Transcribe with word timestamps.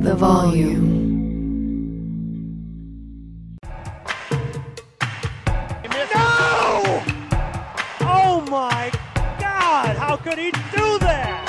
The 0.00 0.14
volume. 0.14 1.06
No! 6.14 7.02
Oh 8.00 8.46
my 8.48 8.92
God! 9.40 9.96
How 9.96 10.16
could 10.16 10.38
he 10.38 10.52
do 10.52 10.98
that? 11.00 11.44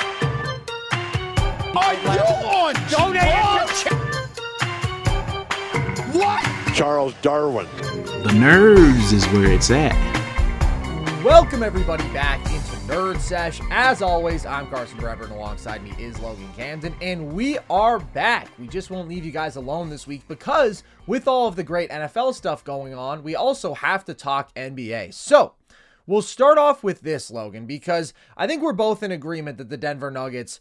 Are 1.76 1.94
you 1.94 2.08
on 2.44 2.74
Donate? 2.90 3.22
What? 6.12 6.74
Charles 6.74 7.14
Darwin. 7.22 7.66
The 8.24 8.32
nerves 8.32 9.12
is 9.12 9.24
where 9.28 9.52
it's 9.52 9.70
at. 9.70 9.94
Welcome 11.24 11.62
everybody 11.62 12.04
back 12.08 12.40
into 12.52 12.69
Nerd 12.90 13.20
Sesh. 13.20 13.60
As 13.70 14.02
always, 14.02 14.44
I'm 14.44 14.66
Carson 14.66 14.98
Brever, 14.98 15.22
and 15.22 15.32
alongside 15.32 15.84
me 15.84 15.94
is 15.96 16.18
Logan 16.18 16.50
Camden, 16.56 16.92
and 17.00 17.32
we 17.32 17.56
are 17.70 18.00
back. 18.00 18.48
We 18.58 18.66
just 18.66 18.90
won't 18.90 19.08
leave 19.08 19.24
you 19.24 19.30
guys 19.30 19.54
alone 19.54 19.90
this 19.90 20.08
week 20.08 20.26
because 20.26 20.82
with 21.06 21.28
all 21.28 21.46
of 21.46 21.54
the 21.54 21.62
great 21.62 21.88
NFL 21.90 22.34
stuff 22.34 22.64
going 22.64 22.92
on, 22.92 23.22
we 23.22 23.36
also 23.36 23.74
have 23.74 24.04
to 24.06 24.14
talk 24.14 24.52
NBA. 24.56 25.14
So 25.14 25.54
we'll 26.04 26.20
start 26.20 26.58
off 26.58 26.82
with 26.82 27.02
this, 27.02 27.30
Logan, 27.30 27.64
because 27.64 28.12
I 28.36 28.48
think 28.48 28.60
we're 28.60 28.72
both 28.72 29.04
in 29.04 29.12
agreement 29.12 29.58
that 29.58 29.68
the 29.68 29.76
Denver 29.76 30.10
Nuggets 30.10 30.58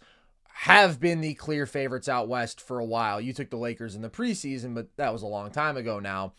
have 0.50 1.00
been 1.00 1.22
the 1.22 1.34
clear 1.34 1.66
favorites 1.66 2.08
out 2.08 2.28
west 2.28 2.62
for 2.62 2.78
a 2.78 2.86
while. 2.86 3.20
You 3.20 3.34
took 3.34 3.50
the 3.50 3.58
Lakers 3.58 3.96
in 3.96 4.04
the 4.04 4.10
preseason, 4.12 4.76
but 4.76 4.96
that 4.98 5.12
was 5.12 5.24
a 5.24 5.28
long 5.28 5.50
time 5.50 5.78
ago 5.78 6.00
now. 6.00 6.34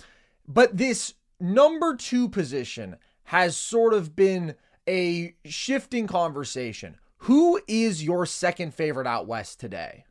But 0.46 0.76
this 0.76 1.14
number 1.40 1.96
two 1.96 2.28
position 2.28 2.94
has 3.24 3.56
sort 3.56 3.92
of 3.92 4.14
been 4.14 4.54
a 4.90 5.34
shifting 5.44 6.08
conversation. 6.08 6.96
Who 7.18 7.60
is 7.68 8.02
your 8.02 8.26
second 8.26 8.74
favorite 8.74 9.06
out 9.06 9.28
west 9.28 9.60
today? 9.60 10.04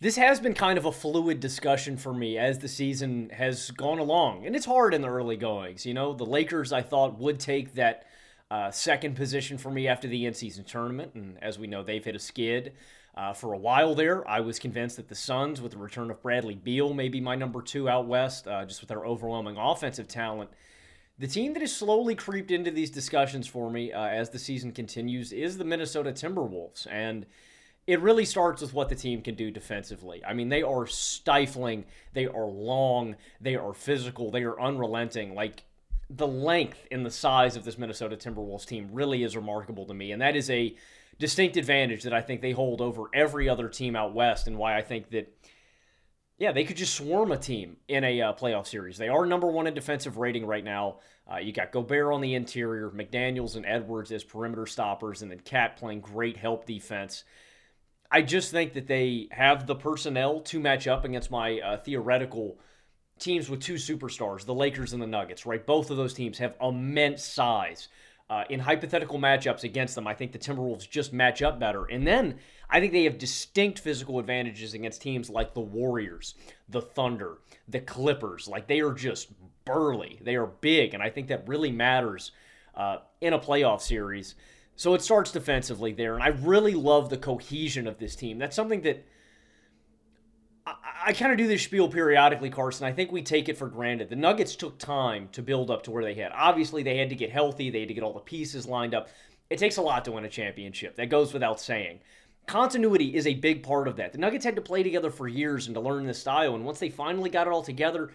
This 0.00 0.16
has 0.16 0.40
been 0.40 0.54
kind 0.54 0.78
of 0.78 0.86
a 0.86 0.92
fluid 0.92 1.38
discussion 1.38 1.98
for 1.98 2.14
me 2.14 2.38
as 2.38 2.58
the 2.58 2.68
season 2.68 3.28
has 3.30 3.70
gone 3.72 3.98
along. 3.98 4.46
And 4.46 4.56
it's 4.56 4.64
hard 4.64 4.94
in 4.94 5.02
the 5.02 5.08
early 5.08 5.36
goings. 5.36 5.84
You 5.84 5.92
know, 5.92 6.14
the 6.14 6.24
Lakers, 6.24 6.72
I 6.72 6.80
thought, 6.80 7.18
would 7.18 7.38
take 7.38 7.74
that 7.74 8.06
uh, 8.50 8.70
second 8.70 9.16
position 9.16 9.58
for 9.58 9.70
me 9.70 9.86
after 9.86 10.08
the 10.08 10.24
in 10.24 10.32
season 10.32 10.64
tournament. 10.64 11.12
And 11.14 11.42
as 11.42 11.58
we 11.58 11.66
know, 11.66 11.82
they've 11.82 12.04
hit 12.04 12.16
a 12.16 12.18
skid. 12.18 12.72
Uh, 13.14 13.34
for 13.34 13.52
a 13.52 13.58
while 13.58 13.94
there, 13.94 14.26
I 14.28 14.40
was 14.40 14.58
convinced 14.58 14.96
that 14.96 15.08
the 15.08 15.14
Suns, 15.14 15.60
with 15.60 15.72
the 15.72 15.78
return 15.78 16.10
of 16.10 16.22
Bradley 16.22 16.54
Beal, 16.54 16.94
may 16.94 17.08
be 17.08 17.20
my 17.20 17.34
number 17.34 17.60
two 17.60 17.88
out 17.88 18.06
west, 18.06 18.46
uh, 18.48 18.64
just 18.64 18.80
with 18.80 18.88
their 18.88 19.04
overwhelming 19.04 19.56
offensive 19.58 20.08
talent. 20.08 20.50
The 21.18 21.26
team 21.26 21.54
that 21.54 21.60
has 21.60 21.74
slowly 21.74 22.14
creeped 22.14 22.50
into 22.50 22.70
these 22.70 22.90
discussions 22.90 23.46
for 23.46 23.70
me 23.70 23.92
uh, 23.92 24.06
as 24.06 24.30
the 24.30 24.38
season 24.38 24.72
continues 24.72 25.32
is 25.32 25.56
the 25.56 25.64
Minnesota 25.64 26.12
Timberwolves. 26.12 26.86
And 26.90 27.24
it 27.86 28.00
really 28.00 28.24
starts 28.24 28.60
with 28.60 28.74
what 28.74 28.88
the 28.88 28.94
team 28.94 29.22
can 29.22 29.34
do 29.34 29.50
defensively. 29.50 30.22
I 30.24 30.34
mean, 30.34 30.48
they 30.50 30.62
are 30.62 30.86
stifling, 30.86 31.84
they 32.12 32.26
are 32.26 32.46
long, 32.46 33.16
they 33.40 33.56
are 33.56 33.72
physical, 33.72 34.30
they 34.30 34.42
are 34.42 34.60
unrelenting. 34.60 35.34
Like, 35.34 35.64
the 36.08 36.26
length 36.26 36.86
and 36.90 37.04
the 37.04 37.10
size 37.10 37.56
of 37.56 37.64
this 37.64 37.78
Minnesota 37.78 38.16
Timberwolves 38.16 38.66
team 38.66 38.90
really 38.92 39.24
is 39.24 39.36
remarkable 39.36 39.86
to 39.86 39.94
me. 39.94 40.12
And 40.12 40.22
that 40.22 40.36
is 40.36 40.50
a 40.50 40.76
distinct 41.18 41.56
advantage 41.56 42.02
that 42.02 42.12
I 42.12 42.20
think 42.20 42.42
they 42.42 42.52
hold 42.52 42.80
over 42.80 43.04
every 43.12 43.48
other 43.48 43.68
team 43.68 43.96
out 43.96 44.14
west, 44.14 44.46
and 44.46 44.58
why 44.58 44.76
I 44.76 44.82
think 44.82 45.10
that 45.10 45.32
yeah, 46.38 46.52
they 46.52 46.64
could 46.64 46.76
just 46.76 46.94
swarm 46.94 47.32
a 47.32 47.38
team 47.38 47.78
in 47.88 48.04
a 48.04 48.20
uh, 48.20 48.32
playoff 48.34 48.66
series. 48.66 48.98
They 48.98 49.08
are 49.08 49.24
number 49.24 49.46
one 49.46 49.66
in 49.66 49.74
defensive 49.74 50.18
rating 50.18 50.44
right 50.44 50.64
now. 50.64 50.98
Uh, 51.30 51.38
you 51.38 51.52
got 51.52 51.72
Gobert 51.72 52.12
on 52.12 52.20
the 52.20 52.34
interior, 52.34 52.90
McDaniels 52.90 53.56
and 53.56 53.64
Edwards 53.64 54.12
as 54.12 54.22
perimeter 54.22 54.66
stoppers, 54.66 55.22
and 55.22 55.30
then 55.30 55.40
KAT 55.40 55.76
playing 55.76 56.00
great 56.00 56.36
help 56.36 56.66
defense. 56.66 57.24
I 58.10 58.22
just 58.22 58.50
think 58.50 58.74
that 58.74 58.86
they 58.86 59.28
have 59.30 59.66
the 59.66 59.74
personnel 59.74 60.40
to 60.40 60.60
match 60.60 60.86
up 60.86 61.04
against 61.04 61.30
my 61.30 61.58
uh, 61.60 61.78
theoretical 61.78 62.58
teams 63.18 63.48
with 63.48 63.60
two 63.60 63.74
superstars, 63.74 64.44
the 64.44 64.54
Lakers 64.54 64.92
and 64.92 65.02
the 65.02 65.06
Nuggets, 65.06 65.46
right? 65.46 65.64
Both 65.64 65.90
of 65.90 65.96
those 65.96 66.14
teams 66.14 66.38
have 66.38 66.54
immense 66.60 67.24
size. 67.24 67.88
Uh, 68.28 68.42
in 68.50 68.58
hypothetical 68.58 69.18
matchups 69.18 69.62
against 69.62 69.94
them, 69.94 70.06
I 70.06 70.12
think 70.12 70.32
the 70.32 70.38
Timberwolves 70.38 70.88
just 70.88 71.12
match 71.12 71.42
up 71.42 71.60
better. 71.60 71.84
And 71.84 72.06
then 72.06 72.38
I 72.68 72.80
think 72.80 72.92
they 72.92 73.04
have 73.04 73.18
distinct 73.18 73.78
physical 73.78 74.18
advantages 74.18 74.74
against 74.74 75.00
teams 75.00 75.30
like 75.30 75.54
the 75.54 75.60
Warriors, 75.60 76.34
the 76.68 76.82
Thunder, 76.82 77.38
the 77.68 77.80
Clippers. 77.80 78.48
Like 78.48 78.66
they 78.66 78.80
are 78.80 78.92
just 78.92 79.28
burly, 79.64 80.18
they 80.22 80.36
are 80.36 80.46
big, 80.46 80.94
and 80.94 81.02
I 81.02 81.10
think 81.10 81.28
that 81.28 81.46
really 81.48 81.70
matters 81.70 82.32
uh, 82.74 82.98
in 83.20 83.32
a 83.32 83.38
playoff 83.38 83.80
series. 83.80 84.34
So 84.74 84.94
it 84.94 85.02
starts 85.02 85.32
defensively 85.32 85.92
there, 85.92 86.14
and 86.14 86.22
I 86.22 86.28
really 86.28 86.74
love 86.74 87.08
the 87.08 87.16
cohesion 87.16 87.86
of 87.86 87.98
this 87.98 88.14
team. 88.14 88.38
That's 88.38 88.56
something 88.56 88.82
that 88.82 89.06
I, 90.66 90.74
I 91.06 91.12
kind 91.12 91.32
of 91.32 91.38
do 91.38 91.46
this 91.46 91.62
spiel 91.62 91.88
periodically, 91.88 92.50
Carson. 92.50 92.86
I 92.86 92.92
think 92.92 93.10
we 93.10 93.22
take 93.22 93.48
it 93.48 93.56
for 93.56 93.68
granted. 93.68 94.10
The 94.10 94.16
Nuggets 94.16 94.56
took 94.56 94.78
time 94.78 95.28
to 95.32 95.42
build 95.42 95.70
up 95.70 95.82
to 95.84 95.90
where 95.90 96.04
they 96.04 96.14
had. 96.14 96.32
Obviously, 96.34 96.82
they 96.82 96.98
had 96.98 97.08
to 97.08 97.14
get 97.14 97.30
healthy, 97.30 97.70
they 97.70 97.80
had 97.80 97.88
to 97.88 97.94
get 97.94 98.04
all 98.04 98.12
the 98.12 98.20
pieces 98.20 98.66
lined 98.66 98.94
up. 98.94 99.08
It 99.48 99.58
takes 99.58 99.76
a 99.76 99.82
lot 99.82 100.04
to 100.04 100.12
win 100.12 100.24
a 100.24 100.28
championship. 100.28 100.96
That 100.96 101.08
goes 101.08 101.32
without 101.32 101.60
saying. 101.60 102.00
Continuity 102.46 103.14
is 103.14 103.26
a 103.26 103.34
big 103.34 103.62
part 103.62 103.88
of 103.88 103.96
that. 103.96 104.12
The 104.12 104.18
Nuggets 104.18 104.44
had 104.44 104.56
to 104.56 104.62
play 104.62 104.82
together 104.82 105.10
for 105.10 105.26
years 105.26 105.66
and 105.66 105.74
to 105.74 105.80
learn 105.80 106.06
this 106.06 106.20
style, 106.20 106.54
and 106.54 106.64
once 106.64 106.78
they 106.78 106.90
finally 106.90 107.28
got 107.28 107.46
it 107.46 107.52
all 107.52 107.62
together, 107.62 108.12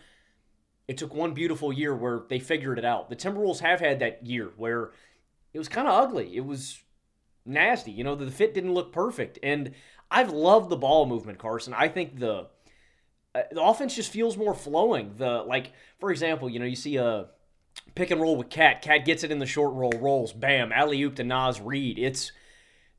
it 0.88 0.98
took 0.98 1.14
one 1.14 1.34
beautiful 1.34 1.72
year 1.72 1.96
where 1.96 2.24
they 2.30 2.40
figured 2.40 2.80
it 2.80 2.86
out. 2.86 3.10
The 3.10 3.16
Timberwolves 3.16 3.60
have 3.60 3.80
had 3.80 4.00
that 4.00 4.26
year 4.26 4.52
where 4.58 4.92
it 5.54 5.58
was 5.58 5.70
kind 5.70 5.88
of 5.88 5.94
ugly. 5.94 6.36
It 6.36 6.46
was 6.46 6.82
nasty. 7.46 7.92
You 7.92 8.04
know, 8.04 8.16
the 8.16 8.32
fit 8.32 8.54
didn't 8.54 8.74
look 8.74 8.92
perfect. 8.92 9.40
And 9.44 9.74
I've 10.10 10.32
loved 10.32 10.70
the 10.70 10.78
ball 10.78 11.06
movement, 11.06 11.40
Carson. 11.40 11.74
I 11.74 11.88
think 11.88 12.20
the 12.20 12.48
uh, 13.34 13.44
the 13.52 13.64
offense 13.64 13.96
just 13.96 14.12
feels 14.12 14.36
more 14.36 14.54
flowing. 14.54 15.14
The 15.18 15.44
like, 15.44 15.72
for 16.00 16.12
example, 16.12 16.50
you 16.50 16.60
know, 16.60 16.66
you 16.66 16.76
see 16.76 16.98
a 16.98 17.28
pick 17.96 18.12
and 18.12 18.20
roll 18.20 18.36
with 18.36 18.50
KAT. 18.50 18.82
KAT 18.82 19.06
gets 19.06 19.24
it 19.24 19.32
in 19.32 19.40
the 19.40 19.46
short 19.46 19.74
roll, 19.74 19.94
rolls, 19.94 20.34
bam, 20.34 20.72
alley 20.72 21.02
oop 21.02 21.16
to 21.16 21.24
Naz 21.24 21.62
Reid. 21.62 21.98
It's 21.98 22.32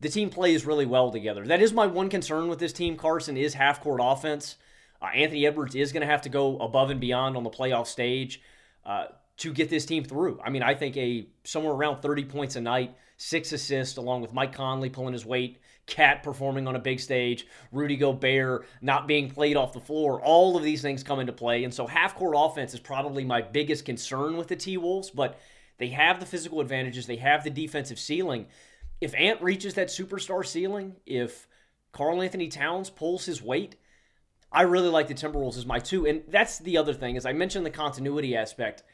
the 0.02 0.08
team 0.08 0.30
plays 0.30 0.66
really 0.66 0.84
well 0.84 1.12
together. 1.12 1.46
That 1.46 1.62
is 1.62 1.72
my 1.72 1.86
one 1.86 2.08
concern 2.08 2.48
with 2.48 2.58
this 2.58 2.72
team, 2.72 2.96
Carson, 2.96 3.36
is 3.36 3.54
half 3.54 3.80
court 3.80 4.00
offense. 4.02 4.56
Uh, 5.00 5.06
Anthony 5.06 5.46
Edwards 5.46 5.76
is 5.76 5.92
going 5.92 6.00
to 6.00 6.08
have 6.08 6.22
to 6.22 6.28
go 6.28 6.58
above 6.58 6.90
and 6.90 7.00
beyond 7.00 7.36
on 7.36 7.44
the 7.44 7.50
playoff 7.50 7.86
stage 7.86 8.42
uh, 8.84 9.06
to 9.38 9.52
get 9.52 9.70
this 9.70 9.86
team 9.86 10.02
through. 10.02 10.40
I 10.44 10.50
mean, 10.50 10.64
I 10.64 10.74
think 10.74 10.96
a 10.96 11.28
somewhere 11.44 11.72
around 11.72 12.02
30 12.02 12.24
points 12.24 12.56
a 12.56 12.60
night, 12.60 12.96
six 13.16 13.52
assists, 13.52 13.96
along 13.96 14.22
with 14.22 14.34
Mike 14.34 14.52
Conley 14.52 14.90
pulling 14.90 15.12
his 15.12 15.24
weight, 15.24 15.60
KAT 15.86 16.24
performing 16.24 16.66
on 16.66 16.74
a 16.74 16.80
big 16.80 16.98
stage, 16.98 17.46
Rudy 17.70 17.96
Gobert 17.96 18.66
not 18.80 19.06
being 19.06 19.30
played 19.30 19.56
off 19.56 19.72
the 19.72 19.80
floor. 19.80 20.20
All 20.20 20.56
of 20.56 20.64
these 20.64 20.82
things 20.82 21.04
come 21.04 21.20
into 21.20 21.32
play. 21.32 21.62
And 21.62 21.72
so 21.72 21.86
half 21.86 22.16
court 22.16 22.34
offense 22.36 22.74
is 22.74 22.80
probably 22.80 23.24
my 23.24 23.40
biggest 23.40 23.84
concern 23.84 24.36
with 24.36 24.48
the 24.48 24.56
T 24.56 24.76
Wolves, 24.78 25.10
but 25.10 25.38
they 25.78 25.88
have 25.88 26.18
the 26.18 26.26
physical 26.26 26.60
advantages, 26.60 27.06
they 27.06 27.16
have 27.16 27.44
the 27.44 27.50
defensive 27.50 28.00
ceiling. 28.00 28.46
If 29.02 29.16
Ant 29.16 29.42
reaches 29.42 29.74
that 29.74 29.88
superstar 29.88 30.46
ceiling, 30.46 30.94
if 31.06 31.48
Karl 31.90 32.22
Anthony 32.22 32.46
Towns 32.46 32.88
pulls 32.88 33.26
his 33.26 33.42
weight, 33.42 33.74
I 34.52 34.62
really 34.62 34.90
like 34.90 35.08
the 35.08 35.14
Timberwolves 35.14 35.58
as 35.58 35.66
my 35.66 35.80
two. 35.80 36.06
And 36.06 36.22
that's 36.28 36.60
the 36.60 36.76
other 36.76 36.94
thing, 36.94 37.16
as 37.16 37.26
I 37.26 37.32
mentioned 37.32 37.66
the 37.66 37.70
continuity 37.70 38.36
aspect. 38.36 38.84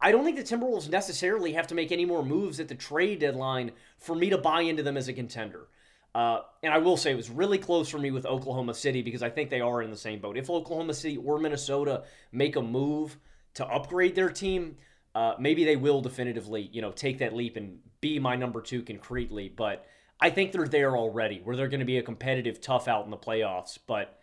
I 0.00 0.10
don't 0.10 0.24
think 0.24 0.36
the 0.36 0.42
Timberwolves 0.42 0.90
necessarily 0.90 1.52
have 1.52 1.68
to 1.68 1.76
make 1.76 1.92
any 1.92 2.04
more 2.04 2.24
moves 2.24 2.58
at 2.58 2.66
the 2.66 2.74
trade 2.74 3.20
deadline 3.20 3.70
for 3.96 4.16
me 4.16 4.28
to 4.30 4.38
buy 4.38 4.62
into 4.62 4.82
them 4.82 4.96
as 4.96 5.06
a 5.06 5.12
contender. 5.12 5.68
Uh, 6.16 6.40
and 6.64 6.74
I 6.74 6.78
will 6.78 6.96
say 6.96 7.12
it 7.12 7.16
was 7.16 7.30
really 7.30 7.58
close 7.58 7.88
for 7.88 8.00
me 8.00 8.10
with 8.10 8.26
Oklahoma 8.26 8.74
City 8.74 9.02
because 9.02 9.22
I 9.22 9.30
think 9.30 9.50
they 9.50 9.60
are 9.60 9.82
in 9.82 9.90
the 9.92 9.96
same 9.96 10.18
boat. 10.18 10.36
If 10.36 10.50
Oklahoma 10.50 10.94
City 10.94 11.16
or 11.16 11.38
Minnesota 11.38 12.02
make 12.32 12.56
a 12.56 12.62
move 12.62 13.18
to 13.54 13.64
upgrade 13.64 14.16
their 14.16 14.30
team, 14.30 14.78
uh, 15.14 15.34
maybe 15.38 15.64
they 15.64 15.76
will 15.76 16.00
definitively, 16.00 16.70
you 16.72 16.82
know, 16.82 16.90
take 16.90 17.18
that 17.18 17.36
leap 17.36 17.56
and 17.56 17.78
be 18.04 18.18
my 18.18 18.36
number 18.36 18.60
two 18.60 18.82
concretely. 18.82 19.48
But 19.48 19.86
I 20.20 20.28
think 20.28 20.52
they're 20.52 20.68
there 20.68 20.94
already, 20.94 21.40
where 21.42 21.56
they're 21.56 21.68
going 21.68 21.80
to 21.80 21.86
be 21.86 21.96
a 21.96 22.02
competitive 22.02 22.60
tough 22.60 22.86
out 22.86 23.06
in 23.06 23.10
the 23.10 23.16
playoffs. 23.16 23.78
But 23.86 24.20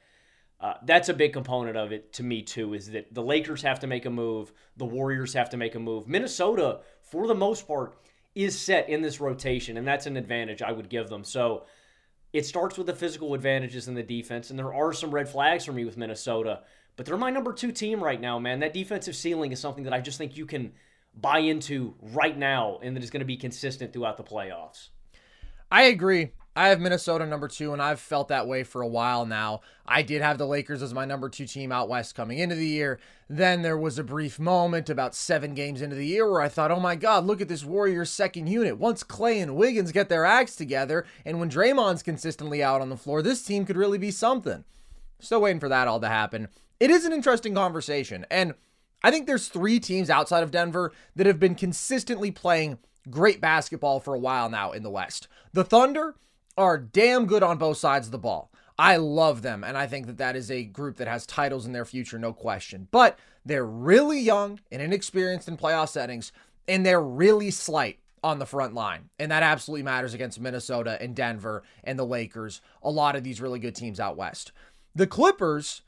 uh, 0.60 0.76
that's 0.86 1.10
a 1.10 1.16
big 1.16 1.34
component 1.34 1.76
of 1.76 1.92
it 1.92 2.14
to 2.14 2.24
me 2.24 2.44
too. 2.44 2.76
Is 2.76 2.92
that 2.92 3.12
the 3.12 3.24
Lakers 3.24 3.64
have 3.64 3.80
to 3.80 3.88
make 3.88 4.06
a 4.06 4.12
move, 4.12 4.54
the 4.78 4.86
Warriors 4.86 5.34
have 5.34 5.50
to 5.50 5.58
make 5.58 5.74
a 5.74 5.80
move. 5.80 6.08
Minnesota, 6.08 6.82
for 7.02 7.26
the 7.26 7.34
most 7.34 7.68
part, 7.68 7.98
is 8.36 8.58
set 8.58 8.88
in 8.88 9.02
this 9.02 9.20
rotation, 9.20 9.78
and 9.78 9.88
that's 9.88 10.06
an 10.06 10.16
advantage 10.16 10.62
I 10.62 10.72
would 10.72 10.88
give 10.88 11.10
them. 11.10 11.24
So 11.24 11.64
it 12.34 12.46
starts 12.46 12.78
with 12.78 12.86
the 12.86 12.96
physical 12.96 13.34
advantages 13.34 13.88
in 13.88 13.96
the 13.96 14.04
defense, 14.04 14.52
and 14.52 14.60
there 14.60 14.76
are 14.76 14.94
some 14.94 15.10
red 15.10 15.28
flags 15.28 15.66
for 15.66 15.74
me 15.74 15.86
with 15.86 15.98
Minnesota, 15.98 16.62
but 16.96 17.08
they're 17.08 17.18
my 17.18 17.32
number 17.32 17.52
two 17.52 17.72
team 17.72 18.04
right 18.04 18.22
now, 18.22 18.38
man. 18.38 18.60
That 18.60 18.76
defensive 18.76 19.16
ceiling 19.16 19.52
is 19.52 19.60
something 19.60 19.86
that 19.86 19.94
I 19.94 20.02
just 20.02 20.20
think 20.20 20.38
you 20.38 20.46
can 20.46 20.74
buy 21.16 21.40
into 21.40 21.96
right 22.02 22.38
now 22.38 22.80
and 22.82 22.96
that 22.96 23.04
is 23.04 23.10
going 23.10 23.22
to 23.22 23.26
be 23.26 23.38
consistent 23.38 23.94
throughout 23.94 24.18
the 24.18 24.24
playoffs. 24.24 24.90
I 25.72 25.84
agree. 25.84 26.32
I 26.54 26.68
have 26.68 26.82
Minnesota 26.82 27.26
number 27.26 27.48
two, 27.48 27.72
and 27.72 27.82
I've 27.82 28.02
felt 28.02 28.28
that 28.28 28.46
way 28.46 28.64
for 28.64 28.82
a 28.82 28.88
while 28.88 29.26
now. 29.26 29.62
I 29.86 30.02
did 30.02 30.22
have 30.22 30.38
the 30.38 30.46
Lakers 30.46 30.84
as 30.84 30.94
my 30.94 31.06
number 31.06 31.30
two 31.30 31.46
team 31.46 31.72
out 31.72 31.88
west 31.88 32.14
coming 32.14 32.40
into 32.40 32.56
the 32.56 32.68
year. 32.68 33.00
Then 33.30 33.62
there 33.62 33.78
was 33.78 33.98
a 33.98 34.04
brief 34.04 34.38
moment 34.38 34.90
about 34.90 35.16
seven 35.16 35.54
games 35.54 35.82
into 35.82 35.96
the 35.96 36.06
year 36.06 36.30
where 36.30 36.42
I 36.42 36.50
thought, 36.50 36.70
oh 36.70 36.80
my 36.82 36.98
God, 36.98 37.26
look 37.26 37.40
at 37.40 37.48
this 37.48 37.64
Warriors 37.64 38.10
second 38.10 38.48
unit. 38.48 38.78
Once 38.78 39.02
Clay 39.02 39.40
and 39.40 39.56
Wiggins 39.56 39.94
get 39.94 40.10
their 40.10 40.26
acts 40.26 40.58
together, 40.58 41.06
and 41.24 41.40
when 41.40 41.50
Draymond's 41.50 42.04
consistently 42.04 42.62
out 42.62 42.82
on 42.82 42.90
the 42.90 42.98
floor, 42.98 43.22
this 43.22 43.44
team 43.44 43.66
could 43.66 43.78
really 43.78 43.98
be 43.98 44.12
something. 44.12 44.66
Still 45.20 45.42
waiting 45.42 45.62
for 45.62 45.70
that 45.70 45.88
all 45.88 46.02
to 46.02 46.10
happen. 46.10 46.50
It 46.82 46.90
is 46.90 47.06
an 47.06 47.14
interesting 47.14 47.56
conversation, 47.56 48.26
and 48.30 48.56
I 49.04 49.12
think 49.12 49.28
there's 49.28 49.48
three 49.48 49.80
teams 49.80 50.10
outside 50.10 50.44
of 50.44 50.52
Denver 50.52 50.92
that 51.16 51.28
have 51.28 51.40
been 51.40 51.56
consistently 51.56 52.32
playing 52.32 52.78
great 53.10 53.42
basketball 53.42 54.00
for 54.00 54.14
a 54.14 54.20
while 54.20 54.50
now 54.50 54.72
in 54.72 54.84
the 54.84 54.90
West. 54.90 55.28
The 55.54 55.64
Thunder 55.64 56.16
are 56.58 56.78
damn 56.78 57.26
good 57.26 57.44
on 57.44 57.58
both 57.58 57.78
sides 57.78 58.08
of 58.08 58.12
the 58.12 58.18
ball. 58.18 58.52
I 58.78 58.98
love 58.98 59.42
them, 59.42 59.64
and 59.64 59.78
I 59.78 59.88
think 59.88 60.08
that 60.08 60.18
that 60.18 60.36
is 60.36 60.50
a 60.50 60.64
group 60.64 60.98
that 60.98 61.08
has 61.08 61.26
titles 61.26 61.66
in 61.66 61.72
their 61.72 61.86
future, 61.86 62.18
no 62.18 62.34
question. 62.34 62.88
But 62.92 63.18
they're 63.46 63.66
really 63.66 64.20
young 64.20 64.60
and 64.72 64.82
inexperienced 64.82 65.48
in 65.48 65.58
playoff 65.58 65.90
settings, 65.90 66.32
and 66.68 66.86
they're 66.86 67.02
really 67.02 67.52
slight 67.52 68.00
on 68.24 68.40
the 68.40 68.46
front 68.46 68.74
line. 68.74 69.10
And 69.20 69.32
that 69.32 69.44
absolutely 69.44 69.84
matters 69.84 70.14
against 70.14 70.40
Minnesota 70.40 70.98
and 71.02 71.16
Denver 71.16 71.64
and 71.84 71.98
the 71.98 72.06
Lakers, 72.06 72.62
a 72.84 72.92
lot 72.92 73.16
of 73.16 73.24
these 73.24 73.42
really 73.42 73.60
good 73.60 73.76
teams 73.76 74.00
out 74.00 74.18
west. 74.18 74.52
The 74.94 75.08
Clippers, 75.08 75.82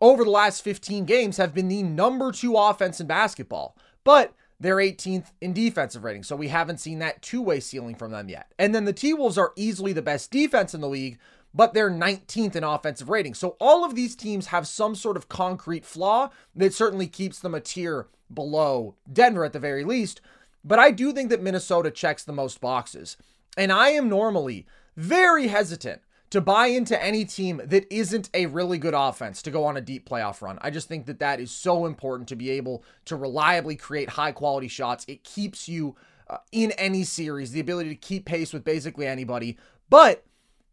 over 0.00 0.24
the 0.24 0.30
last 0.30 0.62
15 0.62 1.04
games, 1.04 1.36
have 1.36 1.54
been 1.54 1.68
the 1.68 1.82
number 1.82 2.32
two 2.32 2.56
offense 2.56 3.00
in 3.00 3.06
basketball. 3.06 3.76
But 4.04 4.34
they're 4.58 4.76
18th 4.76 5.32
in 5.40 5.52
defensive 5.52 6.04
rating, 6.04 6.22
so 6.22 6.36
we 6.36 6.48
haven't 6.48 6.80
seen 6.80 6.98
that 7.00 7.22
two 7.22 7.42
way 7.42 7.60
ceiling 7.60 7.94
from 7.94 8.10
them 8.10 8.28
yet. 8.28 8.52
And 8.58 8.74
then 8.74 8.84
the 8.84 8.92
T 8.92 9.12
Wolves 9.12 9.38
are 9.38 9.52
easily 9.56 9.92
the 9.92 10.02
best 10.02 10.30
defense 10.30 10.74
in 10.74 10.80
the 10.80 10.88
league, 10.88 11.18
but 11.52 11.74
they're 11.74 11.90
19th 11.90 12.56
in 12.56 12.64
offensive 12.64 13.08
rating. 13.08 13.34
So 13.34 13.56
all 13.60 13.84
of 13.84 13.94
these 13.94 14.16
teams 14.16 14.46
have 14.46 14.66
some 14.66 14.94
sort 14.94 15.16
of 15.16 15.28
concrete 15.28 15.84
flaw 15.84 16.30
that 16.54 16.74
certainly 16.74 17.06
keeps 17.06 17.38
them 17.38 17.54
a 17.54 17.60
tier 17.60 18.06
below 18.32 18.94
Denver 19.10 19.44
at 19.44 19.52
the 19.52 19.58
very 19.58 19.84
least. 19.84 20.20
But 20.64 20.78
I 20.78 20.90
do 20.90 21.12
think 21.12 21.30
that 21.30 21.42
Minnesota 21.42 21.90
checks 21.90 22.24
the 22.24 22.32
most 22.32 22.60
boxes. 22.60 23.16
And 23.56 23.72
I 23.72 23.90
am 23.90 24.08
normally 24.08 24.66
very 24.96 25.48
hesitant 25.48 26.02
to 26.30 26.40
buy 26.40 26.66
into 26.66 27.00
any 27.02 27.24
team 27.24 27.60
that 27.64 27.86
isn't 27.92 28.30
a 28.34 28.46
really 28.46 28.78
good 28.78 28.94
offense 28.94 29.42
to 29.42 29.50
go 29.50 29.64
on 29.64 29.76
a 29.76 29.80
deep 29.80 30.08
playoff 30.08 30.42
run. 30.42 30.58
I 30.60 30.70
just 30.70 30.88
think 30.88 31.06
that 31.06 31.20
that 31.20 31.40
is 31.40 31.50
so 31.50 31.86
important 31.86 32.28
to 32.28 32.36
be 32.36 32.50
able 32.50 32.84
to 33.06 33.16
reliably 33.16 33.76
create 33.76 34.10
high 34.10 34.32
quality 34.32 34.68
shots. 34.68 35.04
It 35.08 35.24
keeps 35.24 35.68
you 35.68 35.96
uh, 36.28 36.38
in 36.50 36.72
any 36.72 37.04
series, 37.04 37.52
the 37.52 37.60
ability 37.60 37.90
to 37.90 37.96
keep 37.96 38.24
pace 38.26 38.52
with 38.52 38.64
basically 38.64 39.06
anybody. 39.06 39.56
But 39.88 40.24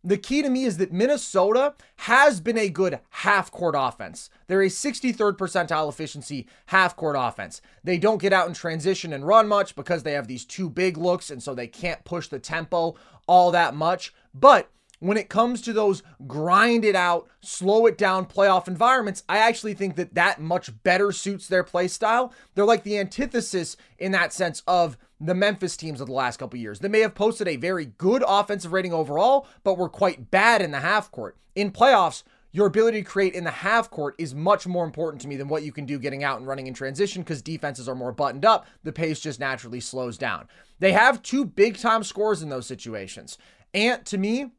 the 0.04 0.18
key 0.18 0.42
to 0.42 0.50
me 0.50 0.66
is 0.66 0.78
that 0.78 0.92
Minnesota 0.92 1.76
has 1.98 2.42
been 2.42 2.58
a 2.58 2.68
good 2.68 3.00
half 3.10 3.50
court 3.52 3.76
offense. 3.78 4.30
They're 4.48 4.62
a 4.62 4.68
63rd 4.68 5.38
percentile 5.38 5.88
efficiency 5.88 6.48
half 6.68 6.96
court 6.96 7.16
offense. 7.18 7.62
They 7.84 7.98
don't 7.98 8.22
get 8.22 8.34
out 8.34 8.48
in 8.48 8.54
transition 8.54 9.14
and 9.14 9.26
run 9.26 9.48
much 9.48 9.76
because 9.76 10.04
they 10.04 10.12
have 10.14 10.28
these 10.28 10.44
two 10.44 10.70
big 10.70 10.98
looks, 10.98 11.30
and 11.30 11.42
so 11.42 11.56
they 11.56 11.68
can't 11.68 12.04
push 12.04 12.28
the 12.28 12.40
tempo 12.40 12.96
all 13.28 13.52
that 13.52 13.76
much. 13.76 14.14
But 14.34 14.70
when 15.04 15.18
it 15.18 15.28
comes 15.28 15.62
to 15.62 15.74
those 15.74 16.02
grind 16.28 16.86
it 16.86 16.96
out, 16.96 17.28
slow 17.42 17.86
it 17.88 17.98
down 17.98 18.26
playoff 18.26 18.70
environments, 18.70 19.24
I 19.28 19.40
actually 19.40 19.74
think 19.74 19.98
that 19.98 20.16
that 20.16 20.40
much 20.40 20.72
better 20.84 21.12
suits 21.12 21.48
their 21.48 21.64
play 21.64 21.90
style. 21.90 22.34
They're 22.56 22.64
like 22.64 22.84
the 22.84 22.98
antithesis 22.98 23.76
in 23.98 24.14
that 24.14 24.32
sense 24.32 24.64
of 24.66 24.98
the 25.20 25.36
Memphis 25.36 25.76
teams 25.76 26.00
of 26.00 26.08
the 26.08 26.14
last 26.14 26.38
couple 26.38 26.58
years. 26.58 26.80
They 26.80 26.88
may 26.88 27.02
have 27.02 27.16
posted 27.16 27.50
a 27.50 27.58
very 27.58 27.88
good 27.98 28.24
offensive 28.26 28.72
rating 28.72 28.94
overall, 28.94 29.46
but 29.66 29.78
were 29.78 29.90
quite 29.90 30.32
bad 30.32 30.62
in 30.62 30.72
the 30.72 30.80
half 30.80 31.12
court. 31.12 31.38
In 31.54 31.72
playoffs, 31.72 32.24
your 32.54 32.68
ability 32.68 33.04
to 33.04 33.10
create 33.10 33.34
in 33.34 33.44
the 33.44 33.52
half 33.52 33.90
court 33.90 34.16
is 34.18 34.34
much 34.34 34.66
more 34.66 34.86
important 34.86 35.22
to 35.24 35.28
me 35.28 35.36
than 35.36 35.50
what 35.50 35.64
you 35.64 35.74
can 35.74 35.86
do 35.86 36.00
getting 36.00 36.24
out 36.24 36.38
and 36.38 36.48
running 36.48 36.68
in 36.68 36.74
transition 36.74 37.24
because 37.24 37.42
defenses 37.42 37.90
are 37.90 37.96
more 37.96 38.14
buttoned 38.14 38.46
up. 38.46 38.66
The 38.84 38.94
pace 38.94 39.20
just 39.20 39.40
naturally 39.40 39.82
slows 39.82 40.18
down. 40.18 40.48
They 40.80 40.94
have 40.94 41.22
two 41.22 41.44
big 41.44 41.78
time 41.78 42.04
scores 42.04 42.42
in 42.42 42.48
those 42.48 42.68
situations. 42.68 43.38
Ant, 43.74 44.06
to 44.06 44.18
me, 44.18 44.52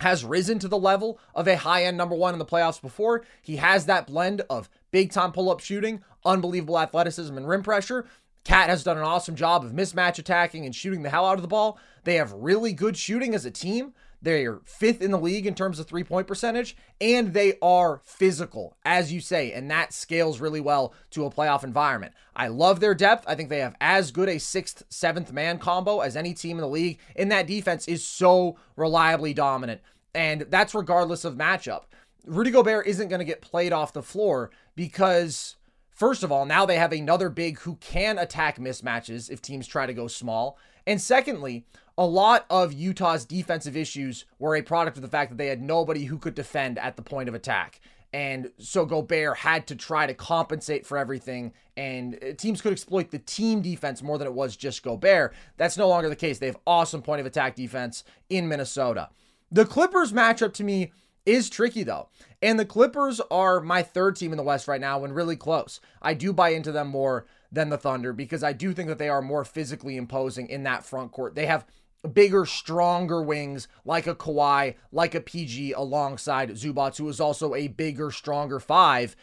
has 0.00 0.24
risen 0.24 0.58
to 0.60 0.68
the 0.68 0.78
level 0.78 1.18
of 1.34 1.48
a 1.48 1.56
high 1.56 1.84
end 1.84 1.96
number 1.96 2.14
one 2.14 2.34
in 2.34 2.38
the 2.38 2.44
playoffs 2.44 2.80
before. 2.80 3.24
He 3.42 3.56
has 3.56 3.86
that 3.86 4.06
blend 4.06 4.42
of 4.48 4.68
big 4.90 5.12
time 5.12 5.32
pull 5.32 5.50
up 5.50 5.60
shooting, 5.60 6.02
unbelievable 6.24 6.78
athleticism, 6.78 7.36
and 7.36 7.48
rim 7.48 7.62
pressure. 7.62 8.06
KAT 8.44 8.70
has 8.70 8.84
done 8.84 8.96
an 8.96 9.04
awesome 9.04 9.34
job 9.34 9.64
of 9.64 9.72
mismatch 9.72 10.18
attacking 10.18 10.64
and 10.64 10.74
shooting 10.74 11.02
the 11.02 11.10
hell 11.10 11.26
out 11.26 11.36
of 11.36 11.42
the 11.42 11.48
ball. 11.48 11.78
They 12.04 12.14
have 12.14 12.32
really 12.32 12.72
good 12.72 12.96
shooting 12.96 13.34
as 13.34 13.44
a 13.44 13.50
team. 13.50 13.92
They're 14.20 14.60
fifth 14.64 15.00
in 15.00 15.12
the 15.12 15.18
league 15.18 15.46
in 15.46 15.54
terms 15.54 15.78
of 15.78 15.86
three 15.86 16.02
point 16.02 16.26
percentage, 16.26 16.76
and 17.00 17.32
they 17.32 17.56
are 17.62 18.00
physical, 18.04 18.76
as 18.84 19.12
you 19.12 19.20
say, 19.20 19.52
and 19.52 19.70
that 19.70 19.92
scales 19.92 20.40
really 20.40 20.60
well 20.60 20.92
to 21.10 21.24
a 21.24 21.30
playoff 21.30 21.62
environment. 21.62 22.14
I 22.34 22.48
love 22.48 22.80
their 22.80 22.94
depth. 22.94 23.24
I 23.28 23.36
think 23.36 23.48
they 23.48 23.60
have 23.60 23.76
as 23.80 24.10
good 24.10 24.28
a 24.28 24.38
sixth, 24.38 24.82
seventh 24.88 25.32
man 25.32 25.58
combo 25.58 26.00
as 26.00 26.16
any 26.16 26.34
team 26.34 26.56
in 26.56 26.62
the 26.62 26.68
league, 26.68 26.98
and 27.14 27.30
that 27.30 27.46
defense 27.46 27.86
is 27.86 28.04
so 28.06 28.56
reliably 28.74 29.34
dominant, 29.34 29.82
and 30.14 30.42
that's 30.42 30.74
regardless 30.74 31.24
of 31.24 31.36
matchup. 31.36 31.84
Rudy 32.26 32.50
Gobert 32.50 32.88
isn't 32.88 33.08
going 33.08 33.20
to 33.20 33.24
get 33.24 33.40
played 33.40 33.72
off 33.72 33.92
the 33.92 34.02
floor 34.02 34.50
because. 34.74 35.54
First 35.90 36.22
of 36.22 36.30
all, 36.30 36.46
now 36.46 36.64
they 36.64 36.76
have 36.76 36.92
another 36.92 37.28
big 37.28 37.58
who 37.58 37.74
can 37.80 38.18
attack 38.18 38.58
mismatches 38.58 39.28
if 39.28 39.42
teams 39.42 39.66
try 39.66 39.84
to 39.84 39.92
go 39.92 40.06
small. 40.06 40.56
And 40.86 41.00
secondly, 41.00 41.64
a 41.96 42.06
lot 42.06 42.46
of 42.48 42.72
Utah's 42.72 43.24
defensive 43.24 43.76
issues 43.76 44.24
were 44.38 44.56
a 44.56 44.62
product 44.62 44.96
of 44.96 45.02
the 45.02 45.08
fact 45.08 45.30
that 45.30 45.36
they 45.36 45.48
had 45.48 45.60
nobody 45.60 46.04
who 46.04 46.18
could 46.18 46.34
defend 46.34 46.78
at 46.78 46.96
the 46.96 47.02
point 47.02 47.28
of 47.28 47.34
attack. 47.34 47.80
And 48.12 48.50
so 48.58 48.86
Gobert 48.86 49.36
had 49.36 49.66
to 49.66 49.76
try 49.76 50.06
to 50.06 50.14
compensate 50.14 50.86
for 50.86 50.96
everything, 50.96 51.52
and 51.76 52.18
uh, 52.22 52.32
teams 52.38 52.62
could 52.62 52.72
exploit 52.72 53.10
the 53.10 53.18
team 53.18 53.60
defense 53.60 54.02
more 54.02 54.16
than 54.16 54.26
it 54.26 54.32
was 54.32 54.56
just 54.56 54.82
Gobert. 54.82 55.34
That's 55.58 55.76
no 55.76 55.88
longer 55.88 56.08
the 56.08 56.16
case. 56.16 56.38
They 56.38 56.46
have 56.46 56.56
awesome 56.66 57.02
point 57.02 57.20
of 57.20 57.26
attack 57.26 57.54
defense 57.54 58.04
in 58.30 58.48
Minnesota. 58.48 59.10
The 59.52 59.66
Clippers 59.66 60.12
matchup 60.12 60.54
to 60.54 60.64
me 60.64 60.92
is 61.26 61.50
tricky 61.50 61.82
though. 61.82 62.08
And 62.40 62.58
the 62.58 62.64
Clippers 62.64 63.20
are 63.30 63.60
my 63.60 63.82
third 63.82 64.16
team 64.16 64.32
in 64.32 64.38
the 64.38 64.42
West 64.42 64.68
right 64.68 64.80
now 64.80 65.04
and 65.04 65.14
really 65.14 65.36
close. 65.36 65.80
I 66.00 66.14
do 66.14 66.32
buy 66.32 66.50
into 66.50 66.72
them 66.72 66.88
more 66.88 67.26
than 67.50 67.68
the 67.68 67.78
Thunder 67.78 68.12
because 68.12 68.42
I 68.42 68.52
do 68.52 68.72
think 68.72 68.88
that 68.88 68.98
they 68.98 69.08
are 69.08 69.22
more 69.22 69.44
physically 69.44 69.96
imposing 69.96 70.48
in 70.48 70.62
that 70.64 70.84
front 70.84 71.12
court. 71.12 71.34
They 71.34 71.46
have 71.46 71.66
bigger, 72.12 72.46
stronger 72.46 73.22
wings 73.22 73.68
like 73.84 74.06
a 74.06 74.14
Kawhi, 74.14 74.74
like 74.92 75.14
a 75.14 75.20
PG 75.20 75.72
alongside 75.72 76.50
Zubac, 76.50 76.96
who 76.96 77.08
is 77.08 77.20
also 77.20 77.54
a 77.54 77.68
bigger, 77.68 78.10
stronger 78.10 78.60
five. 78.60 79.16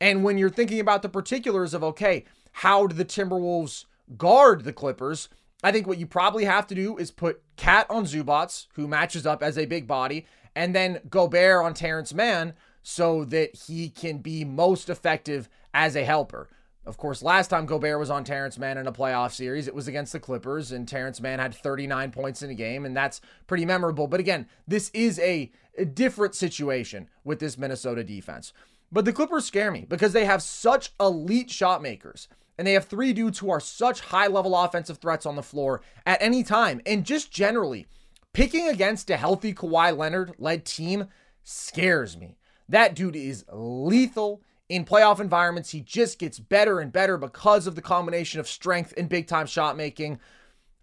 And 0.00 0.24
when 0.24 0.38
you're 0.38 0.50
thinking 0.50 0.80
about 0.80 1.02
the 1.02 1.08
particulars 1.08 1.74
of, 1.74 1.84
okay, 1.84 2.24
how 2.52 2.86
do 2.86 2.94
the 2.94 3.04
Timberwolves 3.04 3.84
guard 4.16 4.64
the 4.64 4.72
Clippers? 4.72 5.28
I 5.62 5.72
think 5.72 5.86
what 5.86 5.98
you 5.98 6.06
probably 6.06 6.44
have 6.44 6.66
to 6.68 6.74
do 6.74 6.96
is 6.96 7.10
put 7.10 7.42
KAT 7.56 7.86
on 7.90 8.04
Zubac, 8.04 8.66
who 8.74 8.88
matches 8.88 9.26
up 9.26 9.42
as 9.42 9.58
a 9.58 9.66
big 9.66 9.86
body, 9.86 10.26
and 10.54 10.74
then 10.74 11.00
Gobert 11.08 11.64
on 11.64 11.74
Terrence 11.74 12.14
Mann 12.14 12.54
so 12.82 13.24
that 13.26 13.54
he 13.66 13.90
can 13.90 14.18
be 14.18 14.44
most 14.44 14.88
effective 14.88 15.48
as 15.74 15.94
a 15.96 16.04
helper. 16.04 16.48
Of 16.88 16.96
course, 16.96 17.22
last 17.22 17.48
time 17.48 17.66
Gobert 17.66 17.98
was 17.98 18.08
on 18.08 18.24
Terrence 18.24 18.58
Mann 18.58 18.78
in 18.78 18.86
a 18.86 18.92
playoff 18.92 19.32
series, 19.32 19.68
it 19.68 19.74
was 19.74 19.88
against 19.88 20.14
the 20.14 20.18
Clippers, 20.18 20.72
and 20.72 20.88
Terrence 20.88 21.20
Mann 21.20 21.38
had 21.38 21.54
39 21.54 22.10
points 22.12 22.42
in 22.42 22.48
a 22.48 22.54
game, 22.54 22.86
and 22.86 22.96
that's 22.96 23.20
pretty 23.46 23.66
memorable. 23.66 24.06
But 24.06 24.20
again, 24.20 24.48
this 24.66 24.90
is 24.94 25.18
a, 25.18 25.52
a 25.76 25.84
different 25.84 26.34
situation 26.34 27.10
with 27.24 27.40
this 27.40 27.58
Minnesota 27.58 28.02
defense. 28.02 28.54
But 28.90 29.04
the 29.04 29.12
Clippers 29.12 29.44
scare 29.44 29.70
me 29.70 29.84
because 29.86 30.14
they 30.14 30.24
have 30.24 30.42
such 30.42 30.94
elite 30.98 31.50
shot 31.50 31.82
makers. 31.82 32.26
And 32.56 32.66
they 32.66 32.72
have 32.72 32.86
three 32.86 33.12
dudes 33.12 33.38
who 33.38 33.50
are 33.50 33.60
such 33.60 34.00
high 34.00 34.26
level 34.26 34.56
offensive 34.56 34.96
threats 34.96 35.26
on 35.26 35.36
the 35.36 35.42
floor 35.42 35.82
at 36.06 36.22
any 36.22 36.42
time. 36.42 36.80
And 36.86 37.04
just 37.04 37.30
generally, 37.30 37.86
picking 38.32 38.66
against 38.66 39.10
a 39.10 39.16
healthy 39.18 39.52
Kawhi 39.52 39.96
Leonard 39.96 40.34
led 40.38 40.64
team 40.64 41.08
scares 41.44 42.16
me. 42.16 42.38
That 42.68 42.94
dude 42.94 43.14
is 43.14 43.44
lethal 43.52 44.42
in 44.68 44.84
playoff 44.84 45.20
environments, 45.20 45.70
he 45.70 45.80
just 45.80 46.18
gets 46.18 46.38
better 46.38 46.80
and 46.80 46.92
better 46.92 47.16
because 47.16 47.66
of 47.66 47.74
the 47.74 47.82
combination 47.82 48.38
of 48.38 48.48
strength 48.48 48.92
and 48.96 49.08
big 49.08 49.26
time 49.26 49.46
shot 49.46 49.76
making. 49.76 50.20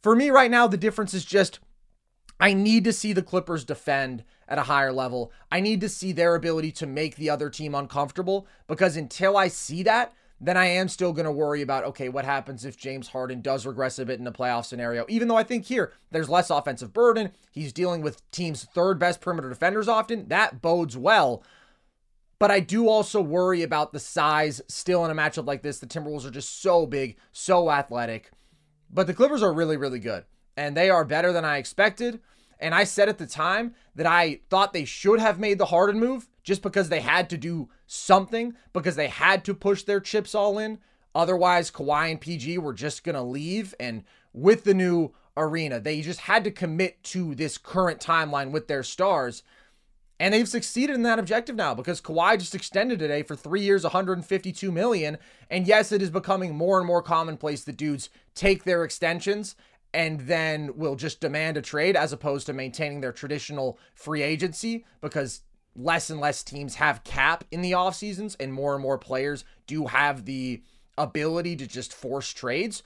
For 0.01 0.15
me, 0.15 0.29
right 0.29 0.51
now, 0.51 0.67
the 0.67 0.77
difference 0.77 1.13
is 1.13 1.25
just 1.25 1.59
I 2.39 2.53
need 2.53 2.83
to 2.83 2.93
see 2.93 3.13
the 3.13 3.21
Clippers 3.21 3.63
defend 3.63 4.23
at 4.47 4.57
a 4.57 4.63
higher 4.63 4.91
level. 4.91 5.31
I 5.51 5.61
need 5.61 5.81
to 5.81 5.89
see 5.89 6.11
their 6.11 6.35
ability 6.35 6.71
to 6.73 6.85
make 6.85 7.15
the 7.15 7.29
other 7.29 7.49
team 7.49 7.73
uncomfortable 7.73 8.47
because 8.67 8.97
until 8.97 9.37
I 9.37 9.47
see 9.47 9.83
that, 9.83 10.13
then 10.41 10.57
I 10.57 10.65
am 10.65 10.89
still 10.89 11.13
going 11.13 11.25
to 11.25 11.31
worry 11.31 11.61
about 11.61 11.85
okay, 11.85 12.09
what 12.09 12.25
happens 12.25 12.65
if 12.65 12.77
James 12.77 13.07
Harden 13.07 13.41
does 13.41 13.65
regress 13.65 13.99
a 13.99 14.05
bit 14.05 14.19
in 14.19 14.27
a 14.27 14.31
playoff 14.31 14.65
scenario? 14.65 15.05
Even 15.07 15.27
though 15.27 15.37
I 15.37 15.43
think 15.43 15.65
here 15.65 15.93
there's 16.11 16.29
less 16.29 16.49
offensive 16.49 16.91
burden, 16.91 17.31
he's 17.51 17.71
dealing 17.71 18.01
with 18.01 18.29
team's 18.31 18.65
third 18.65 18.99
best 18.99 19.21
perimeter 19.21 19.49
defenders 19.49 19.87
often. 19.87 20.27
That 20.27 20.61
bodes 20.61 20.97
well. 20.97 21.41
But 22.37 22.51
I 22.51 22.59
do 22.59 22.89
also 22.89 23.21
worry 23.21 23.63
about 23.63 23.93
the 23.93 23.99
size 23.99 24.61
still 24.67 25.05
in 25.05 25.11
a 25.11 25.15
matchup 25.15 25.47
like 25.47 25.61
this. 25.61 25.79
The 25.79 25.87
Timberwolves 25.87 26.25
are 26.25 26.31
just 26.31 26.61
so 26.61 26.85
big, 26.85 27.17
so 27.31 27.71
athletic. 27.71 28.31
But 28.89 29.07
the 29.07 29.13
Clippers 29.13 29.41
are 29.41 29.53
really, 29.53 29.77
really 29.77 29.99
good. 29.99 30.25
And 30.57 30.75
they 30.75 30.89
are 30.89 31.05
better 31.05 31.31
than 31.31 31.45
I 31.45 31.57
expected. 31.57 32.19
And 32.59 32.73
I 32.73 32.83
said 32.83 33.09
at 33.09 33.17
the 33.17 33.27
time 33.27 33.73
that 33.95 34.05
I 34.05 34.41
thought 34.49 34.73
they 34.73 34.85
should 34.85 35.19
have 35.19 35.39
made 35.39 35.57
the 35.57 35.65
Harden 35.65 35.99
move 35.99 36.27
just 36.43 36.61
because 36.61 36.89
they 36.89 37.01
had 37.01 37.29
to 37.29 37.37
do 37.37 37.69
something, 37.87 38.53
because 38.73 38.95
they 38.95 39.07
had 39.07 39.43
to 39.45 39.53
push 39.53 39.83
their 39.83 39.99
chips 39.99 40.35
all 40.35 40.57
in. 40.57 40.79
Otherwise, 41.13 41.71
Kawhi 41.71 42.11
and 42.11 42.21
PG 42.21 42.57
were 42.57 42.73
just 42.73 43.03
going 43.03 43.15
to 43.15 43.21
leave. 43.21 43.73
And 43.79 44.03
with 44.33 44.63
the 44.63 44.73
new 44.73 45.13
arena, 45.37 45.79
they 45.79 46.01
just 46.01 46.21
had 46.21 46.43
to 46.43 46.51
commit 46.51 47.03
to 47.03 47.35
this 47.35 47.57
current 47.57 47.99
timeline 47.99 48.51
with 48.51 48.67
their 48.67 48.83
stars. 48.83 49.43
And 50.19 50.33
they've 50.33 50.47
succeeded 50.47 50.95
in 50.95 51.03
that 51.03 51.19
objective 51.19 51.55
now 51.55 51.73
because 51.73 51.99
Kawhi 51.99 52.39
just 52.39 52.55
extended 52.55 52.99
today 52.99 53.21
for 53.21 53.35
three 53.35 53.61
years, 53.61 53.83
152 53.83 54.71
million. 54.71 55.17
And 55.49 55.67
yes, 55.67 55.91
it 55.91 56.01
is 56.01 56.09
becoming 56.09 56.55
more 56.55 56.77
and 56.77 56.87
more 56.87 57.01
commonplace 57.01 57.63
that 57.65 57.77
dudes 57.77 58.09
take 58.33 58.63
their 58.63 58.83
extensions 58.83 59.55
and 59.93 60.21
then 60.21 60.75
will 60.75 60.95
just 60.95 61.21
demand 61.21 61.57
a 61.57 61.61
trade 61.61 61.95
as 61.95 62.13
opposed 62.13 62.45
to 62.45 62.53
maintaining 62.53 63.01
their 63.01 63.11
traditional 63.11 63.77
free 63.93 64.21
agency 64.21 64.85
because 65.01 65.41
less 65.75 66.09
and 66.09 66.19
less 66.19 66.43
teams 66.43 66.75
have 66.75 67.03
cap 67.03 67.43
in 67.51 67.61
the 67.61 67.73
off 67.73 67.95
seasons 67.95 68.35
and 68.39 68.53
more 68.53 68.73
and 68.73 68.81
more 68.81 68.97
players 68.97 69.43
do 69.67 69.87
have 69.87 70.25
the 70.25 70.61
ability 70.97 71.55
to 71.57 71.67
just 71.67 71.93
force 71.93 72.31
trades. 72.31 72.83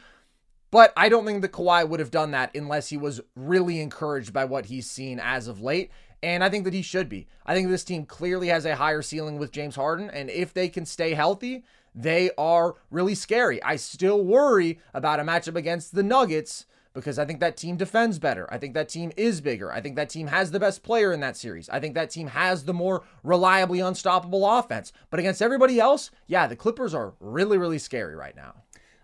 But 0.72 0.94
I 0.96 1.10
don't 1.10 1.26
think 1.26 1.42
that 1.42 1.52
Kawhi 1.52 1.88
would 1.88 2.00
have 2.00 2.12
done 2.12 2.32
that 2.32 2.56
unless 2.56 2.90
he 2.90 2.98
was 2.98 3.22
really 3.36 3.80
encouraged 3.80 4.34
by 4.34 4.46
what 4.46 4.68
he's 4.68 4.90
seen 4.90 5.20
as 5.20 5.48
of 5.48 5.62
late. 5.62 5.90
And 6.22 6.44
I 6.44 6.50
think 6.50 6.66
that 6.66 6.74
he 6.74 6.82
should 6.82 7.08
be. 7.08 7.28
I 7.46 7.54
think 7.54 7.70
this 7.70 7.84
team 7.84 8.06
clearly 8.06 8.48
has 8.50 8.66
a 8.66 8.76
higher 8.76 9.02
ceiling 9.02 9.38
with 9.38 9.52
James 9.52 9.76
Harden. 9.76 10.10
And 10.10 10.30
if 10.30 10.54
they 10.54 10.68
can 10.68 10.86
stay 10.86 11.14
healthy, 11.14 11.64
they 11.96 12.32
are 12.38 12.76
really 12.92 13.16
scary. 13.16 13.62
I 13.64 13.78
still 13.78 14.24
worry 14.24 14.80
about 14.94 15.20
a 15.20 15.24
matchup 15.24 15.56
against 15.56 15.96
the 15.96 16.04
Nuggets 16.04 16.66
because 16.94 17.20
I 17.20 17.26
think 17.26 17.40
that 17.40 17.56
team 17.56 17.78
defends 17.78 18.20
better. 18.20 18.52
I 18.52 18.58
think 18.58 18.74
that 18.74 18.90
team 18.90 19.12
is 19.16 19.42
bigger. 19.42 19.72
I 19.72 19.80
think 19.80 19.96
that 19.96 20.10
team 20.10 20.28
has 20.28 20.52
the 20.52 20.60
best 20.60 20.84
player 20.84 21.14
in 21.14 21.20
that 21.22 21.38
series. 21.38 21.70
I 21.70 21.80
think 21.80 21.96
that 21.96 22.10
team 22.10 22.28
has 22.28 22.66
the 22.66 22.74
more 22.74 23.04
reliably 23.24 23.80
unstoppable 23.80 24.50
offense. 24.50 24.92
But 25.10 25.20
against 25.20 25.42
everybody 25.42 25.80
else, 25.80 26.12
yeah, 26.28 26.48
the 26.48 26.56
Clippers 26.56 26.94
are 26.94 27.14
really, 27.20 27.58
really 27.58 27.80
scary 27.80 28.16
right 28.16 28.36
now. 28.36 28.56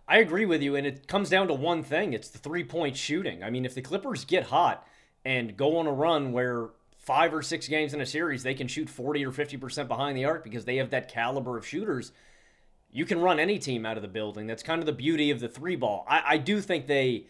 I 0.07 0.17
agree 0.19 0.45
with 0.45 0.61
you. 0.61 0.75
And 0.75 0.85
it 0.85 1.07
comes 1.07 1.29
down 1.29 1.47
to 1.47 1.53
one 1.53 1.83
thing 1.83 2.13
it's 2.13 2.29
the 2.29 2.37
three 2.37 2.63
point 2.63 2.97
shooting. 2.97 3.43
I 3.43 3.49
mean, 3.49 3.65
if 3.65 3.75
the 3.75 3.81
Clippers 3.81 4.25
get 4.25 4.45
hot 4.45 4.85
and 5.23 5.57
go 5.57 5.77
on 5.77 5.87
a 5.87 5.91
run 5.91 6.31
where 6.31 6.69
five 7.05 7.33
or 7.33 7.41
six 7.41 7.67
games 7.67 7.93
in 7.93 8.01
a 8.01 8.05
series, 8.05 8.43
they 8.43 8.55
can 8.55 8.67
shoot 8.67 8.89
40 8.89 9.25
or 9.25 9.31
50% 9.31 9.87
behind 9.87 10.17
the 10.17 10.25
arc 10.25 10.43
because 10.43 10.65
they 10.65 10.77
have 10.77 10.89
that 10.89 11.07
caliber 11.07 11.57
of 11.57 11.65
shooters. 11.65 12.11
You 12.91 13.05
can 13.05 13.21
run 13.21 13.39
any 13.39 13.59
team 13.59 13.85
out 13.85 13.95
of 13.95 14.01
the 14.01 14.09
building. 14.09 14.47
That's 14.47 14.63
kind 14.63 14.79
of 14.79 14.85
the 14.85 14.93
beauty 14.93 15.29
of 15.29 15.39
the 15.39 15.47
three 15.47 15.75
ball. 15.75 16.05
I, 16.09 16.23
I 16.25 16.37
do 16.37 16.61
think 16.61 16.87
they 16.87 17.27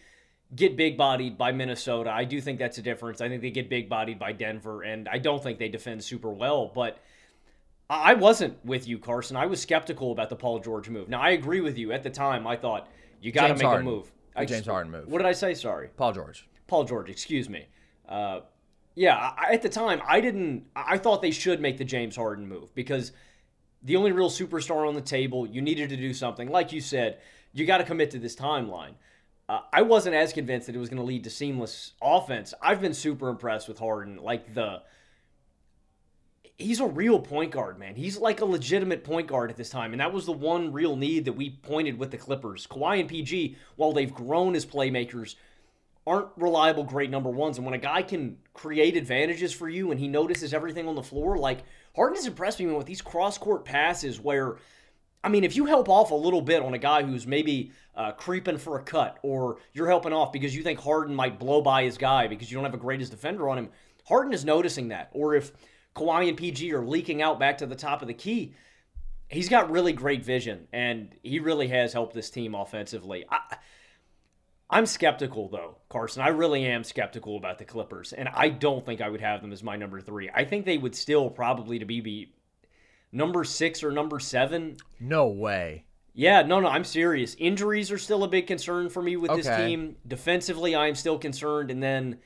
get 0.56 0.78
big 0.78 0.98
bodied 0.98 1.38
by 1.38 1.52
Minnesota. 1.52 2.10
I 2.10 2.24
do 2.24 2.40
think 2.40 2.58
that's 2.58 2.78
a 2.78 2.82
difference. 2.82 3.20
I 3.20 3.28
think 3.28 3.42
they 3.42 3.52
get 3.52 3.70
big 3.70 3.90
bodied 3.90 4.18
by 4.18 4.32
Denver, 4.32 4.84
and 4.84 5.10
I 5.10 5.18
don't 5.18 5.44
think 5.44 5.60
they 5.60 5.68
defend 5.68 6.04
super 6.04 6.30
well. 6.30 6.72
But 6.74 7.00
I 7.90 8.14
wasn't 8.14 8.64
with 8.64 8.88
you, 8.88 8.98
Carson. 8.98 9.36
I 9.36 9.46
was 9.48 9.62
skeptical 9.62 10.12
about 10.12 10.30
the 10.30 10.36
Paul 10.36 10.60
George 10.60 10.88
move. 10.88 11.10
Now, 11.10 11.22
I 11.22 11.32
agree 11.32 11.62
with 11.62 11.78
you. 11.78 11.92
At 11.92 12.04
the 12.04 12.10
time, 12.10 12.48
I 12.48 12.56
thought 12.56 12.88
you 13.20 13.32
got 13.32 13.48
to 13.48 13.56
make 13.56 13.64
Harden. 13.64 13.88
a 13.88 13.90
move. 13.90 14.12
I, 14.36 14.46
James 14.46 14.68
Harden 14.68 14.92
move. 14.92 15.08
What 15.08 15.18
did 15.18 15.28
I 15.28 15.34
say? 15.34 15.54
Sorry. 15.54 15.90
Paul 15.98 16.14
George. 16.14 16.48
Paul 16.68 16.86
George, 16.86 17.10
excuse 17.10 17.50
me. 17.50 17.68
Uh, 18.08 18.42
yeah, 18.96 19.34
I, 19.38 19.54
at 19.54 19.62
the 19.62 19.70
time, 19.70 20.02
I 20.08 20.22
didn't. 20.22 20.66
I 20.76 20.98
thought 20.98 21.22
they 21.22 21.32
should 21.32 21.60
make 21.60 21.78
the 21.78 21.84
James 21.84 22.16
Harden 22.16 22.48
move 22.48 22.74
because 22.74 23.12
the 23.84 23.98
only 23.98 24.14
real 24.14 24.30
superstar 24.30 24.88
on 24.88 24.96
the 24.96 25.02
table, 25.02 25.46
you 25.46 25.62
needed 25.62 25.90
to 25.90 25.98
do 25.98 26.14
something. 26.14 26.50
Like 26.50 26.72
you 26.72 26.82
said, 26.82 27.20
you 27.54 27.66
got 27.66 27.78
to 27.80 27.84
commit 27.84 28.12
to 28.12 28.20
this 28.20 28.36
timeline. 28.36 28.94
Uh, 29.48 29.60
I 29.72 29.84
wasn't 29.84 30.16
as 30.16 30.34
convinced 30.34 30.68
that 30.68 30.76
it 30.76 30.80
was 30.80 30.90
going 30.90 30.98
to 31.00 31.06
lead 31.06 31.26
to 31.26 31.30
seamless 31.30 31.94
offense. 32.02 32.54
I've 32.62 32.82
been 32.82 32.96
super 32.96 33.30
impressed 33.30 33.68
with 33.68 33.78
Harden. 33.78 34.18
Like 34.18 34.56
the, 34.56 34.82
he's 36.58 36.80
a 36.80 36.88
real 36.88 37.20
point 37.20 37.52
guard, 37.52 37.78
man. 37.78 37.96
He's 37.96 38.18
like 38.18 38.42
a 38.42 38.46
legitimate 38.46 39.04
point 39.04 39.28
guard 39.28 39.52
at 39.52 39.58
this 39.58 39.70
time, 39.70 39.92
and 39.92 40.00
that 40.00 40.14
was 40.14 40.26
the 40.26 40.32
one 40.32 40.74
real 40.74 40.96
need 40.96 41.26
that 41.26 41.34
we 41.34 41.52
pointed 41.52 42.00
with 42.00 42.10
the 42.10 42.18
Clippers. 42.18 42.66
Kawhi 42.66 43.02
and 43.02 43.10
PG, 43.10 43.56
while 43.76 43.94
they've 43.94 44.14
grown 44.14 44.56
as 44.56 44.66
playmakers, 44.66 45.36
aren't 46.08 46.30
reliable 46.38 46.84
great 46.84 47.10
number 47.10 47.30
ones. 47.30 47.58
And 47.58 47.66
when 47.66 47.74
a 47.74 47.80
guy 47.80 48.04
can 48.04 48.38
create 48.54 48.96
advantages 48.96 49.52
for 49.52 49.68
you 49.68 49.92
and 49.92 50.00
he 50.00 50.08
notices 50.08 50.54
everything 50.54 50.88
on 50.88 50.96
the 50.96 51.04
floor, 51.04 51.38
like 51.38 51.64
Harden 51.96 52.16
has 52.16 52.28
impressed 52.28 52.60
me 52.60 52.68
with 52.68 52.86
these 52.86 53.02
cross 53.02 53.38
court 53.38 53.66
passes 53.66 54.20
where, 54.20 54.58
I 55.24 55.30
mean, 55.30 55.44
if 55.44 55.56
you 55.56 55.66
help 55.66 55.90
off 55.90 56.12
a 56.12 56.16
little 56.16 56.42
bit 56.42 56.62
on 56.62 56.76
a 56.76 56.78
guy 56.78 57.02
who's 57.02 57.26
maybe 57.26 57.72
uh, 57.96 58.12
creeping 58.12 58.60
for 58.60 58.78
a 58.78 58.84
cut, 58.84 59.18
or 59.24 59.58
you're 59.74 59.88
helping 59.88 60.14
off 60.14 60.32
because 60.32 60.56
you 60.56 60.62
think 60.62 60.80
Harden 60.80 61.16
might 61.16 61.40
blow 61.40 61.62
by 61.62 61.84
his 61.84 61.98
guy 61.98 62.28
because 62.28 62.52
you 62.52 62.56
don't 62.56 62.66
have 62.66 62.74
a 62.74 62.78
greatest 62.78 63.12
defender 63.12 63.50
on 63.50 63.58
him, 63.58 63.70
Harden 64.08 64.34
is 64.34 64.46
noticing 64.46 64.90
that. 64.90 65.10
Or 65.12 65.34
if 65.34 65.52
Kawhi 65.96 66.28
and 66.28 66.38
PG 66.38 66.72
are 66.74 66.86
leaking 66.86 67.24
out 67.24 67.40
back 67.40 67.58
to 67.60 67.66
the 67.66 67.76
top 67.76 68.04
of 68.04 68.08
the 68.08 68.14
key, 68.14 68.54
he's 69.28 69.50
got 69.50 69.72
really 69.72 69.94
great 69.94 70.24
vision, 70.24 70.68
and 70.72 71.16
he 71.24 71.40
really 71.40 71.70
has 71.70 71.94
helped 71.94 72.14
this 72.14 72.30
team 72.30 72.54
offensively. 72.54 73.26
I, 73.32 73.58
I'm 74.70 74.86
skeptical 74.86 75.50
though, 75.50 75.78
Carson. 75.90 76.24
I 76.24 76.30
really 76.30 76.66
am 76.66 76.84
skeptical 76.84 77.38
about 77.38 77.60
the 77.60 77.66
Clippers, 77.66 78.14
and 78.14 78.28
I 78.28 78.50
don't 78.50 78.86
think 78.86 79.02
I 79.02 79.10
would 79.10 79.22
have 79.22 79.42
them 79.42 79.52
as 79.52 79.64
my 79.64 79.76
number 79.76 80.02
three. 80.02 80.30
I 80.34 80.44
think 80.44 80.66
they 80.66 80.78
would 80.78 80.96
still 80.96 81.30
probably 81.30 81.80
to 81.80 81.86
be, 81.86 82.02
be 82.02 82.34
number 83.12 83.44
six 83.44 83.84
or 83.84 83.92
number 83.92 84.20
seven. 84.20 84.78
No 85.00 85.28
way. 85.28 85.86
Yeah, 86.18 86.44
no, 86.44 86.62
no, 86.62 86.70
I'm 86.70 86.86
serious. 86.86 87.36
Injuries 87.38 87.92
are 87.92 87.98
still 87.98 88.24
a 88.24 88.28
big 88.30 88.48
concern 88.48 88.90
for 88.90 89.04
me 89.04 89.18
with 89.18 89.32
this 89.36 89.48
team. 89.48 89.98
Defensively, 90.08 90.74
I 90.74 90.88
am 90.88 90.96
still 90.96 91.20
concerned, 91.20 91.70
and 91.70 91.84
then, 91.84 92.20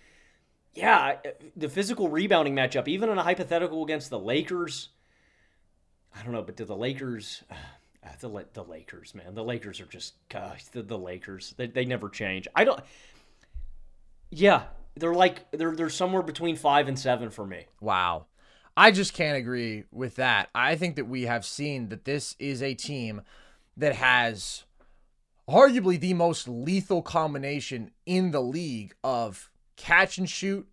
yeah, 0.75 1.17
the 1.55 1.69
physical 1.69 2.07
rebounding 2.07 2.55
matchup, 2.55 2.87
even 2.87 3.09
in 3.09 3.17
a 3.17 3.23
hypothetical 3.23 3.83
against 3.83 4.11
the 4.11 4.19
Lakers. 4.19 4.89
I 6.15 6.21
don't 6.21 6.33
know, 6.33 6.43
but 6.43 6.55
do 6.55 6.65
the 6.65 6.75
Lakers? 6.75 7.43
Uh, 8.03 8.09
the 8.19 8.45
the 8.53 8.63
Lakers, 8.63 9.13
man, 9.13 9.35
the 9.35 9.43
Lakers 9.43 9.81
are 9.81 9.85
just 9.85 10.13
gosh, 10.29 10.65
the, 10.65 10.81
the 10.81 10.97
Lakers. 10.97 11.53
They, 11.57 11.67
they 11.67 11.85
never 11.85 12.09
change. 12.09 12.47
I 12.55 12.63
don't. 12.63 12.79
Yeah, 14.31 14.63
they're 14.95 15.13
like 15.13 15.51
they're 15.51 15.75
they're 15.75 15.89
somewhere 15.89 16.21
between 16.21 16.55
five 16.55 16.87
and 16.87 16.97
seven 16.97 17.29
for 17.29 17.45
me. 17.45 17.65
Wow. 17.81 18.25
I 18.77 18.91
just 18.91 19.13
can't 19.13 19.37
agree 19.37 19.83
with 19.91 20.15
that. 20.15 20.49
I 20.55 20.77
think 20.77 20.95
that 20.95 21.07
we 21.07 21.23
have 21.23 21.43
seen 21.45 21.89
that 21.89 22.05
this 22.05 22.37
is 22.39 22.63
a 22.63 22.73
team 22.73 23.23
that 23.75 23.95
has 23.95 24.63
arguably 25.49 25.99
the 25.99 26.13
most 26.13 26.47
lethal 26.47 27.01
combination 27.01 27.91
in 28.05 28.31
the 28.31 28.41
league 28.41 28.95
of 29.03 29.49
catch 29.75 30.17
and 30.17 30.29
shoot, 30.29 30.65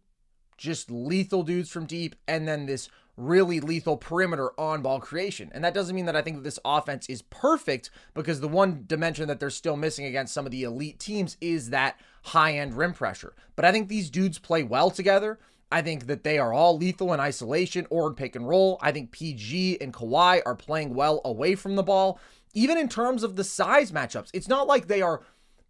just 0.57 0.89
lethal 0.89 1.43
dudes 1.43 1.71
from 1.71 1.87
deep, 1.87 2.15
and 2.29 2.47
then 2.47 2.67
this 2.67 2.89
really 3.17 3.61
lethal 3.61 3.97
perimeter 3.97 4.51
on 4.59 4.83
ball 4.83 5.01
creation. 5.01 5.51
And 5.55 5.65
that 5.65 5.75
doesn't 5.75 5.97
mean 5.97 6.07
that 6.07 6.17
I 6.17 6.23
think 6.23 6.37
that 6.37 6.45
this 6.45 6.59
offense 6.65 7.09
is 7.09 7.23
perfect 7.23 7.91
because 8.15 8.41
the 8.41 8.49
one 8.49 8.85
dimension 8.87 9.29
that 9.29 9.41
they're 9.41 9.51
still 9.51 9.77
missing 9.77 10.05
against 10.05 10.35
some 10.35 10.45
of 10.45 10.53
the 10.53 10.65
elite 10.65 10.99
teams 10.99 11.37
is 11.41 11.71
that 11.71 11.99
high 12.25 12.55
end 12.55 12.77
rim 12.77 12.93
pressure. 12.93 13.35
But 13.55 13.65
I 13.65 13.73
think 13.73 13.89
these 13.89 14.11
dudes 14.11 14.39
play 14.39 14.63
well 14.63 14.91
together. 14.91 15.39
I 15.73 15.83
think 15.83 16.07
that 16.07 16.25
they 16.25 16.39
are 16.39 16.53
all 16.53 16.77
lethal 16.77 17.13
in 17.13 17.21
isolation 17.21 17.87
or 17.91 18.09
in 18.09 18.15
pick 18.15 18.37
and 18.37 18.49
roll. 18.49 18.79
I 18.83 18.93
think 18.93 19.11
PG 19.11 19.81
and 19.81 19.93
Kawhi 19.93 20.43
are 20.47 20.55
playing 20.55 20.95
well 20.95 21.21
away 21.25 21.55
from 21.55 21.77
the 21.77 21.83
ball. 21.83 22.21
Even 22.55 22.79
in 22.79 22.89
terms 22.89 23.23
of 23.23 23.37
the 23.37 23.45
size 23.45 23.93
matchups, 23.93 24.31
it's 24.33 24.49
not 24.49 24.67
like 24.67 24.87
they 24.87 25.03
are 25.03 25.23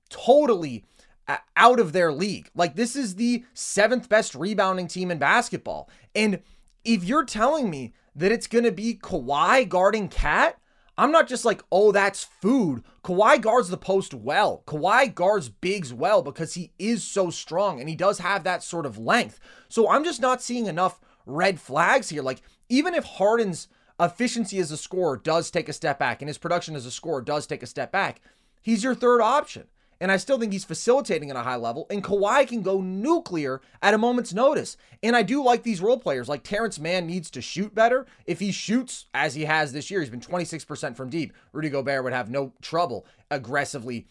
totally 0.08 0.84
uh, 1.28 1.38
out 1.56 1.80
of 1.80 1.92
their 1.92 2.12
league. 2.12 2.50
Like, 2.54 2.76
this 2.76 2.94
is 2.94 3.16
the 3.16 3.44
seventh 3.54 4.08
best 4.08 4.34
rebounding 4.34 4.86
team 4.86 5.10
in 5.10 5.18
basketball. 5.18 5.88
And 6.14 6.40
if 6.86 7.04
you're 7.04 7.24
telling 7.24 7.68
me 7.68 7.92
that 8.14 8.32
it's 8.32 8.46
going 8.46 8.64
to 8.64 8.72
be 8.72 8.94
Kawhi 8.94 9.68
guarding 9.68 10.08
KAT, 10.08 10.58
I'm 10.96 11.12
not 11.12 11.28
just 11.28 11.44
like, 11.44 11.62
oh, 11.70 11.92
that's 11.92 12.24
food. 12.24 12.82
Kawhi 13.04 13.40
guards 13.40 13.68
the 13.68 13.76
post 13.76 14.14
well. 14.14 14.62
Kawhi 14.66 15.14
guards 15.14 15.50
bigs 15.50 15.92
well 15.92 16.22
because 16.22 16.54
he 16.54 16.72
is 16.78 17.02
so 17.02 17.28
strong 17.28 17.80
and 17.80 17.88
he 17.88 17.94
does 17.94 18.20
have 18.20 18.44
that 18.44 18.62
sort 18.62 18.86
of 18.86 18.96
length. 18.96 19.38
So 19.68 19.90
I'm 19.90 20.04
just 20.04 20.22
not 20.22 20.40
seeing 20.40 20.66
enough 20.66 21.00
red 21.26 21.60
flags 21.60 22.08
here. 22.08 22.22
Like, 22.22 22.40
even 22.68 22.94
if 22.94 23.04
Harden's 23.04 23.68
efficiency 24.00 24.58
as 24.58 24.70
a 24.70 24.76
scorer 24.76 25.16
does 25.18 25.50
take 25.50 25.68
a 25.68 25.74
step 25.74 25.98
back 25.98 26.22
and 26.22 26.28
his 26.28 26.38
production 26.38 26.74
as 26.76 26.86
a 26.86 26.90
scorer 26.90 27.20
does 27.20 27.46
take 27.46 27.62
a 27.62 27.66
step 27.66 27.92
back, 27.92 28.22
he's 28.62 28.84
your 28.84 28.94
third 28.94 29.20
option. 29.20 29.64
And 30.00 30.12
I 30.12 30.16
still 30.16 30.38
think 30.38 30.52
he's 30.52 30.64
facilitating 30.64 31.30
at 31.30 31.36
a 31.36 31.42
high 31.42 31.56
level. 31.56 31.86
And 31.90 32.04
Kawhi 32.04 32.46
can 32.46 32.62
go 32.62 32.80
nuclear 32.80 33.60
at 33.82 33.94
a 33.94 33.98
moment's 33.98 34.34
notice. 34.34 34.76
And 35.02 35.16
I 35.16 35.22
do 35.22 35.42
like 35.42 35.62
these 35.62 35.80
role 35.80 35.98
players. 35.98 36.28
Like 36.28 36.42
Terrence 36.42 36.78
Mann 36.78 37.06
needs 37.06 37.30
to 37.30 37.40
shoot 37.40 37.74
better. 37.74 38.06
If 38.26 38.40
he 38.40 38.52
shoots 38.52 39.06
as 39.14 39.34
he 39.34 39.44
has 39.44 39.72
this 39.72 39.90
year, 39.90 40.00
he's 40.00 40.10
been 40.10 40.20
26% 40.20 40.96
from 40.96 41.08
deep. 41.08 41.32
Rudy 41.52 41.70
Gobert 41.70 42.04
would 42.04 42.12
have 42.12 42.30
no 42.30 42.52
trouble 42.60 43.06
aggressively 43.30 44.06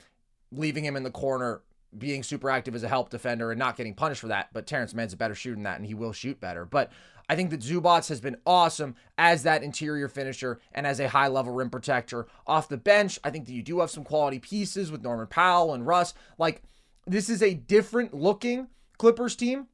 leaving 0.52 0.86
him 0.86 0.96
in 0.96 1.04
the 1.04 1.12
corner, 1.12 1.62
being 1.98 2.24
super 2.24 2.50
active 2.50 2.76
as 2.76 2.84
a 2.84 2.88
help 2.88 3.10
defender 3.10 3.52
and 3.52 3.60
not 3.60 3.78
getting 3.78 3.94
punished 3.94 4.22
for 4.22 4.28
that. 4.28 4.50
But 4.54 4.68
Terrence 4.68 4.94
Mann's 4.94 5.14
a 5.14 5.18
better 5.18 5.36
shooter 5.36 5.56
than 5.56 5.64
that, 5.64 5.78
and 5.78 5.86
he 5.86 5.94
will 5.94 6.14
shoot 6.14 6.40
better. 6.40 6.66
But 6.66 6.92
I 7.28 7.36
think 7.36 7.50
that 7.50 7.62
Zubac 7.62 8.08
has 8.10 8.22
been 8.22 8.38
awesome 8.46 8.96
as 9.18 9.44
that 9.44 9.64
interior 9.64 10.08
finisher 10.08 10.60
and 10.74 10.86
as 10.86 11.00
a 11.00 11.10
high 11.10 11.28
level 11.28 11.54
rim 11.54 11.70
protector. 11.70 12.28
Off 12.46 12.70
the 12.70 12.78
bench, 12.78 13.20
I 13.24 13.30
think 13.32 13.46
that 13.46 13.54
you 13.54 13.64
do 13.64 13.80
have 13.80 13.90
some 13.90 14.04
quality 14.04 14.40
pieces 14.40 14.92
with 14.92 15.04
Norman 15.04 15.28
Powell 15.28 15.74
and 15.74 15.88
Russ. 15.88 16.14
Like, 16.38 16.62
this 17.08 17.30
is 17.30 17.42
a 17.42 17.54
different 17.54 18.14
looking 18.14 18.68
Clippers 18.98 19.36
team. 19.36 19.68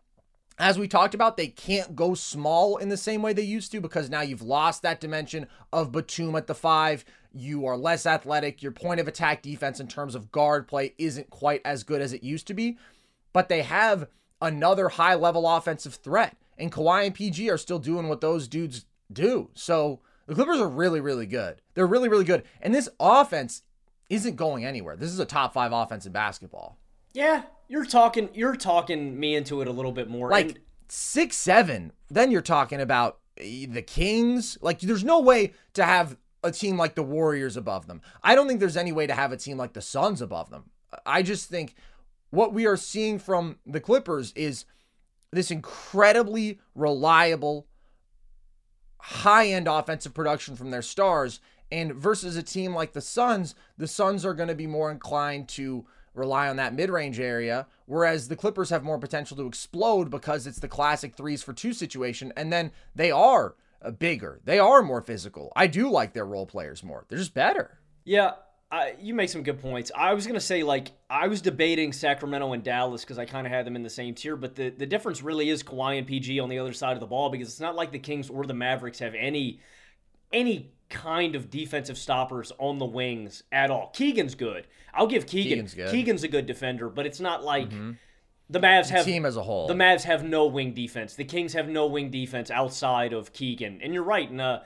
As 0.60 0.78
we 0.78 0.88
talked 0.88 1.16
about, 1.16 1.38
they 1.38 1.48
can't 1.48 1.96
go 1.96 2.14
small 2.14 2.78
in 2.78 2.90
the 2.90 2.98
same 2.98 3.22
way 3.22 3.34
they 3.34 3.42
used 3.42 3.72
to 3.72 3.82
because 3.82 4.10
now 4.10 4.22
you've 4.22 4.42
lost 4.42 4.82
that 4.84 5.00
dimension 5.00 5.48
of 5.74 5.92
Batum 5.92 6.36
at 6.36 6.48
the 6.48 6.54
five. 6.54 7.04
You 7.34 7.66
are 7.66 7.78
less 7.78 8.06
athletic. 8.06 8.62
Your 8.62 8.72
point 8.72 9.00
of 9.00 9.08
attack 9.08 9.42
defense 9.42 9.80
in 9.80 9.88
terms 9.88 10.14
of 10.14 10.32
guard 10.32 10.68
play 10.68 10.94
isn't 10.98 11.30
quite 11.30 11.62
as 11.66 11.84
good 11.84 12.02
as 12.02 12.14
it 12.14 12.24
used 12.24 12.48
to 12.48 12.54
be, 12.54 12.78
but 13.34 13.50
they 13.50 13.64
have 13.64 14.08
another 14.42 14.90
high 14.90 15.16
level 15.16 15.48
offensive 15.48 15.96
threat 15.96 16.36
and 16.62 16.72
Kawhi 16.72 17.08
and 17.08 17.16
PG 17.16 17.50
are 17.50 17.58
still 17.58 17.80
doing 17.80 18.08
what 18.08 18.22
those 18.22 18.48
dudes 18.48 18.86
do. 19.12 19.50
So 19.54 20.00
the 20.28 20.36
Clippers 20.36 20.60
are 20.60 20.70
really, 20.70 21.02
really 21.02 21.26
good. 21.26 21.62
They're 21.74 21.88
really, 21.88 22.08
really 22.08 22.24
good. 22.24 22.44
And 22.62 22.74
this 22.74 22.88
offense 23.00 23.64
isn't 24.10 24.36
going 24.36 24.66
anywhere. 24.66 24.96
This 24.96 25.12
is 25.12 25.20
a 25.20 25.26
top 25.26 25.54
five 25.54 25.72
offense 25.72 26.06
in 26.06 26.12
basketball. 26.12 26.78
Yeah, 27.14 27.44
you're 27.68 27.86
talking 27.86 28.30
you're 28.34 28.56
talking 28.56 29.20
me 29.20 29.36
into 29.36 29.62
it 29.62 29.68
a 29.68 29.72
little 29.72 29.92
bit 29.92 30.10
more. 30.10 30.30
Like 30.30 30.50
and- 30.50 30.60
six 30.88 31.38
seven, 31.38 31.92
then 32.10 32.32
you're 32.32 32.42
talking 32.42 32.80
about 32.80 33.20
eh, 33.38 33.66
the 33.68 33.82
Kings. 33.82 34.58
Like 34.62 34.80
there's 34.80 35.04
no 35.04 35.20
way 35.20 35.54
to 35.74 35.84
have 35.84 36.18
a 36.44 36.52
team 36.52 36.78
like 36.78 36.96
the 36.96 37.04
Warriors 37.04 37.58
above 37.58 37.88
them. 37.88 38.02
I 38.24 38.36
don't 38.36 38.48
think 38.48 38.60
there's 38.60 38.78
any 38.78 38.92
way 38.92 39.08
to 39.08 39.14
have 39.14 39.32
a 39.32 39.38
team 39.38 39.58
like 39.58 39.74
the 39.74 39.82
Suns 39.82 40.22
above 40.22 40.50
them. 40.50 40.70
I 41.06 41.24
just 41.24 41.50
think 41.50 41.76
what 42.30 42.54
we 42.54 42.66
are 42.66 42.78
seeing 42.78 43.20
from 43.20 43.58
the 43.66 43.80
Clippers 43.80 44.32
is 44.36 44.66
this 45.32 45.52
incredibly 45.52 46.60
reliable, 46.76 47.68
high 49.00 49.48
end 49.48 49.68
offensive 49.68 50.14
production 50.14 50.56
from 50.56 50.72
their 50.72 50.82
stars. 50.82 51.40
And 51.72 51.96
versus 51.96 52.36
a 52.36 52.44
team 52.44 52.76
like 52.76 52.92
the 52.92 53.02
Suns, 53.02 53.56
the 53.78 53.88
Suns 53.88 54.26
are 54.26 54.34
going 54.34 54.50
to 54.50 54.56
be 54.56 54.68
more 54.68 54.92
inclined 54.92 55.48
to 55.50 55.86
rely 56.14 56.50
on 56.50 56.58
that 56.58 56.74
mid 56.74 56.90
range 56.90 57.20
area, 57.20 57.68
whereas 57.86 58.28
the 58.28 58.36
Clippers 58.36 58.70
have 58.70 58.84
more 58.84 59.00
potential 59.00 59.38
to 59.38 59.48
explode 59.48 60.10
because 60.10 60.46
it's 60.46 60.60
the 60.60 60.68
classic 60.68 61.16
threes 61.16 61.42
for 61.42 61.54
two 61.54 61.74
situation. 61.74 62.34
And 62.36 62.52
then 62.52 62.72
they 62.94 63.12
are 63.12 63.56
uh, 63.82 63.92
bigger, 63.92 64.42
they 64.44 64.60
are 64.60 64.82
more 64.82 65.02
physical. 65.02 65.52
I 65.56 65.68
do 65.68 65.90
like 65.90 66.14
their 66.14 66.26
role 66.26 66.46
players 66.46 66.84
more, 66.84 67.06
they're 67.08 67.18
just 67.18 67.34
better. 67.34 67.80
Yeah, 68.04 68.34
I, 68.72 68.96
you 69.02 69.14
make 69.14 69.30
some 69.30 69.44
good 69.44 69.60
points. 69.60 69.92
I 69.94 70.14
was 70.14 70.26
gonna 70.26 70.40
say 70.40 70.64
like 70.64 70.92
I 71.10 71.28
was 71.28 71.42
debating 71.42 71.92
Sacramento 71.92 72.54
and 72.54 72.64
Dallas 72.64 73.02
because 73.02 73.20
I 73.20 73.26
kind 73.26 73.46
of 73.46 73.52
had 73.52 73.66
them 73.66 73.76
in 73.76 73.84
the 73.84 73.90
same 73.90 74.16
tier, 74.16 74.38
but 74.38 74.56
the 74.56 74.70
the 74.70 74.86
difference 74.86 75.22
really 75.22 75.50
is 75.50 75.62
Kawhi 75.62 75.98
and 75.98 76.08
PG 76.08 76.40
on 76.40 76.48
the 76.48 76.58
other 76.58 76.72
side 76.72 76.94
of 76.94 77.02
the 77.02 77.08
ball 77.08 77.30
because 77.30 77.50
it's 77.50 77.60
not 77.60 77.76
like 77.76 77.92
the 77.92 78.00
Kings 78.00 78.30
or 78.30 78.46
the 78.46 78.54
Mavericks 78.54 79.00
have 79.00 79.14
any 79.14 79.60
any 80.32 80.72
kind 80.90 81.36
of 81.36 81.50
defensive 81.50 81.98
stoppers 81.98 82.52
on 82.60 82.78
the 82.78 82.86
wings 82.86 83.44
at 83.52 83.72
all. 83.72 83.90
Keegan's 83.94 84.36
good. 84.36 84.68
I'll 84.94 85.08
give 85.08 85.26
Keegan. 85.26 85.50
Keegan's, 85.50 85.74
good. 85.74 85.92
Keegan's 85.92 86.24
a 86.24 86.28
good 86.28 86.46
defender, 86.46 86.90
but 86.90 87.06
it's 87.06 87.20
not 87.20 87.44
like. 87.44 87.70
Mm-hmm. 87.70 87.92
The 88.50 88.60
Mavs 88.60 88.90
have 88.90 89.06
team 89.06 89.26
as 89.26 89.38
a 89.38 89.44
whole. 89.44 89.68
The 89.68 89.74
Mavs 89.74 90.04
have 90.04 90.26
no 90.26 90.46
wing 90.46 90.74
defense. 90.74 91.16
The 91.16 91.24
Kings 91.24 91.54
have 91.54 91.70
no 91.70 91.88
wing 91.88 92.12
defense 92.12 92.52
outside 92.52 93.14
of 93.14 93.32
Keegan. 93.32 93.80
And 93.82 93.94
you're 93.94 94.04
right. 94.04 94.30
And 94.30 94.42
uh, 94.42 94.60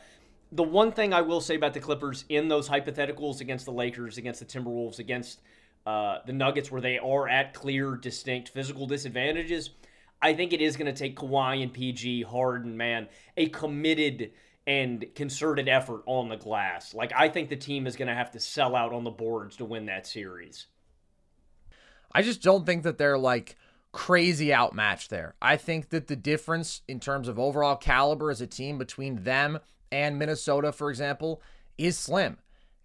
the 0.56 0.64
one 0.64 0.92
thing 0.92 1.14
I 1.14 1.22
will 1.22 1.42
say 1.42 1.56
about 1.56 1.74
the 1.74 1.80
Clippers 1.80 2.24
in 2.30 2.48
those 2.48 2.70
hypotheticals 2.70 3.42
against 3.42 3.66
the 3.66 3.72
Lakers, 3.72 4.18
against 4.18 4.40
the 4.40 4.46
Timberwolves, 4.46 5.00
against 5.00 5.42
uh, 5.86 6.20
the 6.26 6.34
Nuggets, 6.34 6.72
where 6.72 6.82
they 6.82 6.98
are 6.98 7.28
at 7.28 7.54
clear, 7.54 7.96
distinct 7.96 8.50
physical 8.50 8.88
disadvantages, 8.88 9.72
I 10.22 10.34
think 10.34 10.54
it 10.54 10.62
is 10.62 10.78
going 10.78 10.92
to 10.92 10.98
take 10.98 11.18
Kawhi 11.18 11.62
and 11.62 11.74
PG, 11.74 12.24
Harden, 12.24 12.78
man, 12.78 13.08
a 13.36 13.50
committed 13.50 14.32
and 14.66 15.06
concerted 15.14 15.68
effort 15.68 16.04
on 16.06 16.30
the 16.30 16.38
glass. 16.38 16.94
Like, 16.94 17.12
I 17.16 17.30
think 17.30 17.50
the 17.50 17.58
team 17.58 17.86
is 17.86 17.96
going 17.96 18.08
to 18.08 18.16
have 18.16 18.32
to 18.32 18.40
sell 18.40 18.76
out 18.76 18.94
on 18.94 19.04
the 19.04 19.12
boards 19.12 19.58
to 19.58 19.66
win 19.66 19.86
that 19.88 20.08
series. 20.08 20.68
I 22.12 22.22
just 22.22 22.42
don't 22.42 22.66
think 22.66 22.84
that 22.84 22.98
they're 22.98 23.18
like 23.18 23.58
crazy 23.92 24.54
outmatched 24.54 25.10
there. 25.10 25.36
I 25.42 25.58
think 25.58 25.90
that 25.90 26.08
the 26.08 26.16
difference 26.16 26.82
in 26.88 27.00
terms 27.00 27.28
of 27.28 27.38
overall 27.38 27.76
caliber 27.76 28.32
as 28.32 28.42
a 28.42 28.48
team 28.48 28.78
between 28.78 29.24
them 29.24 29.60
and 29.96 30.20
Minnesota, 30.20 30.74
for 30.74 30.90
example, 30.90 31.42
is 31.78 31.98
slim. 31.98 32.38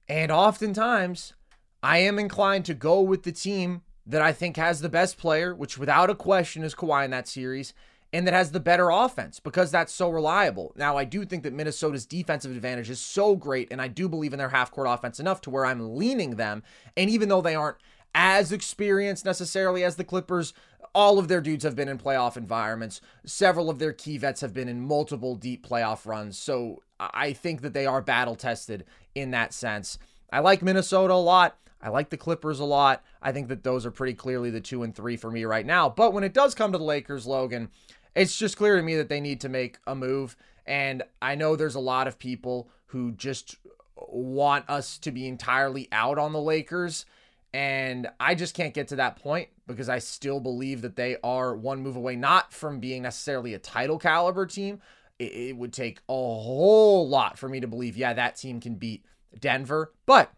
And 0.08 0.30
oftentimes, 0.30 1.34
I 1.82 1.98
am 1.98 2.20
inclined 2.20 2.64
to 2.66 2.74
go 2.74 3.00
with 3.00 3.24
the 3.24 3.32
team 3.32 3.82
that 4.06 4.22
I 4.22 4.32
think 4.32 4.56
has 4.56 4.80
the 4.80 4.88
best 4.88 5.18
player, 5.18 5.52
which 5.52 5.76
without 5.76 6.08
a 6.08 6.14
question 6.14 6.62
is 6.62 6.72
Kawhi 6.72 7.04
in 7.04 7.10
that 7.10 7.26
series, 7.26 7.74
and 8.12 8.28
that 8.28 8.34
has 8.34 8.52
the 8.52 8.60
better 8.60 8.90
offense 8.90 9.40
because 9.40 9.72
that's 9.72 9.92
so 9.92 10.08
reliable. 10.08 10.72
Now, 10.76 10.96
I 10.96 11.04
do 11.04 11.24
think 11.24 11.42
that 11.42 11.52
Minnesota's 11.52 12.06
defensive 12.06 12.52
advantage 12.52 12.90
is 12.90 13.00
so 13.00 13.34
great, 13.34 13.72
and 13.72 13.82
I 13.82 13.88
do 13.88 14.08
believe 14.08 14.32
in 14.32 14.38
their 14.38 14.50
half 14.50 14.70
court 14.70 14.86
offense 14.88 15.18
enough 15.18 15.40
to 15.42 15.50
where 15.50 15.66
I'm 15.66 15.96
leaning 15.96 16.36
them. 16.36 16.62
And 16.96 17.10
even 17.10 17.28
though 17.28 17.42
they 17.42 17.56
aren't 17.56 17.78
as 18.14 18.52
experienced 18.52 19.24
necessarily 19.24 19.82
as 19.82 19.96
the 19.96 20.04
Clippers, 20.04 20.54
all 20.94 21.18
of 21.18 21.28
their 21.28 21.40
dudes 21.40 21.64
have 21.64 21.76
been 21.76 21.88
in 21.88 21.98
playoff 21.98 22.36
environments. 22.36 23.00
Several 23.24 23.70
of 23.70 23.78
their 23.78 23.92
key 23.92 24.18
vets 24.18 24.40
have 24.40 24.54
been 24.54 24.68
in 24.68 24.80
multiple 24.80 25.36
deep 25.36 25.66
playoff 25.66 26.06
runs. 26.06 26.38
So 26.38 26.82
I 27.00 27.32
think 27.32 27.62
that 27.62 27.72
they 27.72 27.86
are 27.86 28.02
battle 28.02 28.36
tested 28.36 28.84
in 29.14 29.30
that 29.30 29.54
sense. 29.54 29.98
I 30.32 30.40
like 30.40 30.62
Minnesota 30.62 31.14
a 31.14 31.16
lot. 31.16 31.56
I 31.82 31.88
like 31.88 32.10
the 32.10 32.16
Clippers 32.16 32.60
a 32.60 32.64
lot. 32.64 33.02
I 33.22 33.32
think 33.32 33.48
that 33.48 33.64
those 33.64 33.86
are 33.86 33.90
pretty 33.90 34.14
clearly 34.14 34.50
the 34.50 34.60
two 34.60 34.82
and 34.82 34.94
three 34.94 35.16
for 35.16 35.30
me 35.30 35.44
right 35.44 35.64
now. 35.64 35.88
But 35.88 36.12
when 36.12 36.24
it 36.24 36.34
does 36.34 36.54
come 36.54 36.72
to 36.72 36.78
the 36.78 36.84
Lakers, 36.84 37.26
Logan, 37.26 37.70
it's 38.14 38.36
just 38.36 38.56
clear 38.56 38.76
to 38.76 38.82
me 38.82 38.96
that 38.96 39.08
they 39.08 39.20
need 39.20 39.40
to 39.40 39.48
make 39.48 39.78
a 39.86 39.94
move. 39.94 40.36
And 40.66 41.02
I 41.22 41.34
know 41.36 41.56
there's 41.56 41.74
a 41.74 41.80
lot 41.80 42.06
of 42.06 42.18
people 42.18 42.68
who 42.86 43.12
just 43.12 43.56
want 43.96 44.68
us 44.68 44.98
to 44.98 45.10
be 45.10 45.26
entirely 45.26 45.88
out 45.90 46.18
on 46.18 46.32
the 46.32 46.40
Lakers. 46.40 47.06
And 47.52 48.08
I 48.20 48.34
just 48.34 48.54
can't 48.54 48.74
get 48.74 48.88
to 48.88 48.96
that 48.96 49.16
point 49.16 49.48
because 49.66 49.88
I 49.88 49.98
still 49.98 50.38
believe 50.38 50.82
that 50.82 50.96
they 50.96 51.16
are 51.24 51.56
one 51.56 51.80
move 51.80 51.96
away, 51.96 52.14
not 52.14 52.52
from 52.52 52.78
being 52.78 53.02
necessarily 53.02 53.54
a 53.54 53.58
title 53.58 53.98
caliber 53.98 54.46
team. 54.46 54.80
It, 55.20 55.32
it 55.32 55.56
would 55.56 55.72
take 55.72 56.00
a 56.08 56.12
whole 56.12 57.08
lot 57.08 57.38
for 57.38 57.48
me 57.48 57.60
to 57.60 57.68
believe, 57.68 57.96
yeah, 57.96 58.14
that 58.14 58.36
team 58.36 58.60
can 58.60 58.74
beat 58.74 59.04
Denver. 59.38 59.92
But 60.06 60.32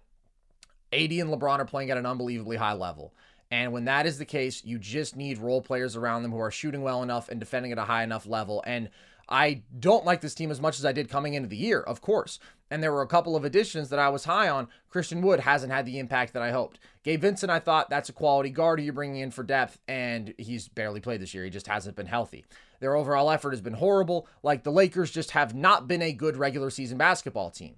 AD 0.92 1.12
and 1.12 1.30
LeBron 1.30 1.60
are 1.60 1.64
playing 1.64 1.90
at 1.90 1.96
an 1.96 2.04
unbelievably 2.04 2.56
high 2.56 2.74
level. 2.74 3.14
And 3.50 3.72
when 3.72 3.84
that 3.84 4.06
is 4.06 4.18
the 4.18 4.24
case, 4.24 4.64
you 4.64 4.78
just 4.78 5.14
need 5.14 5.38
role 5.38 5.60
players 5.60 5.94
around 5.94 6.22
them 6.22 6.32
who 6.32 6.40
are 6.40 6.50
shooting 6.50 6.82
well 6.82 7.02
enough 7.02 7.28
and 7.28 7.38
defending 7.38 7.70
at 7.70 7.78
a 7.78 7.84
high 7.84 8.02
enough 8.02 8.26
level. 8.26 8.62
And 8.66 8.88
I 9.28 9.62
don't 9.78 10.04
like 10.04 10.20
this 10.20 10.34
team 10.34 10.50
as 10.50 10.60
much 10.60 10.78
as 10.78 10.84
I 10.84 10.92
did 10.92 11.08
coming 11.08 11.34
into 11.34 11.48
the 11.48 11.56
year, 11.56 11.80
of 11.80 12.00
course. 12.00 12.38
And 12.70 12.82
there 12.82 12.92
were 12.92 13.02
a 13.02 13.06
couple 13.06 13.36
of 13.36 13.44
additions 13.44 13.90
that 13.90 13.98
I 13.98 14.08
was 14.08 14.24
high 14.24 14.48
on. 14.48 14.68
Christian 14.88 15.20
Wood 15.20 15.40
hasn't 15.40 15.72
had 15.72 15.84
the 15.84 15.98
impact 15.98 16.32
that 16.32 16.42
I 16.42 16.50
hoped. 16.50 16.80
Gabe 17.02 17.20
Vincent, 17.20 17.52
I 17.52 17.58
thought 17.58 17.90
that's 17.90 18.08
a 18.08 18.14
quality 18.14 18.48
guard 18.48 18.80
you're 18.80 18.94
bringing 18.94 19.20
in 19.20 19.30
for 19.30 19.42
depth, 19.42 19.78
and 19.86 20.32
he's 20.38 20.68
barely 20.68 21.00
played 21.00 21.20
this 21.20 21.34
year. 21.34 21.44
He 21.44 21.50
just 21.50 21.66
hasn't 21.66 21.96
been 21.96 22.06
healthy. 22.06 22.46
Their 22.82 22.96
overall 22.96 23.30
effort 23.30 23.52
has 23.52 23.62
been 23.62 23.74
horrible. 23.74 24.28
Like 24.42 24.64
the 24.64 24.72
Lakers 24.72 25.10
just 25.10 25.30
have 25.30 25.54
not 25.54 25.88
been 25.88 26.02
a 26.02 26.12
good 26.12 26.36
regular 26.36 26.68
season 26.68 26.98
basketball 26.98 27.50
team. 27.50 27.76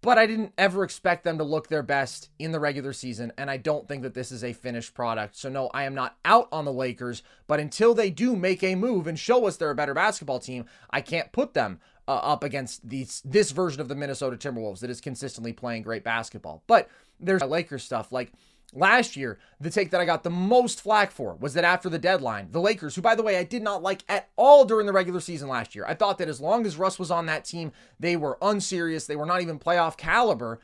but 0.00 0.16
I 0.16 0.26
didn't 0.26 0.52
ever 0.56 0.84
expect 0.84 1.24
them 1.24 1.38
to 1.38 1.44
look 1.44 1.68
their 1.68 1.82
best 1.82 2.30
in 2.38 2.52
the 2.52 2.60
regular 2.60 2.92
season, 2.92 3.32
and 3.36 3.50
I 3.50 3.56
don't 3.56 3.88
think 3.88 4.02
that 4.04 4.14
this 4.14 4.30
is 4.30 4.44
a 4.44 4.52
finished 4.52 4.94
product. 4.94 5.36
So, 5.36 5.48
no, 5.48 5.68
I 5.74 5.84
am 5.84 5.94
not 5.94 6.16
out 6.24 6.48
on 6.52 6.64
the 6.64 6.72
Lakers, 6.72 7.22
but 7.48 7.58
until 7.58 7.94
they 7.94 8.10
do 8.10 8.36
make 8.36 8.62
a 8.62 8.76
move 8.76 9.06
and 9.08 9.18
show 9.18 9.46
us 9.46 9.56
they're 9.56 9.70
a 9.70 9.74
better 9.74 9.94
basketball 9.94 10.38
team, 10.38 10.66
I 10.90 11.00
can't 11.00 11.32
put 11.32 11.54
them 11.54 11.80
uh, 12.06 12.12
up 12.12 12.44
against 12.44 12.88
these 12.88 13.22
this 13.24 13.50
version 13.50 13.80
of 13.80 13.88
the 13.88 13.96
Minnesota 13.96 14.36
Timberwolves 14.36 14.80
that 14.80 14.90
is 14.90 15.00
consistently 15.00 15.52
playing 15.52 15.82
great 15.82 16.04
basketball. 16.04 16.62
But 16.66 16.88
there's 17.20 17.42
Lakers 17.42 17.82
stuff 17.82 18.12
like 18.12 18.32
Last 18.74 19.16
year, 19.16 19.38
the 19.58 19.70
take 19.70 19.90
that 19.90 20.00
I 20.00 20.04
got 20.04 20.24
the 20.24 20.30
most 20.30 20.82
flack 20.82 21.10
for 21.10 21.34
was 21.36 21.54
that 21.54 21.64
after 21.64 21.88
the 21.88 21.98
deadline, 21.98 22.48
the 22.50 22.60
Lakers, 22.60 22.94
who 22.94 23.00
by 23.00 23.14
the 23.14 23.22
way 23.22 23.38
I 23.38 23.44
did 23.44 23.62
not 23.62 23.82
like 23.82 24.04
at 24.08 24.28
all 24.36 24.66
during 24.66 24.86
the 24.86 24.92
regular 24.92 25.20
season 25.20 25.48
last 25.48 25.74
year, 25.74 25.86
I 25.88 25.94
thought 25.94 26.18
that 26.18 26.28
as 26.28 26.40
long 26.40 26.66
as 26.66 26.76
Russ 26.76 26.98
was 26.98 27.10
on 27.10 27.24
that 27.26 27.46
team, 27.46 27.72
they 27.98 28.14
were 28.14 28.36
unserious, 28.42 29.06
they 29.06 29.16
were 29.16 29.24
not 29.24 29.40
even 29.40 29.58
playoff 29.58 29.96
caliber. 29.96 30.60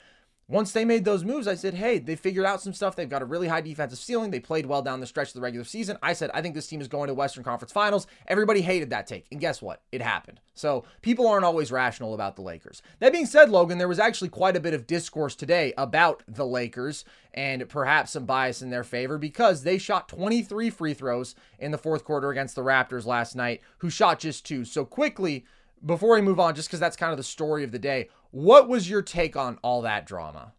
Once 0.46 0.72
they 0.72 0.84
made 0.84 1.06
those 1.06 1.24
moves, 1.24 1.48
I 1.48 1.54
said, 1.54 1.74
hey, 1.74 1.98
they 1.98 2.16
figured 2.16 2.44
out 2.44 2.60
some 2.60 2.74
stuff. 2.74 2.96
They've 2.96 3.08
got 3.08 3.22
a 3.22 3.26
really 3.26 3.48
high 3.48 3.62
defensive 3.62 3.98
ceiling. 3.98 4.30
They 4.30 4.40
played 4.40 4.66
well 4.66 4.82
down 4.82 5.00
the 5.00 5.06
stretch 5.06 5.28
of 5.28 5.34
the 5.34 5.40
regular 5.40 5.64
season. 5.64 5.96
I 6.02 6.12
said, 6.12 6.30
I 6.34 6.42
think 6.42 6.54
this 6.54 6.66
team 6.66 6.82
is 6.82 6.88
going 6.88 7.08
to 7.08 7.14
Western 7.14 7.44
Conference 7.44 7.72
Finals. 7.72 8.06
Everybody 8.28 8.60
hated 8.60 8.90
that 8.90 9.06
take. 9.06 9.26
And 9.32 9.40
guess 9.40 9.62
what? 9.62 9.80
It 9.90 10.02
happened. 10.02 10.40
So 10.54 10.84
people 11.00 11.26
aren't 11.26 11.46
always 11.46 11.72
rational 11.72 12.12
about 12.12 12.36
the 12.36 12.42
Lakers. 12.42 12.82
That 12.98 13.12
being 13.12 13.24
said, 13.24 13.48
Logan, 13.48 13.78
there 13.78 13.88
was 13.88 13.98
actually 13.98 14.28
quite 14.28 14.56
a 14.56 14.60
bit 14.60 14.74
of 14.74 14.86
discourse 14.86 15.34
today 15.34 15.72
about 15.78 16.22
the 16.28 16.46
Lakers 16.46 17.06
and 17.32 17.66
perhaps 17.68 18.12
some 18.12 18.26
bias 18.26 18.60
in 18.60 18.68
their 18.68 18.84
favor 18.84 19.16
because 19.16 19.62
they 19.62 19.78
shot 19.78 20.10
23 20.10 20.68
free 20.68 20.94
throws 20.94 21.34
in 21.58 21.70
the 21.70 21.78
fourth 21.78 22.04
quarter 22.04 22.28
against 22.30 22.54
the 22.54 22.62
Raptors 22.62 23.06
last 23.06 23.34
night, 23.34 23.62
who 23.78 23.88
shot 23.88 24.18
just 24.18 24.44
two. 24.44 24.66
So 24.66 24.84
quickly, 24.84 25.46
before 25.84 26.14
we 26.14 26.20
move 26.20 26.40
on, 26.40 26.54
just 26.54 26.68
because 26.68 26.80
that's 26.80 26.96
kind 26.96 27.12
of 27.12 27.18
the 27.18 27.24
story 27.24 27.64
of 27.64 27.72
the 27.72 27.78
day, 27.78 28.08
what 28.34 28.68
was 28.68 28.90
your 28.90 29.00
take 29.00 29.36
on 29.36 29.60
all 29.62 29.82
that 29.82 30.06
drama? 30.06 30.54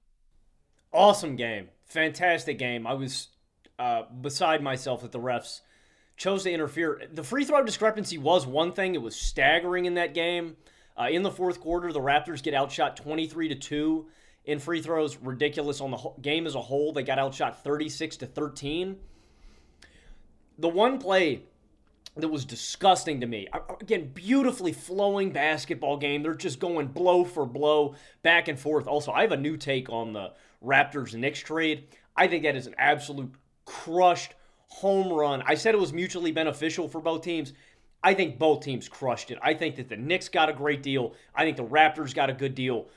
Awesome 0.94 1.36
game. 1.36 1.68
Fantastic 1.84 2.58
game. 2.58 2.88
I 2.88 2.94
was 2.94 3.28
uh, 3.78 4.04
beside 4.22 4.64
myself 4.64 5.02
that 5.02 5.12
the 5.12 5.20
refs 5.20 5.60
chose 6.16 6.44
to 6.44 6.52
interfere. 6.52 7.02
The 7.14 7.22
free 7.22 7.44
throw 7.44 7.66
discrepancy 7.66 8.18
was 8.18 8.48
one 8.48 8.72
thing, 8.72 8.96
it 8.96 9.02
was 9.02 9.14
staggering 9.14 9.84
in 9.84 9.96
that 9.96 10.14
game. 10.14 10.56
Uh, 10.98 11.10
in 11.12 11.22
the 11.22 11.32
fourth 11.32 11.60
quarter, 11.60 11.92
the 11.92 12.00
Raptors 12.00 12.42
get 12.42 12.54
outshot 12.54 12.96
23 12.96 13.50
to 13.50 13.56
2 13.56 14.06
in 14.46 14.60
free 14.60 14.82
throws. 14.82 15.18
Ridiculous 15.18 15.82
on 15.82 15.92
the 15.92 15.98
game 16.22 16.48
as 16.48 16.56
a 16.56 16.62
whole. 16.62 16.94
They 16.94 17.04
got 17.04 17.20
outshot 17.20 17.62
36 17.62 18.16
to 18.18 18.26
13. 18.26 18.96
The 20.60 20.70
one 20.70 20.98
play 20.98 21.42
that 22.18 22.28
was 22.28 22.46
disgusting 22.46 23.20
to 23.22 23.28
me. 23.28 23.48
Again, 23.82 24.12
beautifully 24.14 24.72
flowing 24.72 25.32
basketball 25.32 25.98
game. 25.98 26.24
They're 26.24 26.34
just 26.34 26.60
going 26.60 26.88
blow 26.88 27.26
for 27.26 27.46
blow, 27.46 27.96
back 28.24 28.48
and 28.48 28.60
forth. 28.60 28.88
Also, 28.88 29.12
I 29.12 29.22
have 29.22 29.32
a 29.32 29.38
new 29.38 29.58
take 29.58 29.90
on 29.90 30.14
the 30.14 30.32
Raptors 30.64 31.14
Knicks 31.14 31.40
trade. 31.40 31.88
I 32.16 32.28
think 32.28 32.44
that 32.44 32.56
is 32.56 32.68
an 32.68 32.76
absolute 32.78 33.34
crushed 33.66 34.34
home 34.68 35.12
run. 35.12 35.44
I 35.46 35.56
said 35.56 35.76
it 35.76 35.82
was 35.82 35.94
mutually 35.94 36.32
beneficial 36.32 36.88
for 36.88 37.02
both 37.02 37.22
teams. 37.22 37.54
I 38.04 38.14
think 38.14 38.38
both 38.38 38.64
teams 38.64 38.88
crushed 38.88 39.32
it. 39.32 39.40
I 39.42 39.54
think 39.54 39.76
that 39.76 39.90
the 39.90 39.98
Knicks 39.98 40.30
got 40.30 40.50
a 40.50 40.54
great 40.54 40.84
deal. 40.84 41.16
I 41.34 41.44
think 41.44 41.58
the 41.58 41.66
Raptors 41.66 42.14
got 42.14 42.30
a 42.30 42.34
good 42.34 42.56
deal. 42.56 42.88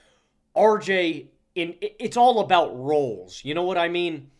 RJ 0.56 1.28
in 1.54 1.74
it's 1.80 2.16
all 2.16 2.40
about 2.40 2.78
roles. 2.78 3.42
You 3.44 3.54
know 3.54 3.62
what 3.62 3.78
I 3.78 3.88
mean? 3.88 4.30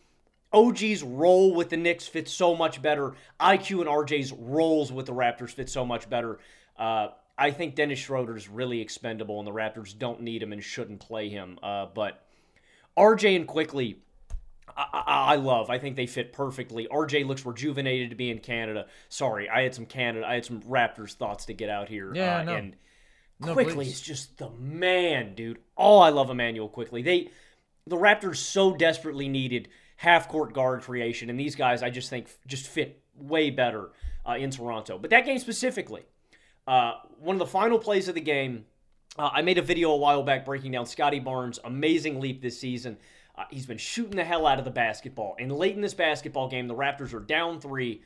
OG's 0.53 1.03
role 1.03 1.55
with 1.55 1.69
the 1.69 1.77
Knicks 1.77 2.07
fits 2.07 2.33
so 2.33 2.57
much 2.57 2.81
better. 2.81 3.15
IQ 3.41 3.81
and 3.81 3.89
RJ's 3.89 4.33
roles 4.33 4.91
with 4.91 5.07
the 5.07 5.13
Raptors 5.13 5.51
fit 5.51 5.69
so 5.69 5.85
much 5.85 6.09
better. 6.09 6.39
Uh, 6.79 7.09
I 7.37 7.51
think 7.51 7.75
Dennis 7.75 7.99
Schroeder 7.99 8.37
is 8.37 8.49
really 8.49 8.81
expendable, 8.81 9.39
and 9.39 9.47
the 9.47 9.53
Raptors 9.53 9.97
don't 9.97 10.23
need 10.23 10.43
him 10.43 10.53
and 10.53 10.63
shouldn't 10.63 11.01
play 11.01 11.29
him. 11.29 11.59
Uh, 11.63 11.87
but 11.95 12.25
RJ 12.97 13.37
and 13.37 13.47
Quickley, 13.47 14.01
I, 14.77 14.87
I, 14.93 15.33
I, 15.33 15.37
love. 15.37 15.71
I 15.71 15.79
think 15.79 15.97
they 15.97 16.07
fit 16.07 16.33
perfectly. 16.33 16.89
RJ 16.91 17.27
looks 17.27 17.45
rejuvenated 17.45 18.11
to 18.11 18.17
be 18.17 18.31
in 18.31 18.39
Canada. 18.39 18.87
Sorry, 19.09 19.49
I 19.49 19.63
had 19.63 19.75
some 19.75 19.87
Canada, 19.87 20.27
I 20.27 20.35
had 20.35 20.45
some 20.45 20.63
Raptors 20.63 21.15
thoughts 21.15 21.47
to 21.47 21.53
get 21.53 21.69
out 21.69 21.89
here. 21.89 22.13
Yeah, 22.15 22.39
uh, 22.39 22.43
no. 22.43 22.57
And 22.57 22.77
no, 23.41 23.53
Quickley 23.53 23.75
please. 23.75 23.95
is 23.95 24.01
just 24.01 24.39
the 24.39 24.51
man, 24.51 25.35
dude. 25.35 25.59
Oh, 25.77 25.99
I 25.99 26.09
love 26.09 26.31
Immanuel 26.31 26.69
Quickley. 26.69 27.03
They, 27.03 27.31
the 27.87 27.97
Raptors, 27.97 28.37
so 28.37 28.75
desperately 28.75 29.29
needed 29.29 29.69
half 29.99 30.29
court 30.29 30.55
guard 30.55 30.83
creation. 30.83 31.29
And 31.29 31.39
these 31.39 31.57
guys, 31.57 31.83
I 31.83 31.91
just 31.91 32.09
think, 32.09 32.29
just 32.47 32.67
fit 32.67 33.03
way 33.17 33.51
better 33.51 33.91
uh, 34.27 34.37
in 34.37 34.51
Toronto. 34.51 34.97
But 34.97 35.11
that 35.11 35.25
game 35.25 35.39
specifically, 35.41 36.05
uh, 36.69 36.95
one 37.19 37.35
of 37.35 37.41
the 37.41 37.47
final 37.47 37.81
plays 37.81 38.07
of 38.07 38.15
the 38.15 38.21
game, 38.21 38.65
uh, 39.19 39.31
I 39.33 39.43
made 39.43 39.59
a 39.59 39.63
video 39.63 39.91
a 39.91 39.97
while 39.97 40.23
back 40.23 40.45
breaking 40.45 40.71
down 40.71 40.87
Scottie 40.87 41.19
Barnes' 41.19 41.59
amazing 41.65 42.21
leap 42.21 42.41
this 42.41 42.61
season. 42.61 42.97
Uh, 43.37 43.45
he's 43.51 43.67
been 43.67 43.79
shooting 43.79 44.15
the 44.15 44.25
hell 44.25 44.47
out 44.47 44.61
of 44.61 44.65
the 44.65 44.71
basketball. 44.71 45.35
And 45.37 45.51
late 45.51 45.75
in 45.75 45.81
this 45.81 45.95
basketball 45.95 46.49
game, 46.49 46.69
the 46.69 46.77
Raptors 46.77 47.13
are 47.13 47.21
down 47.21 47.61
three. 47.61 48.03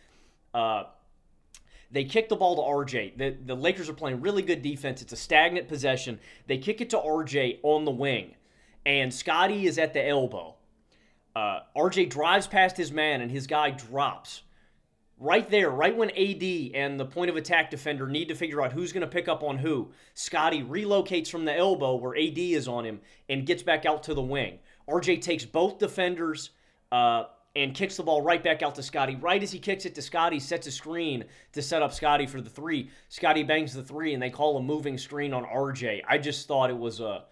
Uh, 0.55 0.85
they 1.91 2.05
kick 2.05 2.31
the 2.31 2.37
ball 2.37 2.57
to 2.57 2.63
RJ. 2.63 3.19
The, 3.19 3.37
the 3.45 3.55
Lakers 3.55 3.91
are 3.91 3.95
playing 3.95 4.23
really 4.23 4.41
good 4.41 4.63
defense. 4.63 5.03
It's 5.03 5.13
a 5.13 5.17
stagnant 5.17 5.69
possession. 5.69 6.21
They 6.47 6.57
kick 6.57 6.81
it 6.81 6.89
to 6.91 6.97
RJ 6.97 7.59
on 7.63 7.85
the 7.85 7.91
wing. 7.91 8.37
And 8.87 9.13
Scottie 9.13 9.67
is 9.67 9.77
at 9.77 9.93
the 9.93 10.07
elbow. 10.07 10.57
Uh, 11.35 11.61
RJ 11.77 12.11
drives 12.11 12.47
past 12.47 12.77
his 12.77 12.93
man 12.93 13.21
and 13.21 13.31
his 13.31 13.47
guy 13.47 13.71
drops. 13.71 14.43
Right 15.19 15.49
there, 15.49 15.71
right 15.71 15.97
when 15.97 16.11
AD 16.11 16.75
and 16.75 16.99
the 16.99 17.07
point 17.07 17.31
of 17.31 17.37
attack 17.37 17.71
defender 17.71 18.09
need 18.09 18.29
to 18.29 18.35
figure 18.35 18.61
out 18.61 18.73
who's 18.73 18.93
going 18.93 19.03
to 19.03 19.07
pick 19.07 19.29
up 19.29 19.45
on 19.45 19.57
who, 19.57 19.93
Scottie 20.15 20.63
relocates 20.63 21.29
from 21.29 21.45
the 21.45 21.57
elbow 21.57 21.95
where 21.95 22.17
AD 22.17 22.39
is 22.39 22.67
on 22.67 22.85
him 22.85 23.01
and 23.29 23.47
gets 23.47 23.63
back 23.63 23.87
out 23.87 24.03
to 24.05 24.15
the 24.15 24.23
wing. 24.23 24.59
RJ 24.89 25.23
takes 25.23 25.45
both 25.45 25.79
defenders 25.79 26.51
uh, 26.91 27.25
and 27.55 27.75
kicks 27.75 27.97
the 27.97 28.03
ball 28.03 28.21
right 28.21 28.43
back 28.43 28.63
out 28.63 28.75
to 28.75 28.83
Scottie. 28.83 29.15
Right 29.15 29.43
as 29.43 29.53
he 29.53 29.61
kicks 29.61 29.87
it 29.87 29.95
to 29.95 30.03
Scottie, 30.03 30.41
sets 30.41 30.67
a 30.67 30.73
screen 30.73 31.25
to 31.53 31.63
set 31.63 31.83
up 31.83 31.93
Scottie 31.93 32.27
for 32.27 32.41
the 32.41 32.51
three. 32.51 32.91
Scottie 33.09 33.45
bangs 33.45 33.75
the 33.75 33.83
three, 33.83 34.15
and 34.15 34.23
they 34.23 34.31
call 34.31 34.57
a 34.57 34.63
moving 34.63 34.99
screen 34.99 35.33
on 35.33 35.45
RJ. 35.45 36.03
I 36.09 36.19
just 36.19 36.49
thought 36.49 36.71
it 36.71 36.79
was 36.79 37.01
a 37.01 37.25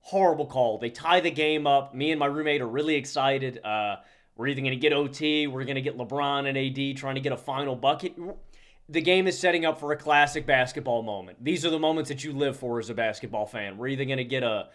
horrible 0.00 0.46
call. 0.46 0.78
They 0.78 0.90
tie 0.90 1.20
the 1.20 1.30
game 1.30 1.66
up. 1.66 1.94
Me 1.94 2.10
and 2.10 2.18
my 2.18 2.26
roommate 2.26 2.60
are 2.60 2.68
really 2.68 2.96
excited. 2.96 3.64
Uh, 3.64 3.96
we're 4.36 4.48
either 4.48 4.60
going 4.60 4.72
to 4.72 4.76
get 4.76 4.92
OT, 4.92 5.46
we're 5.46 5.64
going 5.64 5.74
to 5.74 5.82
get 5.82 5.98
LeBron 5.98 6.48
and 6.48 6.56
AD 6.56 6.96
trying 6.96 7.16
to 7.16 7.20
get 7.20 7.32
a 7.32 7.36
final 7.36 7.76
bucket. 7.76 8.14
The 8.88 9.00
game 9.02 9.26
is 9.26 9.38
setting 9.38 9.66
up 9.66 9.78
for 9.78 9.92
a 9.92 9.96
classic 9.96 10.46
basketball 10.46 11.02
moment. 11.02 11.44
These 11.44 11.66
are 11.66 11.70
the 11.70 11.78
moments 11.78 12.08
that 12.08 12.24
you 12.24 12.32
live 12.32 12.56
for 12.56 12.78
as 12.78 12.88
a 12.90 12.94
basketball 12.94 13.46
fan. 13.46 13.76
We're 13.76 13.88
either 13.88 14.04
going 14.04 14.18
to 14.18 14.24
get 14.24 14.42
a 14.42 14.68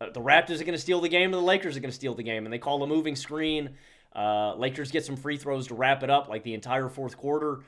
the 0.00 0.20
Raptors 0.20 0.60
are 0.60 0.64
going 0.64 0.74
to 0.74 0.78
steal 0.78 1.00
the 1.00 1.08
game, 1.08 1.32
or 1.32 1.36
the 1.36 1.42
Lakers 1.42 1.76
are 1.76 1.80
going 1.80 1.90
to 1.90 1.96
steal 1.96 2.14
the 2.14 2.22
game, 2.22 2.44
and 2.44 2.52
they 2.52 2.58
call 2.58 2.80
a 2.84 2.86
moving 2.86 3.16
screen. 3.16 3.70
Uh, 4.14 4.54
Lakers 4.54 4.92
get 4.92 5.04
some 5.04 5.16
free 5.16 5.36
throws 5.36 5.66
to 5.68 5.74
wrap 5.74 6.04
it 6.04 6.10
up, 6.10 6.28
like 6.28 6.44
the 6.44 6.54
entire 6.54 6.88
fourth 6.88 7.16
quarter. 7.16 7.64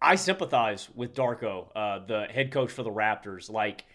I 0.00 0.16
sympathize 0.16 0.90
with 0.94 1.14
Darko, 1.14 1.68
uh, 1.74 2.04
the 2.06 2.26
head 2.30 2.52
coach 2.52 2.70
for 2.70 2.82
the 2.82 2.90
Raptors. 2.90 3.50
Like 3.50 3.86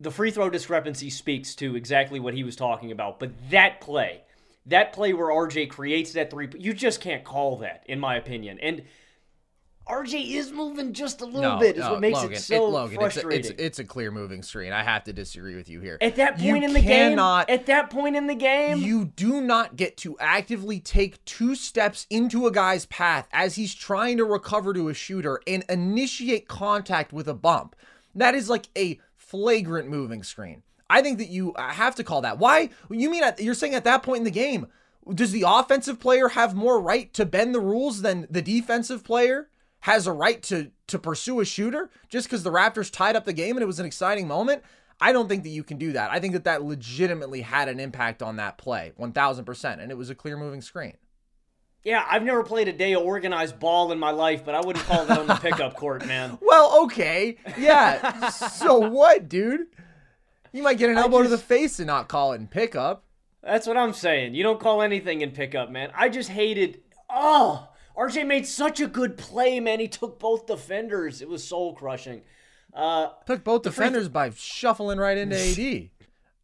the 0.00 0.10
free 0.10 0.30
throw 0.30 0.50
discrepancy 0.50 1.10
speaks 1.10 1.54
to 1.56 1.76
exactly 1.76 2.20
what 2.20 2.34
he 2.34 2.44
was 2.44 2.56
talking 2.56 2.92
about. 2.92 3.18
But 3.18 3.32
that 3.50 3.80
play, 3.80 4.22
that 4.66 4.92
play 4.92 5.12
where 5.12 5.28
RJ 5.28 5.70
creates 5.70 6.12
that 6.12 6.30
three, 6.30 6.48
you 6.58 6.74
just 6.74 7.00
can't 7.00 7.24
call 7.24 7.56
that, 7.58 7.84
in 7.86 7.98
my 7.98 8.16
opinion. 8.16 8.58
And 8.60 8.82
RJ 9.88 10.32
is 10.32 10.50
moving 10.50 10.92
just 10.92 11.20
a 11.20 11.24
little 11.24 11.52
no, 11.52 11.58
bit, 11.58 11.76
is 11.76 11.82
no, 11.82 11.92
what 11.92 12.00
makes 12.00 12.16
Logan, 12.16 12.32
it 12.32 12.40
so 12.40 12.66
it, 12.66 12.70
Logan, 12.70 12.96
frustrating. 12.96 13.38
It's 13.38 13.48
a, 13.48 13.52
it's, 13.52 13.62
it's 13.62 13.78
a, 13.78 13.84
clear 13.84 14.10
moving 14.10 14.42
screen. 14.42 14.72
I 14.72 14.82
have 14.82 15.04
to 15.04 15.12
disagree 15.12 15.54
with 15.54 15.68
you 15.68 15.80
here. 15.80 15.96
At 16.00 16.16
that 16.16 16.32
point 16.38 16.42
you 16.42 16.56
in 16.56 16.72
the 16.72 16.82
cannot, 16.82 17.46
game, 17.46 17.54
at 17.54 17.66
that 17.66 17.88
point 17.90 18.16
in 18.16 18.26
the 18.26 18.34
game, 18.34 18.78
you 18.78 19.04
do 19.04 19.40
not 19.40 19.76
get 19.76 19.96
to 19.98 20.18
actively 20.18 20.80
take 20.80 21.24
two 21.24 21.54
steps 21.54 22.04
into 22.10 22.48
a 22.48 22.50
guy's 22.50 22.84
path 22.86 23.28
as 23.32 23.54
he's 23.54 23.74
trying 23.74 24.16
to 24.16 24.24
recover 24.24 24.74
to 24.74 24.88
a 24.88 24.94
shooter 24.94 25.40
and 25.46 25.64
initiate 25.68 26.48
contact 26.48 27.12
with 27.12 27.28
a 27.28 27.34
bump. 27.34 27.76
That 28.16 28.34
is 28.34 28.50
like 28.50 28.66
a 28.76 28.98
flagrant 29.26 29.88
moving 29.88 30.22
screen. 30.22 30.62
I 30.88 31.02
think 31.02 31.18
that 31.18 31.28
you 31.28 31.52
uh, 31.54 31.68
have 31.70 31.96
to 31.96 32.04
call 32.04 32.22
that. 32.22 32.38
Why? 32.38 32.70
You 32.90 33.10
mean 33.10 33.24
you're 33.38 33.54
saying 33.54 33.74
at 33.74 33.84
that 33.84 34.02
point 34.02 34.18
in 34.18 34.24
the 34.24 34.30
game, 34.30 34.68
does 35.14 35.32
the 35.32 35.44
offensive 35.46 36.00
player 36.00 36.28
have 36.28 36.54
more 36.54 36.80
right 36.80 37.12
to 37.14 37.26
bend 37.26 37.54
the 37.54 37.60
rules 37.60 38.02
than 38.02 38.26
the 38.30 38.42
defensive 38.42 39.04
player 39.04 39.48
has 39.80 40.06
a 40.06 40.12
right 40.12 40.42
to 40.44 40.70
to 40.88 40.98
pursue 40.98 41.40
a 41.40 41.44
shooter 41.44 41.90
just 42.08 42.26
because 42.26 42.42
the 42.42 42.50
Raptors 42.52 42.90
tied 42.90 43.16
up 43.16 43.24
the 43.24 43.32
game 43.32 43.56
and 43.56 43.62
it 43.62 43.66
was 43.66 43.80
an 43.80 43.86
exciting 43.86 44.28
moment? 44.28 44.62
I 45.00 45.12
don't 45.12 45.28
think 45.28 45.42
that 45.42 45.50
you 45.50 45.62
can 45.62 45.76
do 45.76 45.92
that. 45.92 46.10
I 46.10 46.20
think 46.20 46.32
that 46.32 46.44
that 46.44 46.62
legitimately 46.62 47.42
had 47.42 47.68
an 47.68 47.78
impact 47.78 48.22
on 48.22 48.36
that 48.36 48.56
play, 48.56 48.92
1000%, 48.98 49.82
and 49.82 49.90
it 49.90 49.98
was 49.98 50.08
a 50.08 50.14
clear 50.14 50.38
moving 50.38 50.62
screen. 50.62 50.94
Yeah, 51.86 52.04
I've 52.10 52.24
never 52.24 52.42
played 52.42 52.66
a 52.66 52.72
day 52.72 52.94
of 52.94 53.02
organized 53.02 53.60
ball 53.60 53.92
in 53.92 53.98
my 54.00 54.10
life, 54.10 54.44
but 54.44 54.56
I 54.56 54.60
wouldn't 54.60 54.84
call 54.86 55.06
that 55.06 55.20
on 55.20 55.28
the 55.28 55.36
pickup 55.36 55.76
court, 55.76 56.04
man. 56.04 56.36
Well, 56.42 56.82
okay. 56.82 57.36
Yeah. 57.56 58.30
so 58.30 58.78
what, 58.78 59.28
dude? 59.28 59.68
You 60.52 60.64
might 60.64 60.78
get 60.78 60.90
an 60.90 60.98
elbow 60.98 61.18
just, 61.18 61.30
to 61.30 61.36
the 61.36 61.42
face 61.42 61.78
and 61.78 61.86
not 61.86 62.08
call 62.08 62.32
it 62.32 62.40
in 62.40 62.48
pickup. 62.48 63.04
That's 63.40 63.68
what 63.68 63.76
I'm 63.76 63.92
saying. 63.92 64.34
You 64.34 64.42
don't 64.42 64.58
call 64.58 64.82
anything 64.82 65.20
in 65.20 65.30
pickup, 65.30 65.70
man. 65.70 65.92
I 65.94 66.08
just 66.08 66.28
hated. 66.28 66.80
Oh, 67.08 67.68
RJ 67.96 68.26
made 68.26 68.48
such 68.48 68.80
a 68.80 68.88
good 68.88 69.16
play, 69.16 69.60
man. 69.60 69.78
He 69.78 69.86
took 69.86 70.18
both 70.18 70.46
defenders. 70.46 71.22
It 71.22 71.28
was 71.28 71.46
soul 71.46 71.72
crushing. 71.72 72.22
Uh, 72.74 73.10
Took 73.26 73.44
both 73.44 73.62
defenders 73.62 74.08
by 74.08 74.30
shuffling 74.30 74.98
right 74.98 75.16
into 75.16 75.36
AD. 75.38 75.90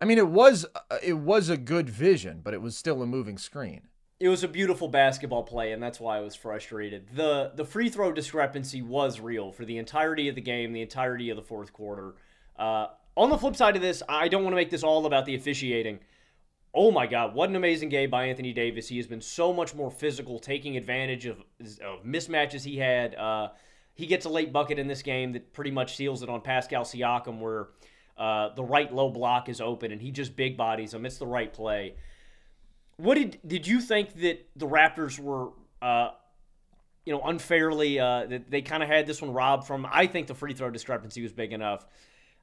I 0.01 0.05
mean, 0.05 0.19
it 0.19 0.29
was 0.29 0.67
uh, 0.75 0.99
it 1.03 1.15
was 1.15 1.49
a 1.49 1.57
good 1.57 1.91
vision, 1.91 2.43
but 2.45 2.55
it 2.55 2.63
was 2.63 2.77
still 2.77 3.03
a 3.03 3.07
moving 3.07 3.39
screen. 3.39 3.89
It 4.23 4.29
was 4.29 4.45
a 4.45 4.49
beautiful 4.49 4.87
basketball 4.87 5.43
play, 5.43 5.73
and 5.73 5.83
that's 5.83 5.99
why 5.99 6.17
I 6.17 6.21
was 6.21 6.37
frustrated. 6.37 7.09
the 7.13 7.51
The 7.57 7.65
free 7.65 7.89
throw 7.89 8.13
discrepancy 8.13 8.81
was 8.81 9.19
real 9.19 9.51
for 9.51 9.65
the 9.65 9.79
entirety 9.79 10.29
of 10.29 10.37
the 10.37 10.41
game, 10.41 10.73
the 10.73 10.81
entirety 10.81 11.29
of 11.31 11.37
the 11.37 11.43
fourth 11.43 11.73
quarter. 11.73 12.15
Uh, 12.57 12.87
on 13.17 13.31
the 13.31 13.37
flip 13.37 13.57
side 13.57 13.75
of 13.75 13.83
this, 13.83 14.01
I 14.09 14.29
don't 14.29 14.45
want 14.45 14.53
to 14.53 14.57
make 14.57 14.71
this 14.71 14.85
all 14.85 15.07
about 15.07 15.27
the 15.27 15.35
officiating. 15.35 15.99
Oh 16.73 16.93
my 16.93 17.09
God, 17.09 17.35
what 17.35 17.51
an 17.51 17.57
amazing 17.57 17.89
game 17.89 18.11
by 18.11 18.27
Anthony 18.27 18.53
Davis. 18.53 18.87
He 18.87 18.97
has 18.99 19.09
been 19.09 19.21
so 19.21 19.53
much 19.53 19.75
more 19.75 19.91
physical, 19.91 20.39
taking 20.39 20.77
advantage 20.77 21.27
of, 21.27 21.39
of 21.85 22.05
mismatches 22.07 22.63
he 22.63 22.79
had. 22.79 23.17
Uh, 23.17 23.49
he 23.93 24.07
gets 24.07 24.25
a 24.25 24.29
late 24.31 24.53
bucket 24.53 24.79
in 24.79 24.87
this 24.87 25.03
game 25.03 25.33
that 25.33 25.53
pretty 25.53 25.73
much 25.73 25.97
seals 25.97 26.23
it 26.23 26.29
on 26.29 26.43
Pascal 26.43 26.85
Siakam, 26.85 27.41
where 27.41 27.71
uh, 28.17 28.55
the 28.55 28.63
right 28.63 28.95
low 28.95 29.11
block 29.11 29.49
is 29.49 29.61
open 29.61 29.91
and 29.91 30.01
he 30.01 30.13
just 30.13 30.37
big 30.37 30.57
bodies 30.57 30.95
him. 30.95 31.05
It's 31.05 31.19
the 31.19 31.27
right 31.27 31.53
play. 31.53 31.97
What 32.97 33.15
did 33.15 33.39
did 33.47 33.67
you 33.67 33.81
think 33.81 34.15
that 34.21 34.47
the 34.57 34.67
Raptors 34.67 35.19
were, 35.19 35.51
uh, 35.81 36.11
you 37.05 37.13
know, 37.13 37.23
unfairly 37.23 37.99
uh, 37.99 38.27
that 38.27 38.51
they 38.51 38.63
kind 38.63 38.83
of 38.83 38.89
had 38.89 39.07
this 39.07 39.21
one 39.21 39.33
robbed 39.33 39.67
from? 39.67 39.87
I 39.91 40.07
think 40.07 40.27
the 40.27 40.35
free 40.35 40.55
throw 40.55 40.71
discrepancy 40.71 41.23
was 41.23 41.33
big 41.33 41.53
enough. 41.53 41.87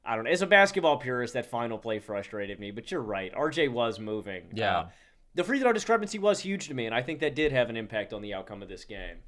I 0.04 0.14
don't 0.16 0.24
know. 0.24 0.30
As 0.30 0.42
a 0.42 0.46
basketball 0.46 0.96
purist, 0.96 1.34
that 1.34 1.46
final 1.46 1.78
play 1.78 1.98
frustrated 1.98 2.58
me, 2.58 2.70
but 2.70 2.90
you're 2.90 3.02
right. 3.02 3.32
RJ 3.34 3.70
was 3.70 3.98
moving. 3.98 4.44
Yeah. 4.54 4.78
Uh, 4.78 4.88
the 5.34 5.44
free 5.44 5.60
throw 5.60 5.72
discrepancy 5.72 6.18
was 6.18 6.40
huge 6.40 6.68
to 6.68 6.74
me, 6.74 6.86
and 6.86 6.94
I 6.94 7.02
think 7.02 7.20
that 7.20 7.34
did 7.34 7.52
have 7.52 7.70
an 7.70 7.76
impact 7.76 8.12
on 8.12 8.22
the 8.22 8.34
outcome 8.34 8.62
of 8.62 8.68
this 8.68 8.84
game. 8.84 9.18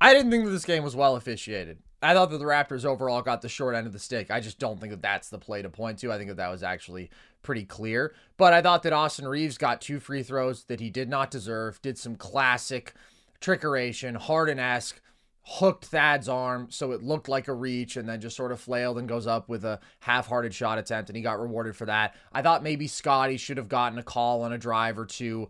I 0.00 0.14
didn't 0.14 0.30
think 0.30 0.44
that 0.44 0.50
this 0.50 0.64
game 0.64 0.82
was 0.82 0.96
well 0.96 1.16
officiated. 1.16 1.78
I 2.02 2.14
thought 2.14 2.30
that 2.30 2.38
the 2.38 2.46
Raptors 2.46 2.86
overall 2.86 3.20
got 3.20 3.42
the 3.42 3.48
short 3.48 3.74
end 3.74 3.86
of 3.86 3.92
the 3.92 3.98
stick. 3.98 4.30
I 4.30 4.40
just 4.40 4.58
don't 4.58 4.80
think 4.80 4.90
that 4.92 5.02
that's 5.02 5.28
the 5.28 5.38
play 5.38 5.60
to 5.60 5.68
point 5.68 5.98
to. 5.98 6.10
I 6.10 6.16
think 6.16 6.28
that 6.28 6.38
that 6.38 6.50
was 6.50 6.62
actually 6.62 7.10
pretty 7.42 7.64
clear. 7.64 8.14
But 8.38 8.54
I 8.54 8.62
thought 8.62 8.82
that 8.84 8.94
Austin 8.94 9.28
Reaves 9.28 9.58
got 9.58 9.82
two 9.82 10.00
free 10.00 10.22
throws 10.22 10.64
that 10.64 10.80
he 10.80 10.88
did 10.88 11.10
not 11.10 11.30
deserve, 11.30 11.82
did 11.82 11.98
some 11.98 12.16
classic 12.16 12.94
trickeration, 13.42 14.16
Harden 14.16 14.58
esque, 14.58 15.00
hooked 15.44 15.86
Thad's 15.86 16.28
arm 16.28 16.68
so 16.70 16.92
it 16.92 17.02
looked 17.02 17.28
like 17.28 17.48
a 17.48 17.52
reach 17.52 17.96
and 17.96 18.08
then 18.08 18.20
just 18.20 18.36
sort 18.36 18.52
of 18.52 18.60
flailed 18.60 18.98
and 18.98 19.08
goes 19.08 19.26
up 19.26 19.48
with 19.48 19.64
a 19.64 19.80
half 20.00 20.26
hearted 20.26 20.54
shot 20.54 20.78
attempt 20.78 21.10
and 21.10 21.16
he 21.16 21.22
got 21.22 21.40
rewarded 21.40 21.74
for 21.74 21.86
that. 21.86 22.14
I 22.32 22.40
thought 22.40 22.62
maybe 22.62 22.86
Scottie 22.86 23.36
should 23.36 23.56
have 23.56 23.68
gotten 23.68 23.98
a 23.98 24.02
call 24.02 24.42
on 24.42 24.52
a 24.52 24.58
drive 24.58 24.98
or 24.98 25.06
two. 25.06 25.48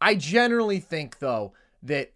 I 0.00 0.16
generally 0.16 0.80
think, 0.80 1.18
though, 1.18 1.52
that 1.84 2.12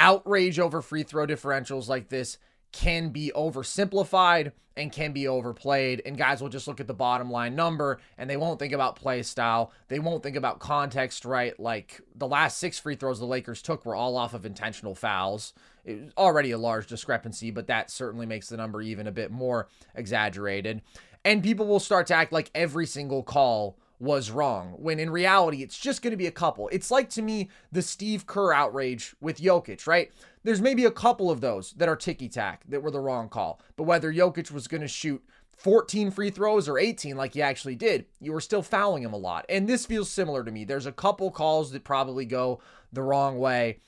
outrage 0.00 0.58
over 0.58 0.80
free 0.80 1.02
throw 1.02 1.26
differentials 1.26 1.86
like 1.86 2.08
this 2.08 2.38
can 2.72 3.10
be 3.10 3.30
oversimplified 3.36 4.52
and 4.76 4.90
can 4.90 5.12
be 5.12 5.28
overplayed. 5.28 6.00
And 6.06 6.16
guys 6.16 6.40
will 6.40 6.48
just 6.48 6.66
look 6.66 6.80
at 6.80 6.86
the 6.86 6.94
bottom 6.94 7.30
line 7.30 7.54
number 7.54 8.00
and 8.16 8.30
they 8.30 8.38
won't 8.38 8.58
think 8.58 8.72
about 8.72 8.96
play 8.96 9.22
style. 9.22 9.72
They 9.88 9.98
won't 9.98 10.22
think 10.22 10.36
about 10.36 10.58
context, 10.58 11.24
right? 11.26 11.58
Like 11.60 12.00
the 12.14 12.26
last 12.26 12.58
six 12.58 12.78
free 12.78 12.94
throws 12.94 13.18
the 13.18 13.26
Lakers 13.26 13.60
took 13.60 13.84
were 13.84 13.94
all 13.94 14.16
off 14.16 14.32
of 14.32 14.46
intentional 14.46 14.94
fouls. 14.94 15.52
It 15.84 16.00
was 16.00 16.12
already 16.16 16.52
a 16.52 16.58
large 16.58 16.86
discrepancy, 16.86 17.50
but 17.50 17.66
that 17.66 17.90
certainly 17.90 18.26
makes 18.26 18.48
the 18.48 18.56
number 18.56 18.80
even 18.80 19.06
a 19.06 19.12
bit 19.12 19.30
more 19.30 19.68
exaggerated. 19.94 20.80
And 21.24 21.42
people 21.42 21.66
will 21.66 21.80
start 21.80 22.06
to 22.06 22.14
act 22.14 22.32
like 22.32 22.50
every 22.54 22.86
single 22.86 23.22
call 23.22 23.76
was 24.00 24.30
wrong, 24.30 24.74
when 24.78 24.98
in 24.98 25.10
reality, 25.10 25.62
it's 25.62 25.78
just 25.78 26.00
going 26.00 26.10
to 26.10 26.16
be 26.16 26.26
a 26.26 26.32
couple. 26.32 26.68
It's 26.72 26.90
like 26.90 27.10
to 27.10 27.22
me 27.22 27.50
the 27.70 27.82
Steve 27.82 28.26
Kerr 28.26 28.52
outrage 28.52 29.14
with 29.20 29.40
Jokic, 29.40 29.86
right? 29.86 30.10
There's 30.42 30.62
maybe 30.62 30.86
a 30.86 30.90
couple 30.90 31.30
of 31.30 31.42
those 31.42 31.72
that 31.72 31.88
are 31.88 31.96
ticky 31.96 32.28
tack 32.28 32.62
that 32.68 32.82
were 32.82 32.90
the 32.90 32.98
wrong 32.98 33.28
call. 33.28 33.60
But 33.76 33.84
whether 33.84 34.12
Jokic 34.12 34.50
was 34.50 34.68
going 34.68 34.80
to 34.80 34.88
shoot 34.88 35.22
14 35.58 36.10
free 36.10 36.30
throws 36.30 36.66
or 36.66 36.78
18 36.78 37.14
like 37.14 37.34
he 37.34 37.42
actually 37.42 37.76
did, 37.76 38.06
you 38.20 38.32
were 38.32 38.40
still 38.40 38.62
fouling 38.62 39.02
him 39.02 39.12
a 39.12 39.18
lot. 39.18 39.44
And 39.50 39.68
this 39.68 39.84
feels 39.84 40.10
similar 40.10 40.42
to 40.44 40.50
me. 40.50 40.64
There's 40.64 40.86
a 40.86 40.92
couple 40.92 41.30
calls 41.30 41.70
that 41.72 41.84
probably 41.84 42.24
go 42.24 42.60
the 42.90 43.02
wrong 43.02 43.38
way. 43.38 43.80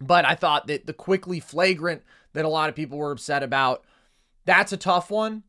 But 0.00 0.24
I 0.24 0.36
thought 0.36 0.68
that 0.68 0.86
the 0.86 0.92
Quickley 0.92 1.40
flagrant 1.40 2.02
that 2.34 2.44
a 2.44 2.48
lot 2.48 2.68
of 2.68 2.76
people 2.76 2.98
were 2.98 3.10
upset 3.10 3.42
about, 3.42 3.84
that's 4.44 4.72
a 4.72 4.76
tough 4.76 5.10
one 5.10 5.42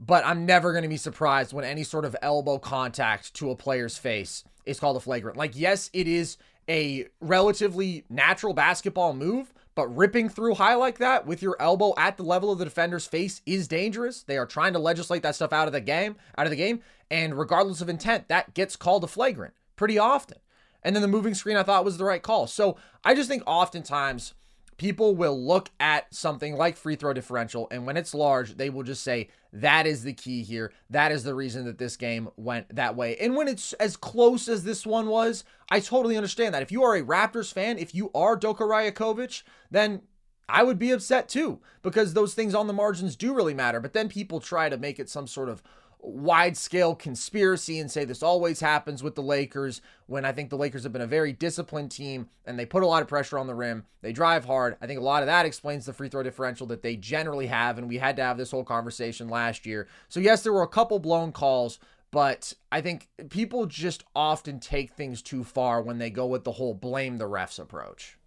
but 0.00 0.24
I'm 0.24 0.46
never 0.46 0.72
going 0.72 0.82
to 0.82 0.88
be 0.88 0.96
surprised 0.96 1.52
when 1.52 1.64
any 1.64 1.84
sort 1.84 2.04
of 2.04 2.16
elbow 2.22 2.58
contact 2.58 3.34
to 3.34 3.50
a 3.50 3.56
player's 3.56 3.98
face 3.98 4.44
is 4.64 4.78
called 4.78 4.96
a 4.96 5.00
flagrant. 5.00 5.36
Like, 5.36 5.56
yes, 5.56 5.90
it 5.92 6.06
is 6.06 6.36
a 6.68 7.06
relatively 7.20 8.04
natural 8.08 8.52
basketball 8.52 9.14
move, 9.14 9.52
but 9.74 9.96
ripping 9.96 10.28
through 10.28 10.54
high 10.54 10.74
like 10.74 10.98
that 10.98 11.26
with 11.26 11.42
your 11.42 11.56
elbow 11.60 11.94
at 11.96 12.16
the 12.16 12.22
level 12.22 12.52
of 12.52 12.58
the 12.58 12.64
defender's 12.64 13.06
face 13.06 13.40
is 13.46 13.68
dangerous. 13.68 14.22
They 14.22 14.36
are 14.36 14.46
trying 14.46 14.72
to 14.74 14.78
legislate 14.78 15.22
that 15.22 15.34
stuff 15.34 15.52
out 15.52 15.66
of 15.66 15.72
the 15.72 15.80
game, 15.80 16.16
out 16.36 16.46
of 16.46 16.50
the 16.50 16.56
game, 16.56 16.80
and 17.10 17.38
regardless 17.38 17.80
of 17.80 17.88
intent, 17.88 18.28
that 18.28 18.54
gets 18.54 18.76
called 18.76 19.04
a 19.04 19.08
flagrant 19.08 19.54
pretty 19.76 19.98
often. 19.98 20.38
And 20.82 20.94
then 20.94 21.02
the 21.02 21.08
moving 21.08 21.34
screen 21.34 21.56
I 21.56 21.62
thought 21.62 21.84
was 21.84 21.98
the 21.98 22.04
right 22.04 22.22
call. 22.22 22.46
So 22.46 22.76
I 23.04 23.14
just 23.14 23.28
think 23.28 23.42
oftentimes 23.46 24.34
people 24.78 25.14
will 25.14 25.38
look 25.38 25.70
at 25.80 26.12
something 26.14 26.56
like 26.56 26.76
free 26.76 26.96
throw 26.96 27.12
differential, 27.12 27.68
and 27.70 27.84
when 27.84 27.96
it's 27.96 28.14
large, 28.14 28.56
they 28.56 28.70
will 28.70 28.84
just 28.84 29.02
say, 29.02 29.28
that 29.52 29.86
is 29.86 30.04
the 30.04 30.12
key 30.12 30.42
here. 30.42 30.72
That 30.88 31.12
is 31.12 31.24
the 31.24 31.34
reason 31.34 31.64
that 31.66 31.78
this 31.78 31.96
game 31.96 32.28
went 32.36 32.74
that 32.74 32.96
way. 32.96 33.16
And 33.16 33.36
when 33.36 33.48
it's 33.48 33.72
as 33.74 33.96
close 33.96 34.48
as 34.48 34.64
this 34.64 34.86
one 34.86 35.08
was, 35.08 35.44
I 35.70 35.80
totally 35.80 36.16
understand 36.16 36.54
that. 36.54 36.62
If 36.62 36.72
you 36.72 36.82
are 36.84 36.94
a 36.94 37.02
Raptors 37.02 37.52
fan, 37.52 37.78
if 37.78 37.94
you 37.94 38.10
are 38.14 38.38
Darko 38.38 38.60
Rajakovic, 38.60 39.42
then 39.70 40.02
I 40.48 40.62
would 40.62 40.78
be 40.78 40.92
upset 40.92 41.28
too, 41.28 41.60
because 41.82 42.14
those 42.14 42.34
things 42.34 42.54
on 42.54 42.66
the 42.66 42.72
margins 42.72 43.16
do 43.16 43.34
really 43.34 43.54
matter. 43.54 43.80
But 43.80 43.92
then 43.92 44.08
people 44.08 44.40
try 44.40 44.68
to 44.68 44.78
make 44.78 44.98
it 44.98 45.10
some 45.10 45.26
sort 45.26 45.48
of 45.48 45.62
wide 46.00 46.56
scale 46.56 46.94
conspiracy 46.94 47.78
and 47.78 47.90
say 47.90 48.04
this 48.04 48.22
always 48.22 48.60
happens 48.60 49.02
with 49.02 49.14
the 49.14 49.22
Lakers 49.22 49.80
when 50.06 50.24
I 50.24 50.32
think 50.32 50.50
the 50.50 50.56
Lakers 50.56 50.84
have 50.84 50.92
been 50.92 51.02
a 51.02 51.06
very 51.06 51.32
disciplined 51.32 51.90
team 51.90 52.28
and 52.46 52.58
they 52.58 52.66
put 52.66 52.82
a 52.82 52.86
lot 52.86 53.02
of 53.02 53.08
pressure 53.08 53.38
on 53.38 53.46
the 53.46 53.54
rim. 53.54 53.84
They 54.00 54.12
drive 54.12 54.44
hard. 54.44 54.76
I 54.80 54.86
think 54.86 55.00
a 55.00 55.04
lot 55.04 55.22
of 55.22 55.26
that 55.26 55.46
explains 55.46 55.86
the 55.86 55.92
free 55.92 56.08
throw 56.08 56.22
differential 56.22 56.66
that 56.68 56.82
they 56.82 56.96
generally 56.96 57.46
have. 57.46 57.78
And 57.78 57.88
we 57.88 57.98
had 57.98 58.16
to 58.16 58.22
have 58.22 58.38
this 58.38 58.50
whole 58.50 58.64
conversation 58.64 59.28
last 59.28 59.66
year. 59.66 59.88
So, 60.08 60.20
yes, 60.20 60.42
there 60.42 60.52
were 60.52 60.62
a 60.62 60.68
couple 60.68 60.98
blown 60.98 61.32
calls, 61.32 61.78
but 62.10 62.52
I 62.70 62.80
think 62.80 63.08
people 63.28 63.66
just 63.66 64.04
often 64.14 64.60
take 64.60 64.92
things 64.92 65.20
too 65.20 65.44
far 65.44 65.82
when 65.82 65.98
they 65.98 66.10
go 66.10 66.26
with 66.26 66.44
the 66.44 66.52
whole 66.52 66.74
blame 66.74 67.18
the 67.18 67.28
refs 67.28 67.58
approach. 67.58 68.17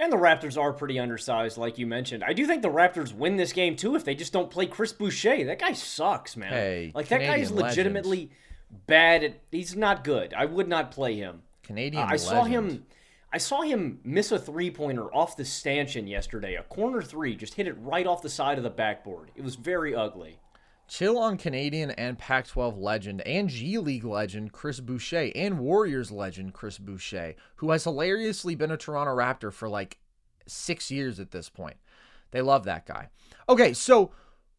And 0.00 0.12
the 0.12 0.16
Raptors 0.16 0.60
are 0.60 0.72
pretty 0.72 0.98
undersized, 0.98 1.58
like 1.58 1.76
you 1.76 1.86
mentioned. 1.86 2.22
I 2.22 2.32
do 2.32 2.46
think 2.46 2.62
the 2.62 2.70
Raptors 2.70 3.12
win 3.12 3.36
this 3.36 3.52
game 3.52 3.74
too 3.74 3.96
if 3.96 4.04
they 4.04 4.14
just 4.14 4.32
don't 4.32 4.50
play 4.50 4.66
Chris 4.66 4.92
Boucher. 4.92 5.44
That 5.44 5.58
guy 5.58 5.72
sucks, 5.72 6.36
man. 6.36 6.52
Hey, 6.52 6.92
like 6.94 7.08
Canadian 7.08 7.30
that 7.30 7.36
guy 7.36 7.42
is 7.42 7.50
legitimately 7.50 8.30
bad. 8.86 9.24
At, 9.24 9.40
he's 9.50 9.74
not 9.74 10.04
good. 10.04 10.32
I 10.34 10.44
would 10.44 10.68
not 10.68 10.92
play 10.92 11.16
him. 11.16 11.42
Canadian. 11.64 12.02
Uh, 12.02 12.06
I 12.06 12.16
saw 12.16 12.44
him. 12.44 12.86
I 13.32 13.38
saw 13.38 13.62
him 13.62 14.00
miss 14.04 14.32
a 14.32 14.38
three 14.38 14.70
pointer 14.70 15.12
off 15.14 15.36
the 15.36 15.44
stanchion 15.44 16.06
yesterday. 16.06 16.54
A 16.54 16.62
corner 16.62 17.02
three, 17.02 17.36
just 17.36 17.54
hit 17.54 17.66
it 17.66 17.76
right 17.80 18.06
off 18.06 18.22
the 18.22 18.30
side 18.30 18.56
of 18.56 18.64
the 18.64 18.70
backboard. 18.70 19.32
It 19.34 19.42
was 19.42 19.56
very 19.56 19.94
ugly. 19.94 20.38
Chill 20.88 21.18
on 21.18 21.36
Canadian 21.36 21.90
and 21.92 22.18
Pac 22.18 22.46
12 22.48 22.78
legend 22.78 23.20
and 23.22 23.48
G 23.48 23.76
League 23.78 24.04
legend 24.04 24.52
Chris 24.52 24.80
Boucher 24.80 25.30
and 25.34 25.58
Warriors 25.58 26.10
legend 26.10 26.54
Chris 26.54 26.78
Boucher, 26.78 27.34
who 27.56 27.70
has 27.70 27.84
hilariously 27.84 28.54
been 28.54 28.70
a 28.70 28.76
Toronto 28.76 29.14
Raptor 29.14 29.52
for 29.52 29.68
like 29.68 29.98
six 30.46 30.90
years 30.90 31.20
at 31.20 31.30
this 31.30 31.50
point. 31.50 31.76
They 32.30 32.40
love 32.40 32.64
that 32.64 32.86
guy. 32.86 33.10
Okay, 33.48 33.74
so 33.74 34.12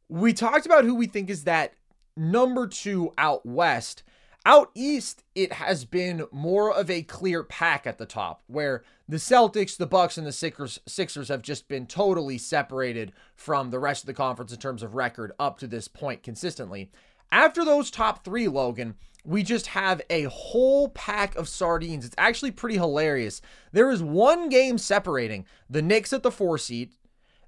we 0.07 0.31
talked 0.31 0.67
about 0.67 0.85
who 0.85 0.93
we 0.93 1.07
think 1.07 1.29
is 1.31 1.45
that 1.45 1.73
number 2.15 2.67
two 2.67 3.11
out 3.17 3.45
west. 3.45 4.03
Out 4.45 4.71
east, 4.73 5.23
it 5.35 5.53
has 5.53 5.83
been 5.83 6.25
more 6.31 6.73
of 6.73 6.89
a 6.89 7.03
clear 7.03 7.43
pack 7.43 7.85
at 7.85 7.97
the 7.97 8.05
top, 8.05 8.41
where 8.47 8.83
the 9.07 9.17
Celtics, 9.17 9.75
the 9.75 9.85
Bucks, 9.85 10.17
and 10.17 10.25
the 10.25 10.31
Sixers, 10.31 10.79
Sixers 10.85 11.27
have 11.27 11.41
just 11.41 11.67
been 11.67 11.85
totally 11.85 12.37
separated 12.37 13.11
from 13.35 13.69
the 13.69 13.79
rest 13.79 14.03
of 14.03 14.07
the 14.07 14.13
conference 14.13 14.53
in 14.53 14.59
terms 14.59 14.81
of 14.81 14.95
record 14.95 15.33
up 15.39 15.59
to 15.59 15.67
this 15.67 15.87
point 15.87 16.23
consistently. 16.23 16.89
After 17.31 17.65
those 17.65 17.91
top 17.91 18.23
three, 18.23 18.47
Logan, 18.47 18.95
we 19.25 19.43
just 19.43 19.67
have 19.67 20.01
a 20.09 20.23
whole 20.23 20.87
pack 20.89 21.35
of 21.35 21.49
sardines. 21.49 22.05
It's 22.05 22.15
actually 22.17 22.51
pretty 22.51 22.77
hilarious. 22.77 23.41
There 23.73 23.91
is 23.91 24.01
one 24.01 24.47
game 24.47 24.77
separating 24.77 25.45
the 25.69 25.81
Knicks 25.81 26.13
at 26.13 26.23
the 26.23 26.31
four 26.31 26.57
seed, 26.57 26.93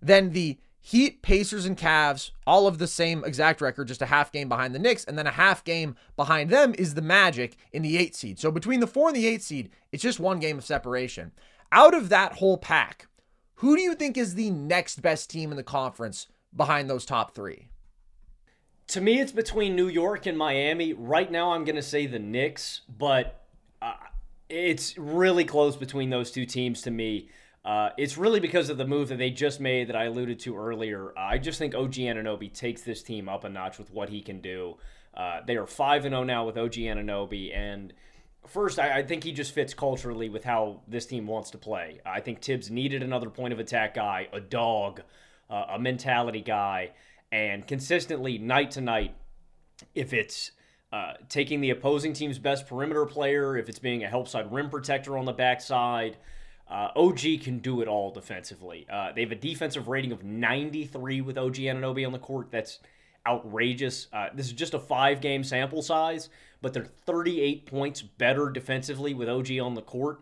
then 0.01 0.31
the 0.31 0.59
Heat, 0.83 1.21
Pacers, 1.21 1.65
and 1.65 1.77
Cavs, 1.77 2.31
all 2.47 2.65
of 2.65 2.79
the 2.79 2.87
same 2.87 3.23
exact 3.23 3.61
record, 3.61 3.87
just 3.87 4.01
a 4.01 4.07
half 4.07 4.31
game 4.31 4.49
behind 4.49 4.73
the 4.73 4.79
Knicks, 4.79 5.03
and 5.03 5.15
then 5.17 5.27
a 5.27 5.31
half 5.31 5.63
game 5.63 5.95
behind 6.15 6.49
them 6.49 6.73
is 6.77 6.95
the 6.95 7.03
Magic 7.03 7.55
in 7.71 7.83
the 7.83 7.97
eight 7.97 8.15
seed. 8.15 8.39
So 8.39 8.49
between 8.49 8.79
the 8.79 8.87
four 8.87 9.07
and 9.07 9.15
the 9.15 9.27
eight 9.27 9.43
seed, 9.43 9.69
it's 9.91 10.01
just 10.01 10.19
one 10.19 10.39
game 10.39 10.57
of 10.57 10.65
separation. 10.65 11.33
Out 11.71 11.93
of 11.93 12.09
that 12.09 12.33
whole 12.33 12.57
pack, 12.57 13.07
who 13.55 13.75
do 13.75 13.81
you 13.83 13.93
think 13.93 14.17
is 14.17 14.33
the 14.33 14.49
next 14.49 15.03
best 15.03 15.29
team 15.29 15.51
in 15.51 15.57
the 15.57 15.63
conference 15.63 16.25
behind 16.55 16.89
those 16.89 17.05
top 17.05 17.35
three? 17.35 17.69
To 18.87 19.01
me, 19.01 19.19
it's 19.19 19.31
between 19.31 19.75
New 19.75 19.87
York 19.87 20.25
and 20.25 20.37
Miami. 20.37 20.93
Right 20.93 21.31
now, 21.31 21.53
I'm 21.53 21.63
going 21.63 21.75
to 21.75 21.81
say 21.83 22.07
the 22.07 22.19
Knicks, 22.19 22.81
but 22.89 23.45
uh, 23.81 23.93
it's 24.49 24.97
really 24.97 25.45
close 25.45 25.77
between 25.77 26.09
those 26.09 26.31
two 26.31 26.45
teams 26.45 26.81
to 26.81 26.91
me. 26.91 27.29
Uh, 27.63 27.89
it's 27.97 28.17
really 28.17 28.39
because 28.39 28.69
of 28.69 28.77
the 28.77 28.87
move 28.87 29.09
that 29.09 29.17
they 29.17 29.29
just 29.29 29.59
made 29.59 29.87
that 29.87 29.95
I 29.95 30.05
alluded 30.05 30.39
to 30.41 30.57
earlier. 30.57 31.13
I 31.17 31.37
just 31.37 31.59
think 31.59 31.75
OG 31.75 31.93
Anunoby 31.93 32.51
takes 32.51 32.81
this 32.81 33.03
team 33.03 33.29
up 33.29 33.43
a 33.43 33.49
notch 33.49 33.77
with 33.77 33.91
what 33.91 34.09
he 34.09 34.21
can 34.21 34.41
do. 34.41 34.77
Uh, 35.13 35.41
they 35.45 35.57
are 35.57 35.67
5 35.67 36.03
0 36.03 36.23
now 36.23 36.45
with 36.45 36.57
OG 36.57 36.73
Anunoby. 36.73 37.55
And 37.55 37.93
first, 38.47 38.79
I, 38.79 38.99
I, 38.99 39.03
think 39.03 39.23
he 39.23 39.31
just 39.31 39.53
fits 39.53 39.73
culturally 39.73 40.29
with 40.29 40.43
how 40.43 40.81
this 40.87 41.05
team 41.05 41.27
wants 41.27 41.51
to 41.51 41.57
play. 41.57 41.99
I 42.05 42.21
think 42.21 42.41
Thibs 42.41 42.71
needed 42.71 43.03
another 43.03 43.29
point 43.29 43.53
of 43.53 43.59
attack 43.59 43.93
guy, 43.95 44.27
a 44.33 44.39
dog, 44.39 45.01
uh, 45.49 45.65
a 45.71 45.79
mentality 45.79 46.41
guy. 46.41 46.91
And 47.31 47.67
consistently, 47.67 48.37
night 48.37 48.71
to 48.71 48.81
night, 48.81 49.15
if 49.93 50.13
it's 50.13 50.51
uh, 50.91 51.13
taking 51.29 51.61
the 51.61 51.69
opposing 51.69 52.13
team's 52.13 52.39
best 52.39 52.67
perimeter 52.67 53.05
player, 53.05 53.55
if 53.55 53.69
it's 53.69 53.79
being 53.79 54.03
a 54.03 54.09
help 54.09 54.27
side 54.27 54.51
rim 54.51 54.69
protector 54.69 55.17
on 55.17 55.25
the 55.25 55.33
backside, 55.33 56.17
uh, 56.71 56.89
OG 56.95 57.19
can 57.41 57.59
do 57.59 57.81
it 57.81 57.87
all 57.89 58.11
defensively. 58.11 58.87
Uh, 58.89 59.11
they 59.11 59.21
have 59.21 59.31
a 59.31 59.35
defensive 59.35 59.89
rating 59.89 60.13
of 60.13 60.23
93 60.23 61.19
with 61.19 61.37
OG 61.37 61.55
Anunoby 61.55 62.05
on 62.05 62.13
the 62.13 62.19
court. 62.19 62.49
That's 62.49 62.79
outrageous. 63.27 64.07
Uh, 64.13 64.29
this 64.33 64.45
is 64.47 64.53
just 64.53 64.73
a 64.73 64.79
five 64.79 65.19
game 65.19 65.43
sample 65.43 65.81
size, 65.81 66.29
but 66.61 66.73
they're 66.73 66.85
38 66.85 67.65
points 67.65 68.01
better 68.01 68.49
defensively 68.49 69.13
with 69.13 69.27
OG 69.27 69.59
on 69.61 69.73
the 69.73 69.81
court. 69.81 70.21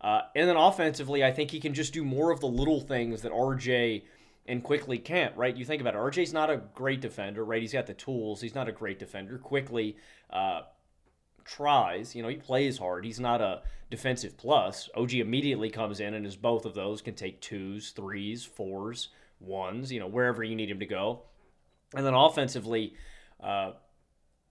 Uh, 0.00 0.20
and 0.36 0.48
then 0.48 0.56
offensively, 0.56 1.24
I 1.24 1.32
think 1.32 1.50
he 1.50 1.58
can 1.58 1.74
just 1.74 1.92
do 1.92 2.04
more 2.04 2.30
of 2.30 2.38
the 2.38 2.46
little 2.46 2.80
things 2.80 3.22
that 3.22 3.32
RJ 3.32 4.02
and 4.46 4.62
Quickley 4.62 4.98
can't, 4.98 5.36
right? 5.36 5.54
You 5.56 5.64
think 5.64 5.80
about 5.80 5.94
it. 5.94 5.98
RJ's 5.98 6.32
not 6.32 6.48
a 6.48 6.62
great 6.74 7.00
defender, 7.00 7.44
right? 7.44 7.60
He's 7.60 7.72
got 7.72 7.86
the 7.86 7.94
tools. 7.94 8.40
He's 8.40 8.54
not 8.54 8.68
a 8.68 8.72
great 8.72 9.00
defender. 9.00 9.36
Quickley, 9.36 9.96
uh, 10.30 10.62
tries. 11.48 12.14
You 12.14 12.22
know, 12.22 12.28
he 12.28 12.36
plays 12.36 12.78
hard. 12.78 13.04
He's 13.04 13.18
not 13.18 13.40
a 13.40 13.62
defensive 13.90 14.36
plus. 14.36 14.88
OG 14.94 15.14
immediately 15.14 15.70
comes 15.70 16.00
in 16.00 16.14
and 16.14 16.26
is 16.26 16.36
both 16.36 16.64
of 16.64 16.74
those, 16.74 17.02
can 17.02 17.14
take 17.14 17.40
twos, 17.40 17.90
threes, 17.90 18.44
fours, 18.44 19.08
ones, 19.40 19.90
you 19.90 19.98
know, 19.98 20.06
wherever 20.06 20.44
you 20.44 20.54
need 20.54 20.70
him 20.70 20.78
to 20.78 20.86
go. 20.86 21.22
And 21.94 22.04
then 22.04 22.14
offensively, 22.14 22.94
uh, 23.42 23.72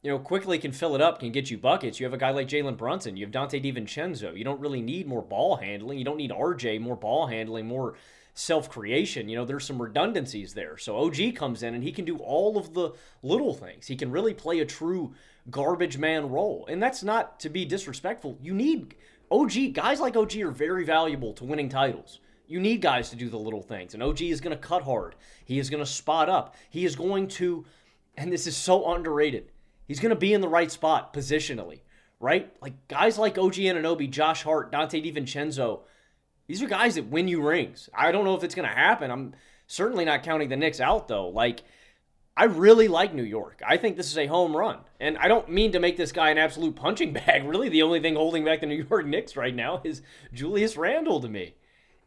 you 0.01 0.11
know, 0.11 0.19
Quickley 0.19 0.59
can 0.59 0.71
fill 0.71 0.95
it 0.95 1.01
up, 1.01 1.19
can 1.19 1.31
get 1.31 1.51
you 1.51 1.57
buckets. 1.57 1.99
You 1.99 2.05
have 2.05 2.13
a 2.13 2.17
guy 2.17 2.31
like 2.31 2.47
Jalen 2.47 2.77
Brunson. 2.77 3.17
You 3.17 3.25
have 3.25 3.33
Donte 3.33 3.63
DiVincenzo. 3.63 4.37
You 4.37 4.43
don't 4.43 4.59
really 4.59 4.81
need 4.81 5.07
more 5.07 5.21
ball 5.21 5.57
handling. 5.57 5.99
You 5.99 6.05
don't 6.05 6.17
need 6.17 6.31
RJ, 6.31 6.79
more 6.81 6.95
ball 6.95 7.27
handling, 7.27 7.67
more 7.67 7.95
self 8.37 8.69
creation. 8.69 9.27
You 9.27 9.37
know, 9.37 9.45
there's 9.45 9.65
some 9.65 9.81
redundancies 9.81 10.53
there. 10.53 10.77
So 10.77 10.95
OG 10.97 11.35
comes 11.35 11.63
in 11.63 11.73
and 11.73 11.83
he 11.83 11.91
can 11.91 12.05
do 12.05 12.17
all 12.17 12.57
of 12.57 12.73
the 12.73 12.91
little 13.23 13.53
things. 13.53 13.87
He 13.87 13.95
can 13.95 14.11
really 14.11 14.33
play 14.33 14.59
a 14.59 14.65
true 14.65 15.13
garbage 15.49 15.97
man 15.97 16.29
role. 16.29 16.65
And 16.69 16.81
that's 16.81 17.03
not 17.03 17.39
to 17.41 17.49
be 17.49 17.65
disrespectful. 17.65 18.37
You 18.41 18.53
need 18.53 18.95
OG, 19.31 19.73
guys 19.73 19.99
like 19.99 20.15
OG 20.15 20.37
are 20.37 20.51
very 20.51 20.85
valuable 20.85 21.33
to 21.33 21.45
winning 21.45 21.67
titles. 21.67 22.19
You 22.47 22.59
need 22.59 22.81
guys 22.81 23.09
to 23.09 23.15
do 23.15 23.27
the 23.27 23.39
little 23.39 23.63
things. 23.63 23.93
And 23.93 24.03
OG 24.03 24.21
is 24.21 24.39
going 24.39 24.55
to 24.55 24.61
cut 24.61 24.83
hard. 24.83 25.15
He 25.43 25.57
is 25.57 25.69
going 25.69 25.83
to 25.83 25.89
spot 25.89 26.29
up. 26.29 26.55
He 26.69 26.85
is 26.85 26.95
going 26.95 27.27
to, 27.29 27.65
and 28.15 28.31
this 28.31 28.45
is 28.45 28.55
so 28.55 28.93
underrated, 28.93 29.51
he's 29.87 29.99
going 29.99 30.11
to 30.11 30.15
be 30.15 30.33
in 30.33 30.41
the 30.41 30.47
right 30.47 30.71
spot 30.71 31.11
positionally, 31.11 31.81
right? 32.19 32.53
Like 32.61 32.87
guys 32.87 33.17
like 33.17 33.37
OG 33.37 33.55
Anunoby, 33.55 34.09
Josh 34.09 34.43
Hart, 34.43 34.71
Donte 34.71 35.03
DiVincenzo, 35.03 35.81
these 36.47 36.63
are 36.63 36.67
guys 36.67 36.95
that 36.95 37.07
win 37.07 37.27
you 37.27 37.45
rings. 37.45 37.89
I 37.93 38.11
don't 38.11 38.25
know 38.25 38.35
if 38.35 38.43
it's 38.43 38.55
going 38.55 38.67
to 38.67 38.73
happen. 38.73 39.11
I'm 39.11 39.33
certainly 39.67 40.05
not 40.05 40.23
counting 40.23 40.49
the 40.49 40.55
Knicks 40.55 40.79
out, 40.79 41.07
though. 41.07 41.27
Like, 41.27 41.63
I 42.37 42.45
really 42.45 42.87
like 42.87 43.13
New 43.13 43.23
York. 43.23 43.61
I 43.67 43.77
think 43.77 43.97
this 43.97 44.11
is 44.11 44.17
a 44.17 44.27
home 44.27 44.55
run. 44.55 44.79
And 44.99 45.17
I 45.17 45.27
don't 45.27 45.49
mean 45.49 45.71
to 45.73 45.79
make 45.79 45.97
this 45.97 46.11
guy 46.11 46.29
an 46.29 46.37
absolute 46.37 46.75
punching 46.75 47.13
bag. 47.13 47.43
Really, 47.47 47.69
the 47.69 47.81
only 47.81 47.99
thing 47.99 48.15
holding 48.15 48.45
back 48.45 48.61
the 48.61 48.67
New 48.67 48.85
York 48.89 49.05
Knicks 49.05 49.35
right 49.35 49.55
now 49.55 49.81
is 49.83 50.01
Julius 50.33 50.77
Randle 50.77 51.19
to 51.21 51.27
me. 51.27 51.55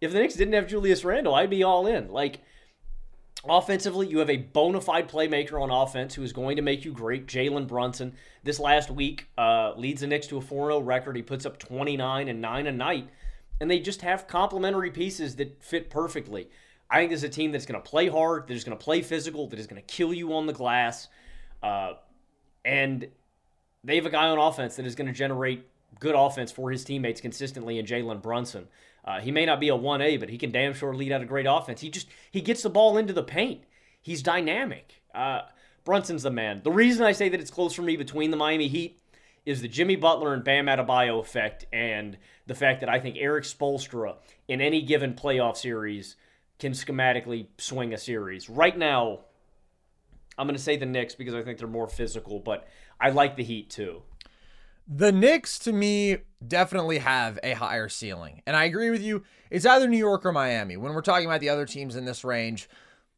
If 0.00 0.12
the 0.12 0.18
Knicks 0.18 0.34
didn't 0.34 0.54
have 0.54 0.66
Julius 0.66 1.04
Randle, 1.04 1.34
I'd 1.34 1.50
be 1.50 1.62
all 1.62 1.86
in. 1.86 2.10
Like, 2.10 2.40
offensively, 3.44 4.06
you 4.06 4.18
have 4.18 4.30
a 4.30 4.36
bona 4.36 4.80
fide 4.80 5.08
playmaker 5.08 5.60
on 5.60 5.70
offense 5.70 6.14
who 6.14 6.22
is 6.22 6.32
going 6.32 6.56
to 6.56 6.62
make 6.62 6.84
you 6.84 6.92
great. 6.92 7.26
Jalen 7.26 7.66
Brunson, 7.66 8.14
this 8.44 8.58
last 8.58 8.90
week, 8.90 9.28
uh, 9.36 9.74
leads 9.76 10.00
the 10.00 10.06
Knicks 10.06 10.28
to 10.28 10.38
a 10.38 10.40
4 10.40 10.68
0 10.68 10.80
record. 10.80 11.16
He 11.16 11.22
puts 11.22 11.44
up 11.44 11.58
29 11.58 12.28
and 12.28 12.40
9 12.40 12.66
a 12.66 12.72
night. 12.72 13.08
And 13.60 13.70
they 13.70 13.78
just 13.78 14.02
have 14.02 14.26
complementary 14.26 14.90
pieces 14.90 15.36
that 15.36 15.62
fit 15.62 15.90
perfectly. 15.90 16.48
I 16.90 16.98
think 16.98 17.10
this 17.10 17.20
is 17.20 17.24
a 17.24 17.28
team 17.28 17.52
that's 17.52 17.66
going 17.66 17.80
to 17.80 17.88
play 17.88 18.08
hard, 18.08 18.48
that 18.48 18.54
is 18.54 18.64
going 18.64 18.76
to 18.76 18.82
play 18.82 19.02
physical, 19.02 19.46
that 19.48 19.58
is 19.58 19.66
going 19.66 19.80
to 19.80 19.86
kill 19.86 20.12
you 20.12 20.34
on 20.34 20.46
the 20.46 20.52
glass. 20.52 21.08
Uh, 21.62 21.92
and 22.64 23.08
they 23.84 23.96
have 23.96 24.06
a 24.06 24.10
guy 24.10 24.28
on 24.28 24.38
offense 24.38 24.76
that 24.76 24.86
is 24.86 24.94
going 24.94 25.06
to 25.06 25.12
generate 25.12 25.66
good 25.98 26.14
offense 26.14 26.50
for 26.50 26.70
his 26.70 26.84
teammates 26.84 27.20
consistently 27.20 27.78
in 27.78 27.86
Jalen 27.86 28.22
Brunson. 28.22 28.68
Uh, 29.04 29.20
he 29.20 29.30
may 29.30 29.46
not 29.46 29.60
be 29.60 29.68
a 29.68 29.76
1A, 29.76 30.20
but 30.20 30.28
he 30.28 30.38
can 30.38 30.50
damn 30.50 30.74
sure 30.74 30.94
lead 30.94 31.12
out 31.12 31.22
a 31.22 31.26
great 31.26 31.46
offense. 31.48 31.80
He 31.80 31.90
just 31.90 32.08
he 32.30 32.40
gets 32.40 32.62
the 32.62 32.70
ball 32.70 32.98
into 32.98 33.12
the 33.12 33.22
paint. 33.22 33.62
He's 34.00 34.22
dynamic. 34.22 35.02
Uh, 35.14 35.42
Brunson's 35.84 36.22
the 36.22 36.30
man. 36.30 36.60
The 36.62 36.70
reason 36.70 37.04
I 37.04 37.12
say 37.12 37.28
that 37.28 37.40
it's 37.40 37.50
close 37.50 37.72
for 37.72 37.82
me 37.82 37.96
between 37.96 38.30
the 38.30 38.36
Miami 38.36 38.68
Heat 38.68 38.99
is 39.46 39.62
the 39.62 39.68
Jimmy 39.68 39.96
Butler 39.96 40.34
and 40.34 40.44
Bam 40.44 40.66
Adebayo 40.66 41.20
effect 41.20 41.66
and 41.72 42.18
the 42.46 42.54
fact 42.54 42.80
that 42.80 42.88
I 42.88 43.00
think 43.00 43.16
Erik 43.18 43.44
Spoelstra 43.44 44.16
in 44.48 44.60
any 44.60 44.82
given 44.82 45.14
playoff 45.14 45.56
series– 45.56 46.16
can 46.60 46.72
schematically 46.72 47.46
swing 47.58 47.92
a 47.92 47.98
series. 47.98 48.48
Right 48.48 48.76
now, 48.76 49.20
I'm 50.38 50.46
going 50.46 50.56
to 50.56 50.62
say 50.62 50.76
the 50.76 50.86
Knicks 50.86 51.16
because 51.16 51.34
I 51.34 51.42
think 51.42 51.58
they're 51.58 51.66
more 51.66 51.88
physical, 51.88 52.38
but 52.38 52.68
I 53.00 53.10
like 53.10 53.34
the 53.34 53.42
Heat 53.42 53.70
too. 53.70 54.02
The 54.86 55.10
Knicks, 55.10 55.58
to 55.60 55.72
me, 55.72 56.18
definitely 56.46 56.98
have 56.98 57.38
a 57.42 57.54
higher 57.54 57.88
ceiling. 57.88 58.42
And 58.46 58.56
I 58.56 58.64
agree 58.64 58.90
with 58.90 59.02
you. 59.02 59.24
It's 59.50 59.66
either 59.66 59.88
New 59.88 59.96
York 59.96 60.24
or 60.24 60.32
Miami. 60.32 60.76
When 60.76 60.92
we're 60.92 61.00
talking 61.00 61.26
about 61.26 61.40
the 61.40 61.48
other 61.48 61.66
teams 61.66 61.96
in 61.96 62.04
this 62.04 62.24
range, 62.24 62.68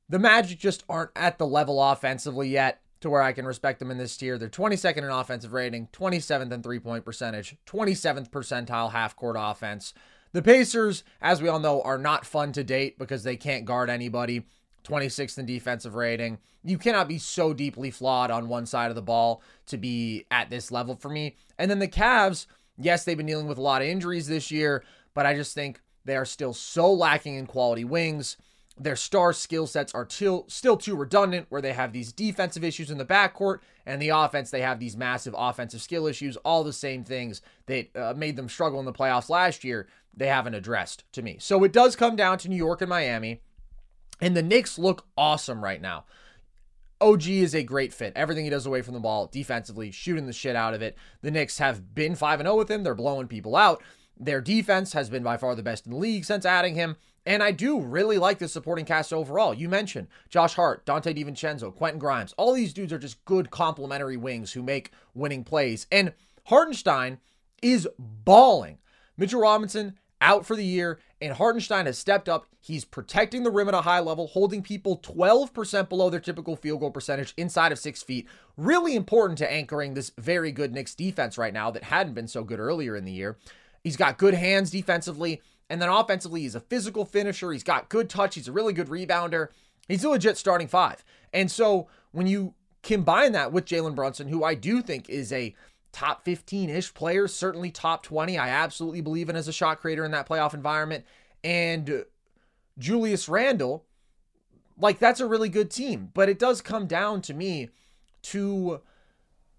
the 0.08 0.18
Magic 0.18 0.58
just 0.58 0.84
aren't 0.88 1.10
at 1.16 1.38
the 1.38 1.46
level 1.46 1.82
offensively 1.82 2.48
yet 2.48 2.81
to 3.02 3.10
where 3.10 3.22
I 3.22 3.32
can 3.32 3.46
respect 3.46 3.78
them 3.78 3.90
in 3.90 3.98
this 3.98 4.16
tier. 4.16 4.38
They're 4.38 4.48
22nd 4.48 4.98
in 4.98 5.04
offensive 5.10 5.52
rating, 5.52 5.88
27th 5.92 6.52
in 6.52 6.62
three 6.62 6.78
point 6.78 7.04
percentage, 7.04 7.56
27th 7.66 8.30
percentile 8.30 8.92
half 8.92 9.14
court 9.14 9.36
offense. 9.38 9.92
The 10.32 10.42
Pacers, 10.42 11.04
as 11.20 11.42
we 11.42 11.48
all 11.48 11.60
know, 11.60 11.82
are 11.82 11.98
not 11.98 12.24
fun 12.24 12.52
to 12.52 12.64
date 12.64 12.98
because 12.98 13.22
they 13.22 13.36
can't 13.36 13.66
guard 13.66 13.90
anybody. 13.90 14.46
26th 14.84 15.38
in 15.38 15.46
defensive 15.46 15.94
rating. 15.94 16.38
You 16.64 16.78
cannot 16.78 17.08
be 17.08 17.18
so 17.18 17.52
deeply 17.52 17.90
flawed 17.90 18.30
on 18.30 18.48
one 18.48 18.66
side 18.66 18.90
of 18.90 18.94
the 18.94 19.02
ball 19.02 19.42
to 19.66 19.76
be 19.76 20.26
at 20.30 20.50
this 20.50 20.70
level 20.70 20.96
for 20.96 21.08
me. 21.08 21.36
And 21.58 21.70
then 21.70 21.78
the 21.78 21.88
Cavs, 21.88 22.46
yes, 22.78 23.04
they've 23.04 23.16
been 23.16 23.26
dealing 23.26 23.48
with 23.48 23.58
a 23.58 23.62
lot 23.62 23.82
of 23.82 23.88
injuries 23.88 24.26
this 24.26 24.50
year, 24.50 24.84
but 25.14 25.26
I 25.26 25.34
just 25.34 25.54
think 25.54 25.80
they 26.04 26.16
are 26.16 26.24
still 26.24 26.52
so 26.52 26.92
lacking 26.92 27.36
in 27.36 27.46
quality 27.46 27.84
wings. 27.84 28.36
Their 28.78 28.96
star 28.96 29.32
skill 29.32 29.66
sets 29.66 29.92
are 29.94 30.04
till, 30.04 30.46
still 30.48 30.76
too 30.76 30.96
redundant, 30.96 31.46
where 31.50 31.60
they 31.60 31.74
have 31.74 31.92
these 31.92 32.12
defensive 32.12 32.64
issues 32.64 32.90
in 32.90 32.98
the 32.98 33.04
backcourt, 33.04 33.58
and 33.84 34.00
the 34.00 34.08
offense, 34.08 34.50
they 34.50 34.62
have 34.62 34.80
these 34.80 34.96
massive 34.96 35.34
offensive 35.36 35.82
skill 35.82 36.06
issues, 36.06 36.36
all 36.38 36.64
the 36.64 36.72
same 36.72 37.04
things 37.04 37.42
that 37.66 37.94
uh, 37.94 38.14
made 38.16 38.36
them 38.36 38.48
struggle 38.48 38.78
in 38.78 38.86
the 38.86 38.92
playoffs 38.92 39.28
last 39.28 39.62
year 39.62 39.86
they 40.14 40.26
haven't 40.26 40.54
addressed 40.54 41.04
to 41.12 41.22
me. 41.22 41.36
So 41.40 41.64
it 41.64 41.72
does 41.72 41.96
come 41.96 42.16
down 42.16 42.38
to 42.38 42.48
New 42.48 42.56
York 42.56 42.80
and 42.80 42.90
Miami. 42.90 43.40
And 44.20 44.36
the 44.36 44.42
Knicks 44.42 44.78
look 44.78 45.06
awesome 45.16 45.64
right 45.64 45.80
now. 45.80 46.04
OG 47.00 47.26
is 47.26 47.54
a 47.54 47.64
great 47.64 47.92
fit. 47.92 48.12
Everything 48.14 48.44
he 48.44 48.50
does 48.50 48.66
away 48.66 48.82
from 48.82 48.94
the 48.94 49.00
ball, 49.00 49.26
defensively, 49.26 49.90
shooting 49.90 50.26
the 50.26 50.32
shit 50.32 50.54
out 50.54 50.74
of 50.74 50.82
it. 50.82 50.96
The 51.22 51.32
Knicks 51.32 51.58
have 51.58 51.94
been 51.94 52.14
5 52.14 52.40
0 52.40 52.56
with 52.56 52.70
him. 52.70 52.84
They're 52.84 52.94
blowing 52.94 53.26
people 53.26 53.56
out. 53.56 53.82
Their 54.16 54.40
defense 54.40 54.92
has 54.92 55.10
been 55.10 55.24
by 55.24 55.36
far 55.36 55.56
the 55.56 55.62
best 55.62 55.86
in 55.86 55.92
the 55.92 55.98
league 55.98 56.24
since 56.24 56.46
adding 56.46 56.76
him. 56.76 56.96
And 57.24 57.42
I 57.42 57.52
do 57.52 57.80
really 57.80 58.18
like 58.18 58.38
the 58.38 58.48
supporting 58.48 58.84
cast 58.84 59.12
overall. 59.12 59.54
You 59.54 59.68
mentioned 59.68 60.08
Josh 60.28 60.54
Hart, 60.54 60.84
Donte 60.84 61.16
DiVincenzo, 61.16 61.74
Quentin 61.74 62.00
Grimes. 62.00 62.34
All 62.36 62.52
these 62.52 62.72
dudes 62.72 62.92
are 62.92 62.98
just 62.98 63.24
good 63.24 63.50
complementary 63.50 64.16
wings 64.16 64.52
who 64.52 64.62
make 64.62 64.90
winning 65.14 65.44
plays. 65.44 65.86
And 65.92 66.14
Hartenstein 66.44 67.18
is 67.62 67.88
balling. 67.98 68.78
Mitchell 69.16 69.40
Robinson 69.40 69.98
out 70.20 70.46
for 70.46 70.56
the 70.56 70.64
year, 70.64 70.98
and 71.20 71.34
Hartenstein 71.34 71.86
has 71.86 71.98
stepped 71.98 72.28
up. 72.28 72.46
He's 72.60 72.84
protecting 72.84 73.42
the 73.42 73.50
rim 73.50 73.68
at 73.68 73.74
a 73.74 73.82
high 73.82 74.00
level, 74.00 74.28
holding 74.28 74.62
people 74.62 74.98
12% 74.98 75.88
below 75.88 76.10
their 76.10 76.20
typical 76.20 76.56
field 76.56 76.80
goal 76.80 76.90
percentage 76.90 77.34
inside 77.36 77.72
of 77.72 77.78
six 77.78 78.02
feet. 78.02 78.26
Really 78.56 78.94
important 78.94 79.38
to 79.38 79.52
anchoring 79.52 79.94
this 79.94 80.12
very 80.18 80.52
good 80.52 80.72
Knicks 80.72 80.94
defense 80.94 81.36
right 81.36 81.52
now 81.52 81.70
that 81.72 81.84
hadn't 81.84 82.14
been 82.14 82.28
so 82.28 82.44
good 82.44 82.60
earlier 82.60 82.96
in 82.96 83.04
the 83.04 83.12
year. 83.12 83.36
He's 83.82 83.96
got 83.96 84.16
good 84.16 84.34
hands 84.34 84.70
defensively, 84.70 85.42
and 85.72 85.80
then 85.80 85.88
offensively, 85.88 86.42
he's 86.42 86.54
a 86.54 86.60
physical 86.60 87.06
finisher. 87.06 87.50
He's 87.50 87.62
got 87.62 87.88
good 87.88 88.10
touch. 88.10 88.34
He's 88.34 88.46
a 88.46 88.52
really 88.52 88.74
good 88.74 88.88
rebounder. 88.88 89.48
He's 89.88 90.04
a 90.04 90.10
legit 90.10 90.36
starting 90.36 90.68
five. 90.68 91.02
And 91.32 91.50
so 91.50 91.88
when 92.10 92.26
you 92.26 92.52
combine 92.82 93.32
that 93.32 93.52
with 93.52 93.64
Jalen 93.64 93.94
Brunson, 93.94 94.28
who 94.28 94.44
I 94.44 94.54
do 94.54 94.82
think 94.82 95.08
is 95.08 95.32
a 95.32 95.54
top 95.90 96.26
15 96.26 96.68
ish 96.68 96.92
player, 96.92 97.26
certainly 97.26 97.70
top 97.70 98.02
20. 98.02 98.36
I 98.36 98.50
absolutely 98.50 99.00
believe 99.00 99.30
in 99.30 99.34
as 99.34 99.48
a 99.48 99.52
shot 99.52 99.80
creator 99.80 100.04
in 100.04 100.10
that 100.10 100.28
playoff 100.28 100.52
environment. 100.52 101.06
And 101.42 102.04
Julius 102.78 103.26
Randle, 103.26 103.86
like 104.76 104.98
that's 104.98 105.20
a 105.20 105.26
really 105.26 105.48
good 105.48 105.70
team. 105.70 106.10
But 106.12 106.28
it 106.28 106.38
does 106.38 106.60
come 106.60 106.86
down 106.86 107.22
to 107.22 107.32
me 107.32 107.70
to 108.24 108.82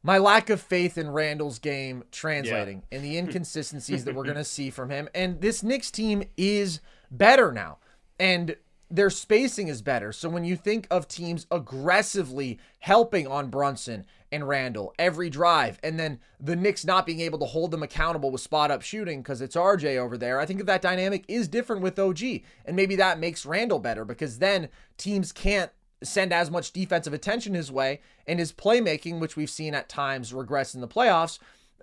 my 0.03 0.17
lack 0.17 0.49
of 0.49 0.61
faith 0.61 0.97
in 0.97 1.09
Randle's 1.09 1.59
game 1.59 2.03
translating 2.11 2.83
yeah. 2.91 2.97
and 2.97 3.05
the 3.05 3.17
inconsistencies 3.17 4.03
that 4.03 4.13
we're 4.13 4.25
going 4.25 4.35
to 4.35 4.43
see 4.43 4.69
from 4.69 4.89
him. 4.89 5.07
And 5.15 5.41
this 5.41 5.63
Knicks 5.63 5.89
team 5.89 6.23
is 6.37 6.81
better 7.09 7.51
now. 7.51 7.77
And 8.19 8.57
their 8.91 9.09
spacing 9.09 9.69
is 9.69 9.81
better. 9.81 10.11
So 10.11 10.29
when 10.29 10.45
you 10.45 10.55
think 10.55 10.85
of 10.91 11.07
teams 11.07 11.47
aggressively 11.49 12.59
helping 12.79 13.25
on 13.25 13.49
Brunson 13.49 14.05
and 14.31 14.47
Randle 14.47 14.93
every 14.99 15.31
drive, 15.31 15.79
and 15.81 15.99
then 15.99 16.19
the 16.39 16.55
Knicks 16.55 16.85
not 16.85 17.07
being 17.07 17.21
able 17.21 17.39
to 17.39 17.45
hold 17.45 17.71
them 17.71 17.81
accountable 17.81 18.29
with 18.29 18.41
spot 18.41 18.69
up 18.69 18.83
shooting 18.83 19.21
because 19.21 19.41
it's 19.41 19.55
RJ 19.55 19.97
over 19.97 20.15
there, 20.15 20.39
I 20.39 20.45
think 20.45 20.59
that 20.59 20.65
that 20.65 20.81
dynamic 20.83 21.23
is 21.27 21.47
different 21.47 21.81
with 21.81 21.97
OG. 21.97 22.21
And 22.65 22.75
maybe 22.75 22.95
that 22.97 23.19
makes 23.19 23.47
Randall 23.47 23.79
better 23.79 24.05
because 24.05 24.37
then 24.37 24.69
teams 24.97 25.31
can't 25.31 25.71
send 26.03 26.33
as 26.33 26.51
much 26.51 26.71
defensive 26.71 27.13
attention 27.13 27.53
his 27.53 27.71
way, 27.71 28.01
and 28.27 28.39
his 28.39 28.51
playmaking, 28.51 29.19
which 29.19 29.35
we've 29.35 29.49
seen 29.49 29.73
at 29.73 29.89
times 29.89 30.33
regress 30.33 30.75
in 30.75 30.81
the 30.81 30.87
playoffs, 30.87 31.39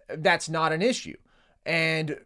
that's 0.09 0.49
not 0.49 0.73
an 0.73 0.83
issue. 0.83 1.17
And 1.65 2.21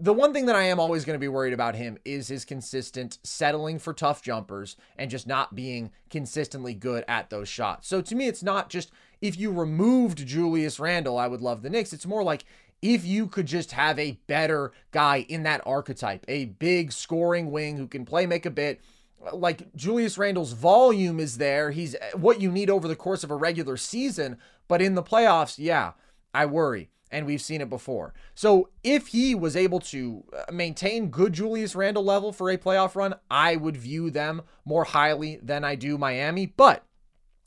the 0.00 0.12
one 0.12 0.32
thing 0.32 0.46
that 0.46 0.56
I 0.56 0.64
am 0.64 0.78
always 0.78 1.04
going 1.04 1.14
to 1.14 1.20
be 1.20 1.28
worried 1.28 1.52
about 1.52 1.74
him 1.74 1.98
is 2.04 2.28
his 2.28 2.44
consistent 2.44 3.18
settling 3.24 3.78
for 3.78 3.92
tough 3.92 4.22
jumpers 4.22 4.76
and 4.96 5.10
just 5.10 5.26
not 5.26 5.54
being 5.54 5.90
consistently 6.08 6.74
good 6.74 7.04
at 7.08 7.30
those 7.30 7.48
shots. 7.48 7.88
So 7.88 8.00
to 8.00 8.14
me, 8.14 8.28
it's 8.28 8.42
not 8.42 8.70
just 8.70 8.92
if 9.20 9.38
you 9.38 9.50
removed 9.50 10.24
Julius 10.26 10.78
Randle, 10.78 11.18
I 11.18 11.26
would 11.26 11.40
love 11.40 11.62
the 11.62 11.70
Knicks. 11.70 11.92
It's 11.92 12.06
more 12.06 12.22
like 12.22 12.44
if 12.80 13.04
you 13.04 13.26
could 13.26 13.46
just 13.46 13.72
have 13.72 13.98
a 13.98 14.18
better 14.28 14.72
guy 14.92 15.26
in 15.28 15.42
that 15.42 15.62
archetype, 15.66 16.24
a 16.28 16.44
big 16.44 16.92
scoring 16.92 17.50
wing 17.50 17.76
who 17.76 17.88
can 17.88 18.04
play 18.04 18.24
make 18.26 18.46
a 18.46 18.50
bit. 18.50 18.80
Like 19.32 19.74
Julius 19.74 20.16
Randle's 20.18 20.52
volume 20.52 21.20
is 21.20 21.38
there. 21.38 21.70
He's 21.70 21.96
what 22.14 22.40
you 22.40 22.50
need 22.50 22.70
over 22.70 22.86
the 22.86 22.96
course 22.96 23.24
of 23.24 23.30
a 23.30 23.36
regular 23.36 23.76
season. 23.76 24.38
But 24.68 24.82
in 24.82 24.94
the 24.94 25.02
playoffs, 25.02 25.56
yeah, 25.58 25.92
I 26.34 26.46
worry 26.46 26.90
and 27.10 27.26
we've 27.26 27.40
seen 27.40 27.60
it 27.60 27.70
before. 27.70 28.14
So 28.34 28.68
if 28.82 29.08
he 29.08 29.34
was 29.34 29.56
able 29.56 29.80
to 29.80 30.24
uh, 30.36 30.52
maintain 30.52 31.10
good 31.10 31.32
Julius 31.32 31.74
Randle 31.74 32.04
level 32.04 32.32
for 32.32 32.50
a 32.50 32.58
playoff 32.58 32.94
run, 32.94 33.14
I 33.30 33.56
would 33.56 33.76
view 33.76 34.10
them 34.10 34.42
more 34.64 34.84
highly 34.84 35.38
than 35.42 35.64
I 35.64 35.74
do 35.74 35.98
Miami. 35.98 36.46
But 36.46 36.84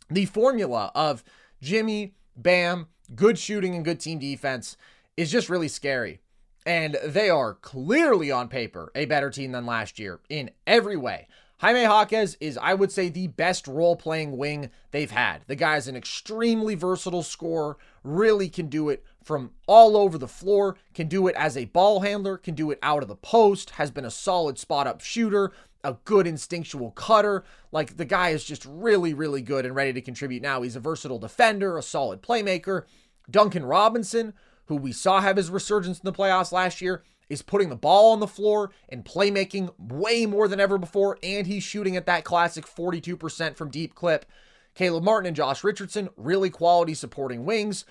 the 0.10 0.26
formula 0.26 0.92
of 0.96 1.24
Jimmy, 1.62 2.16
Bam, 2.36 2.88
good 3.16 3.38
shooting 3.38 3.76
and 3.76 3.86
good 3.86 4.00
team 4.00 4.20
defense 4.20 4.78
is 5.16 5.32
just 5.32 5.50
really 5.50 5.68
scary. 5.68 6.22
And 6.66 6.98
they 7.04 7.30
are 7.30 7.56
clearly 7.56 8.32
on 8.32 8.48
paper 8.48 8.92
a 8.94 9.06
better 9.06 9.30
team 9.30 9.52
than 9.52 9.66
last 9.66 9.98
year 9.98 10.20
in 10.30 10.52
every 10.68 10.98
way. 10.98 11.28
Jaime 11.62 11.84
Jaquez 11.84 12.38
is, 12.40 12.58
I 12.58 12.74
would 12.74 12.92
say, 12.92 13.08
the 13.08 13.28
best 13.28 13.68
role 13.68 13.96
playing 13.96 14.36
wing 14.36 14.72
they've 14.90 15.12
had. 15.12 15.44
The 15.46 15.56
guy 15.56 15.78
is 15.78 15.88
an 15.88 15.96
extremely 15.96 16.74
versatile 16.74 17.22
scorer, 17.22 17.78
really 18.04 18.50
can 18.50 18.66
do 18.66 18.90
it 18.90 19.06
from 19.24 19.52
all 19.68 19.96
over 19.96 20.18
the 20.18 20.28
floor, 20.28 20.76
can 20.96 21.08
do 21.08 21.28
it 21.28 21.36
as 21.36 21.56
a 21.56 21.66
ball 21.66 22.00
handler, 22.00 22.36
can 22.38 22.56
do 22.56 22.72
it 22.72 22.80
out 22.82 23.04
of 23.04 23.10
the 23.10 23.16
post, 23.16 23.72
has 23.72 23.92
been 23.92 24.06
a 24.06 24.10
solid 24.10 24.58
spot 24.58 24.88
up 24.88 25.02
shooter, 25.02 25.52
a 25.84 25.98
good 26.04 26.26
instinctual 26.26 26.90
cutter. 26.92 27.44
Like 27.72 27.96
the 27.96 28.06
guy 28.06 28.30
is 28.30 28.44
just 28.44 28.66
really, 28.66 29.14
really 29.14 29.44
good 29.44 29.64
and 29.64 29.76
ready 29.76 29.94
to 29.94 30.02
contribute 30.02 30.42
now. 30.42 30.64
He's 30.64 30.76
a 30.76 30.80
versatile 30.80 31.20
defender, 31.20 31.78
a 31.78 31.84
solid 31.84 32.24
playmaker. 32.24 32.86
Duncan 33.30 33.66
Robinson, 33.66 34.34
who 34.66 34.78
we 34.78 34.92
saw 34.92 35.22
have 35.22 35.38
his 35.38 35.52
resurgence 35.52 36.00
in 36.00 36.06
the 36.06 36.12
playoffs 36.12 36.52
last 36.52 36.82
year, 36.82 37.04
is 37.32 37.42
putting 37.42 37.70
the 37.70 37.76
ball 37.76 38.12
on 38.12 38.20
the 38.20 38.28
floor 38.28 38.72
and 38.90 39.06
playmaking 39.06 39.74
way 39.80 40.26
more 40.26 40.50
than 40.50 40.60
ever 40.60 40.78
before, 40.78 41.18
and 41.24 41.48
he's 41.48 41.64
shooting 41.64 41.96
at 41.96 42.06
that 42.06 42.26
classic 42.26 42.66
42% 42.66 43.56
from 43.56 43.70
deep 43.70 43.96
clip. 43.96 44.26
Caleb 44.76 45.04
Martin 45.04 45.28
and 45.28 45.36
Josh 45.36 45.64
Richardson, 45.64 46.10
really 46.18 46.50
quality 46.50 46.94
supporting 46.94 47.46
wings. 47.46 47.86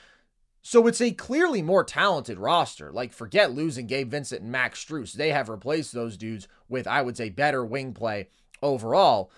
So 0.62 0.86
it's 0.86 1.00
a 1.00 1.12
clearly 1.12 1.62
more 1.62 1.84
talented 1.84 2.38
roster. 2.38 2.92
Like, 2.92 3.14
forget 3.14 3.52
losing 3.52 3.86
Gabe 3.86 4.10
Vincent 4.10 4.42
and 4.42 4.52
Max 4.52 4.84
Strus. 4.84 5.14
They 5.14 5.30
have 5.30 5.48
replaced 5.48 5.92
those 5.92 6.18
dudes 6.18 6.46
with, 6.68 6.86
I 6.86 7.00
would 7.00 7.16
say, 7.16 7.30
better 7.30 7.64
wing 7.64 7.94
play 7.94 8.28
overall. 8.62 9.30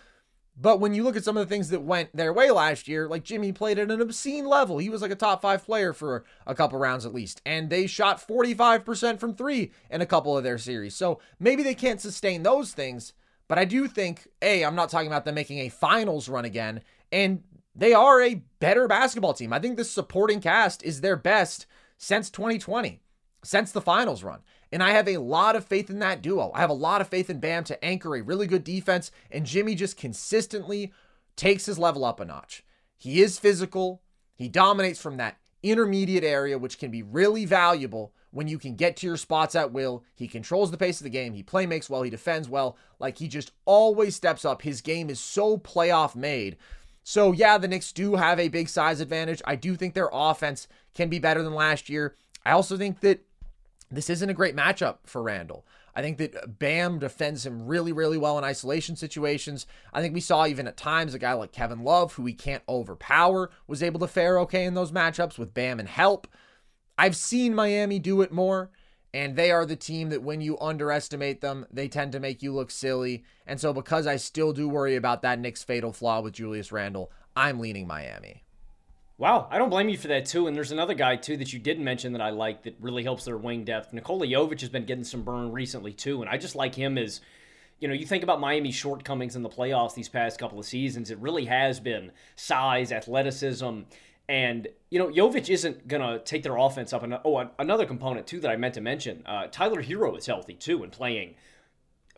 But 0.56 0.80
when 0.80 0.94
you 0.94 1.02
look 1.02 1.16
at 1.16 1.24
some 1.24 1.36
of 1.36 1.48
the 1.48 1.52
things 1.52 1.70
that 1.70 1.82
went 1.82 2.14
their 2.14 2.32
way 2.32 2.50
last 2.50 2.86
year, 2.86 3.08
like 3.08 3.24
Jimmy 3.24 3.52
played 3.52 3.78
at 3.78 3.90
an 3.90 4.00
obscene 4.00 4.46
level. 4.46 4.78
He 4.78 4.90
was 4.90 5.00
like 5.00 5.10
a 5.10 5.16
top 5.16 5.40
five 5.42 5.64
player 5.64 5.92
for 5.92 6.24
a 6.46 6.54
couple 6.54 6.78
rounds 6.78 7.06
at 7.06 7.14
least. 7.14 7.40
And 7.46 7.70
they 7.70 7.86
shot 7.86 8.26
45% 8.26 9.18
from 9.18 9.34
three 9.34 9.72
in 9.90 10.02
a 10.02 10.06
couple 10.06 10.36
of 10.36 10.44
their 10.44 10.58
series. 10.58 10.94
So 10.94 11.20
maybe 11.40 11.62
they 11.62 11.74
can't 11.74 12.00
sustain 12.00 12.42
those 12.42 12.72
things. 12.72 13.14
But 13.48 13.58
I 13.58 13.64
do 13.64 13.88
think, 13.88 14.28
A, 14.42 14.64
I'm 14.64 14.74
not 14.74 14.90
talking 14.90 15.06
about 15.06 15.24
them 15.24 15.34
making 15.34 15.58
a 15.58 15.68
finals 15.68 16.28
run 16.28 16.44
again. 16.44 16.82
And 17.10 17.42
they 17.74 17.94
are 17.94 18.20
a 18.22 18.42
better 18.60 18.86
basketball 18.86 19.34
team. 19.34 19.52
I 19.52 19.58
think 19.58 19.76
this 19.76 19.90
supporting 19.90 20.40
cast 20.40 20.82
is 20.84 21.00
their 21.00 21.16
best 21.16 21.66
since 21.96 22.30
2020, 22.30 23.00
since 23.42 23.72
the 23.72 23.80
finals 23.80 24.22
run. 24.22 24.40
And 24.72 24.82
I 24.82 24.92
have 24.92 25.06
a 25.06 25.18
lot 25.18 25.54
of 25.54 25.66
faith 25.66 25.90
in 25.90 25.98
that 25.98 26.22
duo. 26.22 26.50
I 26.54 26.60
have 26.60 26.70
a 26.70 26.74
lot 26.74 27.02
of 27.02 27.08
faith 27.08 27.28
in 27.28 27.40
Bam 27.40 27.64
to 27.64 27.84
anchor 27.84 28.16
a 28.16 28.22
really 28.22 28.46
good 28.46 28.64
defense, 28.64 29.10
and 29.30 29.44
Jimmy 29.44 29.74
just 29.74 29.98
consistently 29.98 30.92
takes 31.36 31.66
his 31.66 31.78
level 31.78 32.04
up 32.04 32.20
a 32.20 32.24
notch. 32.24 32.64
He 32.96 33.20
is 33.20 33.38
physical, 33.38 34.02
he 34.34 34.48
dominates 34.48 35.00
from 35.00 35.18
that 35.18 35.36
intermediate 35.62 36.24
area, 36.24 36.58
which 36.58 36.78
can 36.78 36.90
be 36.90 37.02
really 37.02 37.44
valuable 37.44 38.12
when 38.30 38.48
you 38.48 38.58
can 38.58 38.74
get 38.74 38.96
to 38.96 39.06
your 39.06 39.16
spots 39.16 39.54
at 39.54 39.72
will. 39.72 40.04
He 40.14 40.26
controls 40.26 40.70
the 40.70 40.78
pace 40.78 41.00
of 41.00 41.04
the 41.04 41.10
game, 41.10 41.34
he 41.34 41.42
play 41.42 41.66
makes 41.66 41.90
well, 41.90 42.02
he 42.02 42.10
defends 42.10 42.48
well. 42.48 42.76
Like 42.98 43.18
he 43.18 43.28
just 43.28 43.52
always 43.64 44.16
steps 44.16 44.44
up. 44.44 44.62
His 44.62 44.80
game 44.80 45.10
is 45.10 45.20
so 45.20 45.58
playoff 45.58 46.16
made. 46.16 46.56
So, 47.04 47.32
yeah, 47.32 47.58
the 47.58 47.68
Knicks 47.68 47.92
do 47.92 48.14
have 48.14 48.38
a 48.38 48.48
big 48.48 48.68
size 48.68 49.00
advantage. 49.00 49.42
I 49.44 49.56
do 49.56 49.74
think 49.74 49.94
their 49.94 50.10
offense 50.12 50.68
can 50.94 51.08
be 51.08 51.18
better 51.18 51.42
than 51.42 51.54
last 51.54 51.88
year. 51.88 52.14
I 52.44 52.52
also 52.52 52.76
think 52.76 53.00
that 53.00 53.24
this 53.92 54.10
isn't 54.10 54.30
a 54.30 54.34
great 54.34 54.56
matchup 54.56 54.98
for 55.04 55.22
Randle. 55.22 55.66
I 55.94 56.00
think 56.00 56.18
that 56.18 56.58
Bam 56.58 56.98
defends 56.98 57.44
him 57.44 57.66
really, 57.66 57.92
really 57.92 58.16
well 58.16 58.38
in 58.38 58.44
isolation 58.44 58.96
situations. 58.96 59.66
I 59.92 60.00
think 60.00 60.14
we 60.14 60.20
saw 60.20 60.46
even 60.46 60.66
at 60.66 60.76
times 60.76 61.12
a 61.12 61.18
guy 61.18 61.34
like 61.34 61.52
Kevin 61.52 61.84
Love, 61.84 62.14
who 62.14 62.22
we 62.22 62.32
can't 62.32 62.62
overpower, 62.68 63.50
was 63.66 63.82
able 63.82 64.00
to 64.00 64.06
fare 64.06 64.38
okay 64.40 64.64
in 64.64 64.74
those 64.74 64.92
matchups 64.92 65.38
with 65.38 65.52
Bam 65.52 65.78
and 65.78 65.88
help. 65.88 66.26
I've 66.96 67.16
seen 67.16 67.54
Miami 67.54 67.98
do 67.98 68.22
it 68.22 68.32
more, 68.32 68.70
and 69.12 69.36
they 69.36 69.50
are 69.50 69.66
the 69.66 69.76
team 69.76 70.08
that 70.08 70.22
when 70.22 70.40
you 70.40 70.58
underestimate 70.60 71.42
them, 71.42 71.66
they 71.70 71.88
tend 71.88 72.12
to 72.12 72.20
make 72.20 72.42
you 72.42 72.52
look 72.54 72.70
silly. 72.70 73.24
And 73.46 73.60
so, 73.60 73.74
because 73.74 74.06
I 74.06 74.16
still 74.16 74.54
do 74.54 74.68
worry 74.68 74.96
about 74.96 75.20
that 75.22 75.38
Knicks 75.38 75.62
fatal 75.62 75.92
flaw 75.92 76.20
with 76.22 76.34
Julius 76.34 76.72
Randle, 76.72 77.12
I'm 77.36 77.60
leaning 77.60 77.86
Miami. 77.86 78.44
Wow, 79.18 79.46
I 79.50 79.58
don't 79.58 79.70
blame 79.70 79.88
you 79.88 79.98
for 79.98 80.08
that 80.08 80.26
too. 80.26 80.46
And 80.46 80.56
there's 80.56 80.72
another 80.72 80.94
guy 80.94 81.16
too 81.16 81.36
that 81.36 81.52
you 81.52 81.58
didn't 81.58 81.84
mention 81.84 82.12
that 82.12 82.22
I 82.22 82.30
like 82.30 82.62
that 82.64 82.76
really 82.80 83.02
helps 83.02 83.24
their 83.24 83.36
wing 83.36 83.64
depth. 83.64 83.92
Nikola 83.92 84.26
Jovic 84.26 84.60
has 84.60 84.70
been 84.70 84.86
getting 84.86 85.04
some 85.04 85.22
burn 85.22 85.52
recently 85.52 85.92
too, 85.92 86.22
and 86.22 86.30
I 86.30 86.38
just 86.38 86.56
like 86.56 86.74
him 86.74 86.98
as 86.98 87.20
you 87.82 87.88
know, 87.88 87.94
you 87.94 88.06
think 88.06 88.22
about 88.22 88.38
Miami's 88.38 88.76
shortcomings 88.76 89.34
in 89.34 89.42
the 89.42 89.48
playoffs 89.48 89.94
these 89.94 90.08
past 90.08 90.38
couple 90.38 90.56
of 90.56 90.64
seasons, 90.64 91.10
it 91.10 91.18
really 91.18 91.46
has 91.46 91.80
been 91.80 92.12
size, 92.36 92.92
athleticism, 92.92 93.80
and 94.28 94.68
you 94.88 95.00
know, 95.00 95.08
Jovic 95.08 95.50
isn't 95.50 95.88
gonna 95.88 96.20
take 96.20 96.44
their 96.44 96.56
offense 96.56 96.92
up. 96.92 97.02
And 97.02 97.18
oh, 97.24 97.50
another 97.58 97.84
component 97.84 98.26
too 98.26 98.38
that 98.40 98.50
I 98.50 98.56
meant 98.56 98.74
to 98.74 98.80
mention, 98.80 99.24
uh, 99.26 99.48
Tyler 99.50 99.82
Herro 99.82 100.16
is 100.16 100.26
healthy 100.26 100.54
too 100.54 100.82
and 100.84 100.92
playing 100.92 101.34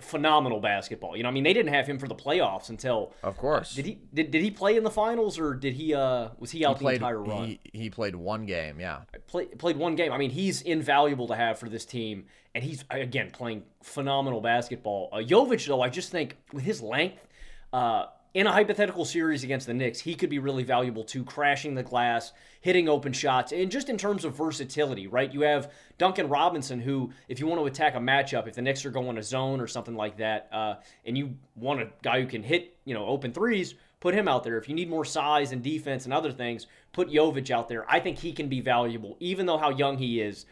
phenomenal 0.00 0.60
basketball. 0.60 1.16
You 1.16 1.22
know, 1.22 1.28
I 1.28 1.32
mean, 1.32 1.44
they 1.44 1.52
didn't 1.52 1.72
have 1.72 1.86
him 1.86 1.98
for 1.98 2.08
the 2.08 2.14
playoffs 2.14 2.68
until. 2.68 3.12
Of 3.22 3.36
course. 3.36 3.74
Did 3.74 3.86
he 3.86 3.98
did, 4.12 4.30
did 4.30 4.42
he 4.42 4.50
play 4.50 4.76
in 4.76 4.84
the 4.84 4.90
finals 4.90 5.38
or 5.38 5.54
did 5.54 5.74
he 5.74 5.94
uh 5.94 6.30
was 6.38 6.50
he 6.50 6.64
out 6.64 6.78
he 6.78 6.84
played, 6.84 7.00
the 7.00 7.06
entire 7.06 7.22
run? 7.22 7.44
He, 7.46 7.60
he 7.72 7.90
played 7.90 8.16
one 8.16 8.46
game, 8.46 8.80
yeah. 8.80 9.00
Play, 9.26 9.46
played 9.46 9.76
one 9.76 9.94
game. 9.94 10.12
I 10.12 10.18
mean, 10.18 10.30
he's 10.30 10.62
invaluable 10.62 11.28
to 11.28 11.36
have 11.36 11.58
for 11.58 11.68
this 11.68 11.84
team, 11.84 12.26
and 12.54 12.64
he's 12.64 12.84
again 12.90 13.30
playing 13.30 13.62
phenomenal 13.82 14.40
basketball. 14.40 15.08
Uh, 15.12 15.16
Jovic, 15.18 15.66
though, 15.66 15.80
I 15.82 15.88
just 15.88 16.10
think 16.10 16.36
with 16.52 16.64
his 16.64 16.82
length. 16.82 17.26
Uh, 17.72 18.06
in 18.34 18.48
a 18.48 18.52
hypothetical 18.52 19.04
series 19.04 19.44
against 19.44 19.68
the 19.68 19.74
Knicks, 19.74 20.00
he 20.00 20.16
could 20.16 20.28
be 20.28 20.40
really 20.40 20.64
valuable 20.64 21.04
too, 21.04 21.24
crashing 21.24 21.76
the 21.76 21.84
glass, 21.84 22.32
hitting 22.60 22.88
open 22.88 23.12
shots, 23.12 23.52
and 23.52 23.70
just 23.70 23.88
in 23.88 23.96
terms 23.96 24.24
of 24.24 24.36
versatility, 24.36 25.06
right? 25.06 25.32
You 25.32 25.42
have 25.42 25.72
Duncan 25.98 26.28
Robinson, 26.28 26.80
who, 26.80 27.12
if 27.28 27.38
you 27.38 27.46
want 27.46 27.60
to 27.60 27.66
attack 27.66 27.94
a 27.94 27.98
matchup, 27.98 28.48
if 28.48 28.54
the 28.54 28.62
Knicks 28.62 28.84
are 28.84 28.90
going 28.90 29.16
a 29.18 29.22
zone 29.22 29.60
or 29.60 29.68
something 29.68 29.94
like 29.94 30.16
that, 30.16 30.48
uh, 30.52 30.74
and 31.06 31.16
you 31.16 31.36
want 31.54 31.80
a 31.80 31.88
guy 32.02 32.20
who 32.20 32.26
can 32.26 32.42
hit, 32.42 32.76
you 32.84 32.92
know, 32.92 33.06
open 33.06 33.32
threes, 33.32 33.76
put 34.00 34.14
him 34.14 34.26
out 34.26 34.42
there. 34.42 34.58
If 34.58 34.68
you 34.68 34.74
need 34.74 34.90
more 34.90 35.04
size 35.04 35.52
and 35.52 35.62
defense 35.62 36.04
and 36.04 36.12
other 36.12 36.32
things, 36.32 36.66
put 36.92 37.10
Jovic 37.10 37.52
out 37.52 37.68
there. 37.68 37.88
I 37.88 38.00
think 38.00 38.18
he 38.18 38.32
can 38.32 38.48
be 38.48 38.60
valuable, 38.60 39.16
even 39.20 39.46
though 39.46 39.58
how 39.58 39.70
young 39.70 39.96
he 39.96 40.20
is. 40.20 40.44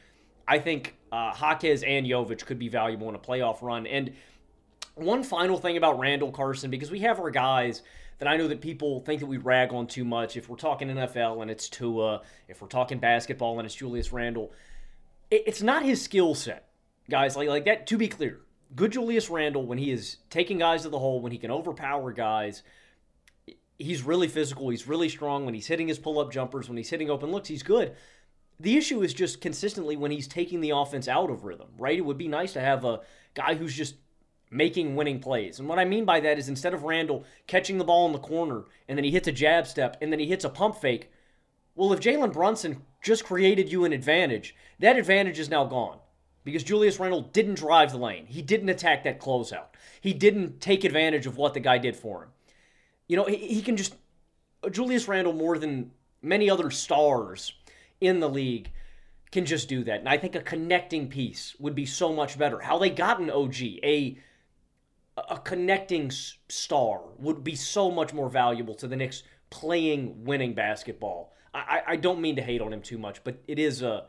I 0.46 0.58
think 0.58 0.96
uh, 1.10 1.34
and 1.40 2.06
Jovic 2.06 2.46
could 2.46 2.58
be 2.58 2.68
valuable 2.68 3.08
in 3.08 3.14
a 3.14 3.18
playoff 3.18 3.60
run. 3.60 3.86
And 3.86 4.12
one 4.94 5.22
final 5.22 5.58
thing 5.58 5.76
about 5.76 5.98
Randle 5.98 6.32
Carson, 6.32 6.70
because 6.70 6.90
we 6.90 7.00
have 7.00 7.18
our 7.18 7.30
guys 7.30 7.82
that 8.18 8.28
I 8.28 8.36
know 8.36 8.48
that 8.48 8.60
people 8.60 9.00
think 9.00 9.20
that 9.20 9.26
we 9.26 9.38
rag 9.38 9.72
on 9.72 9.86
too 9.86 10.04
much. 10.04 10.36
If 10.36 10.48
we're 10.48 10.56
talking 10.56 10.88
NFL 10.88 11.42
and 11.42 11.50
it's 11.50 11.68
Tua, 11.68 12.22
if 12.48 12.62
we're 12.62 12.68
talking 12.68 12.98
basketball 12.98 13.58
and 13.58 13.66
it's 13.66 13.74
Julius 13.74 14.12
Randle, 14.12 14.52
it's 15.30 15.62
not 15.62 15.82
his 15.82 16.02
skill 16.02 16.34
set, 16.34 16.68
guys. 17.10 17.36
Like 17.36 17.48
like 17.48 17.64
that. 17.64 17.86
To 17.88 17.96
be 17.96 18.08
clear, 18.08 18.40
good 18.76 18.92
Julius 18.92 19.30
Randle 19.30 19.64
when 19.66 19.78
he 19.78 19.90
is 19.90 20.18
taking 20.30 20.58
guys 20.58 20.82
to 20.82 20.88
the 20.88 20.98
hole, 20.98 21.20
when 21.20 21.32
he 21.32 21.38
can 21.38 21.50
overpower 21.50 22.12
guys, 22.12 22.62
he's 23.78 24.02
really 24.02 24.28
physical. 24.28 24.68
He's 24.68 24.86
really 24.86 25.08
strong 25.08 25.44
when 25.44 25.54
he's 25.54 25.66
hitting 25.66 25.88
his 25.88 25.98
pull 25.98 26.18
up 26.18 26.32
jumpers, 26.32 26.68
when 26.68 26.76
he's 26.76 26.90
hitting 26.90 27.10
open 27.10 27.30
looks, 27.30 27.48
he's 27.48 27.62
good. 27.62 27.94
The 28.60 28.76
issue 28.76 29.02
is 29.02 29.12
just 29.12 29.40
consistently 29.40 29.96
when 29.96 30.12
he's 30.12 30.28
taking 30.28 30.60
the 30.60 30.70
offense 30.70 31.08
out 31.08 31.30
of 31.30 31.44
rhythm, 31.44 31.68
right? 31.76 31.98
It 31.98 32.04
would 32.04 32.18
be 32.18 32.28
nice 32.28 32.52
to 32.52 32.60
have 32.60 32.84
a 32.84 33.00
guy 33.34 33.54
who's 33.54 33.74
just 33.74 33.96
making 34.52 34.94
winning 34.94 35.18
plays. 35.18 35.58
And 35.58 35.68
what 35.68 35.78
I 35.78 35.84
mean 35.84 36.04
by 36.04 36.20
that 36.20 36.38
is 36.38 36.48
instead 36.48 36.74
of 36.74 36.84
Randle 36.84 37.24
catching 37.46 37.78
the 37.78 37.84
ball 37.84 38.06
in 38.06 38.12
the 38.12 38.18
corner 38.18 38.64
and 38.86 38.96
then 38.96 39.04
he 39.04 39.10
hits 39.10 39.26
a 39.26 39.32
jab 39.32 39.66
step 39.66 39.96
and 40.00 40.12
then 40.12 40.20
he 40.20 40.26
hits 40.26 40.44
a 40.44 40.50
pump 40.50 40.76
fake, 40.76 41.10
well, 41.74 41.92
if 41.92 42.00
Jalen 42.00 42.32
Brunson 42.32 42.82
just 43.02 43.24
created 43.24 43.72
you 43.72 43.84
an 43.84 43.92
advantage, 43.92 44.54
that 44.78 44.98
advantage 44.98 45.38
is 45.38 45.48
now 45.48 45.64
gone 45.64 45.98
because 46.44 46.62
Julius 46.62 47.00
Randle 47.00 47.22
didn't 47.22 47.54
drive 47.54 47.92
the 47.92 47.98
lane. 47.98 48.26
He 48.26 48.42
didn't 48.42 48.68
attack 48.68 49.04
that 49.04 49.20
closeout. 49.20 49.68
He 50.00 50.12
didn't 50.12 50.60
take 50.60 50.84
advantage 50.84 51.26
of 51.26 51.38
what 51.38 51.54
the 51.54 51.60
guy 51.60 51.78
did 51.78 51.96
for 51.96 52.24
him. 52.24 52.28
You 53.08 53.16
know, 53.16 53.24
he, 53.24 53.36
he 53.36 53.62
can 53.62 53.76
just 53.76 53.94
Julius 54.70 55.08
Randle 55.08 55.32
more 55.32 55.58
than 55.58 55.92
many 56.20 56.50
other 56.50 56.70
stars 56.70 57.52
in 58.00 58.20
the 58.20 58.28
league 58.28 58.70
can 59.30 59.46
just 59.46 59.68
do 59.68 59.82
that. 59.84 60.00
And 60.00 60.08
I 60.08 60.18
think 60.18 60.34
a 60.34 60.40
connecting 60.40 61.08
piece 61.08 61.56
would 61.58 61.74
be 61.74 61.86
so 61.86 62.12
much 62.12 62.38
better. 62.38 62.60
How 62.60 62.78
they 62.78 62.90
got 62.90 63.18
an 63.18 63.30
OG, 63.30 63.62
a 63.82 64.18
a 65.16 65.38
connecting 65.38 66.10
star 66.48 67.02
would 67.18 67.44
be 67.44 67.54
so 67.54 67.90
much 67.90 68.14
more 68.14 68.28
valuable 68.28 68.74
to 68.76 68.88
the 68.88 68.96
Knicks 68.96 69.22
playing 69.50 70.24
winning 70.24 70.54
basketball. 70.54 71.32
I, 71.54 71.82
I 71.86 71.96
don't 71.96 72.20
mean 72.20 72.36
to 72.36 72.42
hate 72.42 72.62
on 72.62 72.72
him 72.72 72.80
too 72.80 72.98
much, 72.98 73.22
but 73.24 73.42
it 73.46 73.58
is 73.58 73.82
a 73.82 74.06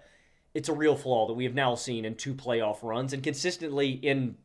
it's 0.54 0.70
a 0.70 0.74
real 0.74 0.96
flaw 0.96 1.28
that 1.28 1.34
we 1.34 1.44
have 1.46 1.56
now 1.56 1.76
seen 1.76 2.06
in 2.06 2.16
two 2.16 2.34
playoff 2.34 2.84
runs 2.84 3.12
and 3.12 3.24
consistently 3.24 3.92
in 3.92 4.38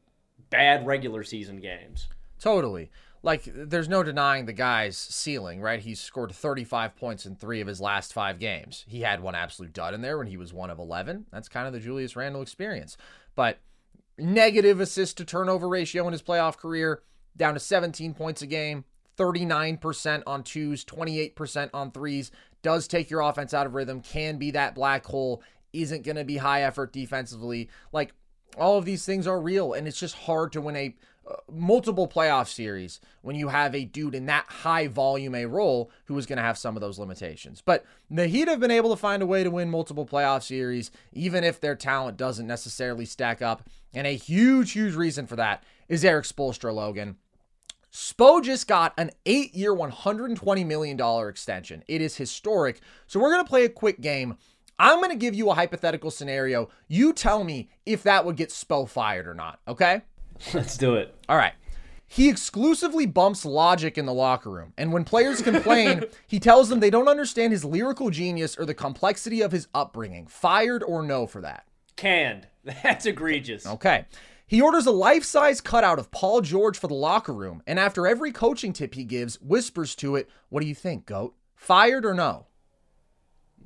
bad 0.51 0.87
regular 0.87 1.23
season 1.23 1.61
games. 1.61 2.09
Totally 2.41 2.91
like 3.23 3.43
there's 3.45 3.89
no 3.89 4.03
denying 4.03 4.47
the 4.47 4.53
guy's 4.53 4.97
ceiling, 4.97 5.61
right? 5.61 5.81
He's 5.81 6.01
scored 6.01 6.33
35 6.33 6.97
points 6.97 7.27
in 7.27 7.37
three 7.37 7.61
of 7.61 7.67
his 7.67 7.81
last 7.81 8.13
five 8.13 8.39
games. 8.39 8.85
He 8.87 9.01
had 9.01 9.21
one 9.21 9.35
absolute 9.35 9.73
dud 9.73 9.95
in 9.95 10.03
there 10.03 10.19
when 10.19 10.29
he 10.29 10.37
was 10.37 10.53
one 10.53 10.71
of 10.71 10.79
11. 10.79 11.27
That's 11.33 11.49
kind 11.49 11.67
of 11.67 11.73
the 11.73 11.81
Julius 11.81 12.17
Randle 12.17 12.43
experience. 12.43 12.97
But 13.35 13.59
negative 14.19 14.81
assist 14.81 15.17
to 15.19 15.25
turnover 15.25 15.69
ratio 15.69 16.07
in 16.07 16.13
his 16.13 16.23
playoff 16.23 16.57
career, 16.57 17.03
down 17.37 17.55
to 17.55 17.61
17 17.61 18.15
points 18.15 18.43
a 18.43 18.47
game, 18.47 18.85
39% 19.17 20.23
on 20.27 20.43
twos, 20.43 20.85
28% 20.85 21.71
on 21.75 21.91
threes. 21.91 22.31
Does 22.63 22.89
take 22.89 23.11
your 23.11 23.21
offense 23.21 23.55
out 23.55 23.67
of 23.67 23.75
rhythm, 23.75 24.01
can 24.01 24.39
be 24.39 24.51
that 24.53 24.75
black 24.75 25.07
hole, 25.07 25.43
isn't 25.73 26.05
going 26.05 26.17
to 26.17 26.25
be 26.25 26.39
high 26.39 26.63
effort 26.63 26.93
defensively. 26.93 27.69
Like 27.93 28.13
all 28.57 28.79
of 28.79 28.85
these 28.85 29.05
things 29.05 29.27
are 29.27 29.41
real, 29.41 29.73
and 29.73 29.87
it's 29.87 30.01
just 30.01 30.15
hard 30.15 30.53
to 30.53 30.61
win 30.61 30.77
a 30.77 30.97
multiple 31.53 32.09
playoff 32.09 32.49
series 32.49 33.01
when 33.23 33.37
you 33.37 33.49
have 33.49 33.75
a 33.75 33.85
dude 33.85 34.15
in 34.15 34.27
that 34.27 34.47
high 34.47 34.87
volume 34.87 35.35
a 35.35 35.47
role 35.47 35.91
who 36.07 36.17
is 36.19 36.27
going 36.27 36.37
to 36.37 36.43
have 36.43 36.59
some 36.59 36.77
of 36.77 36.81
those 36.81 36.99
limitations. 36.99 37.63
But 37.65 37.85
the 38.11 38.27
Heat 38.27 38.49
have 38.49 38.61
been 38.61 38.71
able 38.71 38.91
to 38.91 38.97
find 38.97 39.23
a 39.23 39.27
way 39.27 39.45
to 39.45 39.51
win 39.51 39.71
multiple 39.71 40.07
playoff 40.07 40.43
series, 40.43 40.91
even 41.13 41.45
if 41.45 41.61
their 41.61 41.75
talent 41.75 42.17
doesn't 42.17 42.47
necessarily 42.47 43.05
stack 43.05 43.43
up. 43.43 43.69
And 43.95 44.07
a 44.07 44.17
huge, 44.17 44.73
huge 44.73 44.95
reason 44.95 45.27
for 45.27 45.37
that 45.37 45.65
is 45.89 46.05
Erik 46.05 46.25
Spoelstra, 46.25 46.75
Logan. 46.75 47.17
Spo 47.93 48.43
just 48.43 48.69
got 48.69 48.93
an 48.99 49.11
eight 49.25 49.55
year, 49.55 49.75
$120 49.75 50.67
million 50.67 51.29
extension. 51.29 51.83
It 51.89 52.03
is 52.03 52.17
historic. 52.17 52.81
So 53.07 53.19
we're 53.19 53.33
going 53.33 53.45
to 53.45 53.49
play 53.49 53.65
a 53.65 53.71
quick 53.71 54.01
game. 54.01 54.37
I'm 54.79 54.99
going 54.99 55.11
to 55.11 55.17
give 55.17 55.35
you 55.35 55.51
a 55.51 55.55
hypothetical 55.55 56.11
scenario. 56.11 56.69
You 56.87 57.13
tell 57.13 57.43
me 57.43 57.71
if 57.85 58.03
that 58.05 58.25
would 58.25 58.37
get 58.37 58.51
Spo 58.51 58.89
fired 58.89 59.27
or 59.27 59.35
not, 59.35 59.59
okay? 59.67 60.03
Let's 60.55 60.77
do 60.77 60.95
it. 60.95 61.15
All 61.29 61.37
right. 61.37 61.55
He 62.11 62.29
exclusively 62.31 63.05
bumps 63.05 63.45
logic 63.45 63.99
in 63.99 64.07
the 64.07 64.15
locker 64.15 64.51
room. 64.51 64.73
And 64.79 64.93
when 64.93 65.05
players 65.05 65.43
complain, 65.43 66.05
he 66.27 66.41
tells 66.41 66.71
them 66.71 66.81
they 66.81 66.89
don't 66.89 67.09
understand 67.09 67.53
his 67.53 67.67
lyrical 67.67 68.09
genius 68.09 68.57
or 68.59 68.65
the 68.65 68.73
complexity 68.75 69.43
of 69.43 69.53
his 69.53 69.69
upbringing. 69.75 70.27
Fired 70.27 70.83
or 70.83 71.03
no 71.03 71.27
for 71.27 71.43
that? 71.43 71.67
Canned. 71.97 72.47
That's 72.65 73.05
egregious. 73.05 73.67
Okay. 73.67 74.07
He 74.47 74.63
orders 74.63 74.87
a 74.87 74.91
life 74.91 75.25
size 75.25 75.61
cutout 75.61 75.99
of 75.99 76.11
Paul 76.11 76.41
George 76.41 76.79
for 76.79 76.89
the 76.89 76.95
locker 76.95 77.35
room. 77.35 77.63
And 77.67 77.79
after 77.79 78.07
every 78.07 78.33
coaching 78.33 78.73
tip 78.73 78.95
he 78.95 79.05
gives, 79.05 79.39
whispers 79.43 79.95
to 79.97 80.17
it, 80.17 80.31
What 80.49 80.63
do 80.63 80.67
you 80.67 80.75
think, 80.75 81.05
GOAT? 81.05 81.35
Fired 81.55 82.07
or 82.07 82.15
no? 82.15 82.47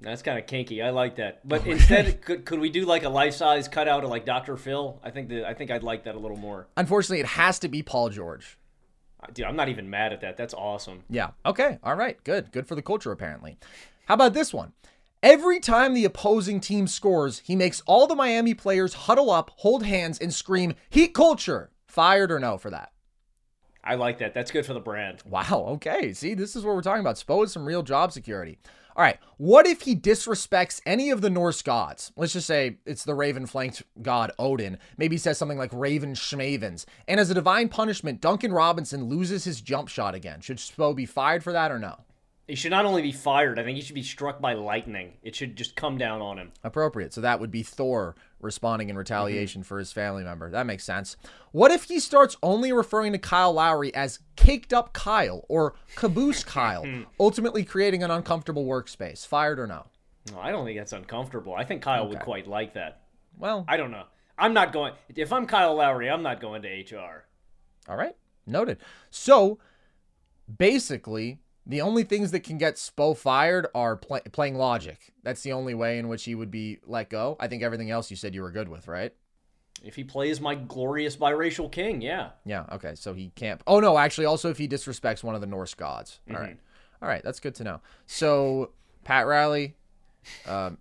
That's 0.02 0.22
kind 0.22 0.38
of 0.38 0.46
kinky. 0.46 0.82
I 0.82 0.90
like 0.90 1.16
that. 1.16 1.46
But 1.46 1.62
oh, 1.66 1.70
instead, 1.70 2.20
could, 2.22 2.44
could 2.44 2.60
we 2.60 2.70
do 2.70 2.84
like 2.84 3.04
a 3.04 3.08
life 3.08 3.34
size 3.34 3.68
cutout 3.68 4.04
of 4.04 4.10
like 4.10 4.24
Dr. 4.24 4.56
Phil? 4.56 5.00
I 5.02 5.10
think 5.10 5.28
that 5.30 5.44
I 5.44 5.54
think 5.54 5.70
I'd 5.70 5.82
like 5.82 6.04
that 6.04 6.14
a 6.14 6.18
little 6.18 6.36
more. 6.36 6.66
Unfortunately, 6.76 7.20
it 7.20 7.26
has 7.26 7.58
to 7.60 7.68
be 7.68 7.82
Paul 7.82 8.08
George. 8.10 8.58
Dude, 9.32 9.46
I'm 9.46 9.56
not 9.56 9.68
even 9.68 9.88
mad 9.88 10.12
at 10.12 10.20
that. 10.22 10.36
That's 10.36 10.54
awesome. 10.54 11.04
Yeah. 11.08 11.30
Okay. 11.46 11.78
All 11.82 11.94
right. 11.94 12.22
Good. 12.24 12.50
Good 12.50 12.66
for 12.66 12.74
the 12.74 12.82
culture, 12.82 13.12
apparently. 13.12 13.56
How 14.06 14.14
about 14.14 14.34
this 14.34 14.52
one? 14.52 14.72
Every 15.22 15.60
time 15.60 15.94
the 15.94 16.04
opposing 16.04 16.58
team 16.58 16.88
scores, 16.88 17.38
he 17.38 17.54
makes 17.54 17.80
all 17.86 18.08
the 18.08 18.16
Miami 18.16 18.54
players 18.54 18.94
huddle 18.94 19.30
up, 19.30 19.52
hold 19.58 19.84
hands, 19.84 20.18
and 20.18 20.34
scream, 20.34 20.74
Heat 20.90 21.14
culture. 21.14 21.70
Fired 21.86 22.32
or 22.32 22.40
no 22.40 22.58
for 22.58 22.70
that? 22.70 22.90
I 23.84 23.94
like 23.94 24.18
that. 24.18 24.34
That's 24.34 24.50
good 24.50 24.66
for 24.66 24.74
the 24.74 24.80
brand. 24.80 25.22
Wow. 25.24 25.66
Okay. 25.70 26.12
See, 26.12 26.34
this 26.34 26.56
is 26.56 26.64
what 26.64 26.74
we're 26.74 26.82
talking 26.82 27.00
about. 27.00 27.16
Spo 27.16 27.44
is 27.44 27.52
some 27.52 27.64
real 27.64 27.82
job 27.82 28.12
security. 28.12 28.58
All 28.94 29.02
right, 29.02 29.18
what 29.38 29.66
if 29.66 29.82
he 29.82 29.96
disrespects 29.96 30.80
any 30.84 31.10
of 31.10 31.22
the 31.22 31.30
Norse 31.30 31.62
gods? 31.62 32.12
Let's 32.16 32.34
just 32.34 32.46
say 32.46 32.76
it's 32.84 33.04
the 33.04 33.14
raven 33.14 33.46
flanked 33.46 33.82
god 34.02 34.32
Odin. 34.38 34.78
Maybe 34.98 35.14
he 35.14 35.18
says 35.18 35.38
something 35.38 35.58
like 35.58 35.72
Raven 35.72 36.12
Schmavens. 36.12 36.84
And 37.08 37.18
as 37.18 37.30
a 37.30 37.34
divine 37.34 37.68
punishment, 37.70 38.20
Duncan 38.20 38.52
Robinson 38.52 39.04
loses 39.04 39.44
his 39.44 39.60
jump 39.62 39.88
shot 39.88 40.14
again. 40.14 40.40
Should 40.42 40.58
Spo 40.58 40.94
be 40.94 41.06
fired 41.06 41.42
for 41.42 41.52
that 41.52 41.72
or 41.72 41.78
no? 41.78 42.00
He 42.48 42.56
should 42.56 42.72
not 42.72 42.84
only 42.84 43.02
be 43.02 43.12
fired, 43.12 43.58
I 43.58 43.64
think 43.64 43.76
he 43.76 43.82
should 43.82 43.94
be 43.94 44.02
struck 44.02 44.40
by 44.40 44.54
lightning. 44.54 45.14
It 45.22 45.34
should 45.34 45.56
just 45.56 45.76
come 45.76 45.96
down 45.96 46.20
on 46.20 46.38
him. 46.38 46.52
Appropriate. 46.62 47.14
So 47.14 47.20
that 47.20 47.40
would 47.40 47.50
be 47.50 47.62
Thor 47.62 48.14
responding 48.42 48.90
in 48.90 48.96
retaliation 48.96 49.62
mm-hmm. 49.62 49.68
for 49.68 49.78
his 49.78 49.92
family 49.92 50.24
member. 50.24 50.50
That 50.50 50.66
makes 50.66 50.84
sense. 50.84 51.16
What 51.52 51.70
if 51.70 51.84
he 51.84 52.00
starts 52.00 52.36
only 52.42 52.72
referring 52.72 53.12
to 53.12 53.18
Kyle 53.18 53.52
Lowry 53.52 53.94
as 53.94 54.18
caked 54.36 54.72
up 54.72 54.92
Kyle 54.92 55.44
or 55.48 55.74
caboose 55.96 56.44
Kyle, 56.44 56.84
ultimately 57.20 57.64
creating 57.64 58.02
an 58.02 58.10
uncomfortable 58.10 58.66
workspace? 58.66 59.26
Fired 59.26 59.58
or 59.58 59.66
no? 59.66 59.86
No, 60.30 60.38
I 60.40 60.50
don't 60.50 60.64
think 60.64 60.78
that's 60.78 60.92
uncomfortable. 60.92 61.54
I 61.54 61.64
think 61.64 61.82
Kyle 61.82 62.02
okay. 62.02 62.10
would 62.10 62.20
quite 62.20 62.46
like 62.46 62.74
that. 62.74 63.00
Well, 63.38 63.64
I 63.66 63.76
don't 63.76 63.90
know. 63.90 64.04
I'm 64.38 64.54
not 64.54 64.72
going. 64.72 64.94
If 65.14 65.32
I'm 65.32 65.46
Kyle 65.46 65.74
Lowry, 65.74 66.10
I'm 66.10 66.22
not 66.22 66.40
going 66.40 66.62
to 66.62 66.68
HR. 66.68 67.24
All 67.88 67.96
right. 67.96 68.16
Noted. 68.46 68.78
So 69.10 69.58
basically, 70.58 71.38
the 71.64 71.80
only 71.80 72.02
things 72.02 72.30
that 72.32 72.40
can 72.40 72.58
get 72.58 72.74
Spo 72.74 73.16
fired 73.16 73.66
are 73.74 73.96
play, 73.96 74.20
playing 74.32 74.56
logic. 74.56 75.12
That's 75.22 75.42
the 75.42 75.52
only 75.52 75.74
way 75.74 75.98
in 75.98 76.08
which 76.08 76.24
he 76.24 76.34
would 76.34 76.50
be 76.50 76.78
let 76.84 77.08
go. 77.08 77.36
I 77.38 77.48
think 77.48 77.62
everything 77.62 77.90
else 77.90 78.10
you 78.10 78.16
said 78.16 78.34
you 78.34 78.42
were 78.42 78.50
good 78.50 78.68
with, 78.68 78.88
right? 78.88 79.12
If 79.84 79.96
he 79.96 80.04
plays 80.04 80.40
my 80.40 80.54
glorious 80.54 81.16
biracial 81.16 81.70
king, 81.70 82.00
yeah. 82.00 82.30
Yeah, 82.44 82.66
okay. 82.72 82.94
So 82.94 83.14
he 83.14 83.32
can't. 83.34 83.60
Oh, 83.66 83.80
no, 83.80 83.98
actually, 83.98 84.26
also 84.26 84.50
if 84.50 84.58
he 84.58 84.68
disrespects 84.68 85.22
one 85.22 85.34
of 85.34 85.40
the 85.40 85.46
Norse 85.46 85.74
gods. 85.74 86.20
All 86.28 86.34
mm-hmm. 86.34 86.44
right, 86.44 86.58
All 87.00 87.08
right, 87.08 87.22
that's 87.22 87.40
good 87.40 87.54
to 87.56 87.64
know. 87.64 87.80
So, 88.06 88.70
Pat 89.04 89.26
Riley, 89.26 89.74
um, 90.46 90.78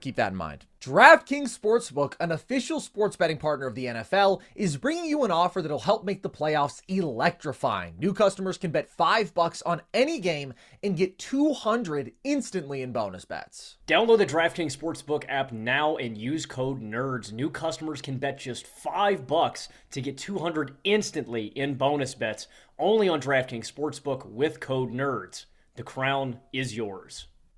keep 0.00 0.16
that 0.16 0.32
in 0.32 0.36
mind. 0.36 0.66
DraftKings 0.84 1.58
Sportsbook, 1.58 2.12
an 2.20 2.30
official 2.30 2.78
sports 2.78 3.16
betting 3.16 3.38
partner 3.38 3.66
of 3.66 3.74
the 3.74 3.86
NFL, 3.86 4.42
is 4.54 4.76
bringing 4.76 5.06
you 5.06 5.24
an 5.24 5.30
offer 5.30 5.62
that'll 5.62 5.78
help 5.78 6.04
make 6.04 6.20
the 6.20 6.28
playoffs 6.28 6.82
electrifying. 6.88 7.94
New 7.98 8.12
customers 8.12 8.58
can 8.58 8.70
bet 8.70 8.90
5 8.90 9.32
bucks 9.32 9.62
on 9.62 9.80
any 9.94 10.20
game 10.20 10.52
and 10.82 10.94
get 10.94 11.18
200 11.18 12.12
instantly 12.22 12.82
in 12.82 12.92
bonus 12.92 13.24
bets. 13.24 13.78
Download 13.86 14.18
the 14.18 14.26
DraftKings 14.26 14.76
Sportsbook 14.76 15.24
app 15.26 15.52
now 15.52 15.96
and 15.96 16.18
use 16.18 16.44
code 16.44 16.82
NERDS. 16.82 17.32
New 17.32 17.48
customers 17.48 18.02
can 18.02 18.18
bet 18.18 18.38
just 18.38 18.66
5 18.66 19.26
bucks 19.26 19.70
to 19.92 20.02
get 20.02 20.18
200 20.18 20.76
instantly 20.84 21.46
in 21.46 21.76
bonus 21.76 22.14
bets 22.14 22.46
only 22.78 23.08
on 23.08 23.22
DraftKings 23.22 23.72
Sportsbook 23.72 24.26
with 24.26 24.60
code 24.60 24.92
NERDS. 24.92 25.46
The 25.76 25.82
crown 25.82 26.40
is 26.52 26.76
yours. 26.76 27.28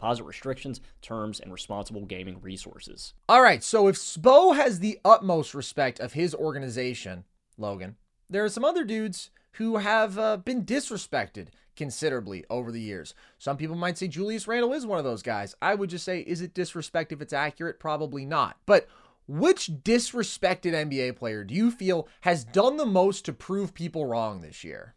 deposit 0.00 0.24
restrictions, 0.24 0.80
terms, 1.02 1.40
and 1.40 1.52
responsible 1.52 2.06
gaming 2.06 2.40
resources. 2.40 3.12
All 3.28 3.42
right, 3.42 3.62
so 3.62 3.86
if 3.86 3.96
Spo 3.96 4.56
has 4.56 4.78
the 4.78 4.98
utmost 5.04 5.52
respect 5.52 6.00
of 6.00 6.14
his 6.14 6.34
organization, 6.34 7.24
Logan, 7.58 7.96
there 8.30 8.42
are 8.42 8.48
some 8.48 8.64
other 8.64 8.84
dudes 8.84 9.30
who 9.52 9.76
have 9.76 10.18
uh, 10.18 10.38
been 10.38 10.64
disrespected 10.64 11.48
considerably 11.76 12.46
over 12.48 12.72
the 12.72 12.80
years. 12.80 13.14
Some 13.38 13.58
people 13.58 13.76
might 13.76 13.98
say 13.98 14.08
Julius 14.08 14.48
Randle 14.48 14.72
is 14.72 14.86
one 14.86 14.98
of 14.98 15.04
those 15.04 15.22
guys. 15.22 15.54
I 15.60 15.74
would 15.74 15.90
just 15.90 16.04
say, 16.06 16.20
is 16.20 16.40
it 16.40 16.54
disrespect 16.54 17.12
if 17.12 17.20
it's 17.20 17.34
accurate? 17.34 17.78
Probably 17.78 18.24
not. 18.24 18.56
But 18.64 18.88
which 19.28 19.70
disrespected 19.84 20.72
NBA 20.72 21.16
player 21.16 21.44
do 21.44 21.54
you 21.54 21.70
feel 21.70 22.08
has 22.22 22.42
done 22.42 22.78
the 22.78 22.86
most 22.86 23.26
to 23.26 23.34
prove 23.34 23.74
people 23.74 24.06
wrong 24.06 24.40
this 24.40 24.64
year? 24.64 24.94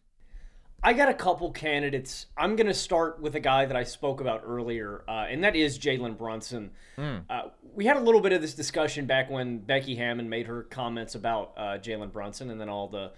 I 0.86 0.92
got 0.92 1.08
a 1.08 1.14
couple 1.14 1.50
candidates. 1.52 2.26
I'm 2.36 2.58
going 2.58 2.68
to 2.68 2.74
start 2.74 3.22
with 3.22 3.36
a 3.36 3.40
guy 3.40 3.66
that 3.66 3.78
I 3.78 3.84
spoke 3.84 4.20
about 4.20 4.44
earlier, 4.46 5.06
uh, 5.08 5.28
and 5.30 5.42
that 5.46 5.56
is 5.56 5.80
Jalen 5.80 6.18
Brunson. 6.18 6.72
Mm. 6.98 7.24
Uh, 7.30 7.44
we 7.74 7.86
had 7.86 7.96
a 7.96 8.02
little 8.02 8.20
bit 8.20 8.34
of 8.34 8.42
this 8.42 8.54
discussion 8.54 9.06
back 9.06 9.32
when 9.32 9.60
Becky 9.60 9.96
Hammon 9.96 10.28
made 10.28 10.48
her 10.48 10.64
comments 10.64 11.16
about 11.16 11.54
uh, 11.56 11.62
Jalen 11.78 12.12
Brunson, 12.12 12.50
and 12.50 12.60
then 12.60 12.68
all 12.68 12.90
the 12.90 13.12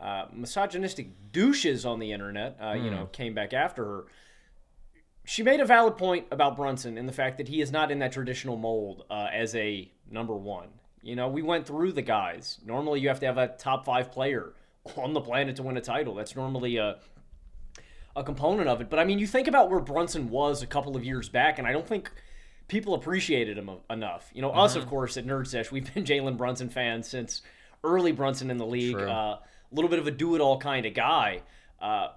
uh, 0.00 0.28
misogynistic 0.32 1.10
douches 1.30 1.84
on 1.84 1.98
the 1.98 2.10
internet, 2.10 2.58
mm. 2.58 2.82
you 2.82 2.90
know, 2.90 3.04
hmm. 3.04 3.10
came 3.10 3.34
back 3.34 3.52
after 3.52 3.84
her. 3.84 4.04
She 5.26 5.42
made 5.42 5.60
a 5.60 5.66
valid 5.66 5.98
point 5.98 6.26
about 6.30 6.56
Brunson 6.56 6.96
and 6.96 7.06
the 7.06 7.12
fact 7.12 7.36
that 7.36 7.48
he 7.48 7.60
is 7.60 7.70
not 7.70 7.90
in 7.90 7.98
that 7.98 8.12
traditional 8.12 8.56
mold 8.56 9.04
uh, 9.10 9.28
as 9.30 9.54
a 9.54 9.92
number 10.10 10.34
one. 10.34 10.68
You 11.02 11.16
know, 11.16 11.28
we 11.28 11.42
went 11.42 11.66
through 11.66 11.92
the 11.92 12.02
guys. 12.02 12.58
Normally, 12.64 13.00
you 13.00 13.08
have 13.08 13.20
to 13.20 13.26
have 13.26 13.36
a 13.36 13.48
top 13.48 13.84
five 13.84 14.10
player 14.10 14.54
on 14.96 15.12
the 15.12 15.20
planet 15.20 15.56
to 15.56 15.62
win 15.62 15.76
a 15.76 15.80
title. 15.80 16.14
That's 16.14 16.36
normally 16.36 16.76
a 16.76 16.98
a 18.16 18.24
component 18.24 18.68
of 18.68 18.80
it. 18.80 18.90
But 18.90 18.98
I 18.98 19.04
mean, 19.04 19.18
you 19.18 19.26
think 19.26 19.46
about 19.46 19.70
where 19.70 19.80
Brunson 19.80 20.30
was 20.30 20.62
a 20.62 20.66
couple 20.66 20.96
of 20.96 21.04
years 21.04 21.28
back, 21.28 21.58
and 21.58 21.66
I 21.66 21.72
don't 21.72 21.86
think 21.86 22.10
people 22.68 22.94
appreciated 22.94 23.56
him 23.56 23.70
enough. 23.88 24.30
You 24.34 24.42
know, 24.42 24.50
mm-hmm. 24.50 24.60
us 24.60 24.76
of 24.76 24.86
course 24.86 25.16
at 25.16 25.26
Nerd 25.26 25.46
Sesh, 25.46 25.70
we've 25.70 25.92
been 25.92 26.04
Jalen 26.06 26.36
Brunson 26.36 26.68
fans 26.68 27.08
since 27.08 27.42
early 27.84 28.12
Brunson 28.12 28.50
in 28.50 28.56
the 28.56 28.66
league. 28.66 28.96
Uh, 28.96 29.38
a 29.70 29.74
little 29.74 29.88
bit 29.88 29.98
of 29.98 30.06
a 30.06 30.10
do-it-all 30.10 30.58
kind 30.58 30.84
of 30.84 30.94
guy. 30.94 31.42
Uh, 31.80 32.08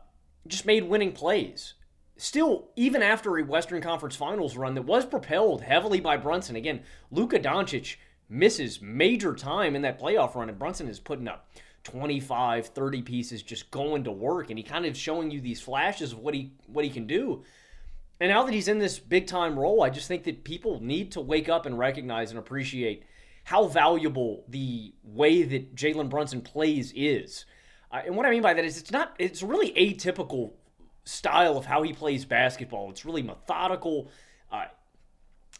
just 0.47 0.65
made 0.65 0.83
winning 0.83 1.11
plays. 1.11 1.75
Still, 2.17 2.69
even 2.75 3.01
after 3.01 3.37
a 3.37 3.43
Western 3.43 3.81
Conference 3.81 4.15
Finals 4.15 4.57
run 4.57 4.75
that 4.75 4.83
was 4.83 5.05
propelled 5.05 5.61
heavily 5.61 5.99
by 5.99 6.17
Brunson. 6.17 6.55
Again, 6.55 6.81
Luka 7.11 7.39
Doncic 7.39 7.95
misses 8.29 8.81
major 8.81 9.33
time 9.33 9.75
in 9.75 9.81
that 9.83 9.99
playoff 9.99 10.35
run, 10.35 10.49
and 10.49 10.59
Brunson 10.59 10.87
is 10.87 10.99
putting 10.99 11.27
up 11.27 11.47
25, 11.83 12.67
30 12.67 13.01
pieces 13.01 13.43
just 13.43 13.69
going 13.71 14.05
to 14.05 14.11
work 14.11 14.49
and 14.49 14.57
he 14.57 14.63
kind 14.63 14.85
of 14.85 14.95
showing 14.95 15.31
you 15.31 15.41
these 15.41 15.61
flashes 15.61 16.13
of 16.13 16.19
what 16.19 16.33
he 16.33 16.51
what 16.67 16.85
he 16.85 16.91
can 16.91 17.07
do. 17.07 17.43
And 18.19 18.31
now 18.31 18.43
that 18.43 18.53
he's 18.53 18.67
in 18.67 18.79
this 18.79 18.99
big 18.99 19.27
time 19.27 19.59
role, 19.59 19.83
I 19.83 19.89
just 19.89 20.07
think 20.07 20.23
that 20.23 20.43
people 20.43 20.81
need 20.81 21.11
to 21.13 21.21
wake 21.21 21.49
up 21.49 21.65
and 21.65 21.77
recognize 21.77 22.29
and 22.29 22.39
appreciate 22.39 23.03
how 23.43 23.67
valuable 23.67 24.45
the 24.47 24.93
way 25.03 25.43
that 25.43 25.75
Jalen 25.75 26.09
Brunson 26.09 26.41
plays 26.41 26.93
is. 26.95 27.45
Uh, 27.91 28.01
and 28.05 28.15
what 28.15 28.25
I 28.25 28.31
mean 28.31 28.41
by 28.41 28.53
that 28.53 28.63
is 28.63 28.77
it's 28.77 28.91
not 28.91 29.13
it's 29.19 29.43
really 29.43 29.71
atypical 29.73 30.53
style 31.05 31.57
of 31.57 31.65
how 31.65 31.83
he 31.83 31.91
plays 31.91 32.23
basketball. 32.23 32.89
It's 32.89 33.03
really 33.03 33.23
methodical. 33.23 34.09
Uh, 34.51 34.65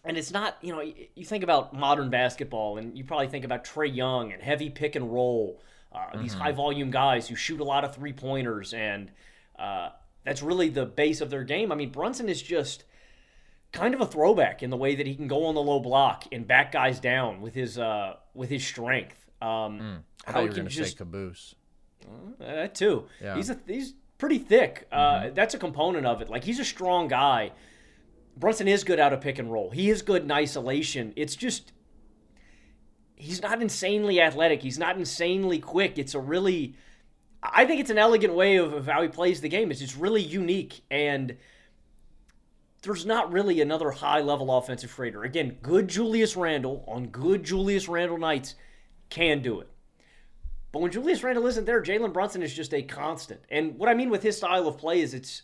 and 0.05 0.17
it's 0.17 0.31
not, 0.31 0.57
you 0.61 0.73
know, 0.73 0.81
you 0.81 1.25
think 1.25 1.43
about 1.43 1.73
modern 1.73 2.09
basketball 2.09 2.77
and 2.77 2.97
you 2.97 3.03
probably 3.03 3.27
think 3.27 3.45
about 3.45 3.63
Trae 3.63 3.93
Young 3.93 4.33
and 4.33 4.41
heavy 4.41 4.69
pick 4.69 4.95
and 4.95 5.13
roll 5.13 5.61
mm-hmm. 5.93 6.21
These 6.21 6.33
high 6.33 6.51
volume 6.51 6.91
guys 6.91 7.27
who 7.27 7.35
shoot 7.35 7.59
a 7.59 7.63
lot 7.63 7.83
of 7.83 7.95
three 7.95 8.13
pointers, 8.13 8.73
and 8.73 9.11
uh, 9.57 9.89
that's 10.23 10.41
really 10.41 10.69
the 10.69 10.85
base 10.85 11.21
of 11.21 11.29
their 11.29 11.43
game. 11.43 11.71
I 11.71 11.75
mean, 11.75 11.91
Brunson 11.91 12.29
is 12.29 12.41
just 12.41 12.85
kind 13.71 13.93
of 13.93 14.01
a 14.01 14.05
throwback 14.05 14.63
in 14.63 14.69
the 14.69 14.77
way 14.77 14.95
that 14.95 15.05
he 15.05 15.15
can 15.15 15.27
go 15.27 15.45
on 15.45 15.55
the 15.55 15.61
low 15.61 15.79
block 15.79 16.25
and 16.31 16.47
back 16.47 16.71
guys 16.71 16.99
down 16.99 17.41
with 17.41 17.53
his 17.53 17.77
uh, 17.77 18.15
with 18.33 18.49
his 18.49 18.65
strength. 18.65 19.25
Um, 19.41 19.47
mm. 19.47 19.97
I 20.25 20.31
how 20.31 20.39
you 20.41 20.47
were 20.47 20.55
going 20.55 20.67
to 20.67 20.85
say 20.85 20.95
caboose. 20.95 21.55
Uh, 22.05 22.45
that 22.45 22.75
too. 22.75 23.07
Yeah. 23.21 23.35
He's 23.35 23.49
a, 23.49 23.59
he's 23.67 23.93
pretty 24.17 24.39
thick. 24.39 24.87
Uh, 24.91 24.97
mm-hmm. 24.97 25.27
Uh, 25.27 25.29
that's 25.33 25.53
a 25.53 25.57
component 25.57 26.05
of 26.05 26.21
it. 26.21 26.29
Like 26.29 26.43
he's 26.43 26.59
a 26.59 26.65
strong 26.65 27.07
guy. 27.07 27.51
Brunson 28.37 28.67
is 28.67 28.83
good 28.83 28.99
out 28.99 29.13
of 29.13 29.21
pick 29.21 29.37
and 29.37 29.51
roll. 29.51 29.69
He 29.69 29.89
is 29.89 30.01
good 30.01 30.23
in 30.23 30.31
isolation. 30.31 31.13
It's 31.15 31.35
just 31.35 31.71
he's 33.23 33.41
not 33.41 33.61
insanely 33.61 34.19
athletic. 34.19 34.61
He's 34.61 34.77
not 34.77 34.97
insanely 34.97 35.59
quick. 35.59 35.97
It's 35.97 36.13
a 36.13 36.19
really, 36.19 36.75
I 37.41 37.65
think 37.65 37.79
it's 37.79 37.89
an 37.89 37.97
elegant 37.97 38.33
way 38.33 38.57
of, 38.57 38.73
of 38.73 38.85
how 38.85 39.01
he 39.01 39.07
plays 39.07 39.39
the 39.39 39.49
game. 39.49 39.71
It's 39.71 39.79
just 39.79 39.97
really 39.97 40.21
unique 40.21 40.81
and 40.91 41.37
there's 42.81 43.05
not 43.05 43.31
really 43.31 43.61
another 43.61 43.91
high 43.91 44.19
level 44.19 44.55
offensive 44.55 44.91
freighter. 44.91 45.23
Again, 45.23 45.57
good 45.61 45.87
Julius 45.87 46.35
Randle 46.35 46.83
on 46.85 47.07
good 47.07 47.45
Julius 47.45 47.87
Randle 47.87 48.17
nights 48.17 48.55
can 49.09 49.41
do 49.41 49.61
it. 49.61 49.69
But 50.73 50.81
when 50.81 50.91
Julius 50.91 51.23
Randle 51.23 51.47
isn't 51.47 51.65
there, 51.65 51.81
Jalen 51.81 52.11
Brunson 52.11 52.43
is 52.43 52.53
just 52.53 52.73
a 52.73 52.81
constant. 52.81 53.39
And 53.49 53.77
what 53.77 53.87
I 53.87 53.93
mean 53.93 54.09
with 54.09 54.23
his 54.23 54.35
style 54.35 54.67
of 54.67 54.77
play 54.77 54.99
is 54.99 55.13
it's 55.13 55.43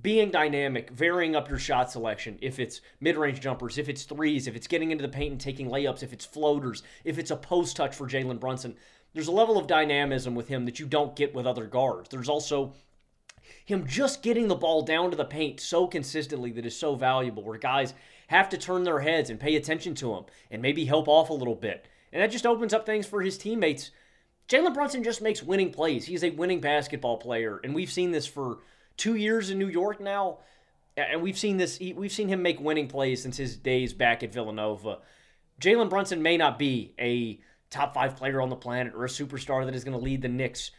being 0.00 0.30
dynamic, 0.30 0.90
varying 0.90 1.36
up 1.36 1.48
your 1.48 1.58
shot 1.58 1.90
selection. 1.90 2.38
If 2.40 2.58
it's 2.58 2.80
mid 3.00 3.16
range 3.16 3.40
jumpers, 3.40 3.78
if 3.78 3.88
it's 3.88 4.04
threes, 4.04 4.46
if 4.46 4.56
it's 4.56 4.66
getting 4.66 4.90
into 4.90 5.02
the 5.02 5.08
paint 5.08 5.32
and 5.32 5.40
taking 5.40 5.68
layups, 5.68 6.02
if 6.02 6.12
it's 6.12 6.24
floaters, 6.24 6.82
if 7.04 7.18
it's 7.18 7.30
a 7.30 7.36
post 7.36 7.76
touch 7.76 7.94
for 7.94 8.08
Jalen 8.08 8.40
Brunson, 8.40 8.76
there's 9.12 9.28
a 9.28 9.32
level 9.32 9.58
of 9.58 9.66
dynamism 9.66 10.34
with 10.34 10.48
him 10.48 10.64
that 10.64 10.80
you 10.80 10.86
don't 10.86 11.14
get 11.14 11.34
with 11.34 11.46
other 11.46 11.66
guards. 11.66 12.08
There's 12.08 12.28
also 12.28 12.74
him 13.64 13.86
just 13.86 14.22
getting 14.22 14.48
the 14.48 14.54
ball 14.54 14.82
down 14.82 15.10
to 15.10 15.16
the 15.16 15.24
paint 15.24 15.60
so 15.60 15.86
consistently 15.86 16.50
that 16.52 16.66
is 16.66 16.76
so 16.76 16.94
valuable, 16.94 17.42
where 17.42 17.58
guys 17.58 17.92
have 18.28 18.48
to 18.48 18.56
turn 18.56 18.84
their 18.84 19.00
heads 19.00 19.28
and 19.28 19.38
pay 19.38 19.56
attention 19.56 19.94
to 19.96 20.14
him 20.14 20.24
and 20.50 20.62
maybe 20.62 20.86
help 20.86 21.06
off 21.06 21.28
a 21.28 21.34
little 21.34 21.54
bit. 21.54 21.86
And 22.12 22.22
that 22.22 22.30
just 22.30 22.46
opens 22.46 22.72
up 22.72 22.86
things 22.86 23.06
for 23.06 23.20
his 23.20 23.36
teammates. 23.36 23.90
Jalen 24.48 24.74
Brunson 24.74 25.02
just 25.02 25.22
makes 25.22 25.42
winning 25.42 25.70
plays. 25.70 26.06
He's 26.06 26.24
a 26.24 26.30
winning 26.30 26.60
basketball 26.60 27.18
player, 27.18 27.60
and 27.62 27.74
we've 27.74 27.92
seen 27.92 28.10
this 28.10 28.26
for 28.26 28.58
two 28.96 29.14
years 29.14 29.50
in 29.50 29.58
New 29.58 29.68
York 29.68 30.00
now, 30.00 30.38
and 30.96 31.22
we've 31.22 31.38
seen 31.38 31.56
this. 31.56 31.78
We've 31.80 32.12
seen 32.12 32.28
him 32.28 32.42
make 32.42 32.60
winning 32.60 32.88
plays 32.88 33.22
since 33.22 33.36
his 33.36 33.56
days 33.56 33.92
back 33.92 34.22
at 34.22 34.32
Villanova. 34.32 34.98
Jalen 35.60 35.88
Brunson 35.88 36.22
may 36.22 36.36
not 36.36 36.58
be 36.58 36.94
a 36.98 37.40
top 37.70 37.94
five 37.94 38.16
player 38.16 38.40
on 38.40 38.50
the 38.50 38.56
planet 38.56 38.94
or 38.94 39.04
a 39.04 39.08
superstar 39.08 39.64
that 39.64 39.74
is 39.74 39.84
going 39.84 39.96
to 39.96 40.04
lead 40.04 40.22
the 40.22 40.28
Knicks 40.28 40.70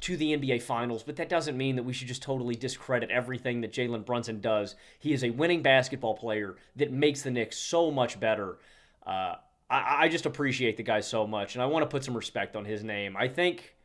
to 0.00 0.16
the 0.16 0.36
NBA 0.36 0.60
Finals, 0.62 1.04
but 1.04 1.16
that 1.16 1.28
doesn't 1.28 1.56
mean 1.56 1.76
that 1.76 1.84
we 1.84 1.92
should 1.92 2.08
just 2.08 2.22
totally 2.22 2.56
discredit 2.56 3.10
everything 3.10 3.60
that 3.60 3.72
Jalen 3.72 4.04
Brunson 4.04 4.40
does. 4.40 4.74
He 4.98 5.12
is 5.12 5.22
a 5.22 5.30
winning 5.30 5.62
basketball 5.62 6.14
player 6.14 6.56
that 6.76 6.90
makes 6.90 7.22
the 7.22 7.30
Knicks 7.30 7.56
so 7.56 7.90
much 7.90 8.18
better. 8.18 8.58
Uh, 9.06 9.36
I, 9.70 10.04
I 10.04 10.08
just 10.08 10.26
appreciate 10.26 10.76
the 10.76 10.82
guy 10.82 11.00
so 11.00 11.24
much, 11.24 11.54
and 11.54 11.62
I 11.62 11.66
want 11.66 11.84
to 11.84 11.86
put 11.86 12.02
some 12.02 12.16
respect 12.16 12.56
on 12.56 12.64
his 12.64 12.82
name. 12.82 13.16
I 13.16 13.28
think, 13.28 13.76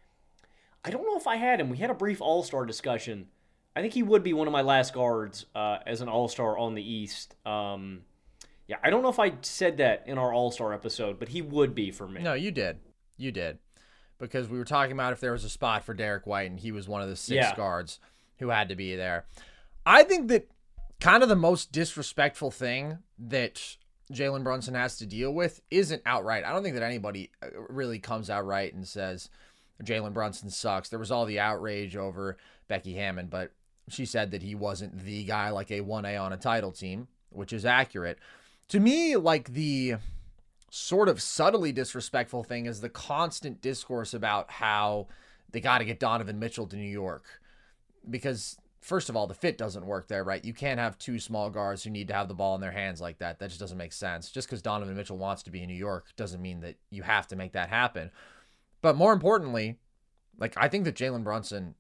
I 0.83 0.89
don't 0.89 1.05
know 1.05 1.17
if 1.17 1.27
I 1.27 1.35
had 1.35 1.61
him. 1.61 1.69
We 1.69 1.77
had 1.77 1.91
a 1.91 1.95
brief 1.95 2.19
All 2.19 2.41
Star 2.41 2.65
discussion 2.65 3.27
I 3.77 3.81
think 3.81 3.93
he 3.93 4.01
would 4.01 4.23
be 4.23 4.33
one 4.33 4.47
of 4.47 4.51
my 4.51 4.63
last 4.63 4.91
guards 4.91 5.45
uh, 5.53 5.77
as 5.85 6.01
an 6.01 6.09
All 6.09 6.27
Star 6.27 6.57
on 6.57 6.73
the 6.73 6.81
East. 6.81 7.35
Um, 7.45 8.01
yeah, 8.65 8.77
I 8.81 8.89
don't 8.89 9.03
know 9.03 9.09
if 9.09 9.19
I 9.19 9.33
said 9.41 9.77
that 9.77 10.03
in 10.07 10.17
our 10.17 10.33
All 10.33 10.49
Star 10.49 10.73
episode, 10.73 11.19
but 11.19 11.27
he 11.27 11.43
would 11.43 11.75
be 11.75 11.91
for 11.91 12.07
me. 12.07 12.23
No, 12.23 12.33
you 12.33 12.49
did. 12.49 12.79
You 13.17 13.31
did. 13.31 13.59
Because 14.17 14.49
we 14.49 14.57
were 14.57 14.65
talking 14.65 14.93
about 14.93 15.13
if 15.13 15.19
there 15.19 15.31
was 15.31 15.43
a 15.43 15.49
spot 15.49 15.83
for 15.83 15.93
Derrick 15.93 16.25
White, 16.25 16.49
and 16.49 16.59
he 16.59 16.71
was 16.71 16.87
one 16.87 17.03
of 17.03 17.07
the 17.07 17.15
six 17.15 17.35
yeah. 17.35 17.55
guards 17.55 17.99
who 18.39 18.49
had 18.49 18.69
to 18.69 18.75
be 18.75 18.95
there. 18.95 19.25
I 19.85 20.01
think 20.01 20.29
that 20.29 20.49
kind 20.99 21.21
of 21.21 21.29
the 21.29 21.35
most 21.35 21.71
disrespectful 21.71 22.49
thing 22.49 22.97
that 23.19 23.77
Jalen 24.11 24.43
Brunson 24.43 24.73
has 24.73 24.97
to 24.97 25.05
deal 25.05 25.31
with 25.31 25.61
isn't 25.69 26.01
outright. 26.03 26.45
I 26.45 26.51
don't 26.51 26.63
think 26.63 26.77
that 26.77 26.83
anybody 26.83 27.29
uh, 27.43 27.49
really 27.69 27.99
comes 27.99 28.31
out 28.31 28.47
right 28.47 28.73
and 28.73 28.87
says 28.87 29.29
Jalen 29.83 30.13
Brunson 30.13 30.49
sucks. 30.49 30.89
There 30.89 30.97
was 30.97 31.11
all 31.11 31.25
the 31.25 31.39
outrage 31.39 31.95
over 31.95 32.37
Becky 32.67 32.95
Hammon, 32.95 33.27
but 33.27 33.51
she 33.89 34.05
said 34.05 34.31
that 34.31 34.43
he 34.43 34.55
wasn't 34.55 35.03
the 35.05 35.23
guy 35.23 35.49
like 35.49 35.71
a 35.71 35.81
1A 35.81 36.21
on 36.21 36.33
a 36.33 36.37
title 36.37 36.71
team, 36.71 37.07
which 37.29 37.53
is 37.53 37.65
accurate. 37.65 38.19
To 38.69 38.79
me, 38.79 39.15
like 39.15 39.53
the 39.53 39.95
sort 40.69 41.07
of 41.07 41.21
subtly 41.21 41.71
disrespectful 41.71 42.43
thing 42.43 42.65
is 42.65 42.81
the 42.81 42.89
constant 42.89 43.61
discourse 43.61 44.13
about 44.13 44.51
how 44.51 45.07
they 45.51 45.61
got 45.61 45.77
to 45.77 45.85
get 45.85 45.99
Donovan 45.99 46.39
Mitchell 46.39 46.67
to 46.67 46.75
New 46.75 46.83
York. 46.83 47.25
Because, 48.09 48.57
first 48.81 49.09
of 49.09 49.15
all, 49.15 49.27
the 49.27 49.33
fit 49.33 49.57
doesn't 49.57 49.85
work 49.85 50.07
there, 50.07 50.23
right? 50.23 50.43
You 50.43 50.53
can't 50.53 50.79
have 50.79 50.97
two 50.97 51.19
small 51.19 51.49
guards 51.49 51.83
who 51.83 51.89
need 51.89 52.09
to 52.09 52.13
have 52.13 52.27
the 52.27 52.33
ball 52.33 52.55
in 52.55 52.61
their 52.61 52.71
hands 52.71 52.99
like 52.99 53.19
that. 53.19 53.39
That 53.39 53.49
just 53.49 53.59
doesn't 53.59 53.77
make 53.77 53.93
sense. 53.93 54.29
Just 54.29 54.47
because 54.47 54.61
Donovan 54.61 54.95
Mitchell 54.95 55.17
wants 55.17 55.43
to 55.43 55.51
be 55.51 55.61
in 55.61 55.67
New 55.67 55.75
York 55.75 56.07
doesn't 56.17 56.41
mean 56.41 56.59
that 56.61 56.75
you 56.89 57.03
have 57.03 57.27
to 57.27 57.35
make 57.35 57.53
that 57.53 57.69
happen. 57.69 58.11
But 58.81 58.95
more 58.95 59.13
importantly, 59.13 59.77
like, 60.37 60.53
I 60.57 60.67
think 60.67 60.83
that 60.85 60.95
Jalen 60.95 61.23
Brunson 61.23 61.75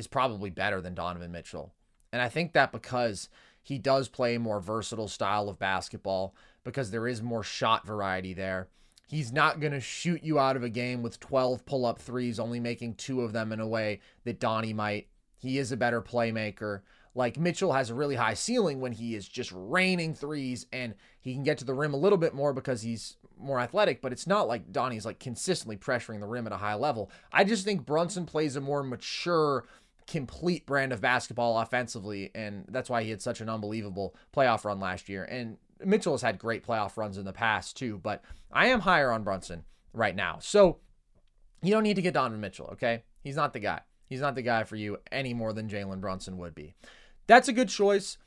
is 0.00 0.08
probably 0.08 0.50
better 0.50 0.80
than 0.80 0.94
Donovan 0.94 1.30
Mitchell. 1.30 1.72
And 2.12 2.20
I 2.20 2.28
think 2.28 2.54
that 2.54 2.72
because 2.72 3.28
he 3.62 3.78
does 3.78 4.08
play 4.08 4.34
a 4.34 4.40
more 4.40 4.58
versatile 4.58 5.06
style 5.06 5.48
of 5.48 5.60
basketball, 5.60 6.34
because 6.64 6.90
there 6.90 7.06
is 7.06 7.22
more 7.22 7.42
shot 7.42 7.86
variety 7.86 8.34
there. 8.34 8.68
He's 9.08 9.32
not 9.32 9.60
going 9.60 9.72
to 9.72 9.80
shoot 9.80 10.22
you 10.22 10.38
out 10.38 10.56
of 10.56 10.62
a 10.62 10.68
game 10.68 11.02
with 11.02 11.20
12 11.20 11.64
pull 11.66 11.84
up 11.84 11.98
threes, 11.98 12.38
only 12.38 12.60
making 12.60 12.94
two 12.94 13.22
of 13.22 13.32
them 13.32 13.52
in 13.52 13.60
a 13.60 13.66
way 13.66 14.00
that 14.24 14.40
Donnie 14.40 14.72
might. 14.72 15.08
He 15.36 15.58
is 15.58 15.72
a 15.72 15.76
better 15.76 16.00
playmaker. 16.00 16.82
Like 17.14 17.38
Mitchell 17.38 17.72
has 17.72 17.90
a 17.90 17.94
really 17.94 18.14
high 18.14 18.34
ceiling 18.34 18.80
when 18.80 18.92
he 18.92 19.16
is 19.16 19.26
just 19.26 19.50
raining 19.52 20.14
threes 20.14 20.66
and 20.72 20.94
he 21.20 21.34
can 21.34 21.42
get 21.42 21.58
to 21.58 21.64
the 21.64 21.74
rim 21.74 21.92
a 21.92 21.96
little 21.98 22.18
bit 22.18 22.34
more 22.34 22.52
because 22.52 22.82
he's 22.82 23.16
more 23.36 23.58
athletic, 23.58 24.00
but 24.00 24.12
it's 24.12 24.28
not 24.28 24.46
like 24.46 24.70
Donnie's 24.70 25.06
like 25.06 25.18
consistently 25.18 25.76
pressuring 25.76 26.20
the 26.20 26.26
rim 26.26 26.46
at 26.46 26.52
a 26.52 26.58
high 26.58 26.74
level. 26.74 27.10
I 27.32 27.42
just 27.42 27.64
think 27.64 27.84
Brunson 27.84 28.26
plays 28.26 28.54
a 28.54 28.60
more 28.60 28.82
mature 28.82 29.64
complete 30.10 30.66
brand 30.66 30.92
of 30.92 31.00
basketball 31.00 31.58
offensively, 31.58 32.32
and 32.34 32.64
that's 32.68 32.90
why 32.90 33.04
he 33.04 33.10
had 33.10 33.22
such 33.22 33.40
an 33.40 33.48
unbelievable 33.48 34.14
playoff 34.34 34.64
run 34.64 34.80
last 34.80 35.08
year. 35.08 35.24
And 35.24 35.56
Mitchell 35.84 36.14
has 36.14 36.22
had 36.22 36.38
great 36.38 36.66
playoff 36.66 36.96
runs 36.96 37.16
in 37.16 37.24
the 37.24 37.32
past 37.32 37.76
too, 37.76 37.98
but 38.02 38.22
I 38.52 38.66
am 38.66 38.80
higher 38.80 39.12
on 39.12 39.22
Brunson 39.22 39.64
right 39.92 40.14
now. 40.14 40.38
So 40.40 40.78
you 41.62 41.70
don't 41.70 41.84
need 41.84 41.94
to 41.94 42.02
get 42.02 42.14
Donovan 42.14 42.40
Mitchell, 42.40 42.70
okay? 42.72 43.04
He's 43.22 43.36
not 43.36 43.52
the 43.52 43.60
guy. 43.60 43.82
He's 44.08 44.20
not 44.20 44.34
the 44.34 44.42
guy 44.42 44.64
for 44.64 44.74
you 44.74 44.98
any 45.12 45.32
more 45.32 45.52
than 45.52 45.68
Jalen 45.68 46.00
Brunson 46.00 46.38
would 46.38 46.56
be. 46.56 46.74
That's 47.28 47.48
a 47.48 47.52
good 47.52 47.68
choice. 47.68 48.18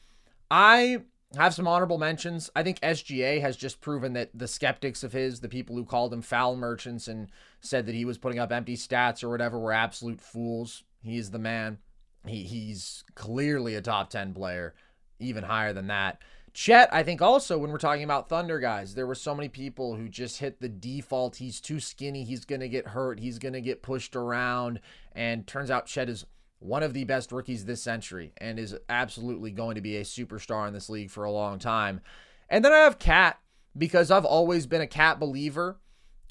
I 0.49 0.99
have 1.35 1.53
some 1.53 1.67
honorable 1.67 1.97
mentions. 1.97 2.49
I 2.55 2.63
think 2.63 2.79
SGA 2.79 3.41
has 3.41 3.57
just 3.57 3.81
proven 3.81 4.13
that 4.13 4.29
the 4.33 4.47
skeptics 4.47 5.03
of 5.03 5.11
his, 5.11 5.41
the 5.41 5.49
people 5.49 5.75
who 5.75 5.83
called 5.83 6.13
him 6.13 6.21
foul 6.21 6.55
merchants 6.55 7.09
and 7.09 7.29
said 7.59 7.85
that 7.87 7.95
he 7.95 8.05
was 8.05 8.17
putting 8.17 8.39
up 8.39 8.53
empty 8.53 8.77
stats 8.77 9.21
or 9.21 9.29
whatever, 9.29 9.59
were 9.59 9.73
absolute 9.73 10.21
fools. 10.21 10.83
He's 11.03 11.31
the 11.31 11.39
man. 11.39 11.79
He 12.25 12.43
he's 12.43 13.03
clearly 13.15 13.75
a 13.75 13.81
top 13.81 14.09
10 14.09 14.33
player, 14.33 14.73
even 15.19 15.43
higher 15.43 15.73
than 15.73 15.87
that. 15.87 16.19
Chet, 16.53 16.93
I 16.93 17.01
think 17.01 17.21
also 17.21 17.57
when 17.57 17.71
we're 17.71 17.79
talking 17.79 18.03
about 18.03 18.29
Thunder 18.29 18.59
guys, 18.59 18.93
there 18.93 19.07
were 19.07 19.15
so 19.15 19.33
many 19.33 19.49
people 19.49 19.95
who 19.95 20.07
just 20.07 20.37
hit 20.37 20.61
the 20.61 20.69
default. 20.69 21.37
He's 21.37 21.59
too 21.59 21.79
skinny. 21.79 22.23
He's 22.23 22.45
going 22.45 22.61
to 22.61 22.69
get 22.69 22.89
hurt. 22.89 23.19
He's 23.19 23.39
going 23.39 23.53
to 23.53 23.61
get 23.61 23.81
pushed 23.81 24.15
around. 24.15 24.79
And 25.13 25.47
turns 25.47 25.71
out 25.71 25.87
Chet 25.87 26.09
is 26.09 26.25
one 26.59 26.83
of 26.83 26.93
the 26.93 27.05
best 27.05 27.31
rookies 27.31 27.65
this 27.65 27.81
century 27.81 28.33
and 28.37 28.59
is 28.59 28.77
absolutely 28.87 29.49
going 29.49 29.75
to 29.75 29.81
be 29.81 29.97
a 29.97 30.03
superstar 30.03 30.67
in 30.67 30.73
this 30.73 30.89
league 30.89 31.09
for 31.09 31.23
a 31.23 31.31
long 31.31 31.57
time. 31.57 32.01
And 32.49 32.63
then 32.63 32.71
I 32.71 32.79
have 32.79 32.99
KAT 32.99 33.39
because 33.75 34.11
I've 34.11 34.25
always 34.25 34.67
been 34.67 34.81
a 34.81 34.87
KAT 34.87 35.19
believer. 35.19 35.79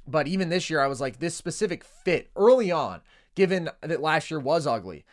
But 0.07 0.29
even 0.29 0.49
this 0.49 0.71
year, 0.71 0.81
I 0.81 0.87
was 0.87 1.01
like, 1.01 1.19
this 1.19 1.35
specific 1.35 1.85
fit 1.85 2.31
early 2.35 2.71
on, 2.71 3.03
given 3.35 3.71
that 3.81 4.01
last 4.01 4.31
year 4.31 4.41
was 4.41 4.67
ugly, 4.67 5.05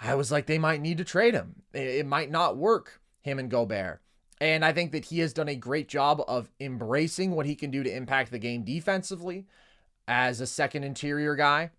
I 0.00 0.14
was 0.14 0.32
like, 0.32 0.46
they 0.46 0.58
might 0.58 0.80
need 0.80 0.98
to 0.98 1.04
trade 1.04 1.34
him. 1.34 1.62
It 1.72 2.06
might 2.06 2.30
not 2.30 2.56
work, 2.56 3.00
him 3.20 3.38
and 3.38 3.50
Gobert. 3.50 4.00
And 4.40 4.64
I 4.64 4.72
think 4.72 4.90
that 4.90 5.04
he 5.06 5.20
has 5.20 5.32
done 5.32 5.48
a 5.48 5.54
great 5.54 5.88
job 5.88 6.20
of 6.26 6.50
embracing 6.58 7.30
what 7.30 7.46
he 7.46 7.54
can 7.54 7.70
do 7.70 7.84
to 7.84 7.96
impact 7.96 8.32
the 8.32 8.40
game 8.40 8.64
defensively 8.64 9.46
as 10.08 10.40
a 10.40 10.46
second 10.46 10.82
interior 10.82 11.36
guy. 11.36 11.70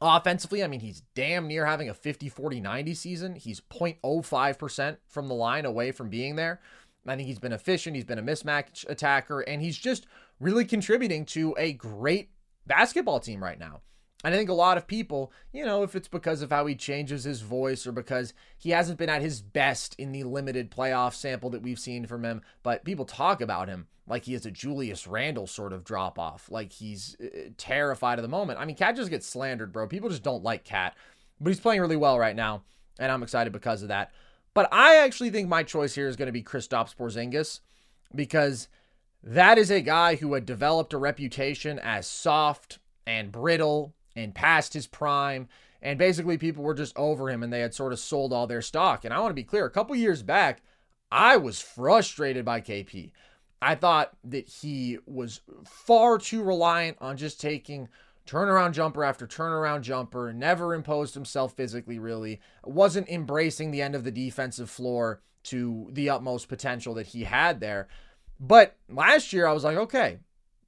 Offensively, 0.00 0.64
I 0.64 0.66
mean, 0.66 0.80
he's 0.80 1.02
damn 1.14 1.46
near 1.46 1.66
having 1.66 1.88
a 1.88 1.94
50 1.94 2.28
40 2.28 2.60
90 2.60 2.94
season. 2.94 3.36
He's 3.36 3.60
0.05% 3.60 4.96
from 5.06 5.28
the 5.28 5.34
line 5.34 5.64
away 5.64 5.92
from 5.92 6.10
being 6.10 6.34
there. 6.34 6.60
I 7.06 7.14
think 7.14 7.28
he's 7.28 7.38
been 7.38 7.52
efficient. 7.52 7.94
He's 7.94 8.04
been 8.04 8.18
a 8.18 8.22
mismatch 8.22 8.88
attacker, 8.88 9.40
and 9.40 9.62
he's 9.62 9.78
just 9.78 10.06
really 10.40 10.64
contributing 10.64 11.24
to 11.26 11.54
a 11.58 11.74
great 11.74 12.30
basketball 12.66 13.20
team 13.20 13.42
right 13.42 13.58
now. 13.58 13.82
And 14.24 14.34
I 14.34 14.38
think 14.38 14.48
a 14.48 14.54
lot 14.54 14.78
of 14.78 14.86
people, 14.86 15.30
you 15.52 15.66
know, 15.66 15.82
if 15.82 15.94
it's 15.94 16.08
because 16.08 16.40
of 16.40 16.50
how 16.50 16.64
he 16.64 16.74
changes 16.74 17.24
his 17.24 17.42
voice 17.42 17.86
or 17.86 17.92
because 17.92 18.32
he 18.56 18.70
hasn't 18.70 18.98
been 18.98 19.10
at 19.10 19.20
his 19.20 19.42
best 19.42 19.94
in 19.98 20.12
the 20.12 20.24
limited 20.24 20.70
playoff 20.70 21.12
sample 21.12 21.50
that 21.50 21.62
we've 21.62 21.78
seen 21.78 22.06
from 22.06 22.24
him, 22.24 22.40
but 22.62 22.84
people 22.84 23.04
talk 23.04 23.42
about 23.42 23.68
him 23.68 23.86
like 24.06 24.24
he 24.24 24.34
is 24.34 24.46
a 24.46 24.50
Julius 24.50 25.06
Randle 25.06 25.46
sort 25.46 25.72
of 25.72 25.84
drop 25.84 26.18
off, 26.18 26.50
like 26.50 26.72
he's 26.72 27.16
uh, 27.22 27.50
terrified 27.58 28.18
of 28.18 28.22
the 28.22 28.28
moment. 28.28 28.58
I 28.58 28.64
mean, 28.64 28.76
KAT 28.76 28.96
just 28.96 29.10
gets 29.10 29.26
slandered, 29.26 29.72
bro. 29.72 29.86
People 29.86 30.10
just 30.10 30.22
don't 30.22 30.42
like 30.42 30.64
KAT, 30.64 30.94
but 31.40 31.50
he's 31.50 31.60
playing 31.60 31.80
really 31.80 31.96
well 31.96 32.18
right 32.18 32.36
now, 32.36 32.62
and 32.98 33.12
I'm 33.12 33.22
excited 33.22 33.52
because 33.52 33.82
of 33.82 33.88
that. 33.88 34.10
But 34.54 34.68
I 34.72 34.96
actually 34.96 35.30
think 35.30 35.48
my 35.48 35.62
choice 35.62 35.94
here 35.94 36.08
is 36.08 36.16
going 36.16 36.26
to 36.26 36.32
be 36.32 36.42
Kristaps 36.42 36.94
Porzingis 36.94 37.60
because 38.14 38.68
that 39.22 39.58
is 39.58 39.70
a 39.70 39.80
guy 39.80 40.16
who 40.16 40.34
had 40.34 40.46
developed 40.46 40.92
a 40.92 40.98
reputation 40.98 41.78
as 41.78 42.06
soft 42.06 42.78
and 43.06 43.32
brittle 43.32 43.94
and 44.16 44.34
past 44.34 44.74
his 44.74 44.86
prime. 44.86 45.48
And 45.82 45.98
basically, 45.98 46.38
people 46.38 46.64
were 46.64 46.74
just 46.74 46.96
over 46.96 47.28
him 47.28 47.42
and 47.42 47.52
they 47.52 47.60
had 47.60 47.74
sort 47.74 47.92
of 47.92 47.98
sold 47.98 48.32
all 48.32 48.46
their 48.46 48.62
stock. 48.62 49.04
And 49.04 49.12
I 49.12 49.20
want 49.20 49.30
to 49.30 49.34
be 49.34 49.44
clear 49.44 49.66
a 49.66 49.70
couple 49.70 49.94
years 49.96 50.22
back, 50.22 50.62
I 51.10 51.36
was 51.36 51.60
frustrated 51.60 52.44
by 52.44 52.60
KP. 52.60 53.10
I 53.60 53.74
thought 53.74 54.12
that 54.24 54.48
he 54.48 54.98
was 55.06 55.40
far 55.64 56.18
too 56.18 56.42
reliant 56.42 56.98
on 57.00 57.16
just 57.16 57.40
taking 57.40 57.88
turnaround 58.26 58.72
jumper 58.72 59.04
after 59.04 59.26
turnaround 59.26 59.82
jumper, 59.82 60.32
never 60.32 60.74
imposed 60.74 61.14
himself 61.14 61.54
physically, 61.54 61.98
really, 61.98 62.40
wasn't 62.64 63.08
embracing 63.08 63.70
the 63.70 63.82
end 63.82 63.94
of 63.94 64.04
the 64.04 64.10
defensive 64.10 64.70
floor 64.70 65.20
to 65.44 65.88
the 65.92 66.08
utmost 66.08 66.48
potential 66.48 66.94
that 66.94 67.08
he 67.08 67.24
had 67.24 67.60
there. 67.60 67.88
But 68.40 68.76
last 68.88 69.32
year, 69.32 69.46
I 69.46 69.52
was 69.52 69.64
like, 69.64 69.76
okay, 69.76 70.18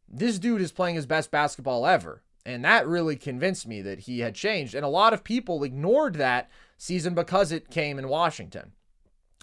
this 0.08 0.38
dude 0.38 0.60
is 0.60 0.72
playing 0.72 0.96
his 0.96 1.06
best 1.06 1.30
basketball 1.30 1.86
ever. 1.86 2.22
And 2.46 2.64
that 2.64 2.86
really 2.86 3.16
convinced 3.16 3.66
me 3.66 3.82
that 3.82 4.00
he 4.00 4.20
had 4.20 4.36
changed. 4.36 4.76
And 4.76 4.84
a 4.84 4.88
lot 4.88 5.12
of 5.12 5.24
people 5.24 5.64
ignored 5.64 6.14
that 6.14 6.48
season 6.78 7.12
because 7.12 7.50
it 7.50 7.70
came 7.70 7.98
in 7.98 8.08
Washington. 8.08 8.70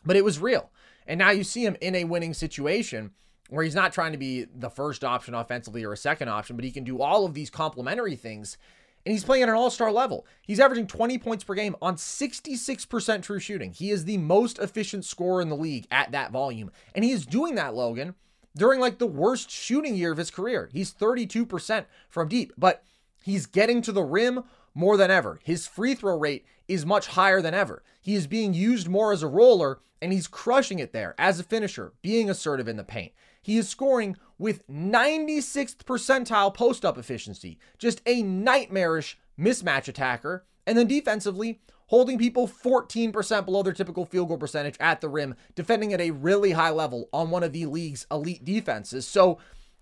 But 0.05 0.15
it 0.15 0.23
was 0.23 0.39
real. 0.39 0.71
And 1.05 1.17
now 1.17 1.31
you 1.31 1.43
see 1.43 1.65
him 1.65 1.75
in 1.81 1.95
a 1.95 2.05
winning 2.05 2.33
situation 2.33 3.11
where 3.49 3.65
he's 3.65 3.75
not 3.75 3.91
trying 3.91 4.13
to 4.13 4.17
be 4.17 4.45
the 4.45 4.69
first 4.69 5.03
option 5.03 5.33
offensively 5.33 5.83
or 5.83 5.91
a 5.91 5.97
second 5.97 6.29
option, 6.29 6.55
but 6.55 6.63
he 6.63 6.71
can 6.71 6.85
do 6.85 7.01
all 7.01 7.25
of 7.25 7.33
these 7.33 7.49
complementary 7.49 8.15
things. 8.15 8.57
And 9.05 9.11
he's 9.11 9.25
playing 9.25 9.43
at 9.43 9.49
an 9.49 9.55
all 9.55 9.69
star 9.69 9.91
level. 9.91 10.25
He's 10.41 10.61
averaging 10.61 10.87
20 10.87 11.17
points 11.17 11.43
per 11.43 11.55
game 11.55 11.75
on 11.81 11.97
66% 11.97 13.21
true 13.21 13.39
shooting. 13.39 13.73
He 13.73 13.91
is 13.91 14.05
the 14.05 14.17
most 14.17 14.59
efficient 14.59 15.03
scorer 15.03 15.41
in 15.41 15.49
the 15.49 15.57
league 15.57 15.87
at 15.91 16.13
that 16.13 16.31
volume. 16.31 16.71
And 16.95 17.03
he 17.03 17.11
is 17.11 17.25
doing 17.25 17.55
that, 17.55 17.75
Logan, 17.75 18.15
during 18.55 18.79
like 18.79 18.97
the 18.97 19.07
worst 19.07 19.51
shooting 19.51 19.95
year 19.95 20.13
of 20.13 20.17
his 20.17 20.31
career. 20.31 20.69
He's 20.71 20.93
32% 20.93 21.85
from 22.07 22.29
deep. 22.29 22.53
But 22.57 22.81
He's 23.24 23.45
getting 23.45 23.82
to 23.84 23.93
the 23.93 24.03
rim 24.03 24.43
more 24.76 24.97
than 24.97 25.09
ever. 25.09 25.39
His 25.43 25.65
free 25.65 25.95
throw 25.95 26.17
rate 26.17 26.45
is 26.67 26.86
much 26.86 27.07
higher 27.07 27.41
than 27.41 27.53
ever. 27.53 27.82
He 28.01 28.15
is 28.15 28.28
being 28.28 28.53
used 28.53 28.89
more 28.89 29.13
as 29.13 29.24
a 29.24 29.28
roller, 29.28 29.80
and 30.01 30.11
he's 30.11 30.28
crushing 30.28 30.80
it 30.80 30.91
there 30.91 31.15
as 31.17 31.39
a 31.39 31.43
finisher, 31.43 31.93
being 32.01 32.30
assertive 32.30 32.67
in 32.67 32.76
the 32.76 32.84
paint. 32.84 33.13
He 33.41 33.57
is 33.57 33.69
scoring 33.69 34.17
with 34.38 34.67
96th 34.67 35.78
percentile 35.86 36.53
post 36.53 36.84
up 36.84 36.97
efficiency, 36.97 37.59
just 37.78 38.01
a 38.05 38.24
nightmarish 38.24 39.17
mismatch 39.39 39.88
attacker. 39.88 40.45
And 40.67 40.78
then 40.78 40.88
defensively, 40.88 41.61
holding 41.88 42.17
people 42.17 42.47
14% 42.47 43.45
below 43.45 43.63
their 43.63 43.71
typical 43.71 44.05
field 44.05 44.28
goal 44.28 44.38
percentage 44.38 44.76
at 44.82 44.99
the 44.99 45.07
rim, 45.07 45.36
defending 45.55 45.93
at 45.93 46.01
a 46.01 46.11
really 46.11 46.51
high 46.51 46.71
level 46.71 47.07
on 47.13 47.30
one 47.30 47.43
of 47.43 47.53
the 47.53 47.65
league's 47.67 48.05
elite 48.11 48.43
defenses. 48.43 49.07
So, 49.07 49.38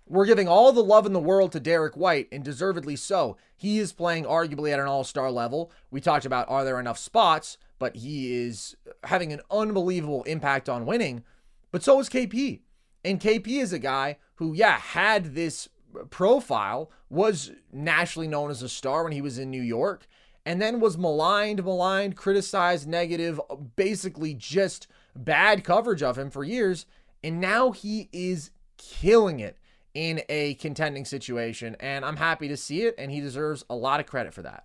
we're 0.06 0.26
giving 0.26 0.48
all 0.48 0.72
the 0.72 0.82
love 0.82 1.06
in 1.06 1.12
the 1.12 1.20
world 1.20 1.52
to 1.52 1.60
Derrick 1.60 1.96
White, 1.96 2.28
and 2.32 2.44
deservedly 2.44 2.96
so. 2.96 3.36
He 3.56 3.78
is 3.78 3.92
playing 3.92 4.24
arguably 4.24 4.72
at 4.72 4.80
an 4.80 4.86
all 4.86 5.04
star 5.04 5.30
level. 5.30 5.70
We 5.90 6.00
talked 6.00 6.24
about 6.24 6.48
are 6.48 6.64
there 6.64 6.80
enough 6.80 6.98
spots, 6.98 7.56
but 7.78 7.96
he 7.96 8.34
is 8.34 8.76
having 9.04 9.32
an 9.32 9.40
unbelievable 9.50 10.22
impact 10.24 10.68
on 10.68 10.86
winning. 10.86 11.24
But 11.70 11.82
so 11.82 11.98
is 12.00 12.08
KP. 12.08 12.60
And 13.04 13.20
KP 13.20 13.60
is 13.60 13.72
a 13.72 13.78
guy 13.78 14.18
who, 14.36 14.52
yeah, 14.52 14.78
had 14.78 15.34
this 15.34 15.68
profile, 16.10 16.90
was 17.08 17.52
nationally 17.72 18.28
known 18.28 18.50
as 18.50 18.62
a 18.62 18.68
star 18.68 19.04
when 19.04 19.12
he 19.12 19.20
was 19.20 19.38
in 19.38 19.50
New 19.50 19.62
York, 19.62 20.06
and 20.44 20.60
then 20.60 20.80
was 20.80 20.98
maligned, 20.98 21.64
maligned, 21.64 22.16
criticized, 22.16 22.88
negative, 22.88 23.40
basically 23.76 24.34
just 24.34 24.86
bad 25.14 25.64
coverage 25.64 26.02
of 26.02 26.18
him 26.18 26.30
for 26.30 26.44
years. 26.44 26.86
And 27.22 27.40
now 27.40 27.70
he 27.70 28.08
is 28.12 28.50
killing 28.76 29.38
it 29.40 29.58
in 29.94 30.22
a 30.28 30.54
contending 30.54 31.04
situation, 31.04 31.76
and 31.80 32.04
I'm 32.04 32.16
happy 32.16 32.48
to 32.48 32.56
see 32.56 32.82
it, 32.82 32.94
and 32.98 33.10
he 33.10 33.20
deserves 33.20 33.64
a 33.68 33.74
lot 33.74 34.00
of 34.00 34.06
credit 34.06 34.32
for 34.32 34.42
that. 34.42 34.64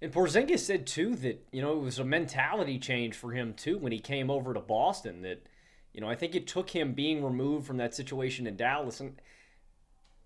And 0.00 0.12
Porzingis 0.12 0.60
said 0.60 0.86
too 0.86 1.16
that 1.16 1.46
you 1.52 1.62
know 1.62 1.72
it 1.72 1.82
was 1.82 1.98
a 1.98 2.04
mentality 2.04 2.78
change 2.78 3.14
for 3.14 3.32
him 3.32 3.54
too 3.54 3.78
when 3.78 3.92
he 3.92 3.98
came 3.98 4.30
over 4.30 4.52
to 4.52 4.60
Boston. 4.60 5.22
That 5.22 5.46
you 5.92 6.00
know 6.00 6.08
I 6.08 6.14
think 6.14 6.34
it 6.34 6.46
took 6.46 6.70
him 6.70 6.92
being 6.92 7.24
removed 7.24 7.66
from 7.66 7.78
that 7.78 7.94
situation 7.94 8.46
in 8.46 8.56
Dallas, 8.56 9.00
and 9.00 9.20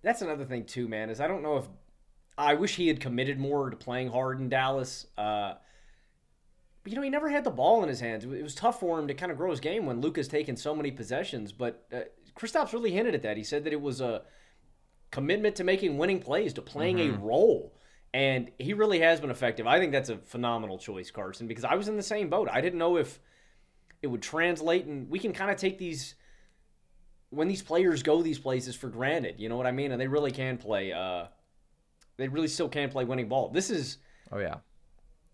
that's 0.03 0.22
another 0.22 0.45
thing 0.45 0.64
too, 0.64 0.89
man. 0.89 1.11
Is 1.11 1.20
I 1.20 1.28
don't 1.28 1.43
know 1.43 1.57
if 1.57 1.68
I 2.37 2.55
wish 2.55 2.76
he 2.76 2.89
had 2.89 3.01
committed 3.01 3.39
more 3.39 3.70
to 3.70 3.76
playing 3.76 4.11
hard 4.11 4.41
in 4.41 4.49
Dallas. 4.49 5.07
Uh, 5.16 5.55
but 6.83 6.93
you 6.93 6.97
know 6.97 7.03
he 7.03 7.11
never 7.11 7.28
had 7.28 7.45
the 7.45 7.51
ball 7.51 7.83
in 7.83 7.89
his 7.89 8.01
hands. 8.01 8.24
It 8.24 8.43
was 8.43 8.55
tough 8.55 8.81
for 8.81 8.99
him 8.99 9.07
to 9.09 9.14
kind 9.14 9.31
of 9.31 9.39
grow 9.39 9.51
his 9.51 9.61
game 9.61 9.87
when 9.87 10.01
Luka's 10.01 10.28
taken 10.28 10.57
so 10.57 10.74
many 10.74 10.91
possessions. 10.91 11.53
But 11.53 11.87
uh, 11.93 12.01
Kristaps 12.35 12.72
really 12.72 12.93
hinted 12.93 13.14
at 13.14 13.22
that. 13.22 13.37
He 13.37 13.45
said 13.45 13.64
that 13.64 13.72
it 13.72 13.81
was 13.81 14.01
a 14.01 14.22
commitment 15.11 15.57
to 15.57 15.64
making 15.64 15.99
winning 15.99 16.20
plays, 16.20 16.53
to 16.55 16.62
playing 16.62 16.99
mm-hmm. 16.99 17.22
a 17.22 17.26
role. 17.26 17.74
And 18.12 18.51
he 18.59 18.74
really 18.74 19.01
has 19.01 19.20
been 19.20 19.31
effective. 19.31 19.66
I 19.66 19.78
think 19.78 19.93
that's 19.93 20.09
a 20.09 20.16
phenomenal 20.18 20.78
choice, 20.78 21.11
Carson, 21.11 21.47
because 21.47 21.64
I 21.64 21.76
was 21.76 21.89
in 21.89 21.97
the 21.97 22.03
same 22.03 22.28
boat. 22.28 22.49
I 22.51 22.61
didn't 22.61 22.78
know 22.78 22.97
if 22.97 23.20
it 24.03 24.09
would 24.09 24.22
translate, 24.22 24.87
and 24.87 25.09
we 25.09 25.18
can 25.18 25.33
kind 25.33 25.51
of 25.51 25.57
take 25.57 25.78
these 25.78 26.14
when 27.31 27.47
these 27.47 27.62
players 27.62 28.03
go 28.03 28.22
these 28.22 28.39
places 28.39 28.74
for 28.74 28.89
granted. 28.89 29.37
You 29.39 29.49
know 29.49 29.57
what 29.57 29.66
I 29.66 29.72
mean? 29.72 29.93
And 29.93 30.01
they 30.01 30.09
really 30.09 30.33
can 30.33 30.59
play. 30.59 30.93
Uh, 30.93 31.26
they 32.16 32.28
really 32.28 32.49
still 32.49 32.68
can 32.68 32.91
play 32.91 33.05
winning 33.05 33.28
ball. 33.28 33.51
This 33.51 33.70
is. 33.70 33.99
Oh 34.33 34.39
yeah. 34.39 34.57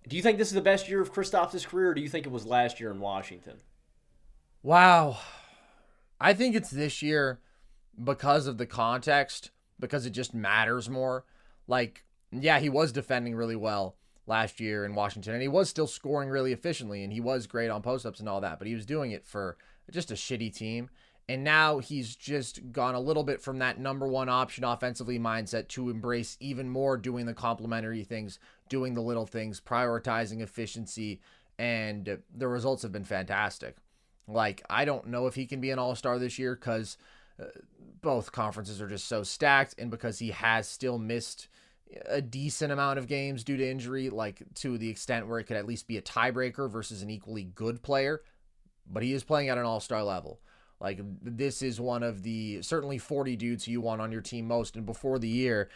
Do 0.09 0.17
you 0.17 0.23
think 0.23 0.39
this 0.39 0.49
is 0.49 0.55
the 0.55 0.61
best 0.61 0.89
year 0.89 1.01
of 1.01 1.13
Kristaps' 1.13 1.67
career, 1.67 1.91
or 1.91 1.95
do 1.95 2.01
you 2.01 2.09
think 2.09 2.27
it 2.27 2.33
was 2.33 2.47
last 2.47 2.79
year 2.79 2.91
in 2.91 3.01
Washington? 3.01 3.57
Wow. 4.63 5.19
I 6.21 6.33
think 6.33 6.55
it's 6.55 6.71
this 6.71 7.03
year 7.03 7.41
because 8.03 8.47
of 8.47 8.59
the 8.59 8.67
context, 8.67 9.51
because 9.79 10.07
it 10.07 10.11
just 10.11 10.35
matters 10.35 10.89
more. 10.89 11.25
Like, 11.67 12.05
yeah, 12.31 12.59
he 12.59 12.69
was 12.69 12.93
defending 12.93 13.35
really 13.35 13.57
well, 13.57 13.97
last 14.27 14.61
year 14.61 14.85
in 14.85 14.95
Washington, 14.95 15.35
and 15.35 15.43
he 15.43 15.49
was 15.49 15.69
still 15.69 15.87
scoring 15.87 16.29
really 16.29 16.53
efficiently, 16.53 17.05
and 17.05 17.13
he 17.13 17.21
was 17.21 17.47
great 17.47 17.71
on 17.71 17.83
post 17.83 18.05
ups 18.05 18.21
and 18.21 18.29
all 18.29 18.41
that, 18.41 18.59
but 18.59 18.67
he 18.67 18.75
was 18.75 18.87
doing 18.87 19.13
it 19.13 19.27
for 19.27 19.57
just 19.91 20.11
a 20.11 20.15
shitty 20.15 20.55
team. 20.55 20.91
And 21.29 21.43
now 21.43 21.79
he's 21.79 22.15
just 22.15 22.71
gone 22.71 22.95
a 22.95 23.01
little 23.01 23.25
bit 23.25 23.43
from 23.43 23.59
that 23.59 23.81
number 23.81 24.07
one 24.07 24.29
option 24.29 24.63
offensively 24.63 25.19
mindset 25.19 25.67
to 25.69 25.91
embrace 25.91 26.37
even 26.39 26.69
more 26.69 26.97
doing 26.97 27.27
the 27.27 27.35
complementary 27.35 28.05
things, 28.05 28.39
doing 28.69 28.95
the 28.95 29.01
little 29.01 29.27
things, 29.27 29.61
prioritizing 29.61 30.41
efficiency, 30.41 31.21
and 31.59 32.19
the 32.33 32.47
results 32.49 32.83
have 32.83 32.93
been 32.93 33.05
fantastic. 33.05 33.77
Like, 34.29 34.63
I 34.69 34.85
don't 34.85 35.07
know 35.07 35.27
if 35.27 35.35
he 35.35 35.47
can 35.47 35.61
be 35.61 35.71
an 35.71 35.79
all 35.79 35.95
star 35.95 36.19
this 36.19 36.39
year 36.39 36.55
because 36.55 36.99
uh, 37.41 37.47
both 38.03 38.33
conferences 38.33 38.81
are 38.81 38.89
just 38.89 39.07
so 39.07 39.23
stacked, 39.23 39.75
and 39.79 39.91
because 39.91 40.19
he 40.19 40.31
has 40.31 40.69
still 40.69 40.99
missed 40.99 41.49
a 42.07 42.21
decent 42.21 42.73
amount 42.73 42.99
of 42.99 43.07
games 43.07 43.45
due 43.45 43.57
to 43.57 43.69
injury, 43.69 44.11
like 44.11 44.43
to 44.55 44.77
the 44.79 44.89
extent 44.89 45.29
where 45.29 45.39
it 45.39 45.45
could 45.45 45.57
at 45.57 45.67
least 45.67 45.87
be 45.87 45.97
a 45.97 46.03
tiebreaker 46.03 46.71
versus 46.71 47.03
an 47.03 47.11
equally 47.11 47.45
good 47.45 47.83
player. 47.83 48.23
But 48.89 49.03
he 49.03 49.13
is 49.13 49.25
playing 49.25 49.49
at 49.49 49.59
an 49.59 49.65
all 49.65 49.81
star 49.81 50.03
level. 50.03 50.41
Like 50.81 51.01
this 51.23 51.63
is 51.63 51.81
one 51.81 52.03
of 52.03 52.23
the 52.23 52.63
certainly 52.63 52.99
40 52.99 53.37
dudes 53.37 53.67
you 53.67 53.81
want 53.81 54.01
on 54.01 54.13
your 54.13 54.21
team 54.21 54.47
most. 54.47 54.77
And 54.77 54.85
before 54.85 55.19
the 55.19 55.29
year, 55.29 55.71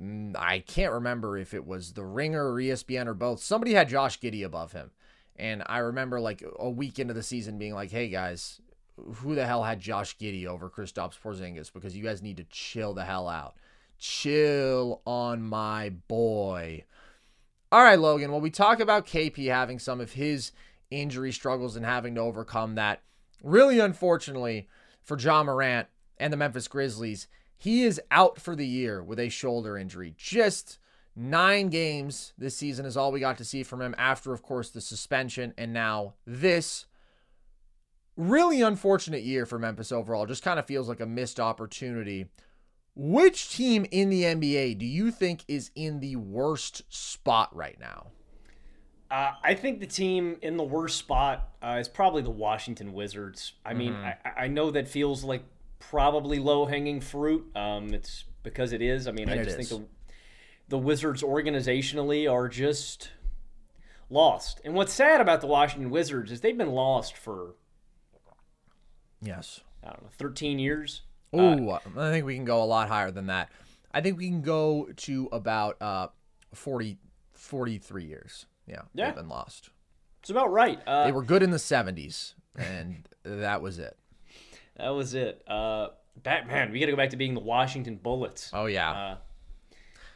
mm, 0.00 0.36
I 0.36 0.60
can't 0.60 0.92
remember 0.92 1.38
if 1.38 1.54
it 1.54 1.66
was 1.66 1.92
the 1.92 2.04
Ringer 2.04 2.52
or 2.52 2.56
ESPN 2.56 3.06
or 3.06 3.14
both. 3.14 3.42
Somebody 3.42 3.74
had 3.74 3.88
Josh 3.88 4.20
Giddey 4.20 4.44
above 4.44 4.72
him. 4.72 4.90
And 5.36 5.62
I 5.66 5.78
remember 5.78 6.20
like 6.20 6.42
a 6.58 6.70
week 6.70 6.98
into 6.98 7.14
the 7.14 7.22
season 7.22 7.58
being 7.58 7.74
like, 7.74 7.90
hey 7.90 8.08
guys, 8.08 8.60
who 8.96 9.34
the 9.34 9.46
hell 9.46 9.62
had 9.62 9.80
Josh 9.80 10.16
Giddey 10.18 10.46
over 10.46 10.68
Kristaps 10.68 11.18
Porzingis? 11.18 11.72
Because 11.72 11.96
you 11.96 12.02
guys 12.02 12.22
need 12.22 12.36
to 12.36 12.44
chill 12.44 12.94
the 12.94 13.04
hell 13.04 13.28
out. 13.28 13.54
Chill 13.98 15.00
on 15.06 15.42
my 15.42 15.90
boy. 16.08 16.84
All 17.70 17.82
right, 17.82 17.98
Logan. 17.98 18.30
Well, 18.30 18.40
we 18.40 18.50
talk 18.50 18.80
about 18.80 19.06
KP 19.06 19.48
having 19.48 19.78
some 19.78 20.00
of 20.00 20.12
his 20.12 20.52
injury 20.90 21.32
struggles 21.32 21.76
and 21.76 21.86
having 21.86 22.14
to 22.16 22.20
overcome 22.20 22.74
that 22.74 23.00
really 23.42 23.80
unfortunately 23.80 24.68
for 25.02 25.18
Ja 25.18 25.42
Morant 25.42 25.88
and 26.18 26.32
the 26.32 26.36
Memphis 26.36 26.68
Grizzlies, 26.68 27.26
he 27.56 27.82
is 27.84 28.00
out 28.10 28.40
for 28.40 28.54
the 28.54 28.66
year 28.66 29.02
with 29.02 29.18
a 29.18 29.28
shoulder 29.28 29.78
injury. 29.78 30.14
Just 30.16 30.78
nine 31.14 31.68
games 31.68 32.32
this 32.38 32.56
season 32.56 32.86
is 32.86 32.96
all 32.96 33.12
we 33.12 33.20
got 33.20 33.38
to 33.38 33.44
see 33.44 33.62
from 33.62 33.80
him 33.80 33.94
after, 33.98 34.32
of 34.32 34.42
course, 34.42 34.70
the 34.70 34.80
suspension 34.80 35.54
and 35.56 35.72
now 35.72 36.14
this. 36.26 36.86
Really 38.14 38.60
unfortunate 38.60 39.22
year 39.22 39.46
for 39.46 39.58
Memphis 39.58 39.90
overall. 39.90 40.26
Just 40.26 40.42
kind 40.42 40.58
of 40.58 40.66
feels 40.66 40.88
like 40.88 41.00
a 41.00 41.06
missed 41.06 41.40
opportunity. 41.40 42.26
Which 42.94 43.54
team 43.54 43.86
in 43.90 44.10
the 44.10 44.24
NBA 44.24 44.78
do 44.78 44.84
you 44.84 45.10
think 45.10 45.44
is 45.48 45.70
in 45.74 46.00
the 46.00 46.16
worst 46.16 46.82
spot 46.90 47.54
right 47.56 47.78
now? 47.80 48.08
Uh, 49.10 49.32
I 49.42 49.54
think 49.54 49.80
the 49.80 49.86
team 49.86 50.36
in 50.40 50.56
the 50.56 50.64
worst 50.64 50.98
spot 50.98 51.50
uh, 51.62 51.76
is 51.78 51.88
probably 51.88 52.22
the 52.22 52.30
Washington 52.30 52.94
Wizards. 52.94 53.52
I 53.64 53.74
mean, 53.74 53.92
mm-hmm. 53.92 54.04
I, 54.26 54.44
I, 54.44 54.48
know 54.48 54.70
that 54.70 54.88
feels 54.88 55.22
like 55.22 55.42
probably 55.78 56.38
low 56.38 56.64
hanging 56.64 57.02
fruit. 57.02 57.44
Um, 57.54 57.92
it's 57.92 58.24
because 58.42 58.72
it 58.72 58.80
is. 58.80 59.06
I 59.06 59.12
mean, 59.12 59.28
and 59.28 59.38
I 59.38 59.44
just 59.44 59.56
think 59.56 59.68
the 59.68 59.84
the 60.72 60.78
Wizards 60.78 61.22
organizationally 61.22 62.32
are 62.32 62.48
just 62.48 63.10
lost. 64.08 64.58
And 64.64 64.72
what's 64.72 64.94
sad 64.94 65.20
about 65.20 65.42
the 65.42 65.46
Washington 65.46 65.90
Wizards 65.90 66.32
is 66.32 66.40
they've 66.40 66.56
been 66.56 66.72
lost 66.72 67.14
for 67.14 67.56
yes, 69.20 69.60
I 69.84 69.88
don't 69.88 70.02
know, 70.02 70.08
thirteen 70.16 70.58
years. 70.58 71.02
Oh, 71.34 71.68
uh, 71.68 71.78
I 71.98 72.10
think 72.10 72.24
we 72.24 72.34
can 72.34 72.46
go 72.46 72.62
a 72.62 72.64
lot 72.64 72.88
higher 72.88 73.10
than 73.10 73.26
that. 73.26 73.50
I 73.92 74.00
think 74.00 74.16
we 74.16 74.28
can 74.28 74.40
go 74.40 74.88
to 74.96 75.28
about 75.30 75.76
uh, 75.82 76.08
40, 76.54 76.98
43 77.32 78.04
years. 78.04 78.46
Yeah, 78.66 78.82
yeah. 78.94 79.06
they've 79.06 79.16
been 79.16 79.28
lost. 79.28 79.68
It's 80.20 80.30
about 80.30 80.52
right. 80.52 80.80
Uh, 80.86 81.04
they 81.04 81.12
were 81.12 81.22
good 81.22 81.42
in 81.42 81.50
the 81.50 81.58
70s, 81.58 82.32
and 82.56 83.06
that 83.24 83.60
was 83.60 83.78
it. 83.78 83.98
That 84.78 84.90
was 84.90 85.12
it. 85.12 85.42
Uh, 85.46 85.88
Batman, 86.22 86.72
we 86.72 86.80
got 86.80 86.86
to 86.86 86.92
go 86.92 86.96
back 86.96 87.10
to 87.10 87.16
being 87.16 87.34
the 87.34 87.40
Washington 87.40 87.96
Bullets. 87.96 88.50
Oh, 88.54 88.66
yeah. 88.66 88.90
Uh, 88.90 89.16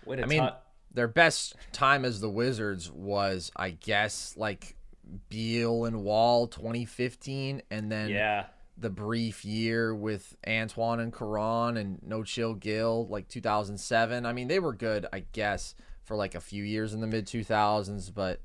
I 0.09 0.27
mean, 0.27 0.49
their 0.93 1.09
best 1.09 1.57
time 1.73 2.05
as 2.05 2.21
the 2.21 2.31
Wizards 2.31 2.91
was, 2.91 3.53
I 3.57 3.71
guess, 3.71 4.35
like 4.37 4.77
Beal 5.29 5.85
and 5.85 6.03
Wall 6.03 6.47
2015, 6.47 7.63
and 7.71 7.93
then 7.93 8.09
yeah. 8.11 8.47
the 8.79 8.91
brief 8.91 9.45
year 9.45 9.95
with 9.95 10.37
Antawn 10.45 11.01
and 11.01 11.13
Caron 11.13 11.77
and 11.77 12.01
No 12.03 12.23
Chill 12.23 12.55
Gill, 12.55 13.07
like 13.09 13.29
2007. 13.29 14.27
I 14.27 14.33
mean, 14.33 14.49
they 14.49 14.59
were 14.59 14.73
good, 14.73 15.07
I 15.13 15.25
guess 15.33 15.75
for 16.07 16.17
like 16.17 16.35
a 16.35 16.41
few 16.41 16.63
years 16.63 16.95
in 16.95 17.01
the 17.01 17.07
mid 17.07 17.27
2000s, 17.27 18.15
but 18.15 18.41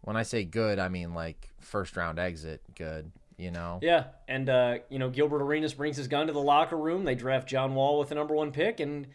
when 0.00 0.16
I 0.16 0.22
say 0.22 0.44
good, 0.44 0.78
I 0.78 0.88
mean 0.88 1.14
like 1.14 1.50
first 1.60 1.96
round 1.96 2.18
exit 2.18 2.62
good, 2.74 3.12
you 3.36 3.50
know? 3.50 3.78
Yeah. 3.82 4.04
And, 4.26 4.48
uh, 4.48 4.78
you 4.88 4.98
know, 4.98 5.10
Gilbert 5.10 5.42
Arenas 5.42 5.74
brings 5.74 5.96
his 5.96 6.08
gun 6.08 6.26
to 6.26 6.32
the 6.32 6.40
locker 6.40 6.76
room. 6.76 7.04
They 7.04 7.14
draft 7.14 7.46
John 7.48 7.74
Wall 7.74 7.98
with 7.98 8.08
the 8.08 8.14
number 8.14 8.34
one 8.34 8.52
pick, 8.52 8.80
and 8.80 9.06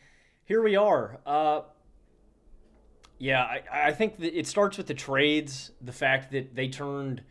here 0.46 0.62
we 0.62 0.76
are. 0.76 1.20
Uh, 1.26 1.62
yeah, 3.20 3.44
I, 3.44 3.90
I 3.90 3.92
think 3.92 4.18
that 4.20 4.38
it 4.38 4.48
starts 4.48 4.78
with 4.78 4.88
the 4.88 4.94
trades, 4.94 5.72
the 5.82 5.92
fact 5.92 6.32
that 6.32 6.56
they 6.56 6.70
turned 6.70 7.22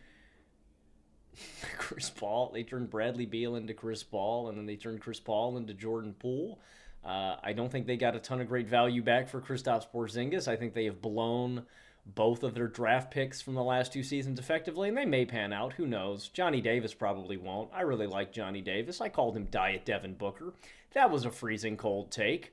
Chris 1.78 2.10
Paul, 2.10 2.50
they 2.52 2.62
turned 2.62 2.90
Bradley 2.90 3.26
Beal 3.26 3.56
into 3.56 3.74
Chris 3.74 4.02
Paul, 4.02 4.48
and 4.48 4.58
then 4.58 4.66
they 4.66 4.76
turned 4.76 5.00
Chris 5.00 5.18
Paul 5.18 5.56
into 5.56 5.74
Jordan 5.74 6.14
Poole. 6.18 6.60
Uh, 7.04 7.36
I 7.42 7.52
don't 7.54 7.72
think 7.72 7.86
they 7.86 7.96
got 7.96 8.16
a 8.16 8.20
ton 8.20 8.40
of 8.40 8.48
great 8.48 8.68
value 8.68 9.02
back 9.02 9.28
for 9.28 9.40
Kristaps 9.40 9.86
Porzingis. 9.90 10.46
I 10.46 10.56
think 10.56 10.74
they 10.74 10.84
have 10.84 11.00
blown 11.00 11.64
both 12.04 12.42
of 12.42 12.54
their 12.54 12.68
draft 12.68 13.10
picks 13.10 13.40
from 13.40 13.54
the 13.54 13.62
last 13.62 13.92
two 13.92 14.02
seasons 14.02 14.38
effectively, 14.38 14.88
and 14.88 14.96
they 14.96 15.04
may 15.04 15.24
pan 15.24 15.52
out. 15.52 15.74
Who 15.74 15.86
knows? 15.86 16.28
Johnny 16.28 16.60
Davis 16.60 16.94
probably 16.94 17.36
won't. 17.36 17.70
I 17.72 17.82
really 17.82 18.06
like 18.06 18.32
Johnny 18.32 18.60
Davis. 18.60 19.00
I 19.00 19.08
called 19.08 19.36
him 19.36 19.46
Diet 19.50 19.84
Devin 19.84 20.14
Booker. 20.14 20.54
That 20.92 21.10
was 21.10 21.24
a 21.24 21.30
freezing 21.30 21.76
cold 21.76 22.10
take. 22.10 22.52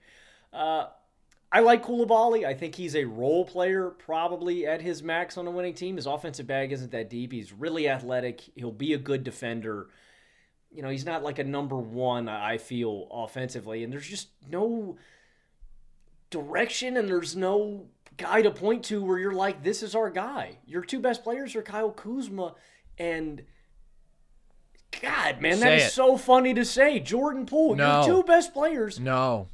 Uh, 0.53 0.87
I 1.51 1.59
like 1.61 1.85
Coulibaly. 1.85 2.45
I 2.45 2.53
think 2.53 2.75
he's 2.75 2.95
a 2.95 3.05
role 3.05 3.45
player, 3.45 3.89
probably 3.89 4.67
at 4.67 4.81
his 4.81 5.01
max 5.01 5.37
on 5.37 5.47
a 5.47 5.51
winning 5.51 5.73
team. 5.73 5.95
His 5.95 6.05
offensive 6.05 6.47
bag 6.47 6.71
isn't 6.71 6.91
that 6.91 7.09
deep. 7.09 7.31
He's 7.31 7.53
really 7.53 7.87
athletic. 7.87 8.41
He'll 8.55 8.71
be 8.71 8.93
a 8.93 8.97
good 8.97 9.23
defender 9.23 9.87
you 10.75 10.81
know, 10.81 10.89
he's 10.89 11.05
not 11.05 11.23
like 11.23 11.39
a 11.39 11.43
number 11.43 11.77
one, 11.77 12.27
I 12.27 12.57
feel, 12.57 13.07
offensively. 13.09 13.83
And 13.83 13.93
there's 13.93 14.07
just 14.07 14.27
no 14.49 14.97
direction 16.29 16.97
and 16.97 17.07
there's 17.07 17.35
no 17.35 17.85
guy 18.17 18.41
to 18.41 18.51
point 18.51 18.83
to 18.85 19.01
where 19.01 19.17
you're 19.17 19.31
like, 19.31 19.63
this 19.63 19.81
is 19.81 19.95
our 19.95 20.09
guy. 20.09 20.57
Your 20.67 20.81
two 20.81 20.99
best 20.99 21.23
players 21.23 21.55
are 21.55 21.61
Kyle 21.61 21.91
Kuzma 21.91 22.55
and 22.97 23.43
God, 25.01 25.41
man, 25.41 25.61
that 25.61 25.73
is 25.73 25.85
it. 25.85 25.91
so 25.91 26.17
funny 26.17 26.53
to 26.53 26.65
say. 26.65 26.99
Jordan 26.99 27.45
Poole, 27.45 27.75
no. 27.75 28.05
your 28.05 28.17
two 28.17 28.23
best 28.23 28.53
players. 28.53 28.99
No. 28.99 29.47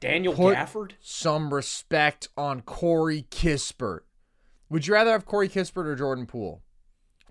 Daniel 0.00 0.34
Put 0.34 0.56
Gafford. 0.56 0.92
Some 1.00 1.52
respect 1.52 2.28
on 2.36 2.60
Corey 2.62 3.26
Kispert. 3.30 4.00
Would 4.68 4.86
you 4.86 4.94
rather 4.94 5.12
have 5.12 5.26
Corey 5.26 5.48
Kispert 5.48 5.86
or 5.86 5.96
Jordan 5.96 6.26
Poole? 6.26 6.62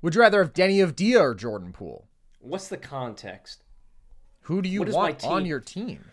Would 0.01 0.16
you 0.16 0.22
rather 0.22 0.43
have 0.43 0.53
Deni 0.53 0.86
Avdija 0.86 1.20
or 1.20 1.36
Jordan 1.36 1.72
Poole? 1.72 2.07
What's 2.39 2.68
the 2.68 2.78
context? 2.78 3.64
Who 4.41 4.61
do 4.61 4.70
you 4.70 4.84
want 4.84 5.24
on 5.24 5.45
your 5.45 5.59
team? 5.59 6.05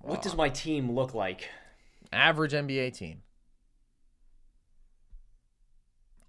What 0.00 0.18
oh. 0.18 0.22
does 0.22 0.36
my 0.36 0.48
team 0.48 0.90
look 0.90 1.14
like? 1.14 1.48
Average 2.12 2.52
NBA 2.52 2.96
team. 2.96 3.22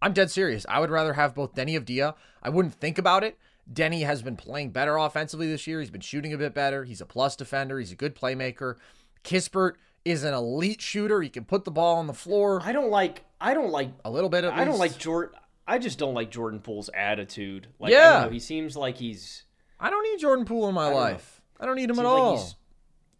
I'm 0.02 0.14
dead 0.14 0.32
serious. 0.32 0.66
I 0.68 0.80
would 0.80 0.90
rather 0.90 1.14
have 1.14 1.36
both 1.36 1.56
Deni 1.56 1.80
Avdija. 1.80 2.16
I 2.42 2.50
wouldn't 2.50 2.76
think 2.76 2.98
about 2.98 3.24
it. 3.24 3.38
Deni 3.72 4.06
has 4.06 4.22
been 4.22 4.36
playing 4.36 4.72
better 4.72 4.98
offensively 4.98 5.48
this 5.48 5.68
year. 5.68 5.80
He's 5.80 5.92
been 5.92 6.02
shooting 6.02 6.34
a 6.34 6.38
bit 6.38 6.54
better. 6.54 6.84
He's 6.84 7.02
a 7.02 7.06
plus 7.06 7.36
defender. 7.36 7.80
He's 7.80 7.92
a 7.92 7.96
good 7.96 8.16
playmaker. 8.16 8.76
Kispert 9.24 9.74
is 10.06 10.24
an 10.24 10.34
elite 10.34 10.82
shooter. 10.82 11.22
He 11.22 11.30
can 11.30 11.46
put 11.46 11.66
the 11.66 11.72
ball 11.72 11.98
on 11.98 12.08
the 12.08 12.14
floor. 12.14 12.62
I 12.64 12.72
don't 12.72 12.90
like. 12.90 13.24
I 13.40 13.54
don't 13.54 13.72
like 13.72 13.90
a 14.04 14.12
little 14.12 14.30
bit. 14.30 14.44
At 14.44 14.54
I 14.54 14.60
least. 14.60 14.70
don't 14.70 14.80
like 14.80 14.98
Jordan. 14.98 15.36
I 15.68 15.78
just 15.78 16.00
don't 16.00 16.14
like 16.14 16.32
Jordan 16.32 16.60
Poole's 16.60 16.90
attitude. 16.94 17.68
Like, 17.80 17.92
yeah, 17.92 18.24
know, 18.24 18.30
he 18.30 18.40
seems 18.40 18.76
like 18.76 18.98
he's. 18.98 19.44
I 19.80 19.90
don't 19.90 20.04
need 20.04 20.20
Jordan 20.20 20.46
Poole 20.46 20.68
in 20.70 20.76
my 20.76 20.88
I 20.88 20.94
life. 20.94 21.42
Know. 21.60 21.64
I 21.64 21.68
don't 21.68 21.76
need 21.76 21.90
him 21.90 22.00
at 22.00 22.06
all. 22.06 22.36
Like 22.36 22.46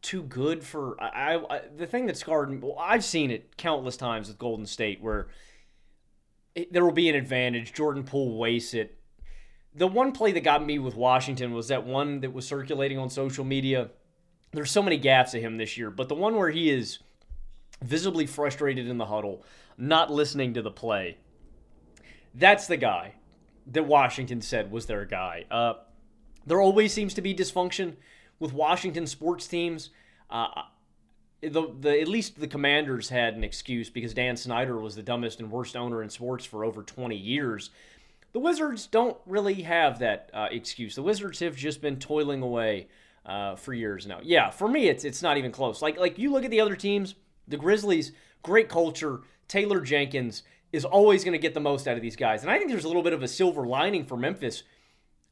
too 0.02 0.24
good 0.24 0.64
for 0.64 1.02
I, 1.02 1.36
I, 1.50 1.62
the 1.78 1.86
thing 1.86 2.08
that 2.08 2.18
scarred 2.18 2.50
me. 2.50 2.58
Well, 2.58 2.76
I've 2.80 3.04
seen 3.04 3.32
it 3.32 3.56
countless 3.58 3.98
times 3.98 4.28
with 4.28 4.40
Golden 4.40 4.66
State 4.66 5.02
where 5.02 5.28
it, 6.56 6.74
there 6.74 6.84
will 6.84 6.92
be 6.92 7.10
an 7.10 7.16
advantage. 7.16 7.74
Jordan 7.74 8.04
Poole 8.04 8.38
wastes 8.38 8.74
it. 8.74 8.98
The 9.74 9.88
one 9.88 10.12
play 10.12 10.32
that 10.34 10.42
got 10.42 10.66
me 10.66 10.80
with 10.80 10.96
Washington 10.96 11.54
was 11.54 11.70
that 11.70 11.86
one 11.86 12.22
that 12.22 12.34
was 12.34 12.46
circulating 12.48 12.98
on 12.98 13.10
social 13.10 13.46
media. 13.46 13.92
There's 14.54 14.72
so 14.72 14.84
many 14.84 14.98
gaps 14.98 15.34
of 15.34 15.42
him 15.42 15.58
this 15.58 15.78
year, 15.78 15.90
but 15.90 16.10
the 16.10 16.16
one 16.16 16.36
where 16.36 16.50
he 16.50 16.70
is 16.70 17.00
visibly 17.82 18.26
frustrated 18.26 18.88
in 18.88 18.98
the 18.98 19.06
huddle, 19.06 19.44
not 19.78 20.12
listening 20.12 20.54
to 20.54 20.62
the 20.62 20.72
play 20.72 21.18
that's 22.34 22.68
the 22.68 22.78
guy 22.78 23.14
that 23.68 23.86
Washington 23.86 24.42
said 24.42 24.72
was 24.72 24.86
their 24.86 25.06
guy. 25.06 25.46
Uh, 25.52 25.74
there 26.46 26.62
always 26.62 26.94
seems 26.94 27.14
to 27.16 27.22
be 27.22 27.34
dysfunction 27.34 27.96
with 28.40 28.54
Washington 28.54 29.06
sports 29.06 29.48
teams. 29.48 29.90
Uh, 30.30 30.64
the 31.42 31.74
the 31.80 32.00
at 32.00 32.08
least 32.08 32.40
the 32.40 32.48
Commanders 32.48 33.10
had 33.10 33.36
an 33.36 33.44
excuse 33.44 33.90
because 33.90 34.14
Dan 34.14 34.38
Snyder 34.38 34.80
was 34.80 34.96
the 34.96 35.04
dumbest 35.04 35.40
and 35.40 35.52
worst 35.52 35.76
owner 35.76 36.02
in 36.04 36.10
sports 36.10 36.46
for 36.46 36.64
over 36.64 36.84
20 36.84 37.16
years. 37.16 37.70
The 38.34 38.40
Wizards 38.40 38.88
don't 38.88 39.18
really 39.26 39.64
have 39.64 40.00
that 40.00 40.30
uh, 40.34 40.48
excuse. 40.52 40.96
The 40.96 41.04
Wizards 41.04 41.40
have 41.40 41.56
just 41.56 41.82
been 41.82 41.98
toiling 41.98 42.42
away 42.42 42.88
uh, 43.26 43.56
for 43.56 43.74
years 43.74 44.08
now. 44.08 44.20
Yeah, 44.24 44.50
for 44.50 44.68
me, 44.68 44.88
it's 44.88 45.04
it's 45.04 45.22
not 45.22 45.38
even 45.38 45.52
close. 45.52 45.82
Like 45.82 46.00
like 46.00 46.18
you 46.18 46.32
look 46.32 46.44
at 46.44 46.52
the 46.52 46.62
other 46.62 46.76
teams, 46.76 47.16
the 47.48 47.58
Grizzlies, 47.58 48.12
great 48.44 48.70
culture. 48.70 49.22
Taylor 49.48 49.82
Jenkins 49.82 50.44
is 50.72 50.86
always 50.86 51.24
going 51.24 51.34
to 51.34 51.38
get 51.38 51.54
the 51.54 51.60
most 51.60 51.88
out 51.88 51.98
of 51.98 52.02
these 52.02 52.16
guys, 52.16 52.42
and 52.42 52.52
I 52.52 52.58
think 52.58 52.70
there's 52.70 52.86
a 52.86 52.88
little 52.88 53.04
bit 53.04 53.14
of 53.14 53.24
a 53.24 53.28
silver 53.28 53.66
lining 53.68 54.06
for 54.06 54.18
Memphis. 54.18 54.64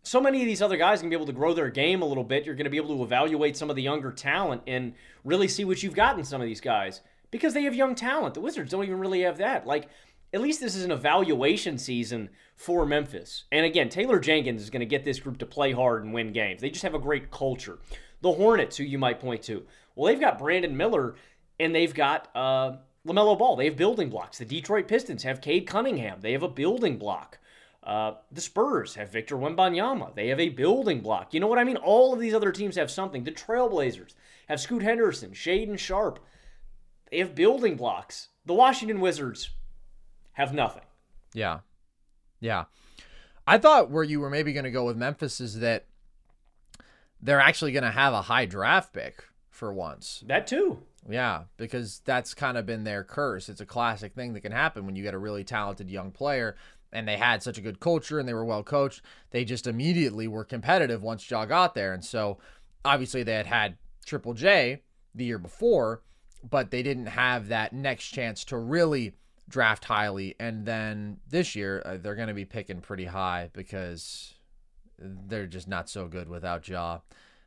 So 0.01 0.21
many 0.21 0.41
of 0.41 0.45
these 0.45 0.61
other 0.61 0.77
guys 0.77 1.01
to 1.01 1.09
be 1.09 1.15
able 1.15 1.25
to 1.25 1.33
grow 1.33 1.53
their 1.53 1.69
game 1.69 2.01
a 2.01 2.05
little 2.05 2.23
bit. 2.23 2.45
You're 2.45 2.55
going 2.55 2.63
to 2.65 2.69
be 2.69 2.77
able 2.77 2.95
to 2.97 3.03
evaluate 3.03 3.57
some 3.57 3.69
of 3.69 3.75
the 3.75 3.81
younger 3.81 4.11
talent 4.11 4.61
and 4.65 4.93
really 5.25 5.49
see 5.49 5.65
what 5.65 5.83
you've 5.83 5.93
got 5.93 6.17
in 6.17 6.23
some 6.23 6.41
of 6.41 6.47
these 6.47 6.61
guys 6.61 7.01
because 7.31 7.53
they 7.53 7.63
have 7.63 7.75
young 7.75 7.95
talent. 7.95 8.33
The 8.33 8.41
Wizards 8.41 8.71
don't 8.71 8.83
even 8.85 8.99
really 8.99 9.21
have 9.21 9.37
that. 9.37 9.67
Like 9.67 9.89
at 10.34 10.41
least 10.41 10.59
this 10.59 10.75
is 10.75 10.84
an 10.84 10.91
evaluation 10.91 11.77
season 11.77 12.30
for 12.55 12.86
Memphis. 12.86 13.45
And 13.51 13.65
again, 13.65 13.89
Taylor 13.89 14.19
Jenkins 14.19 14.61
is 14.61 14.69
going 14.69 14.82
to 14.82 14.86
get 14.86 15.03
this 15.03 15.19
group 15.19 15.39
to 15.39 15.45
play 15.45 15.71
hard 15.71 16.03
and 16.03 16.13
win 16.13 16.32
games. 16.34 16.61
They 16.61 16.69
just 16.69 16.84
have 16.84 16.95
a 16.95 16.99
great 16.99 17.32
culture. 17.32 17.80
The 18.21 18.34
Hornets, 18.34 18.77
who 18.77 18.84
you 18.84 18.97
might 18.97 19.19
point 19.19 19.43
to, 19.43 19.65
well, 19.95 20.11
they've 20.11 20.19
got 20.19 20.39
Brandon 20.39 20.75
Miller 20.75 21.15
and 21.59 21.73
they've 21.73 21.93
got 21.93 22.30
uh, 22.36 22.77
LaMelo 23.07 23.38
Ball. 23.38 23.55
They 23.55 23.65
have 23.65 23.75
building 23.77 24.09
blocks. 24.09 24.38
The 24.38 24.45
Detroit 24.45 24.88
Pistons 24.88 25.23
have 25.23 25.41
Cade 25.41 25.67
Cunningham. 25.67 26.21
They 26.21 26.34
have 26.34 26.43
a 26.43 26.49
building 26.49 26.97
block. 26.97 27.39
Uh, 27.82 28.13
the 28.32 28.41
Spurs 28.41 28.95
have 28.95 29.11
Victor 29.11 29.36
Wembanyama. 29.36 30.13
They 30.13 30.27
have 30.27 30.39
a 30.39 30.49
building 30.49 30.99
block. 30.99 31.34
You 31.34 31.39
know 31.39 31.47
what 31.47 31.59
I 31.59 31.63
mean? 31.63 31.77
All 31.77 32.13
of 32.13 32.19
these 32.19 32.34
other 32.34 32.51
teams 32.51 32.75
have 32.75 32.91
something. 32.91 33.23
The 33.23 33.32
Trailblazers 33.32 34.13
have 34.47 34.59
Scoot 34.59 34.84
Henderson, 34.84 35.32
Shaedon 35.32 35.80
Sharpe. 35.80 36.19
They 37.09 37.19
have 37.19 37.36
building 37.36 37.75
blocks. 37.77 38.30
The 38.45 38.53
Washington 38.53 38.99
Wizards 38.99 39.49
have 40.39 40.53
nothing. 40.53 40.83
Yeah. 41.33 41.59
Yeah. 42.39 42.65
I 43.45 43.57
thought 43.57 43.91
where 43.91 44.03
you 44.03 44.19
were 44.19 44.29
maybe 44.29 44.53
going 44.53 44.63
to 44.63 44.71
go 44.71 44.85
with 44.85 44.95
Memphis 44.95 45.41
is 45.41 45.59
that 45.59 45.85
they're 47.21 47.41
actually 47.41 47.73
going 47.73 47.83
to 47.83 47.91
have 47.91 48.13
a 48.13 48.23
high 48.23 48.45
draft 48.45 48.93
pick 48.93 49.25
for 49.49 49.73
once. 49.73 50.23
That 50.25 50.47
too. 50.47 50.79
Yeah, 51.09 51.43
because 51.57 52.01
that's 52.05 52.33
kind 52.33 52.57
of 52.57 52.65
been 52.65 52.83
their 52.83 53.03
curse. 53.03 53.49
It's 53.49 53.61
a 53.61 53.65
classic 53.65 54.13
thing 54.13 54.33
that 54.33 54.41
can 54.41 54.51
happen 54.51 54.85
when 54.85 54.95
you 54.95 55.03
get 55.03 55.13
a 55.13 55.19
really 55.19 55.43
talented 55.43 55.89
young 55.89 56.11
player 56.11 56.55
and 56.91 57.07
they 57.07 57.17
had 57.17 57.43
such 57.43 57.57
a 57.57 57.61
good 57.61 57.79
culture 57.79 58.19
and 58.19 58.27
they 58.27 58.33
were 58.33 58.45
well 58.45 58.63
coached. 58.63 59.01
They 59.31 59.43
just 59.43 59.67
immediately 59.67 60.27
were 60.27 60.45
competitive 60.45 61.03
once 61.03 61.29
Ja 61.29 61.45
got 61.45 61.75
there. 61.75 61.93
And 61.93 62.03
so 62.03 62.37
obviously 62.85 63.23
they 63.23 63.33
had 63.33 63.47
had 63.47 63.77
Triple 64.05 64.33
J 64.33 64.83
the 65.13 65.25
year 65.25 65.37
before, 65.37 66.01
but 66.47 66.71
they 66.71 66.83
didn't 66.83 67.07
have 67.07 67.49
that 67.49 67.73
next 67.73 68.09
chance 68.09 68.45
to 68.45 68.57
really 68.57 69.13
draft 69.50 69.86
highly. 69.86 70.36
And 70.39 70.66
then 70.66 71.18
this 71.28 71.56
year, 71.56 71.82
uh, 71.86 71.97
they're 71.97 72.16
going 72.16 72.28
to 72.30 72.34
be 72.34 72.45
picking 72.45 72.80
pretty 72.82 73.06
high 73.06 73.50
because 73.54 74.36
they're 74.97 75.47
just 75.47 75.68
not 75.68 75.89
so 75.89 76.08
good 76.08 76.30
without 76.30 76.68
Ja. 76.68 77.00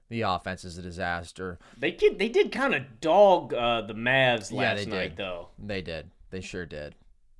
The 0.08 0.22
offense 0.22 0.64
is 0.64 0.76
a 0.76 0.82
disaster. 0.82 1.58
They 1.78 1.92
did. 1.92 2.18
They 2.18 2.28
did 2.28 2.52
kind 2.52 2.74
of 2.74 3.00
dog 3.00 3.54
uh, 3.54 3.80
the 3.80 3.94
Mavs 3.94 4.52
last 4.52 4.52
yeah, 4.52 4.74
they 4.74 4.84
night, 4.84 5.08
did. 5.10 5.16
though. 5.16 5.48
They 5.58 5.80
did. 5.80 6.10
They 6.30 6.42
sure 6.42 6.66
did. 6.66 6.96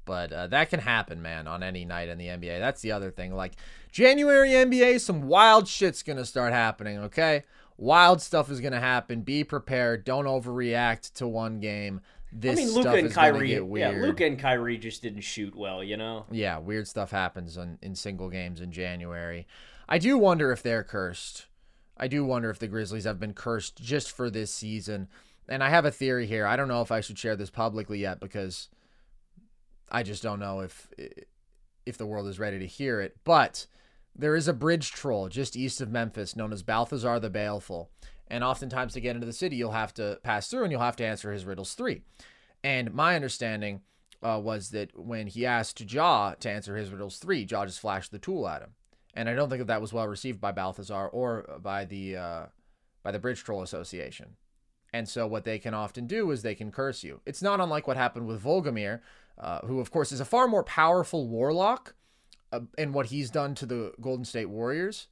But 0.07 0.33
uh, 0.33 0.47
that 0.49 0.71
can 0.71 0.81
happen, 0.81 1.21
man, 1.21 1.47
on 1.47 1.63
any 1.63 1.85
night 1.85 2.09
in 2.09 2.19
the 2.19 2.29
NBA. 2.29 2.59
That's 2.61 2.81
the 2.81 2.93
other 2.93 3.11
thing. 3.11 3.35
Like 3.35 3.53
January 3.91 4.51
NBA, 4.51 5.01
some 5.01 5.23
wild 5.29 5.69
shit's 5.69 6.03
gonna 6.03 6.25
start 6.25 6.55
happening. 6.55 6.99
Okay, 6.99 7.45
wild 7.77 8.23
stuff 8.23 8.51
is 8.51 8.61
gonna 8.61 8.81
happen. 8.81 9.21
Be 9.21 9.45
prepared. 9.45 10.05
Don't 10.05 10.25
overreact 10.25 11.13
to 11.15 11.29
one 11.29 11.61
game. 11.61 12.01
This 12.33 12.59
I 12.59 12.62
mean, 12.62 12.68
stuff 12.68 12.95
and 12.95 13.12
Kyrie. 13.12 13.53
Yeah, 13.53 13.91
Luka 13.91 14.24
and 14.24 14.39
Kyrie 14.39 14.78
just 14.78 15.03
didn't 15.03 15.20
shoot 15.20 15.55
well. 15.55 15.85
You 15.85 15.97
know. 15.97 16.26
Yeah, 16.30 16.59
weird 16.59 16.89
stuff 16.89 17.11
happens 17.11 17.57
in, 17.57 17.78
in 17.83 17.95
single 17.95 18.30
games 18.30 18.61
in 18.61 18.72
January. 18.72 19.47
I 19.89 19.99
do 19.99 20.16
wonder 20.16 20.51
if 20.51 20.62
they're 20.62 20.85
cursed. 20.85 21.47
I 21.97 22.09
do 22.09 22.24
wonder 22.24 22.49
if 22.49 22.59
the 22.59 22.68
Grizzlies 22.68 23.05
have 23.05 23.20
been 23.20 23.35
cursed 23.35 23.76
just 23.76 24.11
for 24.11 24.30
this 24.30 24.53
season. 24.53 25.09
And 25.49 25.62
I 25.62 25.68
have 25.68 25.85
a 25.85 25.91
theory 25.91 26.26
here. 26.26 26.47
I 26.47 26.57
don't 26.57 26.68
know 26.68 26.80
if 26.80 26.91
I 26.91 27.01
should 27.01 27.18
share 27.18 27.37
this 27.37 27.51
publicly 27.51 27.99
yet 27.99 28.20
because 28.20 28.68
I 29.91 30.03
just 30.03 30.22
don't 30.22 30.41
know 30.41 30.61
if 30.61 30.89
if 31.85 31.99
the 31.99 32.07
world 32.07 32.28
is 32.28 32.39
ready 32.39 32.59
to 32.59 32.66
hear 32.66 33.01
it. 33.01 33.16
But 33.24 33.66
there 34.16 34.37
is 34.37 34.49
a 34.49 34.53
bridge 34.53 34.93
troll 34.93 35.28
just 35.28 35.57
east 35.57 35.80
of 35.80 35.91
Memphis 35.91 36.37
known 36.37 36.53
as 36.53 36.62
Balthazar 36.62 37.20
the 37.20 37.30
Baleful. 37.30 37.91
And 38.33 38.43
oftentimes 38.43 38.95
to 38.95 39.01
get 39.01 39.14
into 39.14 39.26
the 39.26 39.33
city, 39.33 39.57
you'll 39.57 39.72
have 39.72 39.93
to 39.95 40.18
pass 40.22 40.49
through 40.49 40.62
and 40.62 40.72
you'll 40.72 40.80
have 40.80 40.97
to 40.97 41.05
answer 41.05 41.30
his 41.33 41.45
riddles 41.45 41.74
three. 41.74 42.01
And 42.64 42.95
my 42.95 43.14
understanding 43.14 43.83
uh, 44.22 44.41
was 44.43 44.70
that 44.70 44.99
when 44.99 45.26
he 45.26 45.45
asked 45.45 45.93
Ja 45.93 46.33
to 46.41 46.51
answer 46.51 46.74
his 46.74 46.91
riddles 46.91 47.18
three, 47.18 47.43
Ja 47.43 47.66
just 47.66 47.80
flashed 47.80 48.11
the 48.11 48.18
tool 48.18 48.49
at 48.49 48.62
him. 48.62 48.70
And 49.12 49.28
I 49.28 49.35
don't 49.35 49.51
think 49.51 49.59
that 49.59 49.66
that 49.66 49.83
was 49.83 49.93
well 49.93 50.09
received 50.09 50.41
by 50.41 50.51
Balthazar 50.51 51.09
or 51.09 51.59
by 51.62 51.85
the 51.85 52.16
uh, 52.16 52.47
by 53.03 53.11
the 53.11 53.18
Bridge 53.18 53.45
Troll 53.45 53.62
Association. 53.62 54.37
And 54.95 55.07
so 55.07 55.26
what 55.26 55.45
they 55.45 55.59
can 55.59 55.74
often 55.74 56.07
do 56.07 56.30
is 56.30 56.41
they 56.41 56.55
can 56.55 56.72
curse 56.72 57.05
you. 57.05 57.20
It's 57.26 57.43
not 57.43 57.61
unlike 57.61 57.87
what 57.87 57.99
happened 57.99 58.26
with 58.26 58.43
Volgamir, 58.43 59.01
uh, 59.37 59.61
who 59.66 59.78
of 59.78 59.91
course 59.91 60.11
is 60.11 60.20
a 60.20 60.24
far 60.24 60.49
more 60.49 60.64
powerful 60.64 61.28
warlock 61.28 61.95
uh, 62.51 62.61
what 62.93 63.07
he's 63.07 63.30
done 63.30 63.55
to 63.57 63.66
the 63.66 63.93
Golden 64.01 64.24
State 64.24 64.49
Warriors. 64.49 65.09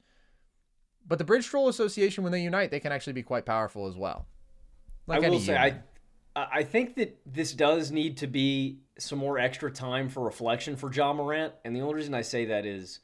But 1.07 1.17
the 1.17 1.25
Bridge 1.25 1.47
Troll 1.47 1.67
Association, 1.67 2.23
when 2.23 2.31
they 2.31 2.41
unite, 2.41 2.71
they 2.71 2.79
can 2.79 2.91
actually 2.91 3.13
be 3.13 3.23
quite 3.23 3.45
powerful 3.45 3.87
as 3.87 3.95
well. 3.95 4.25
Like 5.07 5.23
I 5.23 5.29
will 5.29 5.39
say. 5.39 5.57
I 5.57 5.81
I 6.35 6.63
think 6.63 6.95
that 6.95 7.19
this 7.25 7.53
does 7.53 7.91
need 7.91 8.17
to 8.17 8.27
be 8.27 8.79
some 8.97 9.19
more 9.19 9.37
extra 9.37 9.69
time 9.69 10.07
for 10.09 10.23
reflection 10.23 10.77
for 10.77 10.91
Ja 10.91 11.11
Morant, 11.11 11.53
and 11.65 11.75
the 11.75 11.81
only 11.81 11.95
reason 11.95 12.13
I 12.13 12.21
say 12.21 12.45
that 12.45 12.65
is 12.65 12.99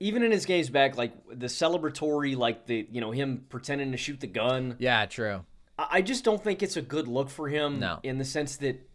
even 0.00 0.22
in 0.22 0.32
his 0.32 0.46
games 0.46 0.70
back, 0.70 0.96
like 0.96 1.12
the 1.28 1.46
celebratory, 1.46 2.36
like 2.36 2.66
the 2.66 2.88
you 2.90 3.00
know 3.00 3.12
him 3.12 3.44
pretending 3.48 3.92
to 3.92 3.98
shoot 3.98 4.18
the 4.20 4.26
gun. 4.26 4.76
yeah, 4.78 5.06
true. 5.06 5.44
I 5.78 5.86
I 5.90 6.02
just 6.02 6.24
don't 6.24 6.42
think 6.42 6.62
it's 6.62 6.76
a 6.76 6.82
good 6.82 7.06
look 7.06 7.30
for 7.30 7.48
him. 7.48 7.78
No. 7.78 8.00
In 8.02 8.18
the 8.18 8.24
sense 8.24 8.56
that 8.56 8.88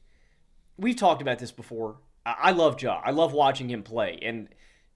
we've 0.78 0.96
talked 0.96 1.22
about 1.22 1.39
this 1.39 1.52
before. 1.52 1.98
I, 2.26 2.36
I 2.43 2.52
love 2.52 2.82
Ja. 2.82 3.02
I 3.04 3.12
love 3.12 3.32
watching 3.32 3.70
him 3.70 3.84
play, 3.84 4.20
and 4.22 4.50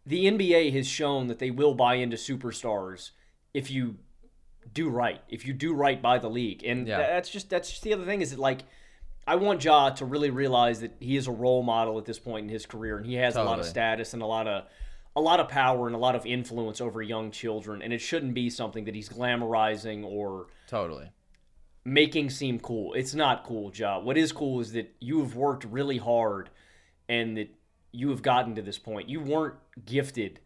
the 0.10 0.26
NBA 0.26 0.74
has 0.74 0.88
shown 0.88 1.28
that 1.28 1.40
they 1.40 1.52
will 1.52 1.74
buy 1.76 1.96
into 1.96 2.18
superstars 2.18 3.12
if 3.54 3.70
you 3.72 3.96
do 4.74 4.90
right. 4.90 5.22
If 5.30 5.46
you 5.46 5.54
do 5.54 5.74
right 5.74 6.02
by 6.02 6.18
the 6.20 6.30
league, 6.30 6.64
and 6.64 6.88
Yeah. 6.88 6.98
that's 6.98 7.30
just 7.30 7.50
that's 7.50 7.70
just 7.70 7.84
the 7.84 7.94
other 7.94 8.06
thing 8.06 8.22
is 8.22 8.32
that 8.32 8.40
like. 8.40 8.62
I 9.28 9.36
want 9.36 9.64
Ja 9.64 9.92
to 9.92 10.06
really 10.06 10.32
realize 10.32 10.80
that 10.80 10.96
he 11.00 11.16
is 11.16 11.28
a 11.28 11.32
role 11.32 11.62
model 11.62 12.00
at 12.00 12.06
this 12.06 12.18
point 12.18 12.46
in 12.46 12.50
his 12.50 12.66
career, 12.66 12.98
and 12.98 13.06
he 13.06 13.14
has 13.16 13.36
a 13.36 13.44
lot 13.44 13.60
of 13.60 13.66
status 13.66 14.14
and 14.16 14.24
a 14.24 14.26
lot 14.26 14.48
of 14.48 14.64
a 15.16 15.22
lot 15.22 15.40
of 15.40 15.48
power 15.48 15.86
and 15.86 15.96
a 15.96 16.00
lot 16.00 16.16
of 16.16 16.26
influence 16.26 16.82
over 16.82 17.00
young 17.04 17.30
children, 17.30 17.84
and 17.84 17.94
it 17.94 18.00
shouldn't 18.02 18.34
be 18.34 18.50
something 18.50 18.86
that 18.86 18.96
he's 18.96 19.08
glamorizing 19.08 20.04
or 20.04 20.48
Totally. 20.68 21.12
making 21.86 22.32
seem 22.32 22.60
cool. 22.60 22.94
It's 22.96 23.14
not 23.14 23.44
cool, 23.44 23.72
Ja. 23.76 24.00
What 24.00 24.18
is 24.18 24.32
cool 24.32 24.62
is 24.62 24.72
that 24.74 24.96
you 25.00 25.20
have 25.20 25.36
worked 25.36 25.64
really 25.66 25.98
hard 25.98 26.50
and 27.08 27.38
that 27.38 27.50
you 27.92 28.10
have 28.10 28.22
gotten 28.22 28.56
to 28.56 28.62
this 28.62 28.78
point. 28.78 29.10
You 29.10 29.20
weren't 29.20 29.56
gifted 29.86 30.40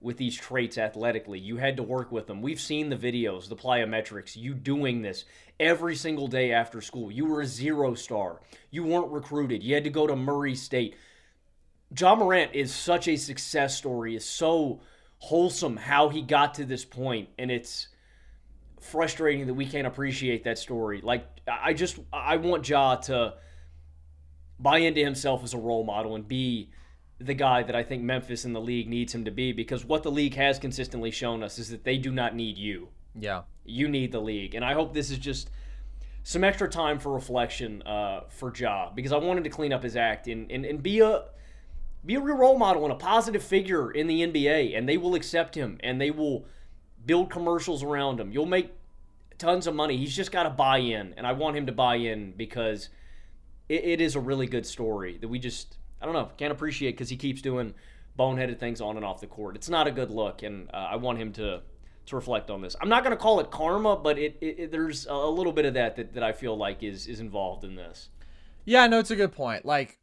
with 0.00 0.16
these 0.16 0.36
traits 0.36 0.78
athletically. 0.78 1.38
You 1.38 1.56
had 1.56 1.76
to 1.76 1.82
work 1.82 2.12
with 2.12 2.26
them. 2.26 2.40
We've 2.40 2.60
seen 2.60 2.88
the 2.88 2.96
videos, 2.96 3.48
the 3.48 3.56
plyometrics, 3.56 4.36
you 4.36 4.54
doing 4.54 5.02
this 5.02 5.24
every 5.58 5.96
single 5.96 6.28
day 6.28 6.52
after 6.52 6.80
school. 6.80 7.10
You 7.10 7.26
were 7.26 7.40
a 7.40 7.46
zero 7.46 7.94
star. 7.94 8.40
You 8.70 8.84
weren't 8.84 9.10
recruited. 9.10 9.62
You 9.62 9.74
had 9.74 9.84
to 9.84 9.90
go 9.90 10.06
to 10.06 10.14
Murray 10.14 10.54
State. 10.54 10.96
Ja 11.98 12.14
Morant 12.14 12.54
is 12.54 12.72
such 12.72 13.08
a 13.08 13.16
success 13.16 13.76
story. 13.76 14.14
Is 14.14 14.24
so 14.24 14.80
wholesome 15.18 15.76
how 15.76 16.10
he 16.10 16.22
got 16.22 16.54
to 16.54 16.64
this 16.64 16.84
point, 16.84 17.28
and 17.38 17.50
it's 17.50 17.88
frustrating 18.80 19.46
that 19.46 19.54
we 19.54 19.66
can't 19.66 19.86
appreciate 19.86 20.44
that 20.44 20.58
story. 20.58 21.00
Like 21.00 21.26
I 21.50 21.72
just 21.72 21.98
I 22.12 22.36
want 22.36 22.68
Ja 22.68 22.96
to 22.96 23.34
buy 24.60 24.78
into 24.78 25.00
himself 25.00 25.42
as 25.42 25.54
a 25.54 25.58
role 25.58 25.84
model 25.84 26.14
and 26.14 26.26
be 26.26 26.70
the 27.20 27.34
guy 27.34 27.62
that 27.62 27.74
I 27.74 27.82
think 27.82 28.02
Memphis 28.02 28.44
and 28.44 28.54
the 28.54 28.60
league 28.60 28.88
needs 28.88 29.14
him 29.14 29.24
to 29.24 29.30
be 29.30 29.52
because 29.52 29.84
what 29.84 30.02
the 30.02 30.10
league 30.10 30.34
has 30.34 30.58
consistently 30.58 31.10
shown 31.10 31.42
us 31.42 31.58
is 31.58 31.68
that 31.70 31.84
they 31.84 31.98
do 31.98 32.12
not 32.12 32.34
need 32.34 32.56
you. 32.56 32.88
Yeah. 33.18 33.42
You 33.64 33.88
need 33.88 34.12
the 34.12 34.20
league. 34.20 34.54
And 34.54 34.64
I 34.64 34.74
hope 34.74 34.94
this 34.94 35.10
is 35.10 35.18
just 35.18 35.50
some 36.22 36.44
extra 36.44 36.68
time 36.68 36.98
for 36.98 37.12
reflection 37.12 37.82
uh, 37.82 38.24
for 38.28 38.52
Ja 38.54 38.90
because 38.94 39.12
I 39.12 39.16
wanted 39.16 39.44
to 39.44 39.50
clean 39.50 39.72
up 39.72 39.82
his 39.82 39.96
act 39.96 40.28
and, 40.28 40.50
and, 40.50 40.64
and 40.64 40.82
be 40.82 41.00
a 41.00 41.24
be 42.04 42.14
a 42.14 42.20
real 42.20 42.36
role 42.36 42.58
model 42.58 42.84
and 42.84 42.92
a 42.92 42.96
positive 42.96 43.42
figure 43.42 43.90
in 43.90 44.06
the 44.06 44.22
NBA 44.22 44.76
and 44.78 44.88
they 44.88 44.96
will 44.96 45.14
accept 45.14 45.54
him 45.56 45.78
and 45.82 46.00
they 46.00 46.12
will 46.12 46.44
build 47.04 47.30
commercials 47.30 47.82
around 47.82 48.20
him. 48.20 48.30
You'll 48.30 48.46
make 48.46 48.72
tons 49.38 49.66
of 49.66 49.74
money. 49.74 49.96
He's 49.96 50.14
just 50.14 50.30
got 50.30 50.44
to 50.44 50.50
buy 50.50 50.78
in 50.78 51.14
and 51.16 51.26
I 51.26 51.32
want 51.32 51.56
him 51.56 51.66
to 51.66 51.72
buy 51.72 51.96
in 51.96 52.32
because 52.36 52.90
it, 53.68 53.84
it 53.84 54.00
is 54.00 54.14
a 54.14 54.20
really 54.20 54.46
good 54.46 54.66
story 54.66 55.18
that 55.18 55.28
we 55.28 55.40
just 55.40 55.77
I 56.00 56.06
don't 56.06 56.14
know 56.14 56.30
can't 56.36 56.52
appreciate 56.52 56.92
because 56.92 57.08
he 57.08 57.16
keeps 57.16 57.42
doing 57.42 57.74
boneheaded 58.18 58.58
things 58.58 58.80
on 58.80 58.96
and 58.96 59.04
off 59.04 59.20
the 59.20 59.26
court. 59.26 59.56
It's 59.56 59.68
not 59.68 59.86
a 59.86 59.90
good 59.90 60.10
look 60.10 60.42
and 60.42 60.68
uh, 60.72 60.88
I 60.90 60.96
want 60.96 61.18
him 61.18 61.32
to 61.34 61.62
to 62.06 62.16
reflect 62.16 62.50
on 62.50 62.62
this. 62.62 62.74
I'm 62.80 62.88
not 62.88 63.04
going 63.04 63.14
to 63.14 63.22
call 63.22 63.38
it 63.38 63.50
karma, 63.50 63.94
but 63.96 64.18
it, 64.18 64.38
it, 64.40 64.58
it, 64.58 64.72
there's 64.72 65.06
a 65.06 65.14
little 65.14 65.52
bit 65.52 65.66
of 65.66 65.74
that, 65.74 65.96
that 65.96 66.14
that 66.14 66.22
I 66.22 66.32
feel 66.32 66.56
like 66.56 66.82
is 66.82 67.06
is 67.06 67.20
involved 67.20 67.64
in 67.64 67.76
this. 67.76 68.08
Yeah, 68.64 68.86
no, 68.86 68.98
it's 68.98 69.10
a 69.10 69.16
good 69.16 69.32
point. 69.32 69.64
Like 69.64 69.98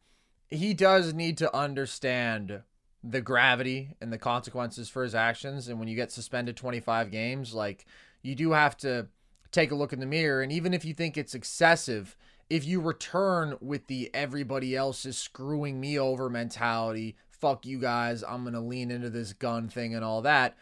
he 0.49 0.73
does 0.73 1.13
need 1.13 1.37
to 1.39 1.55
understand 1.55 2.61
the 3.03 3.21
gravity 3.21 3.91
and 4.01 4.11
the 4.11 4.17
consequences 4.17 4.89
for 4.89 5.03
his 5.03 5.13
actions 5.13 5.67
and 5.67 5.79
when 5.79 5.87
you 5.87 5.95
get 5.95 6.11
suspended 6.11 6.57
25 6.57 7.11
games, 7.11 7.53
like 7.53 7.85
you 8.23 8.33
do 8.33 8.51
have 8.51 8.75
to 8.77 9.07
take 9.51 9.71
a 9.71 9.75
look 9.75 9.93
in 9.93 9.99
the 9.99 10.05
mirror 10.05 10.41
and 10.41 10.51
even 10.51 10.73
if 10.73 10.83
you 10.83 10.93
think 10.93 11.17
it's 11.17 11.35
excessive, 11.35 12.15
if 12.49 12.65
you 12.65 12.79
return 12.79 13.57
with 13.59 13.87
the 13.87 14.09
everybody 14.13 14.75
else 14.75 15.05
is 15.05 15.17
screwing 15.17 15.79
me 15.79 15.97
over 15.97 16.29
mentality, 16.29 17.15
fuck 17.29 17.65
you 17.65 17.79
guys, 17.79 18.23
I'm 18.23 18.43
going 18.43 18.53
to 18.53 18.59
lean 18.59 18.91
into 18.91 19.09
this 19.09 19.33
gun 19.33 19.67
thing 19.67 19.95
and 19.95 20.03
all 20.03 20.21
that, 20.21 20.55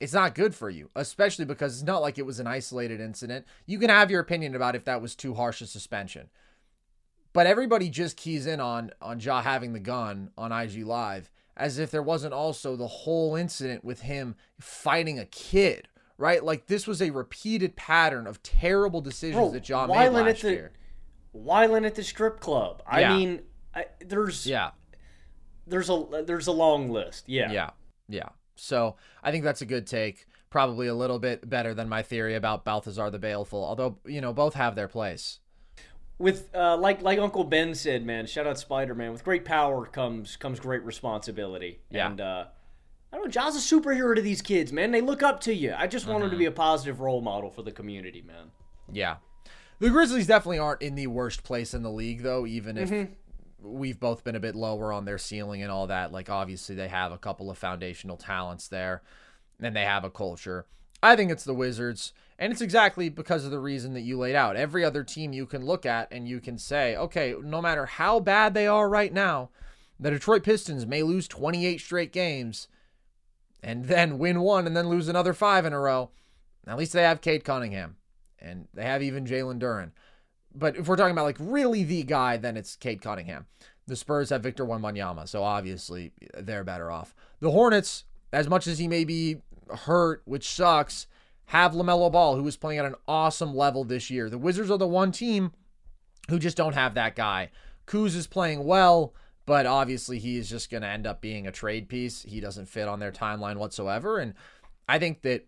it's 0.00 0.12
not 0.12 0.34
good 0.34 0.54
for 0.54 0.70
you, 0.70 0.88
especially 0.96 1.44
because 1.44 1.74
it's 1.74 1.86
not 1.86 2.02
like 2.02 2.18
it 2.18 2.26
was 2.26 2.40
an 2.40 2.46
isolated 2.46 3.00
incident. 3.00 3.46
You 3.66 3.78
can 3.78 3.90
have 3.90 4.10
your 4.10 4.20
opinion 4.20 4.54
about 4.54 4.74
if 4.74 4.84
that 4.84 5.02
was 5.02 5.14
too 5.14 5.34
harsh 5.34 5.60
a 5.60 5.66
suspension. 5.66 6.30
But 7.32 7.46
everybody 7.46 7.90
just 7.90 8.16
keys 8.16 8.46
in 8.46 8.60
on 8.60 8.90
on 9.00 9.20
Ja 9.20 9.42
having 9.42 9.72
the 9.72 9.80
gun 9.80 10.30
on 10.36 10.52
IG 10.52 10.84
Live 10.84 11.30
as 11.56 11.78
if 11.78 11.90
there 11.90 12.02
wasn't 12.02 12.32
also 12.32 12.74
the 12.74 12.86
whole 12.86 13.36
incident 13.36 13.84
with 13.84 14.00
him 14.00 14.34
fighting 14.58 15.18
a 15.18 15.26
kid, 15.26 15.88
right? 16.20 16.44
Like 16.44 16.66
this 16.66 16.86
was 16.86 17.00
a 17.00 17.10
repeated 17.10 17.74
pattern 17.76 18.26
of 18.26 18.42
terrible 18.42 19.00
decisions 19.00 19.36
Bro, 19.36 19.50
that 19.52 19.68
Ja 19.68 19.86
made 19.86 20.10
last 20.10 20.28
at 20.28 20.40
the, 20.40 20.50
year. 20.50 20.72
Whiling 21.32 21.84
at 21.84 21.94
the 21.94 22.04
strip 22.04 22.40
club. 22.40 22.82
I 22.86 23.00
Yeah. 23.00 23.16
mean, 23.16 23.40
I, 23.74 23.86
there's 24.00 24.46
Yeah. 24.46 24.70
there's 25.66 25.88
a 25.88 26.22
there's 26.26 26.46
a 26.46 26.52
long 26.52 26.90
list. 26.90 27.24
Yeah. 27.28 27.50
Yeah. 27.50 27.70
Yeah. 28.08 28.28
So 28.56 28.96
I 29.22 29.30
think 29.30 29.44
that's 29.44 29.62
a 29.62 29.66
good 29.66 29.86
take. 29.86 30.26
Probably 30.50 30.88
a 30.88 30.94
little 30.94 31.18
bit 31.18 31.48
better 31.48 31.74
than 31.74 31.88
my 31.88 32.02
theory 32.02 32.34
about 32.34 32.64
Balthazar 32.64 33.08
the 33.10 33.20
Baleful, 33.20 33.64
although, 33.64 33.98
you 34.04 34.20
know, 34.20 34.32
both 34.32 34.54
have 34.54 34.74
their 34.74 34.88
place. 34.88 35.38
With 36.18 36.54
uh, 36.54 36.76
like 36.76 37.00
like 37.00 37.18
Uncle 37.18 37.44
Ben 37.44 37.74
said, 37.74 38.04
man. 38.04 38.26
Shout 38.26 38.46
out 38.46 38.58
Spider 38.58 38.94
Man. 38.94 39.12
With 39.12 39.24
great 39.24 39.46
power 39.46 39.86
comes 39.86 40.36
comes 40.36 40.60
great 40.60 40.82
responsibility. 40.82 41.80
Yeah. 41.88 42.08
And 42.10 42.20
uh, 42.20 42.44
I 43.12 43.16
don't 43.16 43.26
know. 43.26 43.30
Ja's 43.30 43.56
a 43.56 43.58
superhero 43.58 44.14
to 44.14 44.22
these 44.22 44.40
kids, 44.42 44.72
man. 44.72 44.92
They 44.92 45.00
look 45.00 45.22
up 45.22 45.40
to 45.40 45.54
you. 45.54 45.74
I 45.76 45.86
just 45.86 46.06
want 46.06 46.22
him 46.22 46.30
to 46.30 46.34
mm-hmm. 46.34 46.38
be 46.38 46.46
a 46.46 46.52
positive 46.52 47.00
role 47.00 47.20
model 47.20 47.50
for 47.50 47.62
the 47.62 47.72
community, 47.72 48.22
man. 48.22 48.52
Yeah. 48.92 49.16
The 49.80 49.90
Grizzlies 49.90 50.26
definitely 50.26 50.58
aren't 50.58 50.82
in 50.82 50.94
the 50.94 51.08
worst 51.08 51.42
place 51.42 51.74
in 51.74 51.82
the 51.82 51.90
league, 51.90 52.22
though, 52.22 52.46
even 52.46 52.76
if 52.76 52.90
mm-hmm. 52.90 53.12
we've 53.62 53.98
both 53.98 54.22
been 54.22 54.36
a 54.36 54.40
bit 54.40 54.54
lower 54.54 54.92
on 54.92 55.06
their 55.06 55.18
ceiling 55.18 55.62
and 55.62 55.72
all 55.72 55.88
that. 55.88 56.12
Like, 56.12 56.30
obviously, 56.30 56.74
they 56.74 56.88
have 56.88 57.12
a 57.12 57.18
couple 57.18 57.50
of 57.50 57.58
foundational 57.58 58.16
talents 58.16 58.68
there, 58.68 59.02
and 59.60 59.74
they 59.74 59.84
have 59.84 60.04
a 60.04 60.10
culture. 60.10 60.66
I 61.02 61.16
think 61.16 61.32
it's 61.32 61.44
the 61.44 61.54
Wizards, 61.54 62.12
and 62.38 62.52
it's 62.52 62.60
exactly 62.60 63.08
because 63.08 63.44
of 63.44 63.50
the 63.50 63.58
reason 63.58 63.94
that 63.94 64.02
you 64.02 64.18
laid 64.18 64.36
out. 64.36 64.54
Every 64.54 64.84
other 64.84 65.02
team 65.02 65.32
you 65.32 65.46
can 65.46 65.64
look 65.64 65.86
at 65.86 66.12
and 66.12 66.28
you 66.28 66.40
can 66.40 66.58
say, 66.58 66.94
okay, 66.94 67.34
no 67.42 67.62
matter 67.62 67.86
how 67.86 68.20
bad 68.20 68.54
they 68.54 68.66
are 68.66 68.88
right 68.88 69.12
now, 69.12 69.48
the 69.98 70.10
Detroit 70.10 70.42
Pistons 70.42 70.86
may 70.86 71.02
lose 71.02 71.26
28 71.26 71.80
straight 71.80 72.12
games 72.12 72.68
and 73.62 73.84
then 73.86 74.18
win 74.18 74.40
one 74.40 74.66
and 74.66 74.76
then 74.76 74.88
lose 74.88 75.08
another 75.08 75.32
five 75.32 75.64
in 75.64 75.72
a 75.72 75.80
row. 75.80 76.10
At 76.66 76.78
least 76.78 76.92
they 76.92 77.02
have 77.02 77.20
Cade 77.20 77.44
Cunningham 77.44 77.96
and 78.38 78.68
they 78.74 78.84
have 78.84 79.02
even 79.02 79.26
Jalen 79.26 79.60
Duren. 79.60 79.92
But 80.54 80.76
if 80.76 80.88
we're 80.88 80.96
talking 80.96 81.12
about 81.12 81.24
like 81.24 81.36
really 81.38 81.84
the 81.84 82.02
guy, 82.02 82.36
then 82.36 82.56
it's 82.56 82.76
Cade 82.76 83.02
Cunningham. 83.02 83.46
The 83.86 83.96
Spurs 83.96 84.30
have 84.30 84.42
Victor 84.42 84.64
Wembanyama, 84.64 85.28
so 85.28 85.42
obviously 85.42 86.12
they're 86.34 86.64
better 86.64 86.90
off. 86.90 87.14
The 87.40 87.50
Hornets, 87.50 88.04
as 88.32 88.48
much 88.48 88.66
as 88.66 88.78
he 88.78 88.88
may 88.88 89.04
be 89.04 89.42
hurt, 89.84 90.22
which 90.24 90.48
sucks, 90.48 91.06
have 91.46 91.72
LaMelo 91.72 92.12
Ball, 92.12 92.36
who 92.36 92.46
is 92.46 92.56
playing 92.56 92.78
at 92.78 92.84
an 92.84 92.94
awesome 93.08 93.54
level 93.54 93.82
this 93.84 94.10
year. 94.10 94.30
The 94.30 94.38
Wizards 94.38 94.70
are 94.70 94.78
the 94.78 94.86
one 94.86 95.10
team 95.10 95.52
who 96.28 96.38
just 96.38 96.56
don't 96.56 96.74
have 96.74 96.94
that 96.94 97.16
guy. 97.16 97.50
Kuz 97.86 98.14
is 98.14 98.28
playing 98.28 98.64
well, 98.64 99.14
but 99.50 99.66
obviously 99.66 100.20
he 100.20 100.36
is 100.36 100.48
just 100.48 100.70
going 100.70 100.82
to 100.82 100.86
end 100.86 101.08
up 101.08 101.20
being 101.20 101.44
a 101.44 101.50
trade 101.50 101.88
piece. 101.88 102.22
He 102.22 102.38
doesn't 102.38 102.68
fit 102.68 102.86
on 102.86 103.00
their 103.00 103.10
timeline 103.10 103.56
whatsoever. 103.56 104.20
And 104.20 104.34
I 104.88 105.00
think 105.00 105.22
that 105.22 105.44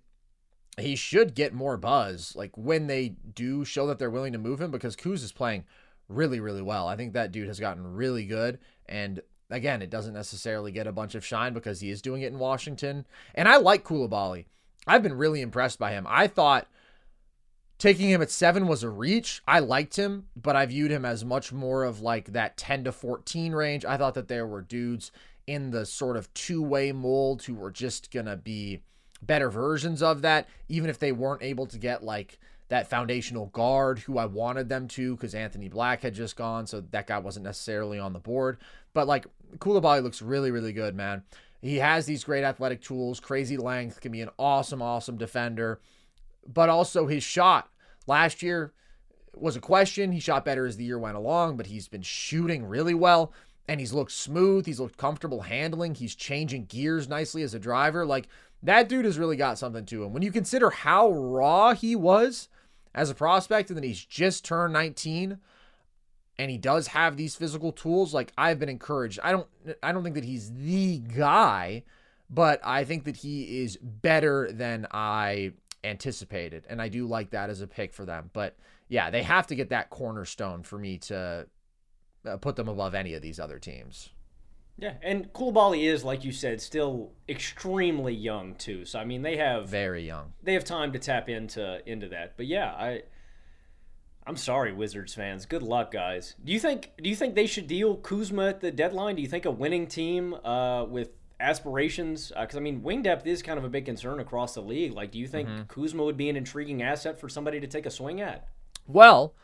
he 0.76 0.96
should 0.96 1.36
get 1.36 1.54
more 1.54 1.76
buzz 1.76 2.34
like 2.34 2.50
when 2.58 2.88
they 2.88 3.10
do 3.10 3.64
show 3.64 3.86
that 3.86 4.00
they're 4.00 4.10
willing 4.10 4.32
to 4.32 4.40
move 4.40 4.60
him 4.60 4.72
because 4.72 4.96
Kuz 4.96 5.22
is 5.22 5.30
playing 5.30 5.66
really, 6.08 6.40
really 6.40 6.62
well. 6.62 6.88
I 6.88 6.96
think 6.96 7.12
that 7.12 7.30
dude 7.30 7.46
has 7.46 7.60
gotten 7.60 7.94
really 7.94 8.26
good. 8.26 8.58
And 8.86 9.20
again, 9.50 9.82
it 9.82 9.90
doesn't 9.90 10.14
necessarily 10.14 10.72
get 10.72 10.88
a 10.88 10.92
bunch 10.92 11.14
of 11.14 11.24
shine 11.24 11.52
because 11.52 11.78
he 11.78 11.88
is 11.88 12.02
doing 12.02 12.22
it 12.22 12.32
in 12.32 12.40
Washington. 12.40 13.06
And 13.36 13.48
I 13.48 13.58
like 13.58 13.84
Coulibaly. 13.84 14.46
I've 14.84 15.04
been 15.04 15.16
really 15.16 15.42
impressed 15.42 15.78
by 15.78 15.92
him. 15.92 16.08
I 16.08 16.26
thought 16.26 16.66
taking 17.82 18.08
him 18.08 18.22
at 18.22 18.30
seven 18.30 18.68
was 18.68 18.84
a 18.84 18.88
reach. 18.88 19.42
I 19.44 19.58
liked 19.58 19.96
him, 19.96 20.28
but 20.36 20.54
I 20.54 20.66
viewed 20.66 20.92
him 20.92 21.04
as 21.04 21.24
much 21.24 21.52
more 21.52 21.82
of 21.82 22.00
like 22.00 22.26
that 22.26 22.56
10 22.56 22.84
to 22.84 22.92
14 22.92 23.52
range. 23.52 23.84
I 23.84 23.96
thought 23.96 24.14
that 24.14 24.28
there 24.28 24.46
were 24.46 24.62
dudes 24.62 25.10
in 25.48 25.72
the 25.72 25.84
sort 25.84 26.16
of 26.16 26.32
two 26.32 26.62
way 26.62 26.92
mold 26.92 27.42
who 27.42 27.54
were 27.54 27.72
just 27.72 28.12
going 28.12 28.26
to 28.26 28.36
be 28.36 28.84
better 29.20 29.50
versions 29.50 30.00
of 30.00 30.22
that, 30.22 30.48
even 30.68 30.90
if 30.90 31.00
they 31.00 31.10
weren't 31.10 31.42
able 31.42 31.66
to 31.66 31.76
get 31.76 32.04
like 32.04 32.38
that 32.68 32.88
foundational 32.88 33.46
guard 33.46 33.98
who 33.98 34.16
I 34.16 34.26
wanted 34.26 34.68
them 34.68 34.86
to 34.86 35.16
because 35.16 35.34
Anthony 35.34 35.68
Black 35.68 36.02
had 36.02 36.14
just 36.14 36.36
gone. 36.36 36.68
So 36.68 36.84
that 36.92 37.08
guy 37.08 37.18
wasn't 37.18 37.46
necessarily 37.46 37.98
on 37.98 38.12
the 38.12 38.20
board. 38.20 38.58
But 38.94 39.08
like 39.08 39.26
Coulibaly 39.58 40.04
looks 40.04 40.22
really, 40.22 40.52
really 40.52 40.72
good, 40.72 40.94
man. 40.94 41.24
He 41.60 41.78
has 41.78 42.06
these 42.06 42.22
great 42.22 42.44
athletic 42.44 42.80
tools, 42.80 43.18
crazy 43.18 43.56
length, 43.56 44.00
can 44.00 44.12
be 44.12 44.20
an 44.20 44.30
awesome, 44.38 44.82
awesome 44.82 45.16
defender. 45.16 45.80
But 46.46 46.68
also 46.68 47.06
his 47.06 47.22
shot 47.22 47.70
last 48.06 48.42
year 48.42 48.72
was 49.34 49.56
a 49.56 49.60
question. 49.60 50.12
He 50.12 50.20
shot 50.20 50.44
better 50.44 50.66
as 50.66 50.76
the 50.76 50.84
year 50.84 50.98
went 50.98 51.16
along, 51.16 51.56
but 51.56 51.66
he's 51.66 51.88
been 51.88 52.02
shooting 52.02 52.64
really 52.64 52.94
well 52.94 53.32
and 53.68 53.80
he's 53.80 53.92
looked 53.92 54.12
smooth. 54.12 54.66
He's 54.66 54.80
looked 54.80 54.96
comfortable 54.96 55.42
handling. 55.42 55.94
He's 55.94 56.14
changing 56.14 56.66
gears 56.66 57.08
nicely 57.08 57.42
as 57.42 57.54
a 57.54 57.58
driver. 57.58 58.04
Like 58.04 58.28
that 58.62 58.88
dude 58.88 59.04
has 59.04 59.18
really 59.18 59.36
got 59.36 59.58
something 59.58 59.86
to 59.86 60.04
him. 60.04 60.12
When 60.12 60.22
you 60.22 60.32
consider 60.32 60.70
how 60.70 61.10
raw 61.10 61.74
he 61.74 61.96
was 61.96 62.48
as 62.94 63.10
a 63.10 63.14
prospect 63.14 63.70
and 63.70 63.76
then 63.76 63.84
he's 63.84 64.04
just 64.04 64.44
turned 64.44 64.72
19 64.72 65.38
and 66.38 66.50
he 66.50 66.58
does 66.58 66.88
have 66.88 67.16
these 67.16 67.34
physical 67.34 67.72
tools, 67.72 68.12
like 68.12 68.32
I've 68.36 68.58
been 68.58 68.68
encouraged. 68.68 69.20
I 69.22 69.32
don't 69.32 69.46
I 69.82 69.92
don't 69.92 70.02
think 70.02 70.16
that 70.16 70.24
he's 70.24 70.52
the 70.52 70.98
guy, 70.98 71.84
but 72.28 72.60
I 72.64 72.84
think 72.84 73.04
that 73.04 73.18
he 73.18 73.62
is 73.62 73.76
better 73.76 74.50
than 74.50 74.86
I 74.90 75.52
anticipated. 75.84 76.66
And 76.68 76.80
I 76.80 76.88
do 76.88 77.06
like 77.06 77.30
that 77.30 77.50
as 77.50 77.60
a 77.60 77.66
pick 77.66 77.92
for 77.92 78.04
them. 78.04 78.30
But 78.32 78.56
yeah, 78.88 79.10
they 79.10 79.22
have 79.22 79.46
to 79.48 79.54
get 79.54 79.70
that 79.70 79.90
cornerstone 79.90 80.62
for 80.62 80.78
me 80.78 80.98
to 80.98 81.46
uh, 82.26 82.36
put 82.38 82.56
them 82.56 82.68
above 82.68 82.94
any 82.94 83.14
of 83.14 83.22
these 83.22 83.40
other 83.40 83.58
teams. 83.58 84.10
Yeah, 84.78 84.94
and 85.02 85.30
Coulibaly 85.32 85.84
is, 85.84 86.02
like 86.02 86.24
you 86.24 86.32
said, 86.32 86.60
still 86.60 87.12
extremely 87.28 88.14
young 88.14 88.54
too. 88.54 88.84
So 88.84 88.98
I 88.98 89.04
mean, 89.04 89.22
they 89.22 89.36
have 89.36 89.68
Very 89.68 90.06
young. 90.06 90.32
they 90.42 90.54
have 90.54 90.64
time 90.64 90.92
to 90.92 90.98
tap 90.98 91.28
into 91.28 91.80
into 91.88 92.08
that. 92.08 92.36
But 92.36 92.46
yeah, 92.46 92.70
I 92.72 93.02
I'm 94.26 94.36
sorry, 94.36 94.72
Wizards 94.72 95.14
fans. 95.14 95.46
Good 95.46 95.62
luck, 95.62 95.90
guys. 95.92 96.36
Do 96.42 96.52
you 96.52 96.58
think 96.58 96.92
do 97.02 97.10
you 97.10 97.16
think 97.16 97.34
they 97.34 97.46
should 97.46 97.66
deal 97.66 97.96
Kuzma 97.96 98.48
at 98.48 98.60
the 98.60 98.70
deadline? 98.70 99.16
Do 99.16 99.22
you 99.22 99.28
think 99.28 99.44
a 99.44 99.50
winning 99.50 99.86
team 99.86 100.34
uh, 100.34 100.84
with 100.84 101.10
aspirations? 101.42 102.32
Uh, 102.34 102.42
because 102.42 102.56
I 102.56 102.60
mean, 102.60 102.82
wing 102.82 103.02
depth 103.02 103.26
is 103.26 103.42
kind 103.42 103.58
of 103.58 103.64
a 103.64 103.68
big 103.68 103.84
concern 103.84 104.20
across 104.20 104.54
the 104.54 104.62
league. 104.62 104.92
Like, 104.92 105.10
do 105.10 105.18
you 105.18 105.26
think 105.26 105.48
mm-hmm. 105.48 105.62
Kuzma 105.62 106.04
would 106.04 106.16
be 106.16 106.28
an 106.28 106.36
intriguing 106.36 106.82
asset 106.82 107.18
for 107.18 107.28
somebody 107.28 107.60
to 107.60 107.66
take 107.66 107.86
a 107.86 107.90
swing 107.90 108.20
at? 108.20 108.48
Well, 108.86 109.34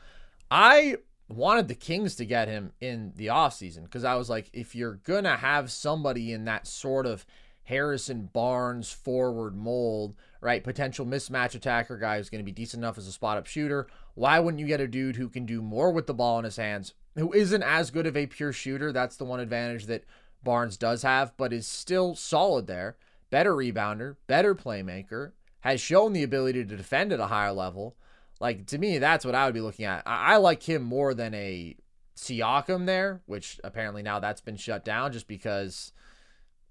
I 0.51 0.97
wanted 1.29 1.69
the 1.69 1.75
Kings 1.75 2.15
to 2.17 2.25
get 2.25 2.49
him 2.49 2.73
in 2.81 3.13
the 3.17 3.27
offseason 3.27 3.85
because 3.85 4.05
I 4.05 4.15
was 4.15 4.31
like, 4.31 4.49
if 4.53 4.75
you're 4.75 4.95
going 4.95 5.25
to 5.25 5.37
have 5.37 5.71
somebody 5.71 6.33
in 6.33 6.47
that 6.47 6.67
sort 6.67 7.07
of 7.07 7.27
Harrison 7.65 8.31
Barnes 8.33 8.91
forward 8.91 9.55
mold, 9.55 10.15
right? 10.41 10.65
Potential 10.65 11.05
mismatch 11.05 11.55
attacker 11.55 11.99
guy 11.99 12.17
who's 12.17 12.31
going 12.31 12.43
to 12.43 12.45
be 12.45 12.53
decent 12.53 12.83
enough 12.83 12.97
as 12.97 13.07
a 13.07 13.13
spot 13.13 13.37
up 13.37 13.47
shooter. 13.47 13.89
Why 14.15 14.41
wouldn't 14.41 14.61
you 14.61 14.67
get 14.67 14.81
a 14.81 14.89
dude 14.89 15.17
who 15.17 15.29
can 15.29 15.45
do 15.45 15.61
more 15.61 15.91
with 15.91 16.07
the 16.07 16.15
ball 16.15 16.39
in 16.39 16.47
his 16.47 16.57
hands, 16.57 16.95
who 17.17 17.31
isn't 17.35 17.63
as 17.63 17.91
good 17.91 18.07
of 18.07 18.17
a 18.17 18.27
pure 18.27 18.55
shooter? 18.55 18.91
That's 18.91 19.17
the 19.17 19.27
one 19.27 19.39
advantage 19.39 19.85
that 19.85 20.05
Barnes 20.43 20.77
does 20.77 21.03
have, 21.03 21.37
but 21.37 21.53
is 21.53 21.67
still 21.67 22.15
solid 22.15 22.67
there. 22.67 22.97
Better 23.31 23.55
rebounder, 23.55 24.17
better 24.27 24.55
playmaker, 24.55 25.33
has 25.61 25.81
shown 25.81 26.13
the 26.13 26.23
ability 26.23 26.65
to 26.65 26.77
defend 26.77 27.13
at 27.13 27.21
a 27.21 27.27
higher 27.27 27.53
level. 27.53 27.97
Like 28.41 28.67
to 28.67 28.79
me, 28.79 28.99
that's 28.99 29.25
what 29.25 29.35
I 29.35 29.45
would 29.45 29.55
be 29.55 29.61
looking 29.61 29.85
at. 29.85 30.03
I, 30.07 30.35
I 30.35 30.37
like 30.37 30.63
him 30.63 30.83
more 30.83 31.13
than 31.13 31.35
a 31.35 31.77
Siakam 32.17 32.87
there, 32.87 33.23
which 33.27 33.61
apparently 33.63 34.03
now 34.03 34.19
that's 34.19 34.41
been 34.41 34.57
shut 34.57 34.85
down 34.85 35.13
just 35.13 35.29
because 35.29 35.93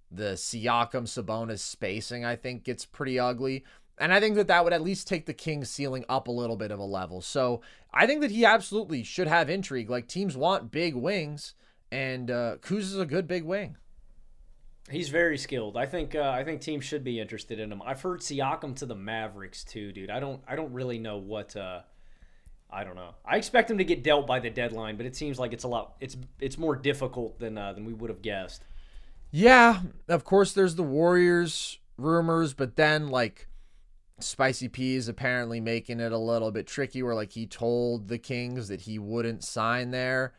the 0.10 0.34
Siakam 0.34 1.04
Sabonis 1.04 1.60
spacing 1.60 2.26
I 2.26 2.36
think 2.36 2.64
gets 2.64 2.86
pretty 2.86 3.20
ugly. 3.20 3.66
And 4.00 4.14
I 4.14 4.20
think 4.20 4.36
that 4.36 4.48
that 4.48 4.64
would 4.64 4.74
at 4.74 4.84
least 4.84 5.08
take 5.08 5.26
the 5.26 5.34
Kings 5.34 5.70
ceiling 5.70 6.06
up 6.08 6.28
a 6.28 6.32
little 6.32 6.56
bit 6.56 6.72
of 6.72 6.80
a 6.80 6.84
level. 6.84 7.22
So 7.22 7.62
I 7.92 8.06
think 8.06 8.22
that 8.22 8.32
he 8.32 8.46
absolutely 8.46 9.04
should 9.04 9.28
have 9.28 9.50
intrigue. 9.50 9.90
Like 9.90 10.08
teams 10.08 10.38
want 10.38 10.72
big 10.72 10.94
wings, 10.96 11.56
and 11.92 12.30
uh, 12.32 12.58
Kuz 12.62 12.80
is 12.80 12.98
a 12.98 13.06
good 13.06 13.28
big 13.28 13.44
wing. 13.44 13.78
He's 14.90 15.10
very 15.10 15.38
skilled. 15.38 15.76
I 15.76 15.86
think 15.86 16.16
uh, 16.16 16.30
I 16.30 16.44
think 16.44 16.62
teams 16.62 16.86
should 16.86 17.04
be 17.04 17.20
interested 17.20 17.60
in 17.60 17.72
him. 17.72 17.82
I've 17.86 18.02
heard 18.02 18.22
Siakam 18.22 18.76
to 18.78 18.86
the 18.86 18.96
Mavericks 18.96 19.64
too, 19.64 19.92
dude. 19.92 20.10
I 20.10 20.20
don't 20.20 20.42
I 20.48 20.56
don't 20.56 20.72
really 20.72 20.98
know 20.98 21.18
what 21.18 21.56
uh, 21.58 21.82
I 22.70 22.84
don't 22.86 22.96
know. 22.96 23.16
I 23.26 23.38
expect 23.38 23.70
him 23.70 23.80
to 23.80 23.84
get 23.84 24.04
dealt 24.04 24.28
by 24.28 24.40
the 24.40 24.50
deadline, 24.50 24.96
but 24.96 25.06
it 25.06 25.16
seems 25.16 25.40
like 25.40 25.52
it's 25.52 25.66
a 25.66 25.68
lot 25.68 25.96
it's 26.00 26.16
it's 26.40 26.58
more 26.58 26.76
difficult 26.76 27.38
than 27.40 27.58
uh, 27.58 27.74
than 27.74 27.84
we 27.84 27.94
would 27.94 28.10
have 28.10 28.22
guessed. 28.22 28.64
Yeah, 29.30 29.82
of 30.08 30.24
course 30.24 30.54
there's 30.54 30.76
the 30.76 30.84
Warriors 30.84 31.80
rumors, 31.98 32.54
but 32.54 32.78
then 32.78 33.10
like 33.10 33.48
Spicy 34.20 34.70
P 34.70 34.96
is 34.96 35.10
apparently 35.10 35.60
making 35.60 36.00
it 36.00 36.14
a 36.14 36.18
little 36.18 36.52
bit 36.52 36.66
tricky 36.66 37.04
where 37.04 37.16
like 37.16 37.34
he 37.34 37.46
told 37.46 38.08
the 38.08 38.18
Kings 38.18 38.70
that 38.70 38.82
he 38.82 38.98
wouldn't 38.98 39.44
sign 39.44 39.92
there. 39.92 40.34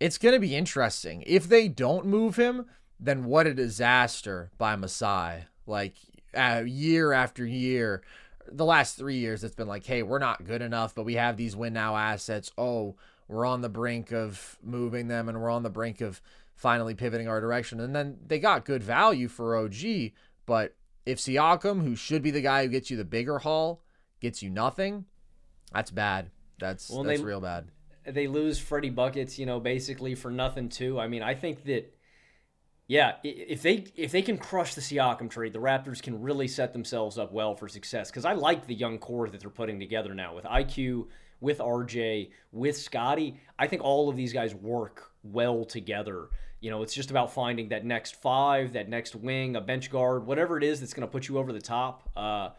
It's 0.00 0.18
going 0.18 0.34
to 0.34 0.40
be 0.40 0.54
interesting. 0.54 1.24
If 1.26 1.48
they 1.48 1.68
don't 1.68 2.06
move 2.06 2.36
him, 2.36 2.66
then 3.00 3.24
what 3.24 3.46
a 3.46 3.54
disaster 3.54 4.50
by 4.58 4.76
Masai. 4.76 5.44
Like 5.66 5.94
uh, 6.34 6.62
year 6.66 7.12
after 7.12 7.44
year, 7.44 8.02
the 8.50 8.64
last 8.64 8.96
three 8.96 9.16
years, 9.16 9.44
it's 9.44 9.54
been 9.54 9.68
like, 9.68 9.84
hey, 9.84 10.02
we're 10.02 10.18
not 10.18 10.44
good 10.44 10.62
enough, 10.62 10.94
but 10.94 11.04
we 11.04 11.14
have 11.14 11.36
these 11.36 11.56
win 11.56 11.72
now 11.72 11.96
assets. 11.96 12.50
Oh, 12.56 12.96
we're 13.28 13.46
on 13.46 13.60
the 13.60 13.68
brink 13.68 14.12
of 14.12 14.58
moving 14.62 15.08
them 15.08 15.28
and 15.28 15.40
we're 15.40 15.50
on 15.50 15.62
the 15.62 15.70
brink 15.70 16.00
of 16.00 16.20
finally 16.54 16.94
pivoting 16.94 17.28
our 17.28 17.40
direction. 17.40 17.80
And 17.80 17.94
then 17.94 18.18
they 18.26 18.38
got 18.38 18.64
good 18.64 18.82
value 18.82 19.28
for 19.28 19.56
OG, 19.56 20.12
but 20.46 20.74
if 21.06 21.18
Siakam, 21.18 21.84
who 21.84 21.94
should 21.94 22.22
be 22.22 22.30
the 22.30 22.40
guy 22.40 22.64
who 22.64 22.70
gets 22.70 22.90
you 22.90 22.96
the 22.96 23.04
bigger 23.04 23.38
haul, 23.38 23.82
gets 24.20 24.42
you 24.42 24.50
nothing, 24.50 25.04
that's 25.72 25.90
bad. 25.90 26.30
That's 26.58 26.90
well, 26.90 27.04
that's 27.04 27.20
they, 27.20 27.24
real 27.24 27.40
bad. 27.40 27.70
They 28.12 28.26
lose 28.26 28.58
Freddie 28.58 28.90
buckets, 28.90 29.38
you 29.38 29.46
know, 29.46 29.60
basically 29.60 30.14
for 30.14 30.30
nothing 30.30 30.68
too. 30.68 30.98
I 30.98 31.08
mean, 31.08 31.22
I 31.22 31.34
think 31.34 31.64
that 31.64 31.94
yeah, 32.88 33.16
if 33.22 33.60
they 33.60 33.84
if 33.96 34.12
they 34.12 34.22
can 34.22 34.38
crush 34.38 34.74
the 34.74 34.80
Siakam 34.80 35.28
trade, 35.28 35.52
the 35.52 35.58
Raptors 35.58 36.02
can 36.02 36.22
really 36.22 36.48
set 36.48 36.72
themselves 36.72 37.18
up 37.18 37.32
well 37.32 37.54
for 37.54 37.68
success. 37.68 38.10
Because 38.10 38.24
I 38.24 38.32
like 38.32 38.66
the 38.66 38.74
young 38.74 38.98
core 38.98 39.28
that 39.28 39.40
they're 39.40 39.50
putting 39.50 39.78
together 39.78 40.14
now 40.14 40.34
with 40.34 40.44
IQ, 40.46 41.06
with 41.40 41.58
RJ, 41.58 42.30
with 42.50 42.78
Scottie. 42.78 43.38
I 43.58 43.66
think 43.66 43.82
all 43.82 44.08
of 44.08 44.16
these 44.16 44.32
guys 44.32 44.54
work 44.54 45.12
well 45.22 45.66
together. 45.66 46.28
You 46.60 46.70
know, 46.70 46.82
it's 46.82 46.94
just 46.94 47.10
about 47.10 47.32
finding 47.32 47.68
that 47.68 47.84
next 47.84 48.16
five, 48.16 48.72
that 48.72 48.88
next 48.88 49.14
wing, 49.14 49.54
a 49.54 49.60
bench 49.60 49.90
guard, 49.90 50.26
whatever 50.26 50.56
it 50.56 50.64
is 50.64 50.80
that's 50.80 50.94
going 50.94 51.06
to 51.06 51.12
put 51.12 51.28
you 51.28 51.36
over 51.36 51.52
the 51.52 51.60
top. 51.60 52.08
Uh, 52.16 52.50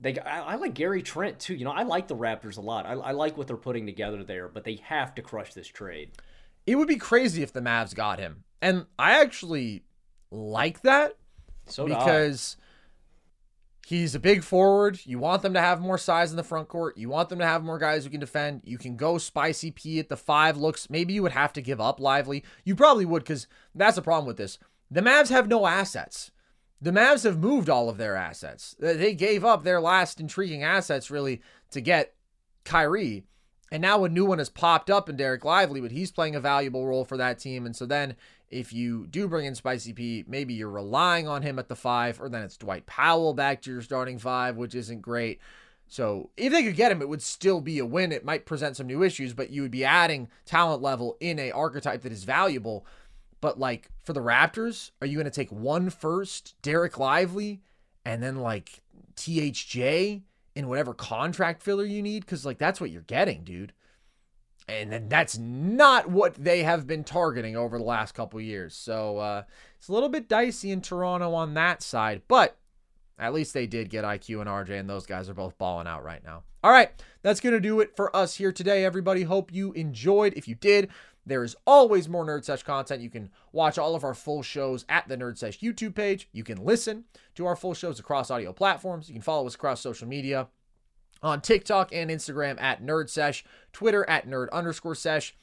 they, 0.00 0.18
I, 0.18 0.40
I, 0.40 0.54
like 0.56 0.74
Gary 0.74 1.02
Trent 1.02 1.38
too. 1.38 1.54
You 1.54 1.64
know, 1.64 1.72
I 1.72 1.82
like 1.82 2.08
the 2.08 2.16
Raptors 2.16 2.58
a 2.58 2.60
lot. 2.60 2.86
I, 2.86 2.92
I 2.92 3.12
like 3.12 3.36
what 3.36 3.46
they're 3.46 3.56
putting 3.56 3.86
together 3.86 4.24
there, 4.24 4.48
but 4.48 4.64
they 4.64 4.76
have 4.84 5.14
to 5.16 5.22
crush 5.22 5.54
this 5.54 5.68
trade. 5.68 6.12
It 6.66 6.76
would 6.76 6.88
be 6.88 6.96
crazy 6.96 7.42
if 7.42 7.52
the 7.52 7.60
Mavs 7.60 7.94
got 7.94 8.18
him. 8.18 8.44
And 8.60 8.86
I 8.98 9.20
actually 9.20 9.84
like 10.30 10.82
that 10.82 11.16
so 11.66 11.86
because 11.86 12.56
he's 13.86 14.14
a 14.14 14.20
big 14.20 14.42
forward. 14.42 15.00
You 15.04 15.18
want 15.18 15.42
them 15.42 15.54
to 15.54 15.60
have 15.60 15.80
more 15.80 15.98
size 15.98 16.30
in 16.30 16.36
the 16.36 16.42
front 16.42 16.68
court. 16.68 16.98
You 16.98 17.08
want 17.08 17.28
them 17.28 17.38
to 17.38 17.46
have 17.46 17.62
more 17.62 17.78
guys 17.78 18.04
who 18.04 18.10
can 18.10 18.20
defend. 18.20 18.62
You 18.64 18.78
can 18.78 18.96
go 18.96 19.18
spicy 19.18 19.70
P 19.70 19.98
at 19.98 20.08
the 20.08 20.16
five 20.16 20.56
looks. 20.56 20.90
Maybe 20.90 21.12
you 21.12 21.22
would 21.22 21.32
have 21.32 21.52
to 21.54 21.62
give 21.62 21.80
up 21.80 22.00
Lively. 22.00 22.44
You 22.64 22.74
probably 22.74 23.04
would 23.04 23.22
because 23.22 23.46
that's 23.74 23.96
the 23.96 24.02
problem 24.02 24.26
with 24.26 24.36
this. 24.36 24.58
The 24.90 25.02
Mavs 25.02 25.30
have 25.30 25.48
no 25.48 25.66
assets. 25.66 26.30
The 26.80 26.90
Mavs 26.90 27.24
have 27.24 27.38
moved 27.38 27.70
all 27.70 27.88
of 27.88 27.96
their 27.96 28.16
assets. 28.16 28.76
They 28.78 29.14
gave 29.14 29.44
up 29.44 29.64
their 29.64 29.80
last 29.80 30.20
intriguing 30.20 30.62
assets 30.62 31.10
really 31.10 31.40
to 31.70 31.80
get 31.80 32.14
Kyrie. 32.64 33.24
And 33.72 33.82
now 33.82 34.04
a 34.04 34.08
new 34.08 34.24
one 34.24 34.38
has 34.38 34.48
popped 34.48 34.90
up 34.90 35.08
in 35.08 35.16
Dereck 35.16 35.44
Lively, 35.44 35.80
but 35.80 35.90
he's 35.90 36.12
playing 36.12 36.36
a 36.36 36.40
valuable 36.40 36.86
role 36.86 37.04
for 37.04 37.16
that 37.16 37.38
team. 37.38 37.66
And 37.66 37.74
so 37.74 37.86
then 37.86 38.14
if 38.48 38.72
you 38.72 39.06
do 39.08 39.26
bring 39.26 39.46
in 39.46 39.54
Spicy 39.54 39.92
P, 39.92 40.24
maybe 40.28 40.54
you're 40.54 40.70
relying 40.70 41.26
on 41.26 41.42
him 41.42 41.58
at 41.58 41.68
the 41.68 41.74
five, 41.74 42.20
or 42.20 42.28
then 42.28 42.42
it's 42.42 42.56
Dwight 42.56 42.86
Powell 42.86 43.34
back 43.34 43.62
to 43.62 43.72
your 43.72 43.82
starting 43.82 44.18
five, 44.18 44.56
which 44.56 44.74
isn't 44.74 45.00
great. 45.00 45.40
So 45.88 46.30
if 46.36 46.52
they 46.52 46.62
could 46.62 46.76
get 46.76 46.92
him, 46.92 47.00
it 47.00 47.08
would 47.08 47.22
still 47.22 47.60
be 47.60 47.78
a 47.78 47.86
win. 47.86 48.12
It 48.12 48.24
might 48.24 48.46
present 48.46 48.76
some 48.76 48.86
new 48.86 49.02
issues, 49.02 49.34
but 49.34 49.50
you 49.50 49.62
would 49.62 49.70
be 49.70 49.84
adding 49.84 50.28
talent 50.44 50.82
level 50.82 51.16
in 51.20 51.38
a 51.38 51.52
archetype 51.52 52.02
that 52.02 52.12
is 52.12 52.24
valuable. 52.24 52.86
But 53.46 53.60
like 53.60 53.90
for 54.02 54.12
the 54.12 54.18
Raptors, 54.18 54.90
are 55.00 55.06
you 55.06 55.14
going 55.14 55.26
to 55.26 55.30
take 55.30 55.52
one 55.52 55.88
first, 55.88 56.60
Dereck 56.64 56.98
Lively, 56.98 57.62
and 58.04 58.20
then 58.20 58.40
like 58.40 58.82
THJ 59.14 60.22
in 60.56 60.66
whatever 60.66 60.92
contract 60.92 61.62
filler 61.62 61.84
you 61.84 62.02
need? 62.02 62.24
Because 62.24 62.44
like 62.44 62.58
that's 62.58 62.80
what 62.80 62.90
you're 62.90 63.02
getting, 63.02 63.44
dude. 63.44 63.72
And 64.66 64.90
then 64.90 65.08
that's 65.08 65.38
not 65.38 66.10
what 66.10 66.34
they 66.34 66.64
have 66.64 66.88
been 66.88 67.04
targeting 67.04 67.56
over 67.56 67.78
the 67.78 67.84
last 67.84 68.16
couple 68.16 68.40
years. 68.40 68.74
So 68.74 69.18
uh, 69.18 69.42
it's 69.78 69.86
a 69.86 69.92
little 69.92 70.08
bit 70.08 70.28
dicey 70.28 70.72
in 70.72 70.80
Toronto 70.80 71.32
on 71.32 71.54
that 71.54 71.84
side, 71.84 72.22
but 72.26 72.58
at 73.20 73.32
least 73.32 73.54
they 73.54 73.68
did 73.68 73.90
get 73.90 74.04
IQ 74.04 74.40
and 74.40 74.50
RJ, 74.50 74.80
and 74.80 74.90
those 74.90 75.06
guys 75.06 75.30
are 75.30 75.34
both 75.34 75.56
balling 75.56 75.86
out 75.86 76.02
right 76.02 76.24
now. 76.24 76.42
All 76.64 76.72
right, 76.72 76.90
that's 77.22 77.38
going 77.38 77.54
to 77.54 77.60
do 77.60 77.78
it 77.78 77.94
for 77.94 78.14
us 78.14 78.34
here 78.34 78.50
today, 78.50 78.84
everybody. 78.84 79.22
Hope 79.22 79.52
you 79.52 79.72
enjoyed. 79.74 80.34
If 80.34 80.48
you 80.48 80.56
did, 80.56 80.90
there 81.26 81.42
is 81.42 81.56
always 81.66 82.08
more 82.08 82.24
Nerd 82.24 82.44
Sesh 82.44 82.62
content. 82.62 83.02
You 83.02 83.10
can 83.10 83.30
watch 83.52 83.78
all 83.78 83.96
of 83.96 84.04
our 84.04 84.14
full 84.14 84.42
shows 84.42 84.84
at 84.88 85.08
the 85.08 85.16
Nerd 85.16 85.36
Sesh 85.36 85.58
YouTube 85.58 85.94
page. 85.94 86.28
You 86.32 86.44
can 86.44 86.64
listen 86.64 87.04
to 87.34 87.46
our 87.46 87.56
full 87.56 87.74
shows 87.74 87.98
across 87.98 88.30
audio 88.30 88.52
platforms. 88.52 89.08
You 89.08 89.14
can 89.14 89.22
follow 89.22 89.46
us 89.46 89.56
across 89.56 89.80
social 89.80 90.06
media 90.06 90.46
on 91.22 91.40
TikTok 91.40 91.92
and 91.92 92.10
Instagram 92.10 92.60
at 92.60 92.82
Nerd 92.82 93.10
Sesh, 93.10 93.44
Twitter 93.72 94.08
at 94.08 94.28
Nerd 94.28 94.48
underscore 94.52 94.94
Sesh. 94.94 95.34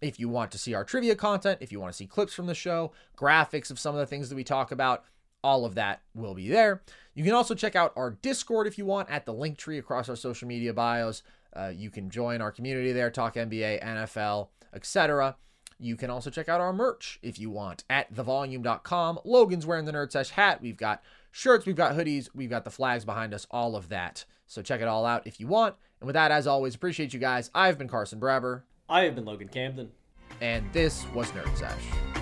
If 0.00 0.18
you 0.18 0.28
want 0.28 0.50
to 0.52 0.58
see 0.58 0.74
our 0.74 0.84
trivia 0.84 1.16
content, 1.16 1.58
if 1.60 1.72
you 1.72 1.80
want 1.80 1.92
to 1.92 1.96
see 1.96 2.06
clips 2.06 2.34
from 2.34 2.46
the 2.46 2.54
show, 2.54 2.92
graphics 3.16 3.70
of 3.70 3.78
some 3.78 3.94
of 3.94 4.00
the 4.00 4.06
things 4.06 4.28
that 4.28 4.36
we 4.36 4.44
talk 4.44 4.72
about, 4.72 5.04
all 5.44 5.64
of 5.64 5.74
that 5.74 6.02
will 6.14 6.34
be 6.34 6.48
there. 6.48 6.82
You 7.14 7.24
can 7.24 7.34
also 7.34 7.54
check 7.54 7.74
out 7.76 7.92
our 7.96 8.10
Discord 8.10 8.66
if 8.66 8.78
you 8.78 8.86
want 8.86 9.10
at 9.10 9.26
the 9.26 9.34
link 9.34 9.58
tree 9.58 9.78
across 9.78 10.08
our 10.08 10.16
social 10.16 10.46
media 10.48 10.72
bios. 10.72 11.22
Uh, 11.54 11.72
you 11.74 11.90
can 11.90 12.10
join 12.10 12.40
our 12.40 12.50
community 12.50 12.92
there, 12.92 13.10
talk 13.10 13.34
NBA, 13.34 13.82
NFL, 13.82 14.48
etc. 14.72 15.36
You 15.78 15.96
can 15.96 16.10
also 16.10 16.30
check 16.30 16.48
out 16.48 16.60
our 16.60 16.72
merch 16.72 17.18
if 17.22 17.38
you 17.38 17.50
want 17.50 17.84
at 17.90 18.14
thevolume.com. 18.14 19.20
Logan's 19.24 19.66
wearing 19.66 19.84
the 19.84 19.92
Nerd 19.92 20.12
Sesh 20.12 20.30
hat. 20.30 20.62
We've 20.62 20.76
got 20.76 21.02
shirts, 21.30 21.66
we've 21.66 21.76
got 21.76 21.94
hoodies, 21.94 22.28
we've 22.34 22.50
got 22.50 22.64
the 22.64 22.70
flags 22.70 23.04
behind 23.04 23.34
us, 23.34 23.46
all 23.50 23.74
of 23.74 23.88
that. 23.88 24.24
So 24.46 24.62
check 24.62 24.80
it 24.80 24.88
all 24.88 25.04
out 25.04 25.26
if 25.26 25.40
you 25.40 25.46
want. 25.48 25.74
And 26.00 26.06
with 26.06 26.14
that, 26.14 26.30
as 26.30 26.46
always, 26.46 26.74
appreciate 26.74 27.12
you 27.12 27.20
guys. 27.20 27.50
I've 27.54 27.78
been 27.78 27.88
Carson 27.88 28.20
Brabber. 28.20 28.62
I 28.88 29.02
have 29.02 29.14
been 29.14 29.24
Logan 29.24 29.48
Camden. 29.48 29.90
And 30.40 30.72
this 30.72 31.04
was 31.14 31.30
Nerd 31.30 31.56
Sesh. 31.56 32.21